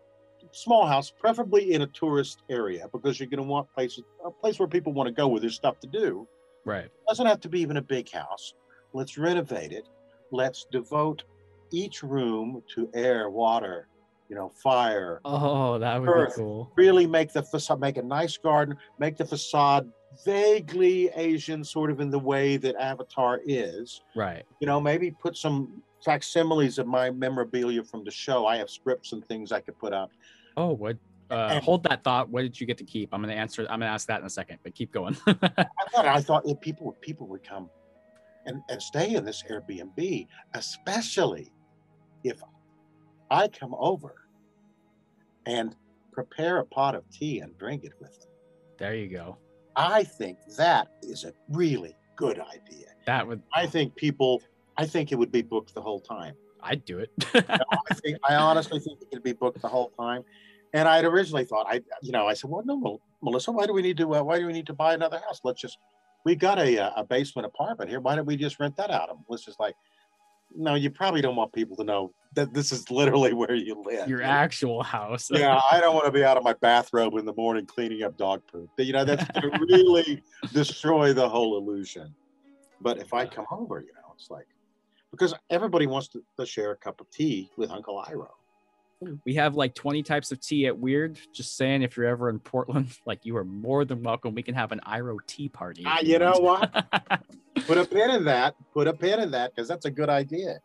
small 0.52 0.86
house, 0.86 1.12
preferably 1.12 1.74
in 1.74 1.82
a 1.82 1.88
tourist 1.88 2.44
area, 2.50 2.88
because 2.92 3.20
you're 3.20 3.30
going 3.30 3.44
to 3.44 3.50
want 3.50 3.68
places, 3.74 4.04
a 4.26 4.32
place 4.32 4.60
where 4.60 4.68
people 4.68 4.94
want 4.94 5.08
to 5.08 5.14
go 5.14 5.28
with 5.28 5.42
there's 5.42 5.56
stuff 5.56 5.80
to 5.80 5.88
do 5.88 6.28
Right. 6.66 6.90
doesn't 7.08 7.26
have 7.26 7.42
to 7.42 7.50
be 7.50 7.60
even 7.62 7.78
a 7.78 7.82
big 7.82 8.12
house. 8.12 8.54
Let's 8.94 9.18
renovate 9.18 9.72
it. 9.72 9.88
Let's 10.32 10.66
devote 10.72 11.24
each 11.72 12.04
room 12.04 12.62
to 12.76 12.90
air, 12.94 13.30
water, 13.30 13.88
you 14.30 14.36
know, 14.36 14.52
fire. 14.56 15.20
Oh, 15.26 15.78
that 15.80 16.00
would 16.00 16.10
Earth. 16.10 16.36
be 16.36 16.42
cool. 16.42 16.72
Really 16.76 17.06
make 17.06 17.34
the 17.34 17.44
facade, 17.44 17.80
make 17.80 17.98
a 17.98 18.02
nice 18.04 18.38
garden, 18.38 18.78
make 19.00 19.18
the 19.18 19.26
facade 19.26 19.90
vaguely 20.26 21.10
Asian, 21.16 21.64
sort 21.64 21.92
of 21.92 22.00
in 22.00 22.10
the 22.10 22.20
way 22.20 22.58
that 22.58 22.76
Avatar 22.80 23.42
is. 23.46 24.02
Right. 24.16 24.44
You 24.60 24.68
know, 24.68 24.80
maybe 24.80 25.12
put 25.12 25.36
some 25.38 25.82
facsimiles 26.06 26.78
of 26.80 26.88
my 26.88 27.10
memorabilia 27.12 27.84
from 27.84 28.04
the 28.04 28.12
show. 28.12 28.46
I 28.46 28.58
have 28.58 28.70
scripts 28.70 29.14
and 29.14 29.26
things 29.26 29.52
I 29.52 29.60
could 29.60 29.78
put 29.78 29.94
up. 29.94 30.12
Oh, 30.58 30.74
what? 30.74 30.98
Uh, 31.32 31.50
And- 31.54 31.64
hold 31.64 31.84
that 31.84 32.04
thought. 32.04 32.30
What 32.30 32.42
did 32.42 32.60
you 32.60 32.68
get 32.68 32.78
to 32.78 32.84
keep? 32.84 33.10
I'm 33.14 33.22
gonna 33.22 33.34
answer. 33.34 33.62
I'm 33.64 33.80
gonna 33.80 33.86
ask 33.92 34.08
that 34.08 34.20
in 34.20 34.26
a 34.26 34.30
second, 34.30 34.60
but 34.64 34.76
keep 34.76 34.92
going. 34.92 35.16
I 35.28 35.34
thought 35.92 36.06
I 36.06 36.22
thought 36.22 36.44
if 36.46 36.60
people 36.60 36.86
would 36.88 37.02
people 37.02 37.28
would 37.28 37.44
come 37.44 37.70
and, 38.46 38.62
and 38.70 38.82
stay 38.82 39.16
in 39.16 39.26
this 39.26 39.42
Airbnb, 39.50 40.28
especially 40.54 41.50
if 42.24 42.42
I 43.34 43.48
come 43.48 43.76
over 43.80 44.14
and 45.48 45.76
prepare 46.12 46.60
a 46.60 46.66
pot 46.66 46.94
of 46.94 47.04
tea 47.10 47.40
and 47.40 47.58
drink 47.58 47.84
it 47.84 47.94
with 48.00 48.20
them. 48.20 48.30
there 48.78 48.96
you 48.96 49.08
go. 49.08 49.38
I 49.76 50.04
think 50.04 50.38
that 50.58 50.90
is 51.02 51.24
a 51.24 51.34
really 51.50 51.98
good 52.16 52.40
idea. 52.40 52.90
That 53.08 53.28
would. 53.28 53.42
I 53.52 53.66
think 53.66 53.96
people 53.96 54.44
I 54.78 54.86
think 54.86 55.12
it 55.12 55.16
would 55.16 55.32
be 55.32 55.42
booked 55.42 55.74
the 55.74 55.82
whole 55.82 56.00
time. 56.00 56.36
I'd 56.62 56.86
do 56.86 57.00
it. 57.00 57.10
I 57.34 57.94
think 57.96 58.20
I 58.30 58.36
honestly 58.36 58.80
think 58.80 59.02
it 59.02 59.10
could 59.12 59.24
be 59.24 59.34
booked 59.34 59.62
the 59.64 59.68
whole 59.68 59.90
time. 60.00 60.24
And 60.74 60.88
I'd 60.88 61.04
originally 61.04 61.46
thought 61.46 61.66
I, 61.68 61.82
you 62.04 62.12
know, 62.12 62.28
I 62.28 62.36
said, 62.36 62.52
well, 62.52 62.64
no, 62.64 63.02
Melissa, 63.22 63.52
why 63.52 63.66
do 63.66 63.74
we 63.74 63.82
need 63.82 63.98
to? 63.98 64.16
Uh, 64.16 64.22
why 64.24 64.38
do 64.38 64.46
we 64.46 64.54
need 64.54 64.68
to 64.68 64.74
buy 64.74 64.94
another 64.94 65.20
house? 65.20 65.42
Let's 65.44 65.60
just, 65.60 65.80
we 66.24 66.36
got 66.36 66.60
a 66.60 66.78
uh, 66.78 66.92
a 66.98 67.04
basement 67.04 67.48
apartment 67.48 67.90
here. 67.90 68.00
Why 68.00 68.16
don't 68.16 68.28
we 68.28 68.38
just 68.38 68.60
rent 68.60 68.76
that 68.78 68.92
out? 68.92 69.10
And 69.10 69.20
Melissa's 69.28 69.58
like, 69.60 69.76
no, 70.56 70.76
you 70.76 70.92
probably 70.92 71.22
don't 71.22 71.36
want 71.36 71.52
people 71.52 71.76
to 71.78 71.84
know 71.84 72.14
that 72.36 72.54
this 72.54 72.72
is 72.72 72.90
literally 72.90 73.34
where 73.34 73.54
you 73.54 73.82
live. 73.86 74.08
Your 74.08 74.22
actual 74.22 74.84
house. 74.84 75.30
yeah, 75.32 75.60
I 75.72 75.80
don't 75.80 75.94
want 75.94 76.06
to 76.06 76.12
be 76.12 76.24
out 76.24 76.38
of 76.38 76.44
my 76.44 76.54
bathrobe 76.54 77.14
in 77.16 77.26
the 77.26 77.34
morning 77.36 77.66
cleaning 77.66 78.04
up 78.04 78.18
dog 78.18 78.42
poop. 78.52 78.70
You 78.78 78.94
know, 78.94 79.06
that's 79.06 79.26
to 79.26 79.50
really 79.70 80.22
destroy 80.52 81.14
the 81.14 81.28
whole 81.28 81.58
illusion. 81.58 82.14
But 82.82 82.98
if 82.98 83.14
I 83.14 83.26
come 83.26 83.46
over, 83.52 83.80
you 83.80 83.94
know, 83.94 84.14
it's 84.16 84.30
like, 84.30 84.48
because 85.12 85.34
everybody 85.50 85.88
wants 85.88 86.08
to, 86.10 86.24
to 86.40 86.46
share 86.46 86.72
a 86.72 86.76
cup 86.76 87.00
of 87.00 87.10
tea 87.12 87.50
with 87.58 87.70
Uncle 87.72 88.04
Iroh. 88.08 88.28
We 89.26 89.34
have 89.36 89.56
like 89.56 89.76
20 89.76 90.02
types 90.02 90.32
of 90.32 90.40
tea 90.40 90.66
at 90.68 90.76
Wyrd. 90.76 91.18
Just 91.34 91.58
saying, 91.58 91.82
if 91.82 91.98
you're 91.98 92.06
ever 92.06 92.30
in 92.30 92.40
Portland, 92.40 92.98
like 93.06 93.26
you 93.26 93.36
are 93.38 93.44
more 93.44 93.86
than 93.86 94.02
welcome. 94.02 94.34
We 94.34 94.44
can 94.44 94.56
have 94.56 94.72
an 94.72 94.80
Iroh 94.88 95.20
tea 95.28 95.50
party. 95.50 95.82
if 95.82 95.88
Ah, 95.88 96.00
you 96.02 96.20
know 96.20 96.34
want. 96.40 96.72
Put 97.68 97.78
a 97.78 97.86
pin 97.86 98.12
in 98.12 98.24
that. 98.26 98.56
Put 98.74 98.88
a 98.88 98.94
pin 98.94 99.20
in 99.20 99.32
that 99.32 99.54
because 99.54 99.68
that's 99.68 99.86
a 99.86 99.92
good 99.92 100.10
idea. 100.10 100.60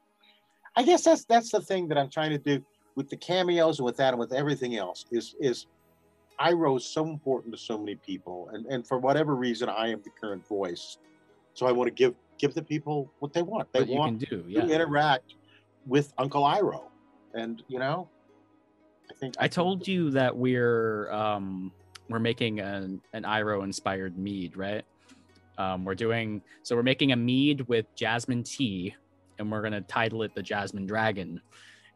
I 0.78 0.82
guess 0.84 1.02
that's 1.02 1.24
that's 1.24 1.50
the 1.50 1.60
thing 1.60 1.88
that 1.88 1.98
I'm 1.98 2.08
trying 2.08 2.30
to 2.30 2.38
do 2.38 2.64
with 2.94 3.10
the 3.10 3.16
cameos 3.16 3.80
and 3.80 3.84
with 3.84 3.96
that 3.96 4.10
and 4.10 4.18
with 4.20 4.32
everything 4.32 4.76
else 4.76 5.06
is 5.10 5.34
is 5.40 5.66
Iroh 6.40 6.76
is 6.76 6.86
so 6.86 7.04
important 7.08 7.52
to 7.52 7.58
so 7.60 7.76
many 7.76 7.96
people 7.96 8.48
and 8.52 8.64
and 8.66 8.86
for 8.86 8.96
whatever 8.96 9.34
reason 9.34 9.68
I 9.68 9.88
am 9.88 10.00
the 10.04 10.10
current 10.10 10.46
voice, 10.46 10.98
so 11.54 11.66
I 11.66 11.72
want 11.72 11.88
to 11.88 11.94
give 11.94 12.14
give 12.38 12.54
the 12.54 12.62
people 12.62 13.10
what 13.18 13.32
they 13.32 13.42
want. 13.42 13.72
They 13.72 13.80
what 13.80 13.98
want 13.98 14.18
do. 14.20 14.44
to 14.44 14.72
interact 14.72 15.34
with 15.84 16.14
Uncle 16.16 16.44
Iroh, 16.44 16.84
and 17.34 17.60
you 17.66 17.80
know, 17.80 18.08
I 19.10 19.14
think 19.14 19.34
I 19.40 19.48
told 19.48 19.88
you 19.88 20.10
that 20.10 20.36
we're 20.36 21.10
um 21.10 21.72
we're 22.08 22.20
making 22.20 22.60
an 22.60 23.00
an 23.14 23.24
Iroh 23.24 23.64
inspired 23.64 24.16
mead, 24.16 24.56
right? 24.56 24.84
Um, 25.58 25.84
we're 25.84 25.96
doing 25.96 26.40
so 26.62 26.76
we're 26.76 26.84
making 26.84 27.10
a 27.10 27.16
mead 27.16 27.62
with 27.62 27.92
jasmine 27.96 28.44
tea, 28.44 28.94
and 29.39 29.51
we're 29.51 29.62
gonna 29.62 29.80
title 29.82 30.22
it 30.22 30.34
the 30.34 30.43
Jasmine 30.43 30.86
Dragon. 30.86 31.41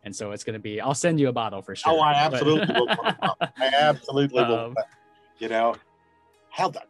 And 0.05 0.15
so 0.15 0.33
it's 0.33 0.45
gonna 0.45 0.59
be. 0.59 0.81
I'll 0.81 0.95
send 0.95 1.21
you 1.21 1.29
a 1.29 1.33
bottle 1.33 1.63
for 1.63 1.77
sure. 1.77 1.93
Oh, 1.93 2.01
I 2.01 2.29
but- 2.29 2.35
absolutely 2.35 2.75
will. 2.75 2.89
I 3.41 3.49
absolutely 3.73 4.43
will. 4.43 4.59
Um, 4.59 4.77
you 5.39 5.49
know, 5.49 5.77
hell, 6.51 6.71
that 6.71 6.89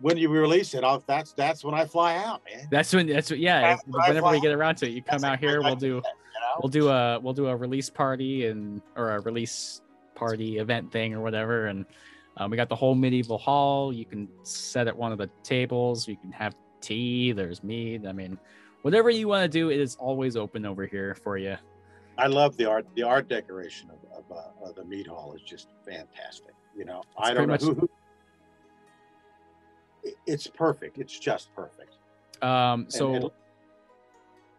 when 0.00 0.16
you 0.16 0.28
release 0.28 0.74
it, 0.74 0.84
I'll, 0.84 1.02
that's 1.06 1.32
that's 1.32 1.64
when 1.64 1.74
I 1.74 1.84
fly 1.84 2.16
out, 2.16 2.42
man. 2.50 2.66
That's 2.70 2.92
when. 2.94 3.06
That's 3.06 3.30
what. 3.30 3.38
Yeah. 3.38 3.60
That's 3.60 3.82
I 4.00 4.08
whenever 4.08 4.30
we 4.30 4.40
get 4.40 4.52
around 4.52 4.76
to 4.76 4.86
it, 4.86 4.90
you 4.92 5.02
come 5.02 5.20
That's 5.20 5.32
out 5.34 5.38
here. 5.38 5.62
We'll 5.62 5.76
do. 5.76 5.86
You 5.86 5.92
know? 5.94 6.60
We'll 6.62 6.70
do 6.70 6.88
a. 6.88 7.18
We'll 7.20 7.34
do 7.34 7.46
a 7.46 7.56
release 7.56 7.90
party 7.90 8.46
and 8.46 8.82
or 8.96 9.12
a 9.12 9.20
release 9.20 9.80
party 10.14 10.58
event 10.58 10.92
thing 10.92 11.14
or 11.14 11.20
whatever. 11.20 11.66
And 11.66 11.86
um, 12.36 12.50
we 12.50 12.56
got 12.56 12.68
the 12.68 12.76
whole 12.76 12.94
medieval 12.94 13.38
hall. 13.38 13.92
You 13.92 14.04
can 14.04 14.28
set 14.42 14.86
at 14.86 14.96
one 14.96 15.12
of 15.12 15.18
the 15.18 15.30
tables. 15.42 16.06
You 16.06 16.16
can 16.16 16.32
have 16.32 16.54
tea. 16.80 17.32
There's 17.32 17.62
mead. 17.62 18.06
I 18.06 18.12
mean, 18.12 18.38
whatever 18.86 19.10
you 19.10 19.26
want 19.26 19.42
to 19.42 19.48
do, 19.48 19.68
it 19.68 19.80
is 19.80 19.96
always 19.96 20.36
open 20.36 20.64
over 20.64 20.86
here 20.86 21.12
for 21.16 21.36
you. 21.36 21.56
I 22.18 22.28
love 22.28 22.56
the 22.56 22.66
art. 22.66 22.86
The 22.94 23.02
art 23.02 23.28
decoration 23.28 23.90
of, 23.90 23.98
of, 24.16 24.24
uh, 24.30 24.68
of 24.68 24.76
the 24.76 24.84
meat 24.84 25.08
hall 25.08 25.32
is 25.34 25.42
just 25.42 25.70
fantastic. 25.84 26.54
You 26.76 26.84
know, 26.84 27.02
I 27.18 27.34
don't 27.34 27.48
know 27.48 27.56
who. 27.56 27.90
It's 30.24 30.46
perfect. 30.46 30.98
It's 30.98 31.18
just 31.18 31.52
perfect. 31.52 31.96
Um. 32.42 32.86
So. 32.88 33.32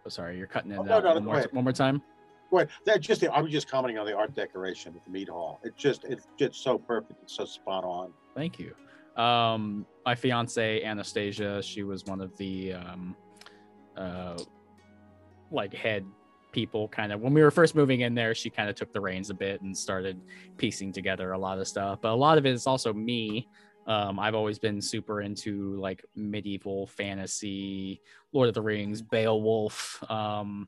Oh, 0.06 0.10
sorry, 0.10 0.38
you're 0.38 0.48
cutting 0.48 0.72
it 0.72 0.78
Oh, 0.78 0.84
no, 0.84 1.00
no, 1.00 1.14
one, 1.14 1.24
more, 1.24 1.46
one 1.52 1.64
more 1.64 1.74
time. 1.74 2.02
Wait, 2.52 2.68
that 2.86 3.00
just 3.00 3.24
I 3.24 3.40
was 3.40 3.52
just 3.52 3.70
commenting 3.70 3.98
on 3.98 4.06
the 4.06 4.14
art 4.14 4.36
decoration 4.36 4.94
of 4.94 5.02
the 5.06 5.10
meat 5.10 5.30
hall. 5.30 5.62
It 5.64 5.78
just 5.78 6.04
it's 6.04 6.28
just 6.38 6.62
so 6.62 6.78
perfect. 6.78 7.24
It's 7.24 7.34
so 7.34 7.46
spot 7.46 7.86
on. 7.86 8.12
Thank 8.36 8.60
you. 8.60 8.76
Um, 9.22 9.86
my 10.06 10.16
fiance 10.16 10.84
Anastasia, 10.84 11.64
she 11.64 11.84
was 11.84 12.04
one 12.04 12.20
of 12.20 12.36
the 12.36 12.74
um, 12.74 13.16
uh, 13.98 14.38
like 15.52 15.74
head 15.74 16.06
people. 16.52 16.88
Kind 16.88 17.12
of 17.12 17.22
when 17.22 17.34
we 17.34 17.42
were 17.42 17.52
first 17.52 17.76
moving 17.76 18.02
in 18.02 18.14
there, 18.16 18.34
she 18.36 18.50
kind 18.50 18.70
of 18.70 18.76
took 18.76 18.94
the 18.94 19.02
reins 19.02 19.30
a 19.30 19.34
bit 19.34 19.62
and 19.62 19.78
started 19.78 20.20
piecing 20.58 20.92
together 20.94 21.32
a 21.34 21.38
lot 21.38 21.60
of 21.60 21.68
stuff. 21.68 22.00
But 22.02 22.12
a 22.12 22.16
lot 22.16 22.38
of 22.38 22.46
it 22.46 22.54
is 22.54 22.68
also 22.68 22.94
me. 22.94 23.48
Um, 23.88 24.20
I've 24.20 24.36
always 24.36 24.60
been 24.60 24.82
super 24.82 25.22
into 25.22 25.76
like 25.80 26.04
medieval 26.16 26.88
fantasy, 26.88 28.02
Lord 28.34 28.50
of 28.50 28.54
the 28.54 28.62
Rings, 28.62 29.02
Beowulf, 29.02 30.04
um, 30.12 30.68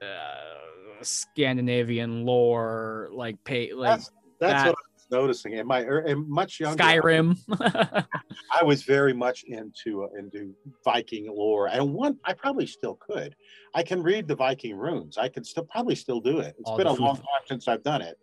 uh, 0.00 1.02
Scandinavian 1.02 2.24
lore, 2.24 3.08
like 3.12 3.42
pay 3.44 3.72
like 3.74 3.98
That's 3.98 4.10
that's 4.40 4.62
that- 4.64 4.68
what 4.70 4.78
I 4.78 4.93
was 5.04 5.18
noticing. 5.18 5.52
In 5.54 5.66
my 5.66 5.82
er, 5.82 6.00
in 6.00 6.28
much 6.28 6.60
younger, 6.60 6.82
Skyrim. 6.82 7.38
I 8.52 8.64
was 8.64 8.82
very 8.82 9.12
much 9.12 9.44
into 9.44 10.04
uh, 10.04 10.18
into 10.18 10.54
Viking 10.84 11.26
lore, 11.28 11.68
and 11.68 11.92
one 11.92 12.18
I 12.24 12.32
probably 12.32 12.66
still 12.66 12.96
could. 12.96 13.34
I 13.74 13.82
can 13.82 14.02
read 14.02 14.28
the 14.28 14.36
Viking 14.36 14.76
runes. 14.76 15.18
I 15.18 15.28
can 15.28 15.44
still 15.44 15.64
probably 15.64 15.94
still 15.94 16.20
do 16.20 16.38
it. 16.38 16.54
It's 16.58 16.70
All 16.70 16.76
been 16.76 16.86
a 16.86 16.92
long 16.92 17.16
time 17.16 17.42
since 17.46 17.68
I've 17.68 17.82
done 17.82 18.02
it, 18.02 18.18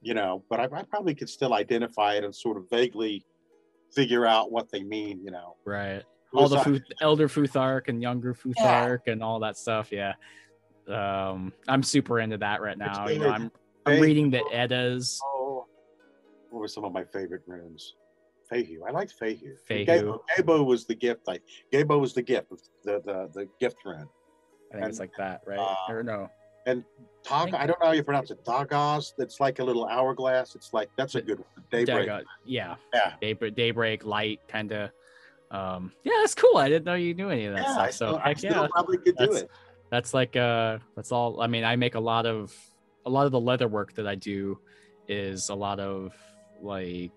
you 0.00 0.14
know. 0.14 0.44
But 0.48 0.60
I, 0.60 0.64
I 0.64 0.82
probably 0.82 1.14
could 1.14 1.28
still 1.28 1.54
identify 1.54 2.14
it 2.14 2.24
and 2.24 2.34
sort 2.34 2.56
of 2.56 2.68
vaguely 2.70 3.24
figure 3.94 4.26
out 4.26 4.50
what 4.50 4.70
they 4.70 4.82
mean, 4.82 5.20
you 5.22 5.30
know. 5.30 5.56
right. 5.64 6.02
All 6.34 6.48
the 6.48 6.58
Futh, 6.58 6.82
elder 7.00 7.28
Futhark 7.28 7.82
and 7.86 8.02
younger 8.02 8.34
Futhark 8.34 9.06
and 9.06 9.22
all 9.22 9.38
that 9.38 9.56
stuff. 9.56 9.92
Yeah. 9.92 10.14
Um, 10.88 11.52
I'm 11.68 11.84
super 11.84 12.18
into 12.18 12.38
that 12.38 12.60
right 12.60 12.76
now. 12.76 13.06
You 13.06 13.20
know, 13.20 13.30
I'm 13.30 13.52
I'm 13.86 14.00
reading 14.00 14.30
the 14.30 14.42
Eddas. 14.52 15.20
What 16.54 16.60
were 16.60 16.68
some 16.68 16.84
of 16.84 16.92
my 16.92 17.02
favorite 17.02 17.42
runes? 17.48 17.96
Fehu. 18.50 18.76
I 18.86 18.92
liked 18.92 19.12
Fehu. 19.20 19.54
Fehu. 19.68 19.86
Gabo, 19.86 20.18
Gabo 20.38 20.64
was 20.64 20.86
the 20.86 20.94
gift. 20.94 21.26
Like 21.26 21.42
Gabo 21.72 21.98
was 22.00 22.14
the 22.14 22.22
gift, 22.22 22.52
the 22.84 23.02
the 23.04 23.28
the 23.34 23.48
gift 23.58 23.78
rune. 23.84 24.06
I 24.72 24.76
think 24.76 24.88
it's 24.90 25.00
like 25.00 25.10
that, 25.18 25.40
right? 25.44 25.58
Uh, 25.58 25.74
or 25.92 26.04
no? 26.04 26.30
Tog, 27.24 27.54
I 27.54 27.66
don't 27.66 27.80
know 27.80 27.86
how 27.86 27.92
you 27.92 28.04
pronounce 28.04 28.30
it. 28.30 28.44
Dagaz. 28.44 29.14
It's 29.18 29.40
like 29.40 29.58
a 29.58 29.64
little 29.64 29.86
hourglass. 29.86 30.54
It's 30.54 30.72
like 30.72 30.90
that's 30.96 31.16
a 31.16 31.22
good 31.22 31.40
one. 31.40 31.48
Daybreak. 31.72 32.06
Dagon- 32.06 32.24
Yeah. 32.46 32.76
Yeah. 32.92 33.14
Daybreak, 33.20 33.56
daybreak, 33.56 34.04
light, 34.04 34.38
kind 34.46 34.70
of. 34.70 34.90
Um, 35.50 35.92
yeah, 36.04 36.12
that's 36.20 36.36
cool. 36.36 36.56
I 36.56 36.68
didn't 36.68 36.84
know 36.84 36.94
you 36.94 37.14
knew 37.14 37.30
any 37.30 37.46
of 37.46 37.54
that 37.54 37.64
Yeah, 37.64 37.72
stuff. 37.72 37.86
I 37.86 37.90
So 37.90 38.06
still, 38.06 38.20
I 38.22 38.34
still 38.34 38.50
yeah, 38.62 38.68
probably 38.70 38.98
could 38.98 39.16
do 39.16 39.32
it. 39.32 39.50
that's 39.90 40.14
like 40.14 40.36
uh 40.36 40.78
that's 40.96 41.12
all 41.12 41.40
i 41.40 41.46
mean 41.46 41.62
i 41.62 41.76
make 41.76 41.94
a 41.94 42.00
lot 42.00 42.26
of 42.26 42.52
a 43.06 43.10
lot 43.10 43.26
of 43.26 43.32
the 43.32 43.38
leather 43.40 43.68
work 43.68 43.92
that 43.94 44.06
i 44.08 44.14
do 44.14 44.58
is 45.08 45.50
a 45.50 45.54
lot 45.54 45.78
of 45.78 46.14
like 46.64 47.12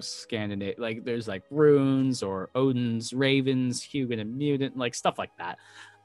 scandinavian 0.00 0.80
like 0.80 1.04
there's 1.04 1.28
like 1.28 1.42
runes 1.50 2.22
or 2.22 2.50
odin's 2.54 3.12
ravens 3.12 3.82
Huginn 3.82 4.20
and 4.20 4.40
Muninn 4.40 4.72
like 4.76 4.94
stuff 4.94 5.18
like 5.18 5.32
that. 5.38 5.58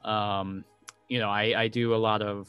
Um 0.08 0.64
you 1.08 1.18
know 1.18 1.30
i 1.30 1.62
i 1.62 1.68
do 1.68 1.94
a 1.94 1.96
lot 1.96 2.22
of 2.22 2.48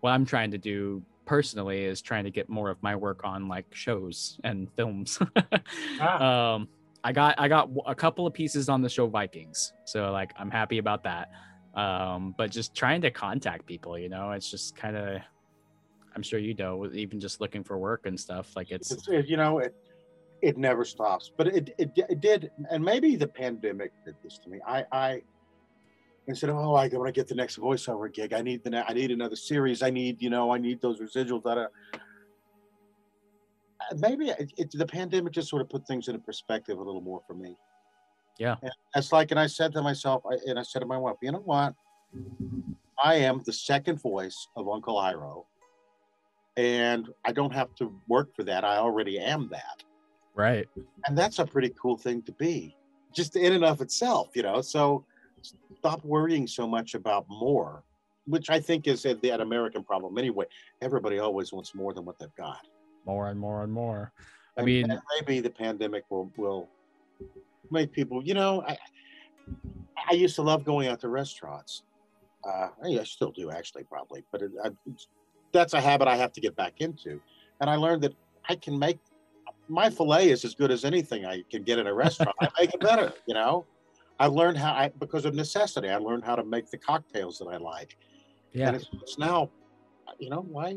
what 0.00 0.10
i'm 0.10 0.24
trying 0.26 0.50
to 0.50 0.58
do 0.58 1.02
personally 1.24 1.84
is 1.84 2.02
trying 2.02 2.24
to 2.24 2.30
get 2.30 2.48
more 2.50 2.68
of 2.68 2.82
my 2.82 2.94
work 2.94 3.22
on 3.24 3.48
like 3.48 3.66
shows 3.74 4.38
and 4.44 4.70
films. 4.76 5.18
Ah. 6.00 6.54
um 6.54 6.68
i 7.02 7.12
got 7.12 7.34
i 7.38 7.48
got 7.48 7.70
a 7.86 7.94
couple 7.94 8.26
of 8.26 8.34
pieces 8.34 8.68
on 8.68 8.82
the 8.82 8.88
show 8.88 9.06
vikings 9.06 9.72
so 9.84 10.12
like 10.12 10.32
i'm 10.36 10.50
happy 10.50 10.78
about 10.78 11.02
that. 11.04 11.30
Um 11.74 12.34
but 12.36 12.50
just 12.50 12.74
trying 12.74 13.00
to 13.02 13.10
contact 13.10 13.66
people 13.66 13.98
you 13.98 14.08
know 14.08 14.32
it's 14.32 14.50
just 14.50 14.76
kind 14.76 14.96
of 14.96 15.20
i'm 16.14 16.22
sure 16.22 16.38
you 16.38 16.54
know 16.54 16.88
even 16.92 17.20
just 17.20 17.40
looking 17.40 17.64
for 17.64 17.78
work 17.78 18.06
and 18.06 18.18
stuff 18.18 18.54
like 18.56 18.70
it's 18.70 18.90
It's, 18.90 19.08
you 19.28 19.36
know, 19.36 19.58
it 19.58 19.74
it 20.42 20.58
never 20.58 20.84
stops. 20.84 21.32
But 21.36 21.48
it, 21.48 21.74
it 21.78 21.90
it 21.96 22.20
did, 22.20 22.50
and 22.70 22.84
maybe 22.84 23.16
the 23.16 23.26
pandemic 23.26 23.92
did 24.04 24.14
this 24.22 24.38
to 24.38 24.50
me. 24.50 24.60
I 24.66 24.84
I 24.92 25.22
instead 26.26 26.50
of 26.50 26.56
"Oh, 26.56 26.74
I 26.74 26.88
want 26.88 27.06
to 27.06 27.12
get 27.12 27.28
the 27.28 27.34
next 27.34 27.58
voiceover 27.58 28.12
gig. 28.12 28.32
I 28.32 28.42
need 28.42 28.62
the 28.62 28.84
I 28.88 28.92
need 28.92 29.10
another 29.10 29.36
series. 29.36 29.82
I 29.82 29.90
need 29.90 30.20
you 30.20 30.30
know 30.30 30.52
I 30.52 30.58
need 30.58 30.80
those 30.82 31.00
residuals." 31.00 31.42
That 31.44 31.58
uh, 31.58 31.68
maybe 33.96 34.28
it, 34.28 34.52
it, 34.56 34.70
the 34.72 34.86
pandemic 34.86 35.32
just 35.32 35.48
sort 35.48 35.62
of 35.62 35.68
put 35.70 35.86
things 35.86 36.08
into 36.08 36.20
perspective 36.20 36.78
a 36.78 36.82
little 36.82 37.00
more 37.00 37.22
for 37.26 37.34
me. 37.34 37.56
Yeah. 38.38 38.56
And 38.62 38.72
it's 38.96 39.12
like, 39.12 39.30
and 39.30 39.38
I 39.38 39.46
said 39.46 39.72
to 39.74 39.82
myself, 39.82 40.22
I, 40.28 40.36
and 40.46 40.58
I 40.58 40.62
said 40.62 40.80
to 40.80 40.86
my 40.86 40.98
wife, 40.98 41.16
you 41.22 41.30
know 41.30 41.38
what? 41.38 41.72
I 43.02 43.14
am 43.14 43.42
the 43.44 43.52
second 43.52 44.00
voice 44.00 44.48
of 44.56 44.68
Uncle 44.68 44.96
Iroh, 44.96 45.44
and 46.56 47.08
I 47.24 47.32
don't 47.32 47.52
have 47.52 47.74
to 47.76 47.92
work 48.08 48.34
for 48.34 48.44
that. 48.44 48.64
I 48.64 48.76
already 48.76 49.18
am 49.18 49.48
that, 49.50 49.82
Right. 50.34 50.68
and 51.06 51.16
that's 51.18 51.38
a 51.38 51.46
pretty 51.46 51.72
cool 51.80 51.96
thing 51.96 52.22
to 52.22 52.32
be, 52.32 52.76
just 53.12 53.36
in 53.36 53.52
and 53.52 53.64
of 53.64 53.80
itself, 53.80 54.30
you 54.34 54.42
know. 54.42 54.60
So 54.60 55.04
stop 55.78 56.04
worrying 56.04 56.46
so 56.46 56.66
much 56.66 56.94
about 56.94 57.26
more, 57.28 57.82
which 58.26 58.50
I 58.50 58.60
think 58.60 58.86
is 58.86 59.04
a, 59.04 59.18
an 59.30 59.40
American 59.40 59.82
problem 59.84 60.16
anyway. 60.18 60.46
Everybody 60.80 61.18
always 61.18 61.52
wants 61.52 61.74
more 61.74 61.92
than 61.92 62.04
what 62.04 62.18
they've 62.18 62.34
got. 62.36 62.66
More 63.04 63.28
and 63.28 63.38
more 63.38 63.62
and 63.64 63.72
more. 63.72 64.12
I 64.56 64.60
And- 64.60 64.66
mean- 64.66 64.90
and 64.90 65.00
maybe 65.20 65.40
the 65.40 65.50
pandemic 65.50 66.04
will 66.10 66.30
will 66.36 66.68
make 67.70 67.90
people. 67.92 68.22
You 68.24 68.34
know, 68.34 68.62
I 68.62 68.78
I 70.10 70.14
used 70.14 70.36
to 70.36 70.42
love 70.42 70.64
going 70.64 70.86
out 70.88 71.00
to 71.00 71.08
restaurants. 71.08 71.82
Uh, 72.44 72.68
I 72.82 72.98
I 73.00 73.04
still 73.04 73.30
do 73.32 73.50
actually, 73.50 73.84
probably, 73.84 74.22
but 74.30 74.42
it, 74.42 74.52
I, 74.62 74.68
that's 75.54 75.72
a 75.72 75.80
habit 75.80 76.08
I 76.08 76.16
have 76.16 76.32
to 76.34 76.40
get 76.40 76.54
back 76.54 76.80
into. 76.80 77.20
And 77.60 77.70
I 77.70 77.76
learned 77.76 78.02
that 78.02 78.14
I 78.48 78.56
can 78.56 78.78
make 78.78 78.98
my 79.68 79.88
fillet 79.88 80.28
is 80.28 80.44
as 80.44 80.54
good 80.54 80.70
as 80.70 80.84
anything 80.84 81.24
I 81.24 81.42
can 81.50 81.62
get 81.62 81.78
in 81.78 81.86
a 81.86 81.94
restaurant. 81.94 82.36
I 82.40 82.48
make 82.60 82.74
it 82.74 82.80
better. 82.90 83.14
You 83.26 83.34
know, 83.34 83.64
I 84.20 84.26
learned 84.26 84.58
how 84.58 84.72
I 84.72 84.90
because 84.98 85.24
of 85.24 85.34
necessity. 85.34 85.88
I 85.88 85.96
learned 85.96 86.24
how 86.24 86.36
to 86.36 86.44
make 86.44 86.70
the 86.70 86.76
cocktails 86.76 87.38
that 87.38 87.46
I 87.46 87.56
like. 87.56 87.96
Yeah. 88.52 88.68
And 88.68 88.76
it's, 88.76 88.88
it's 89.02 89.18
now, 89.18 89.50
you 90.18 90.28
know, 90.28 90.40
why? 90.40 90.76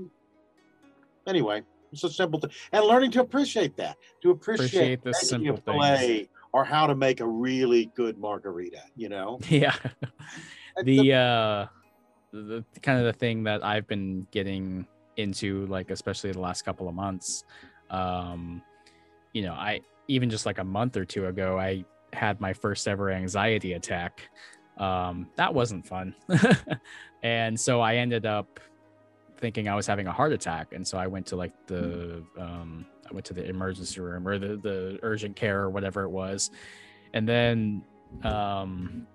Anyway, 1.28 1.64
it's 1.92 2.04
a 2.04 2.10
simple 2.10 2.40
thing. 2.40 2.52
And 2.72 2.86
learning 2.86 3.12
to 3.12 3.22
appreciate 3.22 3.76
that, 3.78 3.98
to 4.22 4.32
appreciate, 4.32 5.00
Appreciate 5.00 5.04
the 5.04 5.14
simple 5.14 5.58
filet 5.58 6.30
or 6.54 6.64
how 6.64 6.88
to 6.88 6.96
make 6.96 7.20
a 7.20 7.28
really 7.28 7.92
good 7.96 8.18
margarita, 8.18 8.82
you 8.96 9.10
know? 9.10 9.40
Yeah. 9.50 9.76
The 10.84 11.14
uh 11.14 11.66
the, 12.32 12.64
the 12.74 12.80
kind 12.80 13.00
of 13.00 13.06
the 13.06 13.14
thing 13.14 13.44
that 13.44 13.64
I've 13.64 13.88
been 13.88 14.28
getting 14.32 14.88
into 15.18 15.66
like 15.68 15.90
especially 15.90 16.32
the 16.32 16.40
last 16.40 16.64
couple 16.64 16.88
of 16.88 16.94
months 16.94 17.44
um 17.90 18.62
you 19.34 19.42
know 19.42 19.54
I 19.54 19.82
even 20.08 20.30
just 20.30 20.46
like 20.46 20.60
a 20.60 20.64
month 20.64 20.96
or 20.96 21.06
two 21.06 21.26
ago 21.26 21.60
I 21.60 21.84
had 22.14 22.40
my 22.40 22.54
first 22.54 22.88
ever 22.88 23.12
anxiety 23.12 23.74
attack. 23.74 24.30
Um 24.78 25.28
that 25.36 25.54
wasn't 25.54 25.86
fun. 25.86 26.16
And 27.24 27.60
so 27.60 27.82
I 27.82 27.96
ended 27.96 28.26
up 28.26 28.60
thinking 29.38 29.68
I 29.68 29.76
was 29.76 29.86
having 29.88 30.08
a 30.08 30.12
heart 30.12 30.34
attack. 30.34 30.74
And 30.74 30.88
so 30.88 30.98
I 30.98 31.08
went 31.08 31.26
to 31.28 31.36
like 31.36 31.52
the 31.68 32.24
um 32.38 32.86
I 33.10 33.14
went 33.14 33.26
to 33.28 33.34
the 33.34 33.48
emergency 33.48 34.00
room 34.02 34.28
or 34.28 34.38
the 34.38 34.58
the 34.58 35.00
urgent 35.02 35.36
care 35.36 35.62
or 35.62 35.70
whatever 35.70 36.04
it 36.04 36.10
was. 36.10 36.52
And 37.14 37.28
then 37.28 37.84
um 38.24 39.08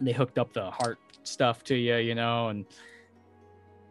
they 0.00 0.12
hooked 0.12 0.38
up 0.38 0.52
the 0.52 0.70
heart 0.70 0.98
stuff 1.30 1.64
to 1.64 1.74
you, 1.74 1.96
you 1.96 2.14
know, 2.14 2.48
and 2.48 2.66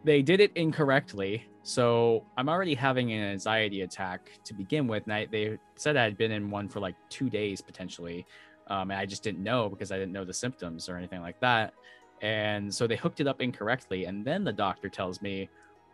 they 0.04 0.22
did 0.22 0.40
it 0.40 0.52
incorrectly. 0.56 1.46
So 1.64 2.26
I'm 2.38 2.50
already 2.50 2.74
having 2.74 3.12
an 3.12 3.22
anxiety 3.22 3.82
attack 3.82 4.32
to 4.46 4.54
begin 4.54 4.88
with. 4.88 5.04
And 5.04 5.14
I, 5.14 5.26
they 5.26 5.58
said 5.76 5.98
I 5.98 6.04
had 6.04 6.18
been 6.18 6.32
in 6.32 6.50
one 6.50 6.70
for 6.70 6.80
like 6.80 6.96
two 7.10 7.30
days 7.30 7.62
potentially. 7.62 8.26
Um, 8.68 8.92
and 8.92 9.00
I 9.00 9.06
just 9.06 9.24
didn't 9.24 9.44
know 9.44 9.70
because 9.70 9.92
I 9.92 9.98
didn't 9.98 10.14
know 10.14 10.26
the 10.26 10.34
symptoms 10.34 10.90
or 10.90 10.96
anything 10.96 11.22
like 11.22 11.40
that. 11.42 11.74
And 12.22 12.74
so 12.74 12.88
they 12.88 12.96
hooked 12.96 13.20
it 13.20 13.28
up 13.28 13.42
incorrectly. 13.42 14.06
And 14.06 14.24
then 14.24 14.44
the 14.44 14.54
doctor 14.54 14.90
tells 14.90 15.22
me, 15.22 15.50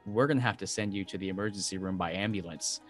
we're 0.05 0.27
going 0.27 0.37
to 0.37 0.43
have 0.43 0.57
to 0.57 0.67
send 0.67 0.93
you 0.93 1.03
to 1.05 1.17
the 1.17 1.29
emergency 1.29 1.77
room 1.77 1.97
by 1.97 2.11
ambulance. 2.13 2.81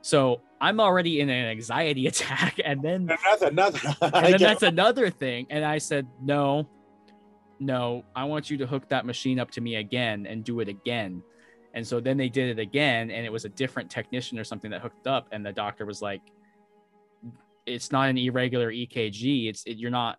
So 0.00 0.40
I'm 0.60 0.80
already 0.80 1.20
in 1.20 1.28
an 1.28 1.46
anxiety 1.46 2.06
attack. 2.08 2.58
And 2.64 2.82
then 2.82 3.10
Another, 3.26 3.46
another. 3.46 3.80
and 4.00 4.34
then 4.34 4.40
that's 4.40 4.62
another 4.62 5.10
thing. 5.10 5.46
And 5.50 5.64
I 5.64 5.78
said, 5.78 6.06
no, 6.22 6.68
no, 7.60 8.04
I 8.14 8.24
want 8.24 8.50
you 8.50 8.56
to 8.58 8.66
hook 8.66 8.88
that 8.88 9.06
machine 9.06 9.38
up 9.38 9.50
to 9.52 9.60
me 9.60 9.76
again 9.76 10.26
and 10.26 10.44
do 10.44 10.60
it 10.60 10.68
again. 10.68 11.22
And 11.74 11.86
so 11.86 12.00
then 12.00 12.16
they 12.16 12.28
did 12.28 12.58
it 12.58 12.60
again, 12.60 13.10
and 13.10 13.26
it 13.26 13.30
was 13.30 13.44
a 13.44 13.48
different 13.48 13.90
technician 13.90 14.38
or 14.38 14.44
something 14.44 14.70
that 14.70 14.80
hooked 14.80 15.06
up. 15.06 15.28
And 15.32 15.44
the 15.44 15.52
doctor 15.52 15.84
was 15.86 16.00
like, 16.00 16.22
it's 17.66 17.92
not 17.92 18.08
an 18.08 18.16
irregular 18.16 18.72
EKG. 18.72 19.48
It's 19.48 19.64
it, 19.64 19.76
you're 19.76 19.90
not 19.90 20.18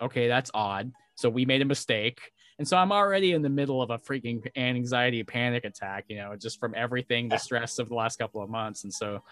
okay. 0.00 0.28
That's 0.28 0.50
odd. 0.52 0.92
So 1.14 1.28
we 1.28 1.44
made 1.44 1.62
a 1.62 1.64
mistake. 1.64 2.20
And 2.58 2.66
so 2.66 2.76
I'm 2.76 2.92
already 2.92 3.32
in 3.32 3.42
the 3.42 3.48
middle 3.48 3.80
of 3.80 3.90
a 3.90 3.98
freaking 3.98 4.46
anxiety 4.56 5.22
panic 5.22 5.64
attack, 5.64 6.04
you 6.08 6.16
know, 6.16 6.36
just 6.36 6.60
from 6.60 6.74
everything, 6.76 7.28
the 7.28 7.38
stress 7.38 7.78
of 7.78 7.88
the 7.88 7.94
last 7.94 8.18
couple 8.18 8.42
of 8.42 8.50
months. 8.50 8.84
And 8.84 8.92
so, 8.92 9.22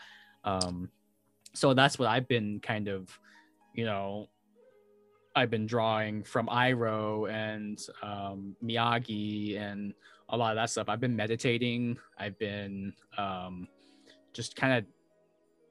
um, 0.45 0.89
so 1.53 1.75
that's 1.75 1.99
what 1.99 2.09
I've 2.09 2.29
been 2.29 2.61
kind 2.61 2.89
of, 2.89 3.09
you 3.75 3.85
know, 3.85 4.29
I've 5.35 5.51
been 5.51 5.67
drawing 5.67 6.25
from 6.25 6.49
Iroh 6.49 7.31
and 7.31 7.81
um, 8.03 8.57
Miyagi 8.65 9.61
and 9.61 9.95
a 10.29 10.37
lot 10.37 10.51
of 10.51 10.57
that 10.57 10.71
stuff. 10.71 10.89
I've 10.89 11.01
been 11.01 11.15
meditating. 11.15 11.99
I've 12.19 12.39
been 12.39 12.93
um, 13.17 13.69
just 14.33 14.57
kind 14.57 14.73
of 14.75 14.85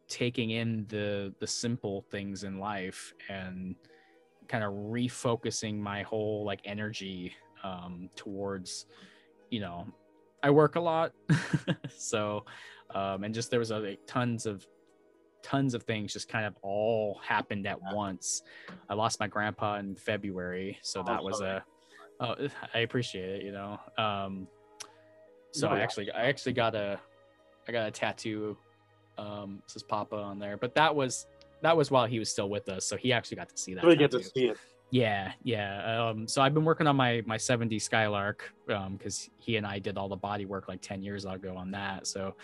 taking 0.07 0.52
in 0.52 0.86
the 0.88 1.34
the 1.40 1.48
simple 1.48 2.02
things 2.10 2.44
in 2.44 2.60
life 2.60 3.14
and 3.30 3.76
kind 4.48 4.64
of 4.64 4.73
refocusing 4.73 5.77
my 5.77 6.02
whole 6.03 6.44
like 6.44 6.61
energy 6.65 7.34
um, 7.64 8.10
towards, 8.15 8.88
you 9.49 9.60
know, 9.60 9.86
I 10.41 10.49
work 10.49 10.76
a 10.76 10.80
lot, 10.80 11.11
so 11.98 12.45
um, 12.95 13.23
and 13.23 13.34
just 13.34 13.52
there 13.52 13.60
was 13.60 13.72
uh, 13.72 13.80
like 13.80 13.99
tons 14.07 14.45
of 14.45 14.65
tons 15.41 15.74
of 15.74 15.84
things 15.84 16.14
just 16.14 16.28
kind 16.28 16.45
of 16.45 16.56
all 16.61 17.20
happened 17.24 17.68
at 17.68 17.80
once. 17.94 18.44
I 18.90 18.94
lost 18.94 19.20
my 19.20 19.28
grandpa 19.28 19.78
in 19.78 19.95
February, 19.95 20.78
so 20.82 21.02
Oh, 21.02 21.03
that 21.03 21.24
was 21.24 21.41
a 21.41 21.64
oh 22.20 22.36
I 22.74 22.80
appreciate 22.80 23.30
it, 23.30 23.44
you 23.44 23.52
know. 23.52 23.80
Um 23.98 24.48
so 25.52 25.68
No, 25.68 25.76
I 25.76 25.80
actually 25.80 26.11
I 26.11 26.26
actually 26.26 26.53
got 26.53 26.76
a 26.76 26.99
I 27.68 27.72
got 27.72 27.88
a 27.88 27.91
tattoo 27.91 28.57
um 29.18 29.61
says 29.68 29.84
Papa 29.84 30.16
on 30.16 30.40
there, 30.40 30.57
but 30.57 30.76
that 30.76 30.95
was 30.95 31.28
that 31.61 31.76
was 31.76 31.91
while 31.91 32.06
he 32.06 32.20
was 32.20 32.30
still 32.30 32.49
with 32.49 32.70
us, 32.70 32.86
so 32.86 32.95
he 32.95 33.11
actually 33.11 33.38
got 33.38 33.49
to 33.49 33.57
see 33.57 33.74
that. 33.74 33.84
really 33.84 33.98
get 33.98 34.11
to 34.11 34.24
see 34.24 34.45
it. 34.45 34.57
Yeah, 34.91 35.34
yeah. 35.44 36.07
Um, 36.10 36.28
so 36.28 36.41
I've 36.41 36.53
been 36.53 36.66
working 36.66 36.88
on 36.88 36.95
my 36.95 37.22
my 37.26 37.38
70 37.38 37.78
Skylark 37.80 38.52
um 38.70 38.95
because 38.98 39.30
he 39.38 39.57
and 39.57 39.66
I 39.66 39.80
did 39.80 39.98
all 39.98 40.10
the 40.10 40.16
body 40.16 40.45
work 40.45 40.68
like 40.68 40.82
10 40.82 41.03
years 41.03 41.26
ago 41.26 41.56
on 41.56 41.72
that. 41.72 42.07
So 42.07 42.36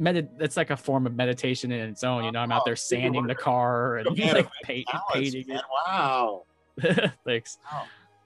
medit 0.00 0.28
that's 0.38 0.56
like 0.56 0.70
a 0.70 0.76
form 0.76 1.06
of 1.06 1.14
meditation 1.14 1.70
in 1.72 1.88
its 1.90 2.02
own. 2.04 2.24
You 2.24 2.32
know, 2.32 2.40
I'm 2.40 2.52
out 2.52 2.62
there 2.64 2.72
Oh, 2.72 2.76
sanding 2.76 3.26
the 3.26 3.34
car 3.34 3.98
and 3.98 4.18
like 4.18 4.48
paint, 4.64 4.86
painting 5.12 5.44
it. 5.48 5.62
Wow. 5.86 6.44
Thanks. 7.24 7.58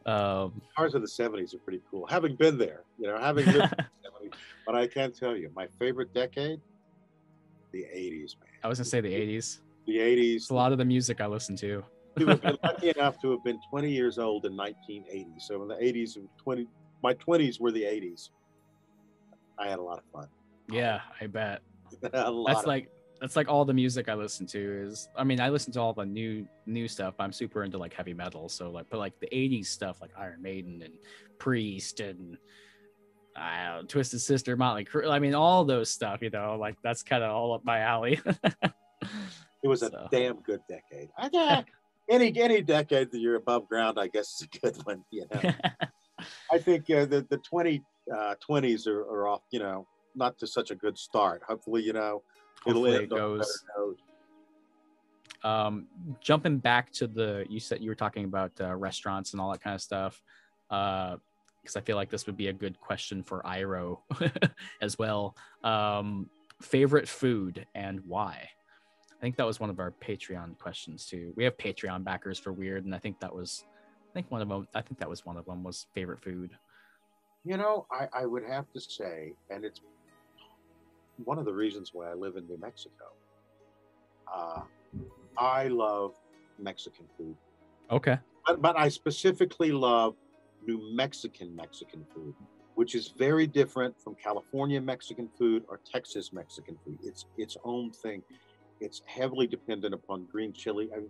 Um, 0.06 0.62
Cars 0.76 0.94
of 0.94 1.02
the 1.02 1.08
70s 1.08 1.54
are 1.54 1.58
pretty 1.58 1.82
cool. 1.90 2.06
Having 2.06 2.36
been 2.36 2.56
there, 2.56 2.84
you 2.98 3.06
know, 3.06 3.18
having 3.18 3.44
lived 3.46 3.56
in 3.56 3.68
the 3.70 3.76
70s. 4.28 4.32
But 4.66 4.74
I 4.74 4.86
can 4.86 5.12
tell 5.12 5.36
you, 5.36 5.50
my 5.54 5.66
favorite 5.78 6.12
decade, 6.14 6.60
the 7.72 7.80
80s, 7.94 8.38
man. 8.40 8.48
I 8.64 8.68
was 8.68 8.78
gonna 8.78 8.86
say 8.86 9.00
the 9.00 9.12
80s. 9.12 9.58
The 9.86 9.96
80s. 9.98 10.34
It's 10.36 10.50
a 10.50 10.54
lot 10.54 10.72
of 10.72 10.78
the 10.78 10.84
music 10.84 11.20
I 11.20 11.26
listen 11.26 11.56
to. 11.56 11.84
to 12.18 12.26
have 12.26 12.40
been 12.40 12.56
lucky 12.62 12.88
enough 12.90 13.20
to 13.20 13.30
have 13.32 13.44
been 13.44 13.58
20 13.70 13.90
years 13.90 14.18
old 14.18 14.46
in 14.46 14.56
1980. 14.56 15.34
So 15.40 15.62
in 15.62 15.68
the 15.68 15.74
80s, 15.76 16.16
and 16.16 16.28
20, 16.38 16.66
my 17.02 17.12
20s 17.14 17.60
were 17.60 17.70
the 17.70 17.82
80s. 17.82 18.30
I 19.58 19.68
had 19.68 19.78
a 19.78 19.82
lot 19.82 19.98
of 19.98 20.04
fun. 20.12 20.28
Yeah, 20.70 21.00
I 21.20 21.26
bet. 21.26 21.62
That's 22.12 22.66
like 22.66 22.90
that's 23.20 23.34
like 23.34 23.48
all 23.48 23.64
the 23.64 23.74
music 23.74 24.08
I 24.08 24.14
listen 24.14 24.46
to 24.46 24.82
is 24.86 25.08
I 25.16 25.24
mean 25.24 25.40
I 25.40 25.48
listen 25.48 25.72
to 25.72 25.80
all 25.80 25.92
the 25.92 26.06
new 26.06 26.46
new 26.66 26.86
stuff. 26.86 27.14
I'm 27.18 27.32
super 27.32 27.64
into 27.64 27.78
like 27.78 27.92
heavy 27.92 28.14
metal, 28.14 28.48
so 28.48 28.70
like 28.70 28.86
but 28.90 28.98
like 28.98 29.18
the 29.18 29.26
'80s 29.28 29.66
stuff 29.66 30.00
like 30.00 30.10
Iron 30.16 30.40
Maiden 30.42 30.82
and 30.82 30.94
Priest 31.38 32.00
and 32.00 32.38
know, 33.36 33.82
Twisted 33.86 34.20
Sister, 34.20 34.56
Motley 34.56 34.84
Crue. 34.84 35.10
I 35.10 35.18
mean 35.18 35.34
all 35.34 35.64
those 35.64 35.90
stuff, 35.90 36.22
you 36.22 36.30
know, 36.30 36.56
like 36.56 36.76
that's 36.82 37.02
kind 37.02 37.22
of 37.22 37.30
all 37.30 37.54
up 37.54 37.64
my 37.64 37.80
alley. 37.80 38.20
it 39.62 39.68
was 39.68 39.82
a 39.82 39.90
so. 39.90 40.08
damn 40.10 40.40
good 40.42 40.60
decade. 40.68 41.08
I 41.18 41.28
got 41.28 41.64
any 42.10 42.38
any 42.40 42.62
decade 42.62 43.10
that 43.10 43.18
you're 43.18 43.36
above 43.36 43.68
ground, 43.68 43.98
I 43.98 44.08
guess 44.08 44.40
is 44.40 44.48
a 44.52 44.58
good 44.58 44.76
one. 44.84 45.04
You 45.10 45.26
know, 45.32 45.52
I 46.52 46.58
think 46.58 46.90
uh, 46.90 47.06
the 47.06 47.26
the 47.28 47.38
20 47.38 47.82
uh, 48.14 48.34
20s 48.48 48.86
are, 48.86 49.02
are 49.02 49.28
off. 49.28 49.42
You 49.50 49.60
know, 49.60 49.86
not 50.18 50.38
to 50.38 50.46
such 50.46 50.70
a 50.70 50.74
good 50.74 50.98
start. 50.98 51.42
Hopefully, 51.46 51.82
you 51.82 51.92
know, 51.92 52.22
it'll 52.66 52.82
Hopefully 52.82 52.96
end 52.96 53.04
it 53.04 53.12
on 53.12 53.18
a 53.18 53.20
goes. 53.38 53.64
note. 53.76 53.98
um 55.44 55.86
jumping 56.20 56.58
back 56.58 56.90
to 56.92 57.06
the 57.06 57.46
you 57.48 57.60
said 57.60 57.80
you 57.80 57.88
were 57.88 57.94
talking 57.94 58.24
about 58.24 58.50
uh, 58.60 58.74
restaurants 58.74 59.32
and 59.32 59.40
all 59.40 59.52
that 59.52 59.62
kind 59.62 59.74
of 59.74 59.80
stuff 59.80 60.20
uh 60.70 61.14
because 61.62 61.76
i 61.76 61.80
feel 61.80 61.94
like 61.94 62.10
this 62.10 62.26
would 62.26 62.36
be 62.36 62.48
a 62.48 62.52
good 62.52 62.80
question 62.80 63.22
for 63.22 63.40
Iroh 63.42 63.98
as 64.82 64.98
well 64.98 65.36
um 65.62 66.28
favorite 66.60 67.08
food 67.08 67.64
and 67.76 68.00
why 68.04 68.48
i 69.16 69.20
think 69.20 69.36
that 69.36 69.46
was 69.46 69.60
one 69.60 69.70
of 69.70 69.78
our 69.78 69.92
patreon 69.92 70.58
questions 70.58 71.06
too 71.06 71.32
we 71.36 71.44
have 71.44 71.56
patreon 71.56 72.02
backers 72.02 72.38
for 72.40 72.52
Wyrd 72.52 72.78
and 72.84 72.92
i 72.94 72.98
think 72.98 73.20
that 73.20 73.32
was 73.32 73.64
i 74.10 74.12
think 74.14 74.28
one 74.32 74.42
of 74.42 74.48
them. 74.48 74.66
I 74.74 74.80
think 74.82 74.98
that 74.98 75.08
was 75.08 75.24
one 75.24 75.36
of 75.36 75.44
them. 75.44 75.62
Was 75.62 75.86
favorite 75.94 76.20
food. 76.20 76.50
You 77.44 77.56
know, 77.58 77.86
I, 77.92 78.08
I 78.22 78.26
would 78.26 78.42
have 78.44 78.66
to 78.72 78.80
say, 78.80 79.34
and 79.50 79.64
it's 79.64 79.80
one 81.24 81.38
of 81.38 81.44
the 81.44 81.52
reasons 81.52 81.90
why 81.92 82.10
I 82.10 82.14
live 82.14 82.36
in 82.36 82.46
New 82.46 82.58
Mexico. 82.60 83.04
Uh, 84.32 84.62
I 85.38 85.68
love 85.68 86.14
Mexican 86.58 87.06
food, 87.16 87.36
Okay. 87.90 88.18
but, 88.46 88.60
but 88.60 88.78
I 88.78 88.88
specifically 88.88 89.72
love 89.72 90.16
New 90.66 90.94
Mexican 90.94 91.54
Mexican 91.54 92.04
food, 92.14 92.34
which 92.74 92.94
is 92.94 93.14
very 93.16 93.46
different 93.46 93.94
from 94.00 94.16
California 94.22 94.80
Mexican 94.80 95.28
food 95.38 95.64
or 95.68 95.80
Texas 95.90 96.32
Mexican 96.32 96.76
food. 96.84 96.98
It's 97.02 97.26
its 97.36 97.56
own 97.64 97.92
thing. 97.92 98.22
It's 98.80 99.02
heavily 99.06 99.46
dependent 99.46 99.94
upon 99.94 100.26
green 100.30 100.52
chili. 100.52 100.88
I, 100.94 101.00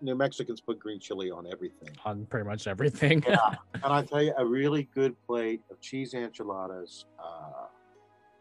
New 0.00 0.14
Mexicans 0.14 0.60
put 0.60 0.78
green 0.78 0.98
chili 1.00 1.30
on 1.30 1.46
everything. 1.50 1.90
On 2.04 2.26
pretty 2.26 2.46
much 2.46 2.66
everything. 2.66 3.22
Yeah. 3.28 3.36
and 3.74 3.92
I 3.92 4.02
tell 4.02 4.22
you, 4.22 4.32
a 4.38 4.44
really 4.44 4.88
good 4.94 5.14
plate 5.26 5.60
of 5.70 5.80
cheese 5.80 6.14
enchiladas, 6.14 7.06
uh, 7.18 7.66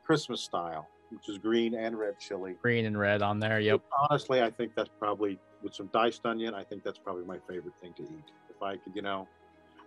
Christmas 0.05 0.41
style, 0.41 0.87
which 1.13 1.29
is 1.29 1.37
green 1.37 1.75
and 1.75 1.97
red 1.97 2.19
chili. 2.19 2.55
Green 2.61 2.85
and 2.85 2.97
red 2.97 3.21
on 3.21 3.39
there. 3.39 3.59
Yep. 3.59 3.81
Honestly, 4.09 4.41
I 4.41 4.49
think 4.49 4.73
that's 4.75 4.89
probably 4.99 5.39
with 5.61 5.73
some 5.73 5.89
diced 5.93 6.25
onion. 6.25 6.53
I 6.53 6.63
think 6.63 6.83
that's 6.83 6.99
probably 6.99 7.25
my 7.25 7.37
favorite 7.47 7.73
thing 7.81 7.93
to 7.97 8.03
eat. 8.03 8.31
If 8.49 8.61
I 8.61 8.77
could, 8.77 8.95
you 8.95 9.01
know, 9.01 9.27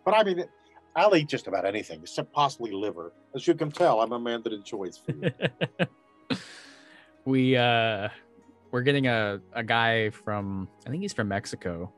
but 0.05 0.15
I 0.15 0.25
mean, 0.25 0.45
I'll 0.95 1.15
eat 1.15 1.29
just 1.29 1.47
about 1.47 1.67
anything 1.67 2.01
except 2.01 2.33
possibly 2.33 2.73
liver. 2.73 3.13
As 3.35 3.47
you 3.47 3.55
can 3.55 3.71
tell, 3.71 4.01
I'm 4.01 4.13
a 4.13 4.19
man 4.19 4.43
that 4.45 4.53
enjoys 4.53 4.97
food. 4.97 5.35
we 7.27 7.57
uh 7.57 8.09
we're 8.71 8.83
getting 8.83 9.07
a, 9.07 9.41
a 9.53 9.63
guy 9.63 10.11
from 10.11 10.69
I 10.87 10.91
think 10.91 11.03
he's 11.03 11.13
from 11.13 11.29
Mexico. 11.29 11.93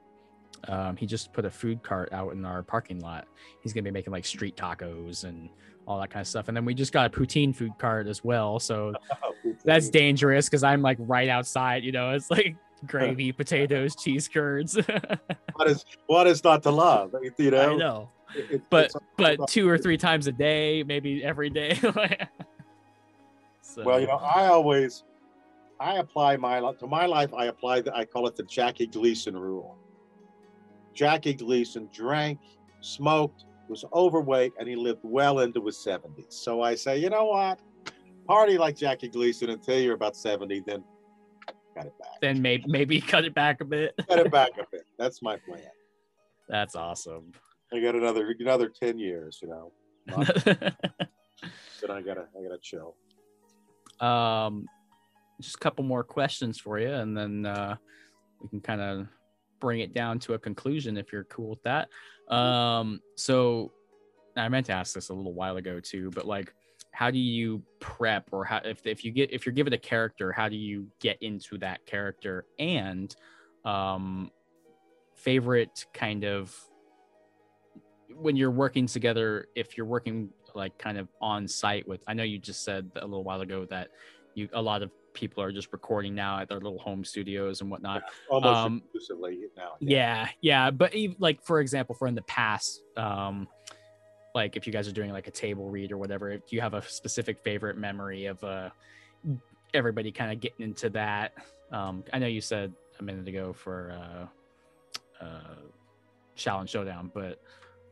Um, 0.67 0.97
he 0.97 1.07
just 1.07 1.33
put 1.33 1.45
a 1.45 1.51
food 1.51 1.83
cart 1.85 2.13
out 2.13 2.33
in 2.33 2.45
our 2.45 2.63
parking 2.63 2.99
lot. 3.01 3.29
He's 3.63 3.73
gonna 3.73 3.85
be 3.85 3.93
making 3.93 4.13
like 4.13 4.25
street 4.25 4.57
tacos 4.57 5.25
and 5.25 5.49
all 5.89 5.99
that 6.01 6.11
kind 6.11 6.21
of 6.21 6.29
stuff. 6.29 6.49
And 6.49 6.57
then 6.57 6.67
we 6.67 6.75
just 6.75 6.93
got 6.93 7.07
a 7.07 7.19
poutine 7.19 7.57
food 7.57 7.73
cart 7.79 8.07
as 8.07 8.23
well. 8.23 8.61
So 8.61 8.93
oh, 9.25 9.35
that's 9.65 9.89
dangerous 9.89 10.47
because 10.47 10.63
I'm 10.63 10.83
like 10.83 10.99
right 11.01 11.29
outside, 11.31 11.83
you 11.83 11.93
know, 11.93 12.11
it's 12.11 12.31
like 12.31 12.57
gravy, 12.87 13.33
potatoes, 13.33 13.97
cheese 13.97 14.29
curds. 14.29 14.79
what 15.55 15.67
is 15.69 15.85
what 16.07 16.27
is 16.27 16.45
not 16.45 16.63
to 16.65 16.71
love? 16.71 17.15
Eh, 17.15 17.31
you 17.39 17.51
know, 17.51 17.73
I 17.73 17.77
know. 17.77 18.11
It- 18.37 18.63
But 18.69 18.93
but 19.17 19.49
two 19.49 19.67
or 19.69 19.79
three 19.79 19.97
times 19.97 20.27
a 20.27 20.33
day, 20.33 20.85
maybe 20.87 21.25
every 21.25 21.49
day. 21.49 21.75
so, 23.63 23.83
Well, 23.83 23.99
you 23.99 24.07
know, 24.07 24.17
I 24.19 24.47
always, 24.49 25.05
I 25.81 25.97
apply 25.97 26.37
my 26.37 26.61
to 26.61 26.87
my 26.87 27.07
life. 27.07 27.33
I 27.33 27.47
apply 27.47 27.81
the, 27.81 27.97
I 27.97 28.05
call 28.05 28.27
it 28.27 28.37
the 28.37 28.43
Jackie 28.43 28.87
Gleason 28.87 29.35
rule. 29.35 29.77
Jackie 30.93 31.33
Gleason 31.33 31.89
drank, 31.93 32.41
smoked, 32.81 33.45
was 33.69 33.85
overweight, 33.93 34.53
and 34.59 34.69
he 34.69 34.77
lived 34.77 35.01
well 35.03 35.41
into 35.41 35.65
his 35.65 35.77
seventies. 35.79 36.27
So 36.31 36.63
I 36.63 36.75
say, 36.75 36.99
you 36.99 37.11
know 37.11 37.27
what? 37.27 37.61
Party 38.27 38.59
like 38.59 38.77
Jackie 38.77 39.09
Gleason 39.09 39.51
until 39.51 39.79
you're 39.79 39.95
about 39.95 40.17
seventy, 40.17 40.61
then 40.67 40.85
cut 41.75 41.87
it 41.87 41.93
back. 41.99 42.21
then 42.21 42.41
maybe 42.43 42.65
maybe 42.67 43.01
cut 43.13 43.25
it 43.25 43.35
back 43.35 43.61
a 43.61 43.65
bit. 43.65 43.95
Cut 44.09 44.19
it 44.21 44.31
back 44.33 44.51
a 44.59 44.65
bit. 44.73 44.85
That's 44.99 45.23
my 45.23 45.37
plan. 45.37 45.63
That's 46.49 46.75
awesome. 46.77 47.33
I 47.73 47.81
got 47.81 47.95
another 47.95 48.35
another 48.39 48.69
ten 48.69 48.99
years, 48.99 49.41
you 49.43 49.49
know. 49.49 49.73
Then 51.81 51.93
I 51.93 52.03
gotta 52.03 52.27
I 52.37 52.43
gotta 52.43 52.59
chill. 52.61 52.97
um, 54.01 54.67
just 55.41 55.55
a 55.55 55.59
couple 55.59 55.85
more 55.85 56.03
questions 56.03 56.59
for 56.59 56.79
you, 56.81 56.93
and 56.93 57.17
then 57.17 57.47
uh, 57.47 57.77
we 58.43 58.49
can 58.49 58.61
kind 58.61 58.81
of 58.81 59.07
bring 59.61 59.81
it 59.81 59.93
down 59.93 60.19
to 60.21 60.35
a 60.35 60.39
conclusion 60.39 60.97
if 60.97 61.13
you're 61.13 61.25
cool 61.25 61.51
with 61.51 61.63
that. 61.63 61.89
Um, 62.33 63.01
so 63.17 63.73
I 64.37 64.49
meant 64.49 64.67
to 64.67 64.73
ask 64.73 64.95
this 64.95 65.09
a 65.09 65.15
little 65.15 65.35
while 65.35 65.57
ago 65.57 65.81
too, 65.81 66.11
but 66.15 66.27
like, 66.27 66.53
how 66.93 67.11
do 67.11 67.19
you 67.19 67.63
prep, 67.81 68.29
or 68.33 68.45
how 68.45 68.61
if 68.65 68.87
if 68.87 69.05
you 69.05 69.13
get 69.13 69.33
if 69.33 69.47
you're 69.47 69.53
given 69.53 69.73
a 69.73 69.79
character, 69.79 70.33
how 70.33 70.49
do 70.49 70.57
you 70.57 70.89
get 71.01 71.21
into 71.23 71.59
that 71.59 71.85
character? 71.87 72.47
And 72.59 73.15
um, 73.65 74.31
favorite 75.15 75.87
kind 75.93 76.25
of 76.25 76.57
when 78.11 78.37
you're 78.37 78.51
working 78.51 78.87
together, 78.87 79.47
if 79.55 79.77
you're 79.77 79.87
working 79.87 80.31
like 80.55 80.79
kind 80.79 80.99
of 80.99 81.09
on 81.21 81.47
site 81.47 81.87
with, 81.87 82.03
I 82.09 82.15
know 82.15 82.23
you 82.23 82.39
just 82.39 82.65
said 82.65 82.91
a 82.97 83.05
little 83.05 83.25
while 83.25 83.43
ago 83.43 83.67
that 83.67 83.89
you 84.35 84.49
a 84.53 84.63
lot 84.63 84.83
of 84.83 84.91
people 85.19 85.43
are 85.43 85.51
just 85.51 85.73
recording 85.73 86.15
now 86.15 86.39
at 86.39 86.49
their 86.49 86.61
little 86.61 86.79
home 86.79 87.05
studios 87.05 87.61
and 87.61 87.71
whatnot. 87.71 88.05
Almost 88.31 88.57
Um, 88.57 88.83
exclusively 88.85 89.41
now. 89.57 89.73
Yeah, 89.81 90.29
yeah, 90.41 90.71
but 90.71 90.95
ev- 90.95 91.17
like 91.19 91.43
for 91.43 91.61
example, 91.61 91.95
for 91.97 92.07
in 92.07 92.15
the 92.15 92.23
past, 92.23 92.81
um, 92.97 93.49
like 94.35 94.57
if 94.57 94.65
you 94.67 94.73
guys 94.73 94.87
are 94.87 94.93
doing 94.93 95.11
like 95.11 95.27
a 95.27 95.33
table 95.33 95.69
read 95.71 95.91
or 95.91 95.97
whatever, 95.99 96.37
do 96.37 96.43
you 96.51 96.61
have 96.61 96.75
a 96.75 96.83
specific 96.83 97.41
favorite 97.41 97.77
memory 97.77 98.27
of 98.27 98.43
uh 98.45 98.71
everybody 99.75 100.13
kind 100.13 100.31
of 100.33 100.39
getting 100.41 100.65
into 100.67 100.89
that? 100.91 101.33
Um, 101.73 102.05
I 102.13 102.19
know 102.21 102.27
you 102.29 102.41
said 102.41 102.73
a 103.01 103.03
minute 103.03 103.27
ago 103.29 103.53
for 103.53 103.93
uh, 105.21 105.25
uh, 105.25 105.57
Xiaolin 106.37 106.69
Showdown, 106.69 107.11
but 107.13 107.41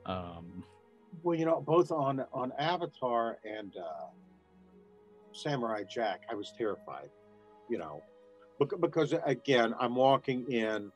um, 0.06 0.62
Well, 1.24 1.36
you 1.36 1.44
know, 1.44 1.60
both 1.60 1.90
on 1.90 2.24
on 2.32 2.52
Avatar 2.58 3.38
and 3.44 3.76
uh, 3.76 4.06
Samurai 5.32 5.82
Jack, 5.82 6.22
I 6.30 6.34
was 6.34 6.52
terrified. 6.56 7.10
You 7.68 7.78
know, 7.78 8.02
because 8.80 9.14
again, 9.24 9.74
I'm 9.78 9.94
walking 9.94 10.50
in 10.50 10.90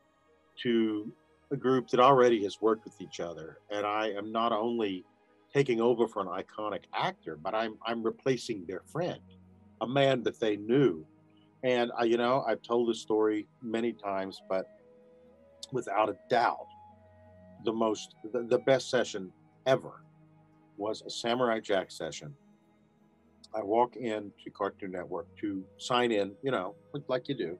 to 0.63 1.11
a 1.51 1.57
group 1.57 1.89
that 1.89 1.99
already 1.99 2.43
has 2.43 2.61
worked 2.61 2.85
with 2.85 2.99
each 3.01 3.19
other, 3.19 3.57
and 3.69 3.85
I 3.85 4.11
am 4.11 4.31
not 4.31 4.51
only 4.51 5.05
taking 5.53 5.81
over 5.81 6.07
for 6.07 6.21
an 6.21 6.27
iconic 6.27 6.83
actor, 6.93 7.37
but 7.41 7.53
I'm 7.53 7.77
I'm 7.85 8.01
replacing 8.03 8.65
their 8.65 8.81
friend, 8.91 9.19
a 9.81 9.87
man 9.87 10.23
that 10.23 10.39
they 10.39 10.57
knew. 10.57 11.05
And 11.63 11.91
I, 11.97 12.05
you 12.05 12.17
know, 12.17 12.43
I've 12.47 12.61
told 12.61 12.89
this 12.89 12.99
story 12.99 13.47
many 13.61 13.93
times, 13.93 14.41
but 14.49 14.65
without 15.71 16.09
a 16.09 16.15
doubt, 16.29 16.67
the 17.65 17.73
most 17.73 18.15
the, 18.31 18.43
the 18.43 18.59
best 18.59 18.89
session 18.89 19.31
ever 19.65 20.03
was 20.77 21.03
a 21.05 21.09
Samurai 21.09 21.59
Jack 21.59 21.91
session. 21.91 22.33
I 23.53 23.61
walk 23.61 23.95
in 23.95 24.31
to 24.43 24.49
Cartoon 24.49 24.91
Network 24.91 25.27
to 25.41 25.63
sign 25.77 26.11
in, 26.11 26.33
you 26.41 26.51
know, 26.51 26.75
like 27.07 27.27
you 27.27 27.35
do. 27.35 27.59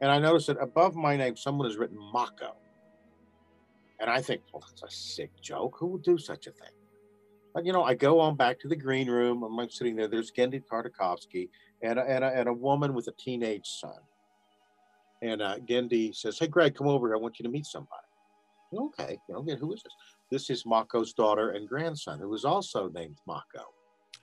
And 0.00 0.10
I 0.10 0.18
notice 0.18 0.46
that 0.46 0.58
above 0.60 0.94
my 0.94 1.16
name, 1.16 1.36
someone 1.36 1.68
has 1.68 1.76
written 1.76 1.98
Mako. 2.12 2.56
And 4.00 4.10
I 4.10 4.20
think, 4.20 4.42
well, 4.52 4.62
that's 4.68 4.82
a 4.82 4.94
sick 4.94 5.30
joke. 5.40 5.76
Who 5.78 5.86
would 5.88 6.02
do 6.02 6.18
such 6.18 6.46
a 6.48 6.50
thing? 6.50 6.72
But, 7.54 7.64
you 7.64 7.72
know, 7.72 7.84
I 7.84 7.94
go 7.94 8.18
on 8.18 8.36
back 8.36 8.58
to 8.60 8.68
the 8.68 8.76
green 8.76 9.08
room. 9.08 9.42
I'm 9.42 9.54
like 9.54 9.70
sitting 9.70 9.94
there. 9.94 10.08
There's 10.08 10.32
Genndy 10.32 10.62
Tartakovsky 10.70 11.50
and 11.82 11.98
a, 11.98 12.02
and, 12.02 12.24
a, 12.24 12.28
and 12.28 12.48
a 12.48 12.52
woman 12.52 12.94
with 12.94 13.06
a 13.08 13.12
teenage 13.18 13.66
son. 13.66 13.98
And 15.22 15.40
uh, 15.40 15.58
Genndy 15.58 16.14
says, 16.14 16.38
Hey, 16.38 16.48
Greg, 16.48 16.74
come 16.74 16.88
over 16.88 17.08
here. 17.08 17.16
I 17.16 17.20
want 17.20 17.38
you 17.38 17.44
to 17.44 17.50
meet 17.50 17.66
somebody. 17.66 18.02
Okay, 18.74 19.18
you 19.28 19.34
know, 19.34 19.40
okay, 19.40 19.56
who 19.56 19.72
is 19.72 19.82
this? 19.82 19.92
This 20.30 20.50
is 20.50 20.64
Mako's 20.64 21.12
daughter 21.12 21.50
and 21.50 21.68
grandson, 21.68 22.18
who 22.18 22.28
was 22.28 22.44
also 22.44 22.88
named 22.88 23.18
Mako. 23.26 23.66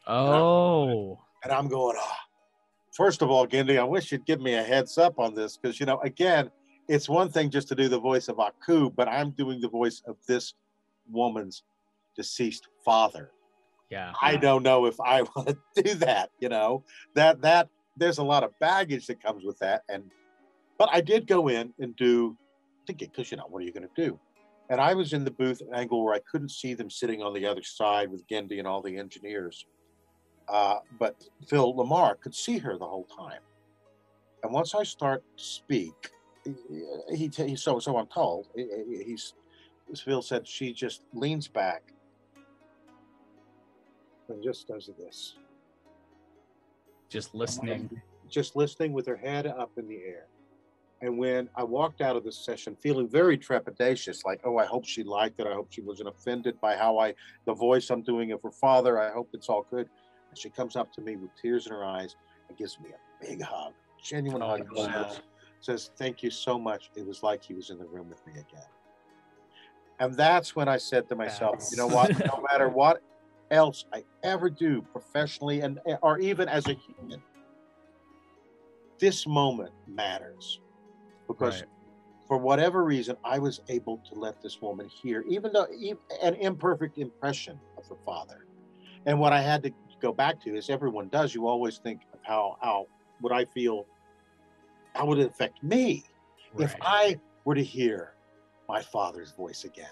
Oh, 0.08 1.20
And 1.44 1.52
I'm 1.52 1.68
going, 1.68 1.96
ah. 2.00 2.18
First 2.94 3.22
of 3.22 3.30
all, 3.30 3.48
Genndy, 3.48 3.80
I 3.80 3.84
wish 3.84 4.12
you'd 4.12 4.26
give 4.26 4.42
me 4.42 4.56
a 4.56 4.64
heads 4.64 4.98
up 4.98 5.20
on 5.20 5.34
this 5.34 5.58
because, 5.58 5.80
you 5.80 5.86
know, 5.86 6.00
again, 6.02 6.50
it's 6.90 7.08
one 7.08 7.30
thing 7.30 7.50
just 7.50 7.68
to 7.70 7.76
do 7.76 7.88
the 7.88 8.00
voice 8.00 8.28
of 8.28 8.40
Aku, 8.40 8.90
but 8.90 9.08
I'm 9.08 9.30
doing 9.32 9.62
the 9.62 9.70
voice 9.70 10.02
of 10.08 10.18
this 10.28 10.56
woman's 11.10 11.64
deceased 12.16 12.68
father. 12.84 13.32
yeah, 13.90 14.14
I 14.22 14.36
don't 14.36 14.64
know 14.64 14.86
if 14.86 15.00
I 15.00 15.22
want 15.36 15.58
to 15.76 15.82
do 15.84 15.94
that, 15.96 16.32
you 16.40 16.50
know. 16.50 16.84
That 17.16 17.42
that 17.42 17.70
there's 17.96 18.18
a 18.18 18.24
lot 18.24 18.44
of 18.44 18.58
baggage 18.60 19.08
that 19.08 19.22
comes 19.22 19.44
with 19.46 19.60
that. 19.60 19.84
And 19.88 20.04
but 20.78 20.90
I 20.92 21.02
did 21.02 21.28
go 21.28 21.48
in 21.48 21.74
and 21.80 21.96
do 21.96 22.38
to 22.88 22.94
get 22.94 23.12
because 23.12 23.32
you 23.32 23.38
know, 23.38 23.46
what 23.48 23.62
are 23.62 23.66
you 23.66 23.72
gonna 23.72 23.88
do? 23.96 24.20
And 24.70 24.82
I 24.82 24.94
was 24.94 25.14
in 25.14 25.24
the 25.24 25.32
booth 25.32 25.62
angle 25.74 26.04
where 26.04 26.14
I 26.16 26.22
couldn't 26.30 26.52
see 26.52 26.74
them 26.74 26.90
sitting 26.90 27.22
on 27.22 27.34
the 27.34 27.46
other 27.46 27.64
side 27.64 28.10
with 28.12 28.28
Genndy 28.28 28.60
and 28.60 28.68
all 28.68 28.82
the 28.82 28.98
engineers. 28.98 29.66
Uh, 30.50 30.80
but 31.00 31.16
Phil 31.48 31.74
LaMarr 31.76 32.20
could 32.22 32.36
see 32.36 32.58
her 32.60 32.78
the 32.78 32.86
whole 32.88 33.06
time. 33.06 33.42
And 34.44 34.54
once 34.54 34.76
I 34.76 34.84
start 34.84 35.24
to 35.38 35.44
speak, 35.44 36.12
he, 37.12 37.30
he, 37.36 37.56
so 37.56 37.80
so 37.80 37.98
I'm 37.98 38.08
told. 38.08 38.48
he- 38.56 38.70
he- 38.88 39.04
He's 39.04 39.34
Phil 40.04 40.22
said, 40.22 40.48
she 40.48 40.74
just 40.74 41.04
leans 41.14 41.48
back 41.48 41.94
and 44.30 44.44
just 44.44 44.68
does 44.68 44.90
this, 45.00 45.36
just 47.10 47.36
listening. 47.36 47.90
just 48.30 48.56
listening 48.56 48.94
with 48.94 49.08
her 49.08 49.18
head 49.18 49.48
up 49.48 49.72
in 49.78 49.88
the 49.88 49.98
air. 49.98 50.28
And 51.02 51.18
when 51.18 51.50
I 51.56 51.64
walked 51.64 52.02
out 52.02 52.16
of 52.16 52.24
this 52.24 52.44
session 52.46 52.76
feeling 52.76 53.10
very 53.10 53.38
trepidatious, 53.38 54.26
like, 54.26 54.42
oh, 54.44 54.58
I 54.58 54.66
hope 54.66 54.86
she 54.86 55.04
liked 55.04 55.40
it. 55.40 55.48
I 55.48 55.54
hope 55.54 55.70
she 55.72 55.82
wasn't 55.82 56.10
offended 56.10 56.60
by 56.62 56.76
how 56.76 57.00
I, 57.00 57.16
the 57.46 57.54
voice 57.54 57.90
I'm 57.90 58.04
doing 58.04 58.32
of 58.32 58.42
her 58.44 58.52
father. 58.52 59.00
I 59.00 59.12
hope 59.12 59.30
it's 59.34 59.50
all 59.50 59.66
good. 59.72 59.90
And 60.30 60.38
she 60.38 60.50
comes 60.50 60.76
up 60.76 60.92
to 60.94 61.02
me 61.02 61.16
with 61.16 61.32
tears 61.42 61.66
in 61.68 61.74
her 61.74 61.84
eyes 61.84 62.16
and 62.48 62.58
gives 62.58 62.80
me 62.80 62.92
a 62.92 63.26
big 63.26 63.42
hug, 63.42 63.74
genuine 64.02 64.42
Oh, 64.42 64.48
hug. 64.50 64.60
and 64.62 64.70
wow. 64.76 65.12
Says, 65.62 65.92
thank 65.98 66.24
you 66.24 66.30
so 66.32 66.58
much. 66.58 66.90
It 66.96 67.06
was 67.06 67.22
like 67.22 67.44
he 67.44 67.54
was 67.54 67.70
in 67.70 67.78
the 67.78 67.86
room 67.86 68.08
with 68.10 68.26
me 68.26 68.34
again. 68.34 68.64
And 70.00 70.14
that's 70.14 70.56
when 70.56 70.70
I 70.70 70.78
said 70.78 71.10
to 71.10 71.16
myself, 71.16 71.54
That's- 71.60 71.72
you 71.72 71.78
know 71.78 71.88
what? 71.94 72.18
No 72.18 72.42
matter 72.52 72.70
what 72.70 73.02
else 73.52 73.84
I 73.94 74.04
ever 74.24 74.50
do 74.50 74.82
professionally 74.94 75.62
and 75.62 75.80
eh, 75.88 75.96
or 76.02 76.20
even 76.20 76.48
as 76.48 76.68
a 76.68 76.74
human, 76.74 77.22
this 79.00 79.28
moment 79.28 79.74
matters. 79.88 80.62
Because 81.28 81.62
Right. 81.62 81.70
for 82.28 82.38
whatever 82.38 82.84
reason, 82.86 83.18
I 83.26 83.40
was 83.40 83.60
able 83.68 83.98
to 84.10 84.16
let 84.16 84.42
this 84.42 84.62
woman 84.62 84.88
hear, 84.88 85.24
even 85.28 85.52
though 85.52 85.68
e- 85.76 85.94
an 86.22 86.36
imperfect 86.36 86.98
impression 86.98 87.60
of 87.78 87.86
her 87.90 87.98
father. 88.06 88.46
And 89.06 89.20
what 89.20 89.34
I 89.34 89.42
had 89.42 89.64
to 89.64 89.72
go 90.00 90.12
back 90.12 90.40
to 90.42 90.56
is 90.56 90.70
everyone 90.70 91.10
does. 91.10 91.34
You 91.34 91.48
always 91.48 91.78
think 91.78 92.02
of 92.14 92.20
how 92.24 92.58
how 92.62 92.88
would 93.22 93.32
I 93.32 93.46
feel? 93.46 93.86
How 94.96 95.06
would 95.06 95.20
it 95.20 95.28
affect 95.28 95.64
me 95.64 96.04
if 96.58 96.76
I 96.82 97.20
were 97.46 97.56
to 97.56 97.64
hear 97.64 98.14
my 98.68 98.82
father's 98.82 99.32
voice 99.32 99.64
again? 99.64 99.92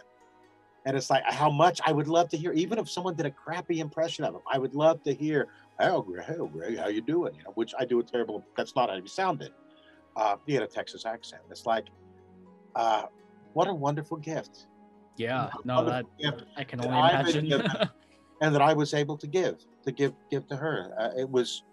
And 0.85 0.95
it's 0.95 1.09
like 1.09 1.23
how 1.25 1.49
much 1.49 1.79
I 1.85 1.91
would 1.91 2.07
love 2.07 2.29
to 2.29 2.38
hear, 2.38 2.53
even 2.53 2.79
if 2.79 2.89
someone 2.89 3.15
did 3.15 3.25
a 3.25 3.31
crappy 3.31 3.79
impression 3.79 4.23
of 4.23 4.34
him. 4.34 4.41
I 4.51 4.57
would 4.57 4.73
love 4.73 5.03
to 5.03 5.13
hear, 5.13 5.47
"Oh, 5.79 6.01
Greg, 6.01 6.25
hey, 6.25 6.35
Greg, 6.51 6.77
how 6.77 6.88
you 6.88 7.01
doing?" 7.01 7.35
You 7.35 7.43
know, 7.43 7.51
which 7.55 7.73
I 7.77 7.85
do 7.85 7.99
a 7.99 8.03
terrible. 8.03 8.43
That's 8.55 8.75
not 8.75 8.89
how 8.89 8.99
he 8.99 9.07
sounded. 9.07 9.51
Uh, 10.15 10.38
he 10.45 10.53
had 10.53 10.63
a 10.63 10.67
Texas 10.67 11.05
accent. 11.05 11.43
It's 11.51 11.65
like, 11.65 11.88
uh, 12.75 13.03
what 13.53 13.67
a 13.67 13.73
wonderful 13.73 14.17
gift, 14.17 14.67
yeah, 15.17 15.49
no, 15.65 15.84
that 15.84 16.05
gift 16.19 16.43
I 16.55 16.63
can 16.63 16.79
only 16.79 16.97
imagine. 16.99 17.49
given. 18.39 18.47
and 18.47 18.55
that 18.55 18.61
I 18.61 18.73
was 18.73 18.93
able 18.93 19.18
to 19.18 19.27
give 19.27 19.57
to 19.84 19.91
give 19.91 20.14
give 20.30 20.47
to 20.47 20.55
her. 20.55 20.93
Uh, 20.99 21.11
it 21.18 21.30
was. 21.30 21.64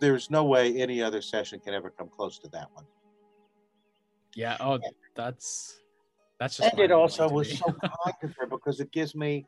There's 0.00 0.30
no 0.30 0.44
way 0.44 0.76
any 0.80 1.02
other 1.02 1.22
session 1.22 1.60
can 1.60 1.74
ever 1.74 1.90
come 1.90 2.08
close 2.08 2.38
to 2.40 2.48
that 2.48 2.68
one. 2.74 2.86
yeah. 4.34 4.56
Oh, 4.60 4.80
that's 5.14 5.80
that's 6.40 6.56
just. 6.56 6.72
and 6.72 6.80
it 6.80 6.90
also 6.92 7.28
was 7.28 7.58
so 7.58 7.64
kind 8.04 8.16
of 8.22 8.34
her 8.38 8.46
because 8.46 8.80
it 8.80 8.90
gives 8.92 9.14
me 9.14 9.46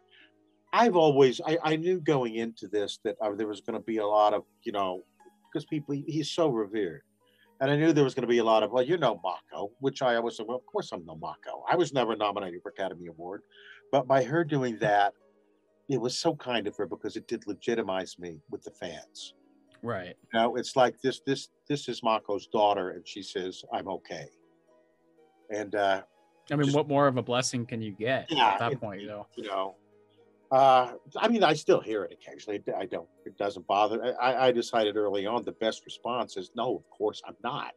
i've 0.72 0.96
always 0.96 1.40
i, 1.46 1.58
I 1.62 1.76
knew 1.76 2.00
going 2.00 2.36
into 2.36 2.68
this 2.68 2.98
that 3.04 3.16
uh, 3.20 3.34
there 3.34 3.46
was 3.46 3.60
going 3.60 3.78
to 3.78 3.84
be 3.84 3.98
a 3.98 4.06
lot 4.06 4.34
of 4.34 4.44
you 4.62 4.72
know 4.72 5.02
because 5.52 5.64
people 5.66 5.94
he's 6.06 6.30
so 6.30 6.48
revered 6.48 7.02
and 7.60 7.70
i 7.70 7.76
knew 7.76 7.92
there 7.92 8.04
was 8.04 8.14
going 8.14 8.22
to 8.22 8.28
be 8.28 8.38
a 8.38 8.44
lot 8.44 8.62
of 8.62 8.70
well 8.70 8.82
you 8.82 8.98
know 8.98 9.20
mako 9.22 9.70
which 9.80 10.02
i 10.02 10.16
always 10.16 10.36
said 10.36 10.46
well 10.46 10.56
of 10.56 10.66
course 10.66 10.90
i'm 10.92 11.04
no 11.04 11.16
mako 11.16 11.64
i 11.70 11.76
was 11.76 11.92
never 11.92 12.16
nominated 12.16 12.62
for 12.62 12.70
academy 12.70 13.06
award 13.08 13.42
but 13.92 14.06
by 14.06 14.22
her 14.22 14.44
doing 14.44 14.78
that 14.78 15.12
it 15.88 16.00
was 16.00 16.18
so 16.18 16.34
kind 16.34 16.66
of 16.66 16.76
her 16.76 16.86
because 16.86 17.16
it 17.16 17.26
did 17.28 17.46
legitimize 17.46 18.18
me 18.18 18.40
with 18.50 18.62
the 18.62 18.70
fans 18.70 19.34
right. 19.82 20.16
you 20.32 20.38
know 20.38 20.56
it's 20.56 20.76
like 20.76 21.00
this 21.02 21.20
this 21.26 21.48
this 21.68 21.88
is 21.88 22.02
mako's 22.02 22.46
daughter 22.48 22.90
and 22.90 23.06
she 23.06 23.22
says 23.22 23.62
i'm 23.72 23.88
okay 23.88 24.26
and 25.50 25.74
uh 25.74 26.02
I 26.50 26.54
mean, 26.54 26.66
Just- 26.66 26.76
what 26.76 26.86
more 26.88 27.08
of 27.08 27.16
a 27.16 27.22
blessing 27.22 27.66
can 27.66 27.82
you 27.82 27.90
get 27.92 28.26
Yeah, 28.30 28.50
at 28.50 28.58
that 28.60 28.72
it- 28.72 28.80
point, 28.80 29.02
though? 29.06 29.26
you 29.36 29.44
know 29.48 29.76
uh 30.52 30.92
i 31.18 31.26
mean 31.26 31.42
i 31.42 31.52
still 31.52 31.80
hear 31.80 32.04
it 32.04 32.12
occasionally 32.12 32.62
i 32.78 32.86
don't 32.86 33.08
it 33.24 33.36
doesn't 33.36 33.66
bother 33.66 34.14
i 34.22 34.46
i 34.46 34.52
decided 34.52 34.96
early 34.96 35.26
on 35.26 35.42
the 35.42 35.50
best 35.52 35.84
response 35.84 36.36
is 36.36 36.52
no 36.54 36.76
of 36.76 36.88
course 36.96 37.20
i'm 37.26 37.34
not 37.42 37.72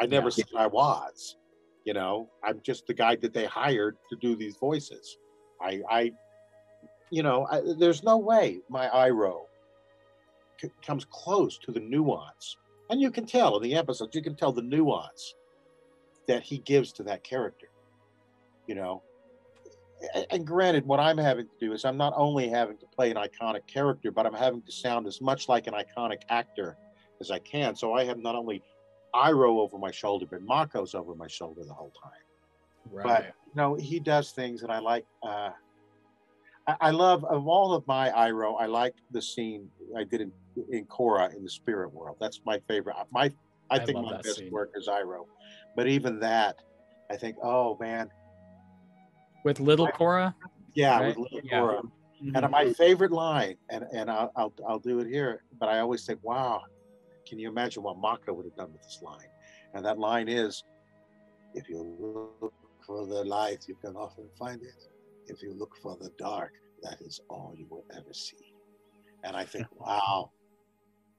i 0.00 0.06
never 0.06 0.26
Yeah. 0.28 0.44
said 0.44 0.44
i 0.56 0.68
was 0.68 1.36
you 1.84 1.94
know 1.94 2.30
i'm 2.44 2.60
just 2.62 2.86
the 2.86 2.94
guy 2.94 3.16
that 3.16 3.34
they 3.34 3.44
hired 3.46 3.96
to 4.08 4.16
do 4.20 4.36
these 4.36 4.56
voices 4.56 5.16
i 5.60 5.80
i 5.90 6.12
you 7.10 7.22
know 7.22 7.46
I, 7.50 7.60
there's 7.78 8.02
no 8.02 8.18
way 8.18 8.60
my 8.68 8.88
Iroh 8.88 9.42
c- 10.60 10.70
comes 10.84 11.06
close 11.10 11.58
to 11.58 11.72
the 11.72 11.80
nuance 11.80 12.56
and 12.90 13.00
you 13.00 13.10
can 13.10 13.26
tell 13.26 13.56
in 13.56 13.62
the 13.62 13.74
episodes 13.74 14.14
you 14.14 14.22
can 14.22 14.36
tell 14.36 14.52
the 14.52 14.62
nuance 14.62 15.34
that 16.28 16.42
he 16.42 16.58
gives 16.58 16.92
to 16.92 17.02
that 17.04 17.24
character 17.24 17.68
you 18.66 18.74
know 18.74 19.02
and 20.30 20.46
granted, 20.46 20.86
what 20.86 21.00
I'm 21.00 21.18
having 21.18 21.46
to 21.46 21.54
do 21.58 21.72
is 21.72 21.84
I'm 21.84 21.96
not 21.96 22.12
only 22.16 22.48
having 22.48 22.76
to 22.78 22.86
play 22.94 23.10
an 23.10 23.16
iconic 23.16 23.66
character, 23.66 24.10
but 24.10 24.26
I'm 24.26 24.34
having 24.34 24.62
to 24.62 24.72
sound 24.72 25.06
as 25.06 25.20
much 25.20 25.48
like 25.48 25.66
an 25.66 25.74
iconic 25.74 26.22
actor 26.28 26.76
as 27.20 27.30
I 27.30 27.38
can. 27.38 27.74
So 27.74 27.94
I 27.94 28.04
have 28.04 28.18
not 28.18 28.34
only 28.34 28.62
Iroh 29.14 29.58
over 29.58 29.78
my 29.78 29.90
shoulder, 29.90 30.26
but 30.30 30.44
Mako's 30.44 30.94
over 30.94 31.14
my 31.14 31.28
shoulder 31.28 31.62
the 31.64 31.72
whole 31.72 31.92
time. 32.02 32.12
Right. 32.90 33.04
But 33.04 33.24
you 33.46 33.52
know, 33.54 33.74
he 33.74 33.98
does 33.98 34.32
things 34.32 34.60
that 34.60 34.70
I 34.70 34.80
like. 34.80 35.06
Uh, 35.22 35.50
I, 36.68 36.90
love 36.90 37.24
of 37.24 37.46
all 37.46 37.72
of 37.74 37.86
my 37.86 38.10
Iroh. 38.10 38.60
I 38.60 38.66
like 38.66 38.94
the 39.12 39.22
scene 39.22 39.68
I 39.96 40.04
did 40.04 40.20
in 40.20 40.32
in 40.72 40.84
Korra 40.86 41.34
in 41.34 41.44
the 41.44 41.50
spirit 41.50 41.92
world. 41.92 42.16
That's 42.20 42.40
my 42.44 42.58
favorite. 42.66 42.96
My 43.12 43.32
I, 43.70 43.76
I 43.76 43.84
think 43.84 43.98
my 44.00 44.16
best 44.16 44.36
scene. 44.38 44.50
work 44.50 44.70
is 44.74 44.88
Iroh, 44.88 45.24
but 45.76 45.86
even 45.86 46.18
that, 46.20 46.56
I 47.10 47.16
think, 47.16 47.36
oh 47.42 47.76
man, 47.80 48.10
With 49.44 49.60
little 49.60 49.86
I- 49.86 49.92
Korra. 49.92 50.34
yeah, 50.74 50.98
Right? 50.98 51.06
with 51.08 51.18
little 51.18 51.40
Yeah. 51.44 51.60
Korra. 51.60 51.80
Mhm. 52.22 52.32
And 52.42 52.50
my 52.50 52.72
favorite 52.72 53.12
line, 53.12 53.56
and, 53.68 53.84
and 53.92 54.10
I'll, 54.10 54.32
I'll 54.36 54.54
I'll 54.66 54.78
do 54.78 54.98
it 55.00 55.06
here, 55.06 55.42
but 55.60 55.68
I 55.68 55.80
always 55.80 56.02
say, 56.02 56.16
"Wow, 56.22 56.62
can 57.28 57.38
you 57.38 57.48
imagine 57.48 57.82
what 57.82 57.98
Mako 57.98 58.32
would 58.32 58.46
have 58.46 58.56
done 58.56 58.72
with 58.72 58.82
this 58.82 59.00
line?" 59.02 59.28
And 59.74 59.84
that 59.84 59.98
line 59.98 60.26
is, 60.28 60.64
"If 61.54 61.68
you 61.68 61.78
look 62.40 62.54
for 62.86 63.06
the 63.06 63.22
light, 63.24 63.66
you 63.68 63.76
can 63.84 63.94
often 63.96 64.26
find 64.38 64.62
it. 64.62 64.74
If 65.28 65.42
you 65.42 65.52
look 65.54 65.76
for 65.82 65.96
the 66.00 66.10
dark, 66.18 66.52
that 66.82 67.00
is 67.00 67.20
all 67.28 67.54
you 67.56 67.66
will 67.70 67.84
ever 67.94 68.12
see." 68.12 68.52
And 69.24 69.36
I 69.36 69.44
think, 69.44 69.66
"Wow, 69.80 70.30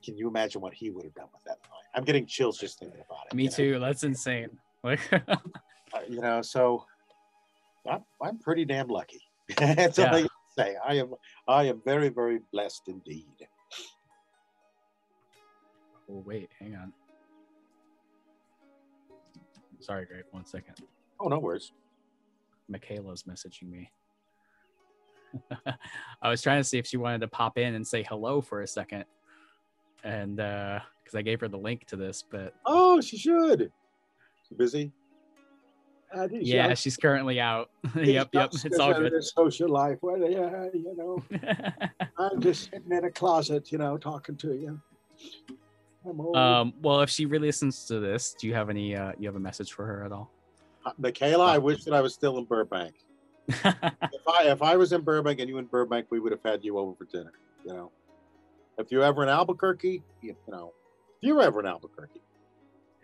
can 0.04 0.18
you 0.18 0.28
imagine 0.28 0.62
what 0.62 0.74
he 0.74 0.90
would 0.90 1.06
have 1.06 1.16
done 1.16 1.30
with 1.34 1.44
that 1.44 1.58
line?" 1.70 1.84
I'm 1.94 2.04
getting 2.04 2.26
chills 2.26 2.58
just 2.58 2.80
thinking 2.80 3.02
about 3.02 3.26
it. 3.32 3.36
Me 3.36 3.44
you 3.44 3.50
know? 3.50 3.56
too. 3.56 3.80
That's 3.80 4.04
insane. 4.04 4.50
Like, 4.84 5.00
Uh, 5.94 6.00
you 6.10 6.20
know, 6.20 6.42
so 6.42 6.86
I'm, 7.90 8.04
I'm 8.22 8.38
pretty 8.40 8.66
damn 8.66 8.88
lucky. 8.88 9.22
That's 9.58 9.98
all 10.00 10.06
Yeah. 10.06 10.16
I 10.16 10.20
can 10.22 10.30
say. 10.58 10.76
I 10.86 10.96
am 10.96 11.14
I 11.48 11.64
am 11.66 11.82
very 11.86 12.10
very 12.10 12.40
blessed 12.52 12.84
indeed. 12.88 13.48
oh, 16.10 16.24
wait, 16.26 16.50
hang 16.60 16.76
on. 16.76 16.92
Sorry, 19.80 20.06
Greg. 20.06 20.24
One 20.32 20.46
second. 20.46 20.76
Oh 21.20 21.28
no 21.28 21.40
worries. 21.40 21.72
Michaela's 22.70 23.24
messaging 23.24 23.70
me. 23.70 23.92
I 26.22 26.30
was 26.30 26.42
trying 26.42 26.60
to 26.60 26.64
see 26.64 26.78
if 26.78 26.88
she 26.88 26.98
wanted 26.98 27.22
to 27.22 27.28
pop 27.28 27.58
in 27.58 27.76
and 27.76 27.86
say 27.86 28.04
hello 28.04 28.42
for 28.42 28.62
a 28.62 28.68
second, 28.68 29.06
and 30.04 30.38
because 30.38 31.16
I 31.16 31.22
gave 31.22 31.40
her 31.42 31.48
the 31.48 31.58
link 31.58 31.86
to 31.88 31.96
this, 31.96 32.24
but 32.30 32.54
Oh, 32.66 33.02
she 33.02 33.18
should. 33.18 33.72
She 34.48 34.56
busy. 34.56 34.92
Uh, 36.16 36.28
yeah, 36.32 36.74
she's 36.74 36.96
currently 36.96 37.40
out. 37.40 37.70
yep, 37.96 38.30
yep, 38.32 38.52
it's 38.54 38.80
all 38.80 38.94
good. 38.94 39.12
Social 39.24 39.68
life. 39.68 39.98
Well, 40.02 40.18
yeah, 40.18 40.68
you 40.74 40.96
know, 40.96 41.24
I'm 42.18 42.40
just 42.40 42.70
sitting 42.72 42.92
in 42.92 43.04
a 43.04 43.12
closet, 43.12 43.72
you 43.74 43.78
know, 43.78 43.98
talking 43.98 44.38
to 44.38 44.54
you. 44.54 44.80
I'm 46.10 46.22
old. 46.22 46.38
um, 46.38 46.74
well, 46.82 47.02
if 47.02 47.10
she 47.10 47.26
really 47.26 47.48
listens 47.48 47.86
to 47.88 48.00
this, 48.00 48.34
do 48.40 48.48
you 48.48 48.54
have 48.54 48.70
any? 48.70 48.96
Uh, 48.96 49.12
you 49.20 49.28
have 49.28 49.36
a 49.36 49.40
message 49.40 49.74
for 49.74 49.86
her 49.86 50.06
at 50.06 50.14
all? 50.14 50.32
Michaela, 50.98 51.46
I 51.46 51.58
wish 51.58 51.84
that 51.86 51.94
I 51.94 52.02
was 52.02 52.14
still 52.14 52.38
in 52.38 52.46
Burbank. 52.46 52.96
If 53.50 54.28
I 54.28 54.44
if 54.44 54.62
I 54.62 54.76
was 54.76 54.92
in 54.92 55.02
Burbank 55.02 55.40
and 55.40 55.48
you 55.48 55.58
in 55.58 55.66
Burbank, 55.66 56.08
we 56.10 56.20
would 56.20 56.34
have 56.34 56.44
had 56.44 56.66
you 56.66 56.78
over 56.78 56.94
for 56.94 57.06
dinner. 57.06 57.32
You 57.66 57.74
know, 57.74 57.92
if 58.78 58.92
you're 58.92 59.04
ever 59.04 59.24
in 59.24 59.30
Albuquerque, 59.30 60.04
you, 60.22 60.36
you 60.46 60.52
know, 60.52 60.74
if 61.22 61.28
you're 61.28 61.42
ever 61.42 61.62
in 61.62 61.66
Albuquerque, 61.66 62.22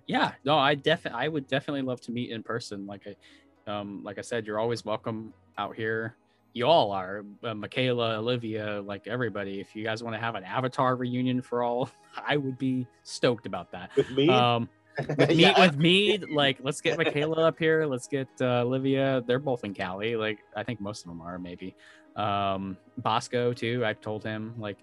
yeah 0.08 0.32
no 0.44 0.58
i 0.58 0.76
definitely 0.76 1.20
i 1.20 1.28
would 1.28 1.48
definitely 1.48 1.82
love 1.82 2.02
to 2.02 2.12
meet 2.12 2.30
in 2.32 2.44
person 2.44 2.86
like 2.86 3.08
i 3.08 3.72
um 3.72 4.04
like 4.04 4.18
i 4.18 4.22
said 4.22 4.46
you're 4.46 4.60
always 4.60 4.84
welcome 4.84 5.34
out 5.58 5.76
here. 5.76 6.16
You 6.54 6.66
all 6.66 6.92
are 6.92 7.24
uh, 7.44 7.54
michaela 7.54 8.18
olivia 8.18 8.82
like 8.82 9.08
everybody. 9.08 9.60
If 9.60 9.76
you 9.76 9.84
guys 9.84 10.04
want 10.04 10.16
to 10.16 10.20
have 10.20 10.36
an 10.36 10.44
avatar 10.44 10.96
reunion 10.96 11.42
for 11.42 11.64
all 11.64 11.90
i 12.28 12.38
would 12.38 12.58
be 12.58 12.86
stoked 13.04 13.46
about 13.46 13.72
that. 13.72 13.96
With 13.96 14.12
me, 14.12 14.30
um 14.30 14.70
meet 15.18 15.30
Yeah. 15.32 15.60
with 15.60 15.78
me 15.78 16.18
like 16.18 16.60
let's 16.62 16.82
get 16.82 16.98
michaela 16.98 17.48
up 17.48 17.58
here 17.58 17.86
let's 17.86 18.08
get 18.08 18.28
uh, 18.42 18.62
olivia 18.62 19.24
they're 19.26 19.40
both 19.40 19.64
in 19.64 19.74
cali 19.74 20.16
like 20.16 20.40
i 20.56 20.64
think 20.64 20.80
most 20.80 21.06
of 21.06 21.10
them 21.10 21.22
are 21.22 21.40
maybe 21.40 21.76
um 22.16 22.78
Basco 22.98 23.54
too 23.54 23.84
i've 23.86 24.02
told 24.02 24.24
him 24.24 24.54
like 24.58 24.78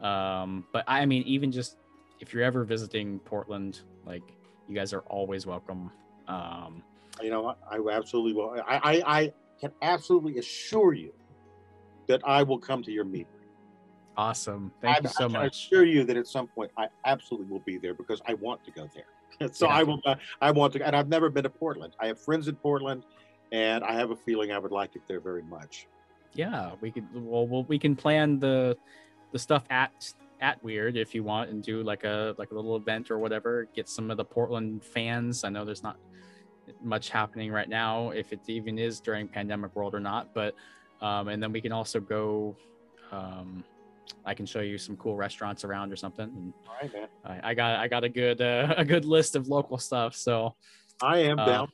um 0.00 0.64
but 0.72 0.84
i 0.86 1.04
mean 1.06 1.22
even 1.24 1.50
just 1.50 1.76
if 2.20 2.32
you're 2.32 2.44
ever 2.44 2.64
visiting 2.64 3.18
portland 3.20 3.80
like 4.04 4.22
you 4.68 4.74
guys 4.74 4.92
are 4.92 5.02
always 5.08 5.44
welcome 5.44 5.90
um 6.28 6.84
you 7.22 7.30
know, 7.30 7.54
I 7.70 7.78
absolutely 7.92 8.34
will. 8.34 8.56
I, 8.66 8.76
I, 8.76 9.18
I 9.18 9.32
can 9.60 9.72
absolutely 9.82 10.38
assure 10.38 10.94
you 10.94 11.12
that 12.08 12.20
I 12.24 12.42
will 12.42 12.58
come 12.58 12.82
to 12.84 12.90
your 12.90 13.04
meeting. 13.04 13.26
awesome 14.16 14.72
thank 14.80 14.98
I, 14.98 15.00
you 15.02 15.08
so 15.08 15.28
I 15.28 15.32
much 15.32 15.68
assure 15.70 15.84
you 15.84 16.04
that 16.04 16.16
at 16.16 16.26
some 16.26 16.48
point 16.48 16.70
I 16.78 16.88
absolutely 17.04 17.48
will 17.48 17.62
be 17.66 17.78
there 17.78 17.94
because 17.94 18.20
I 18.26 18.34
want 18.34 18.62
to 18.64 18.72
go 18.72 18.88
there. 18.94 19.04
so 19.52 19.66
Yeah. 19.66 19.74
I 19.74 19.82
will. 19.82 20.00
I 20.40 20.50
want 20.50 20.72
to, 20.74 20.86
and 20.86 20.94
I've 20.94 21.08
never 21.08 21.30
been 21.30 21.44
to 21.44 21.50
Portland. 21.50 21.94
I 22.00 22.06
have 22.06 22.20
friends 22.20 22.48
in 22.48 22.56
Portland, 22.56 23.04
and 23.52 23.84
I 23.84 23.92
have 23.94 24.10
a 24.10 24.16
feeling 24.16 24.52
I 24.52 24.58
would 24.58 24.72
like 24.72 24.96
it 24.96 25.02
there 25.06 25.20
very 25.20 25.42
much. 25.42 25.86
yeah 26.34 26.72
we 26.82 26.90
could 26.90 27.06
well, 27.14 27.46
well 27.46 27.64
we 27.64 27.78
can 27.78 27.96
plan 27.96 28.38
the 28.38 28.76
the 29.32 29.38
stuff 29.38 29.64
at 29.70 30.12
at 30.40 30.62
Wyrd 30.62 30.96
if 30.96 31.14
you 31.14 31.24
want 31.24 31.50
and 31.50 31.62
do 31.62 31.82
like 31.82 32.04
a 32.04 32.34
like 32.38 32.50
a 32.50 32.54
little 32.54 32.76
event 32.76 33.10
or 33.10 33.18
whatever 33.18 33.66
get 33.74 33.88
some 33.88 34.10
of 34.10 34.16
the 34.18 34.24
portland 34.24 34.84
fans 34.84 35.42
i 35.42 35.48
know 35.48 35.64
there's 35.64 35.82
not 35.82 35.96
much 36.82 37.10
happening 37.10 37.50
right 37.50 37.68
now, 37.68 38.10
if 38.10 38.32
it 38.32 38.40
even 38.46 38.78
is 38.78 39.00
during 39.00 39.28
pandemic 39.28 39.74
world 39.74 39.94
or 39.94 40.00
not. 40.00 40.32
But 40.34 40.54
um, 41.00 41.28
and 41.28 41.42
then 41.42 41.52
we 41.52 41.60
can 41.60 41.72
also 41.72 42.00
go. 42.00 42.56
Um, 43.10 43.64
I 44.24 44.34
can 44.34 44.46
show 44.46 44.60
you 44.60 44.78
some 44.78 44.96
cool 44.96 45.16
restaurants 45.16 45.64
around 45.64 45.92
or 45.92 45.96
something. 45.96 46.24
And 46.26 46.52
All 46.68 46.74
right, 46.82 46.92
man. 46.92 47.08
I, 47.24 47.50
I 47.50 47.54
got 47.54 47.78
I 47.80 47.88
got 47.88 48.04
a 48.04 48.08
good 48.08 48.40
uh, 48.40 48.74
a 48.78 48.84
good 48.84 49.04
list 49.04 49.36
of 49.36 49.48
local 49.48 49.78
stuff. 49.78 50.14
So 50.14 50.54
I 51.02 51.18
am 51.18 51.38
Uh, 51.38 51.46
down. 51.46 51.68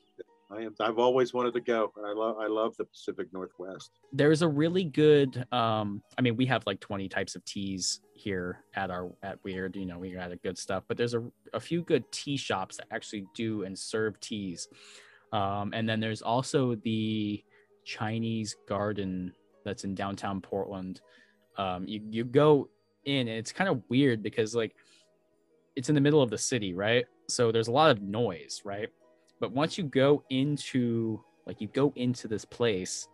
I 0.51 0.61
am. 0.61 0.75
I've 0.79 0.99
always 0.99 1.33
wanted 1.33 1.55
to 1.55 1.61
go, 1.61 1.91
and 1.97 2.07
I 2.07 2.13
love. 2.13 2.37
I 2.39 2.47
love 2.47 2.77
the 2.77 2.85
Pacific 2.85 3.29
Northwest. 3.33 3.91
there's 4.13 4.43
a 4.43 4.49
really 4.49 4.85
good 4.85 5.45
um 5.51 6.01
i 6.19 6.23
mean 6.23 6.37
we 6.37 6.47
have 6.47 6.63
like 6.67 6.79
20 6.79 7.09
types 7.09 7.35
of 7.35 7.45
teas 7.45 8.01
here 8.15 8.63
at 8.75 8.91
our 8.91 9.11
at 9.25 9.43
Wyrd 9.43 9.75
you 9.75 9.87
know 9.87 9.99
we 9.99 10.13
got 10.13 10.31
a 10.31 10.37
good 10.37 10.57
stuff 10.57 10.85
but 10.87 10.97
there's 10.97 11.15
a, 11.15 11.25
a 11.55 11.59
few 11.59 11.83
good 11.83 12.05
tea 12.13 12.37
shops 12.37 12.77
that 12.77 12.87
actually 12.93 13.25
do 13.35 13.65
and 13.65 13.77
serve 13.77 14.21
teas 14.21 14.69
um 15.33 15.73
and 15.75 15.89
then 15.89 15.99
there's 15.99 16.23
also 16.23 16.77
the 16.77 17.43
chinese 17.85 18.55
garden 18.69 19.33
that's 19.65 19.83
in 19.85 19.95
downtown 19.97 20.41
portland 20.41 21.01
um 21.57 21.87
you 21.87 22.01
you 22.11 22.25
go 22.25 22.69
in 23.05 23.29
and 23.29 23.39
it's 23.39 23.53
kind 23.53 23.69
of 23.71 23.83
weird 23.89 24.23
because 24.23 24.55
like 24.55 24.75
it's 25.77 25.89
in 25.89 25.95
the 25.95 26.01
middle 26.01 26.23
of 26.23 26.31
the 26.31 26.39
city 26.39 26.75
right? 26.75 27.07
So 27.29 27.51
there's 27.51 27.69
a 27.69 27.73
lot 27.73 27.91
of 27.91 28.03
noise 28.03 28.63
right? 28.65 28.89
But 29.41 29.53
once 29.53 29.77
you 29.77 29.85
go 29.85 30.23
into 30.31 31.21
like 31.47 31.61
you 31.61 31.69
go 31.69 31.93
into 31.97 32.29
this 32.29 32.45
place 32.45 33.09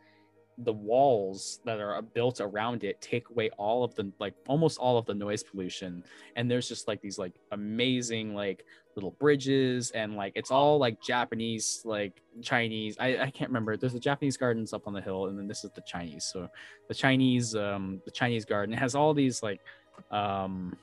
the 0.65 0.73
walls 0.73 1.61
that 1.65 1.81
are 1.81 2.01
built 2.03 2.41
around 2.41 2.85
it 2.85 3.01
take 3.01 3.31
away 3.31 3.51
all 3.59 3.85
of 3.85 3.95
the 3.95 4.11
like 4.19 4.35
almost 4.47 4.79
all 4.79 4.99
of 4.99 5.07
the 5.07 5.15
noise 5.15 5.43
pollution. 5.43 6.05
And 6.37 6.51
there's 6.51 6.69
just 6.69 6.89
like 6.89 7.01
these 7.01 7.19
like 7.19 7.33
amazing 7.53 8.35
like 8.35 8.65
little 8.97 9.13
bridges 9.13 9.91
and 9.93 10.17
like 10.17 10.33
it's 10.35 10.51
all 10.51 10.79
like 10.79 11.01
japanese 11.03 11.83
like 11.85 12.21
chinese. 12.43 12.97
I, 12.99 13.19
I 13.19 13.31
can't 13.31 13.51
remember. 13.51 13.77
There's 13.77 13.93
the 13.93 14.01
japanese 14.01 14.37
gardens 14.37 14.73
up 14.73 14.87
on 14.87 14.93
the 14.93 15.01
hill 15.01 15.27
and 15.27 15.39
then 15.39 15.49
this 15.49 15.65
is 15.65 15.71
the 15.71 15.83
chinese. 15.83 16.25
So 16.25 16.49
the 16.89 16.95
chinese 16.95 17.55
um 17.55 18.03
the 18.05 18.11
chinese 18.11 18.45
garden 18.45 18.75
it 18.75 18.79
has 18.79 18.95
all 18.95 19.15
these 19.15 19.43
like 19.43 19.61
um 20.11 20.77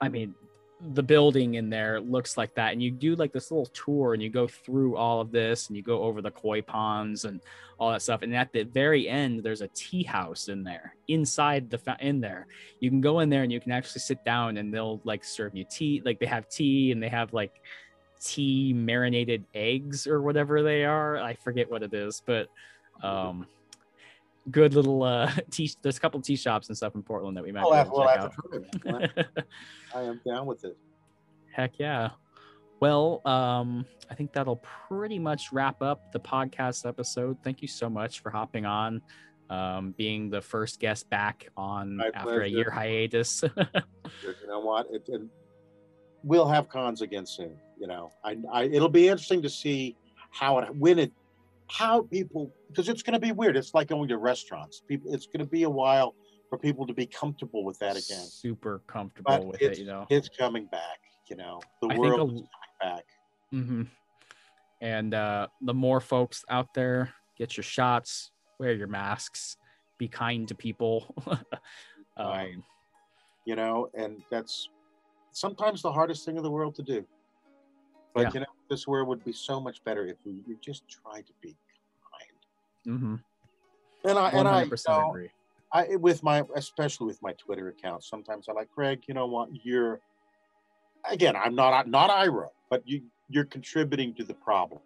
i 0.00 0.08
mean 0.08 0.34
the 0.80 1.02
building 1.02 1.54
in 1.54 1.70
there 1.70 2.00
looks 2.00 2.36
like 2.36 2.54
that 2.54 2.72
and 2.72 2.82
you 2.82 2.90
do 2.90 3.16
like 3.16 3.32
this 3.32 3.50
little 3.50 3.66
tour 3.66 4.12
and 4.12 4.22
you 4.22 4.28
go 4.28 4.46
through 4.46 4.94
all 4.94 5.22
of 5.22 5.32
this 5.32 5.68
and 5.68 5.76
you 5.76 5.82
go 5.82 6.02
over 6.02 6.20
the 6.20 6.30
koi 6.30 6.60
ponds 6.60 7.24
and 7.24 7.40
all 7.78 7.90
that 7.90 8.02
stuff 8.02 8.20
and 8.20 8.36
at 8.36 8.52
the 8.52 8.62
very 8.62 9.08
end 9.08 9.42
there's 9.42 9.62
a 9.62 9.68
tea 9.68 10.02
house 10.02 10.48
in 10.48 10.62
there 10.62 10.94
inside 11.08 11.70
the 11.70 11.96
in 12.00 12.20
there. 12.20 12.46
You 12.80 12.90
can 12.90 13.00
go 13.00 13.20
in 13.20 13.30
there 13.30 13.42
and 13.42 13.50
you 13.50 13.60
can 13.60 13.72
actually 13.72 14.00
sit 14.00 14.22
down 14.24 14.58
and 14.58 14.72
they'll 14.72 15.00
like 15.04 15.24
serve 15.24 15.56
you 15.56 15.64
tea 15.64 16.02
like 16.04 16.18
they 16.18 16.26
have 16.26 16.48
tea 16.48 16.92
and 16.92 17.02
they 17.02 17.08
have 17.08 17.32
like 17.32 17.62
tea 18.20 18.74
marinated 18.74 19.44
eggs 19.54 20.06
or 20.06 20.20
whatever 20.20 20.62
they 20.62 20.84
are. 20.84 21.16
I 21.16 21.34
forget 21.34 21.70
what 21.70 21.82
it 21.82 21.94
is 21.94 22.22
but 22.26 22.48
um 23.02 23.46
good 24.50 24.74
little 24.74 25.02
uh 25.02 25.30
tea 25.50 25.70
there's 25.82 25.96
a 25.96 26.00
couple 26.00 26.20
tea 26.20 26.36
shops 26.36 26.68
and 26.68 26.76
stuff 26.76 26.94
in 26.94 27.02
portland 27.02 27.36
that 27.36 27.42
we 27.42 27.52
might 27.52 27.64
be 27.68 27.74
have, 27.74 27.90
we'll 27.90 28.06
check 28.06 28.20
have 28.20 28.30
to 28.30 28.36
try 28.82 29.00
it. 29.00 29.14
man. 29.16 29.44
I 29.94 30.02
am 30.02 30.20
down 30.24 30.46
with 30.46 30.64
it. 30.64 30.76
Heck 31.52 31.78
yeah. 31.78 32.10
Well, 32.80 33.22
um, 33.24 33.86
I 34.10 34.14
think 34.14 34.32
that'll 34.32 34.62
pretty 34.88 35.18
much 35.18 35.52
wrap 35.52 35.80
up 35.80 36.12
the 36.12 36.20
podcast 36.20 36.86
episode. 36.86 37.38
Thank 37.42 37.62
you 37.62 37.68
so 37.68 37.88
much 37.88 38.20
for 38.20 38.28
hopping 38.30 38.66
on, 38.66 39.00
um, 39.48 39.94
being 39.96 40.28
the 40.28 40.42
first 40.42 40.78
guest 40.78 41.08
back 41.08 41.48
on 41.56 41.96
My 41.96 42.10
after 42.14 42.42
a 42.42 42.48
year 42.48 42.70
hiatus. 42.70 43.42
You 44.22 44.46
know 44.46 44.60
what? 44.60 44.86
It, 44.92 45.02
it, 45.08 45.20
we'll 46.22 46.46
have 46.46 46.68
cons 46.68 47.02
again 47.02 47.26
soon. 47.26 47.56
You 47.78 47.86
know, 47.86 48.12
I, 48.24 48.36
I 48.52 48.64
it'll 48.64 48.88
be 48.88 49.08
interesting 49.08 49.42
to 49.42 49.50
see 49.50 49.96
how 50.30 50.58
it 50.58 50.74
when 50.76 50.98
it 50.98 51.12
how 51.68 52.02
people 52.02 52.52
because 52.68 52.88
it's 52.88 53.02
going 53.02 53.14
to 53.14 53.20
be 53.20 53.32
weird. 53.32 53.56
It's 53.56 53.74
like 53.74 53.88
going 53.88 54.08
to 54.08 54.18
restaurants. 54.18 54.82
People, 54.88 55.12
it's 55.12 55.26
going 55.26 55.44
to 55.44 55.50
be 55.50 55.64
a 55.64 55.70
while 55.70 56.14
for 56.48 56.58
people 56.58 56.86
to 56.86 56.94
be 56.94 57.06
comfortable 57.06 57.64
with 57.64 57.78
that 57.80 57.92
again. 57.96 58.24
Super 58.24 58.82
comfortable 58.86 59.32
But 59.32 59.46
with 59.46 59.62
it, 59.62 59.78
you 59.78 59.84
know. 59.86 60.06
it's 60.10 60.28
coming 60.28 60.66
back. 60.66 60.98
You 61.28 61.36
know, 61.36 61.60
the 61.82 61.88
I 61.88 61.96
world 61.98 62.20
a- 62.20 62.34
is 62.34 62.40
coming 62.40 62.76
back. 62.80 63.04
hmm 63.50 63.82
And 64.80 65.12
uh, 65.14 65.48
the 65.60 65.74
more 65.74 66.00
folks 66.00 66.44
out 66.48 66.72
there, 66.74 67.12
get 67.36 67.56
your 67.56 67.64
shots, 67.64 68.30
wear 68.60 68.72
your 68.72 68.86
masks, 68.86 69.56
be 69.98 70.08
kind 70.08 70.46
to 70.48 70.54
people. 70.54 71.14
Right. 72.18 72.54
um, 72.54 72.64
You 73.44 73.56
know, 73.56 73.90
and 73.92 74.22
that's 74.30 74.70
sometimes 75.32 75.82
the 75.82 75.92
hardest 75.92 76.24
thing 76.24 76.38
in 76.38 76.42
the 76.42 76.50
world 76.50 76.74
to 76.76 76.82
do. 76.82 77.06
But 78.14 78.22
Yeah. 78.22 78.30
you 78.32 78.40
know, 78.40 78.46
this 78.68 78.86
world 78.86 79.08
would 79.08 79.24
be 79.24 79.32
so 79.32 79.60
much 79.60 79.82
better 79.84 80.06
if 80.06 80.16
we, 80.24 80.40
we 80.46 80.56
just 80.60 80.84
tried 80.88 81.26
to 81.26 81.32
be 81.40 81.56
kind. 82.86 83.00
mhm. 83.00 83.22
And 84.04 84.18
I 84.18 84.30
and 84.30 84.46
I, 84.46 84.62
you 84.62 84.70
know, 84.88 85.10
agree. 85.10 85.30
I 85.72 85.96
with 85.96 86.22
my 86.22 86.44
especially 86.54 87.06
with 87.06 87.20
my 87.22 87.32
Twitter 87.32 87.68
account, 87.68 88.04
sometimes 88.04 88.48
I 88.48 88.52
like 88.52 88.70
Greg. 88.74 89.02
You 89.08 89.14
know 89.14 89.26
what? 89.26 89.48
You're 89.64 90.00
again. 91.10 91.34
I'm 91.36 91.54
not 91.54 91.88
not 91.88 92.10
Iroh, 92.10 92.50
but 92.70 92.82
you 92.86 93.02
you're 93.28 93.44
contributing 93.44 94.14
to 94.14 94.24
the 94.24 94.34
problem, 94.34 94.80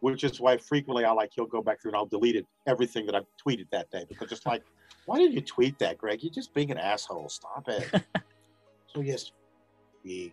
which 0.00 0.24
is 0.24 0.40
why 0.40 0.58
frequently 0.58 1.04
I 1.04 1.12
like 1.12 1.30
he'll 1.34 1.46
go 1.46 1.62
back 1.62 1.80
through 1.80 1.92
and 1.92 1.96
I'll 1.96 2.06
delete 2.06 2.36
it 2.36 2.46
everything 2.66 3.06
that 3.06 3.14
I've 3.14 3.26
tweeted 3.44 3.66
that 3.72 3.90
day 3.90 4.04
because 4.08 4.30
it's 4.32 4.44
like, 4.44 4.62
why 5.06 5.18
did 5.18 5.32
you 5.32 5.40
tweet 5.40 5.78
that, 5.78 5.96
Greg? 5.96 6.22
You're 6.22 6.32
just 6.32 6.52
being 6.52 6.70
an 6.70 6.78
asshole. 6.78 7.30
Stop 7.30 7.68
it. 7.68 8.04
so 8.86 9.00
yes, 9.00 9.32
be 10.04 10.32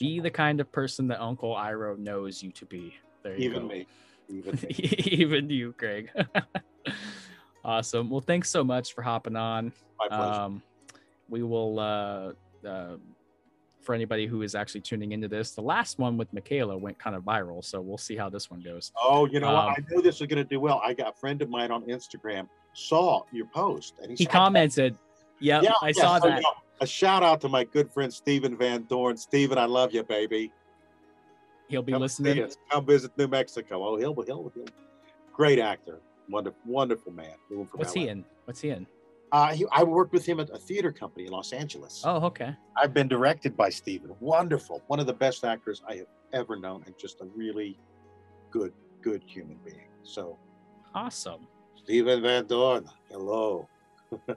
Be 0.00 0.20
the 0.20 0.30
kind 0.30 0.60
of 0.60 0.70
person 0.72 1.08
that 1.08 1.20
Uncle 1.20 1.54
Iroh 1.54 1.98
knows 1.98 2.42
you 2.42 2.50
to 2.52 2.66
be. 2.66 2.94
There 3.22 3.36
you 3.36 3.50
even 3.50 3.62
go. 3.62 3.68
me, 3.68 3.86
even 4.28 4.54
me. 4.62 4.68
Even 5.06 5.50
you, 5.50 5.74
Greg. 5.78 6.10
awesome. 7.64 8.10
Well, 8.10 8.20
thanks 8.20 8.50
so 8.50 8.64
much 8.64 8.94
for 8.94 9.02
hopping 9.02 9.36
on. 9.36 9.72
My 9.98 10.08
pleasure. 10.08 10.22
Um, 10.40 10.62
we 11.28 11.42
will, 11.42 11.78
uh, 11.78 12.32
uh, 12.66 12.96
for 13.80 13.94
anybody 13.94 14.26
who 14.26 14.42
is 14.42 14.54
actually 14.54 14.80
tuning 14.80 15.12
into 15.12 15.28
this, 15.28 15.52
the 15.52 15.62
last 15.62 15.98
one 15.98 16.16
with 16.16 16.32
Michaela 16.32 16.76
went 16.76 16.98
kind 16.98 17.16
of 17.16 17.22
viral. 17.22 17.64
So 17.64 17.80
we'll 17.80 17.98
see 17.98 18.16
how 18.16 18.28
this 18.28 18.50
one 18.50 18.60
goes. 18.60 18.92
Oh, 19.00 19.26
you 19.26 19.40
know 19.40 19.48
Um, 19.48 19.54
what? 19.66 19.78
I 19.78 19.84
know 19.90 20.00
this 20.00 20.20
is 20.20 20.26
going 20.26 20.42
to 20.42 20.44
do 20.48 20.60
well. 20.60 20.80
I 20.84 20.94
got 20.94 21.14
a 21.14 21.18
friend 21.18 21.40
of 21.42 21.48
mine 21.48 21.70
on 21.70 21.82
Instagram 21.84 22.48
saw 22.74 23.22
your 23.32 23.46
post 23.46 23.94
and 24.00 24.10
he, 24.10 24.16
He 24.16 24.26
commented. 24.26 24.96
Yep, 25.40 25.62
Yeah, 25.64 25.70
I 25.82 25.88
yeah, 25.88 25.92
saw 25.92 26.18
so, 26.20 26.28
that. 26.28 26.40
yeah, 26.42 26.48
a 26.82 26.86
shout 26.86 27.22
out 27.22 27.40
to 27.40 27.48
my 27.48 27.62
good 27.62 27.88
friend 27.90 28.12
Stephen 28.12 28.56
Van 28.56 28.84
Dorn. 28.88 29.16
Stephen, 29.16 29.56
I 29.56 29.66
love 29.66 29.94
you, 29.94 30.02
baby. 30.02 30.52
He'll 31.68 31.80
be 31.80 31.92
Come 31.92 32.02
listening. 32.02 32.50
Come 32.70 32.84
visit 32.84 33.16
New 33.16 33.28
Mexico. 33.28 33.86
Oh, 33.86 33.96
he'll, 33.96 34.20
he'll, 34.22 34.52
he'll. 34.52 34.64
Great 35.32 35.60
actor. 35.60 36.00
Wonderful, 36.28 36.60
wonderful 36.66 37.12
man. 37.12 37.36
What's 37.74 37.92
he 37.92 38.08
in? 38.08 38.24
What's 38.46 38.60
he 38.60 38.70
in? 38.70 38.86
Uh, 39.30 39.54
he, 39.54 39.64
I 39.70 39.84
worked 39.84 40.12
with 40.12 40.26
him 40.26 40.40
at 40.40 40.50
a 40.50 40.58
theater 40.58 40.92
company 40.92 41.26
in 41.26 41.32
Los 41.32 41.52
Angeles. 41.52 42.02
Oh, 42.04 42.16
okay. 42.26 42.54
I've 42.76 42.92
been 42.92 43.08
directed 43.08 43.56
by 43.56 43.70
Stephen. 43.70 44.12
Wonderful. 44.18 44.82
One 44.88 44.98
of 44.98 45.06
the 45.06 45.14
best 45.14 45.44
actors 45.44 45.82
I 45.88 45.94
have 45.94 46.06
ever 46.32 46.56
known 46.56 46.82
and 46.84 46.98
just 46.98 47.20
a 47.20 47.26
really 47.26 47.78
good, 48.50 48.72
good 49.00 49.22
human 49.24 49.58
being. 49.64 49.88
So, 50.02 50.36
Awesome. 50.94 51.46
Stephen 51.76 52.22
Van 52.22 52.44
Dorn, 52.46 52.86
hello. 53.08 53.68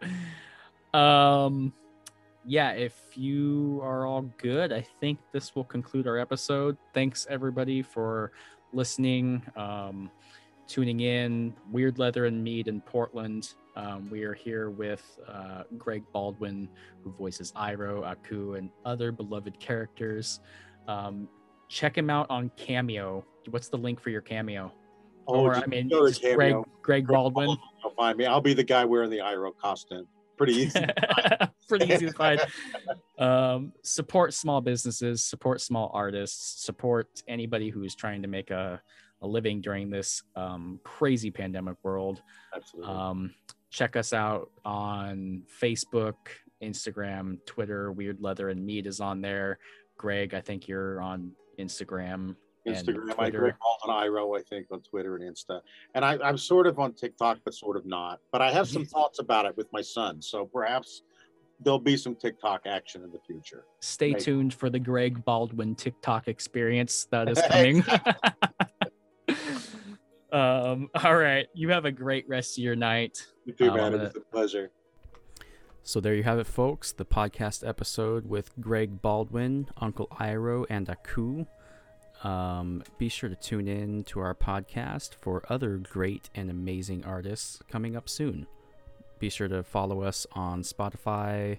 um 0.94 1.72
yeah 2.44 2.72
if 2.72 2.94
you 3.14 3.80
are 3.82 4.06
all 4.06 4.22
good 4.38 4.72
i 4.72 4.80
think 4.80 5.18
this 5.32 5.54
will 5.54 5.64
conclude 5.64 6.06
our 6.06 6.18
episode. 6.18 6.76
Thanks 6.94 7.26
everybody 7.30 7.82
for 7.82 8.32
listening 8.72 9.42
um 9.56 10.10
tuning 10.66 11.00
in. 11.00 11.52
Wyrd 11.72 11.98
leather 11.98 12.26
and 12.26 12.42
mead 12.42 12.68
in 12.68 12.80
portland. 12.80 13.54
Um, 13.76 14.08
we 14.10 14.24
are 14.24 14.34
here 14.34 14.70
with 14.70 15.18
uh, 15.28 15.62
greg 15.78 16.04
baldwin 16.12 16.68
who 17.02 17.12
voices 17.12 17.52
Iroh 17.52 18.04
aku 18.04 18.54
and 18.54 18.70
other 18.84 19.12
beloved 19.12 19.58
characters. 19.58 20.40
Um, 20.88 21.28
check 21.68 21.96
him 21.96 22.10
out 22.10 22.26
on 22.30 22.50
cameo. 22.56 23.24
What's 23.50 23.68
the 23.68 23.78
link 23.78 24.00
for 24.00 24.10
your 24.10 24.20
cameo? 24.20 24.72
Or 25.26 25.54
i 25.54 25.64
mean 25.66 25.88
greg 25.88 26.56
greg 26.82 27.06
baldwin. 27.06 27.56
I'll 27.84 27.94
find 27.94 28.18
me. 28.18 28.26
I'll 28.26 28.40
be 28.40 28.54
the 28.54 28.64
guy 28.64 28.84
wearing 28.84 29.10
the 29.10 29.18
Iroh 29.18 29.56
costume. 29.56 30.06
Pretty 30.40 30.54
easy. 30.54 30.80
pretty 31.68 31.92
easy 31.92 32.06
to 32.06 32.12
find. 32.12 32.40
Um, 33.18 33.74
support 33.82 34.32
small 34.32 34.62
businesses 34.62 35.22
support 35.22 35.60
small 35.60 35.90
artists 35.92 36.64
support 36.64 37.22
anybody 37.28 37.68
who's 37.68 37.94
trying 37.94 38.22
to 38.22 38.28
make 38.28 38.50
a, 38.50 38.80
a 39.20 39.26
living 39.26 39.60
during 39.60 39.90
this 39.90 40.22
um, 40.36 40.80
crazy 40.82 41.30
pandemic 41.30 41.76
world. 41.82 42.22
Absolutely. 42.56 42.90
um, 42.90 43.34
check 43.68 43.96
us 43.96 44.14
out 44.14 44.50
on 44.64 45.42
facebook 45.62 46.14
instagram 46.62 47.36
twitter. 47.44 47.92
Wyrd 47.92 48.16
leather 48.20 48.48
and 48.48 48.64
meat 48.64 48.86
is 48.86 48.98
on 48.98 49.20
there. 49.20 49.58
Greg 49.98 50.32
i 50.32 50.40
think 50.40 50.68
you're 50.68 51.02
on 51.02 51.32
instagram 51.58 52.34
Instagram. 52.66 53.10
I 53.12 53.14
Twitter. 53.14 53.38
Greg 53.38 53.54
Baldwin 53.60 54.10
Iroh, 54.10 54.38
I 54.38 54.42
think, 54.42 54.66
on 54.70 54.80
Twitter 54.82 55.16
and 55.16 55.24
Insta. 55.24 55.60
And 55.94 56.04
I, 56.04 56.18
I'm 56.22 56.36
sort 56.38 56.66
of 56.66 56.78
on 56.78 56.92
TikTok, 56.92 57.38
but 57.44 57.54
sort 57.54 57.76
of 57.76 57.86
not. 57.86 58.20
But 58.32 58.42
I 58.42 58.50
have 58.52 58.68
some 58.68 58.84
thoughts 58.94 59.18
about 59.18 59.46
it 59.46 59.56
with 59.56 59.72
my 59.72 59.80
son. 59.80 60.20
So 60.22 60.44
perhaps 60.44 61.02
there'll 61.62 61.78
be 61.78 61.96
some 61.96 62.14
TikTok 62.14 62.62
action 62.66 63.02
in 63.02 63.10
the 63.12 63.18
future. 63.26 63.64
Stay 63.80 64.12
Right. 64.12 64.20
tuned 64.22 64.54
for 64.54 64.70
the 64.70 64.78
Greg 64.78 65.24
Baldwin 65.24 65.74
TikTok 65.74 66.28
experience 66.28 67.06
that 67.10 67.28
is 67.28 67.40
coming. 67.50 67.84
um, 70.32 70.88
all 71.02 71.16
right. 71.16 71.46
You 71.54 71.70
have 71.70 71.84
a 71.84 71.92
great 71.92 72.28
rest 72.28 72.58
of 72.58 72.64
your 72.64 72.76
night. 72.76 73.26
You 73.44 73.52
too, 73.52 73.72
man. 73.72 73.94
It 73.94 74.00
was 74.00 74.16
a 74.16 74.20
pleasure. 74.20 74.70
So 75.82 75.98
there 75.98 76.14
you 76.14 76.22
have 76.24 76.38
it, 76.38 76.46
folks. 76.46 76.92
The 76.92 77.06
podcast 77.06 77.66
episode 77.66 78.26
with 78.26 78.52
Greg 78.60 79.00
Baldwin, 79.02 79.68
Uncle 79.78 80.08
Iroh, 80.12 80.66
and 80.68 80.88
Aku. 80.88 81.46
Um, 82.22 82.82
be 82.98 83.08
sure 83.08 83.30
to 83.30 83.36
tune 83.36 83.66
in 83.66 84.04
to 84.04 84.20
our 84.20 84.34
podcast 84.34 85.14
for 85.14 85.42
other 85.48 85.78
great 85.78 86.28
and 86.34 86.50
amazing 86.50 87.04
artists 87.04 87.60
coming 87.70 87.96
up 87.96 88.08
soon. 88.08 88.46
Be 89.18 89.30
sure 89.30 89.48
to 89.48 89.62
follow 89.62 90.02
us 90.02 90.26
on 90.32 90.62
Spotify, 90.62 91.58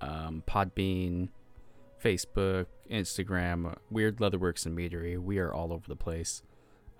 um, 0.00 0.42
Podbean, 0.46 1.28
Facebook, 2.02 2.66
Instagram, 2.90 3.76
Wyrd 3.92 4.16
Leatherworks 4.16 4.64
and 4.66 4.76
Meadery. 4.76 5.18
We 5.18 5.38
are 5.38 5.52
all 5.52 5.72
over 5.72 5.86
the 5.86 5.96
place. 5.96 6.42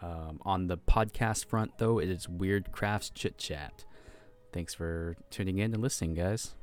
Um, 0.02 0.40
on 0.43 0.66
the 0.66 0.78
podcast 0.78 1.47
front, 1.47 1.78
though, 1.78 1.98
it 1.98 2.09
is 2.09 2.27
Wyrd 2.27 2.72
Crafts 2.72 3.10
Chit 3.10 3.39
Chat. 3.39 3.85
Thanks 4.52 4.74
for 4.74 5.16
tuning 5.31 5.59
in 5.59 5.72
and 5.72 5.82
listening, 5.82 6.14
guys. 6.14 6.55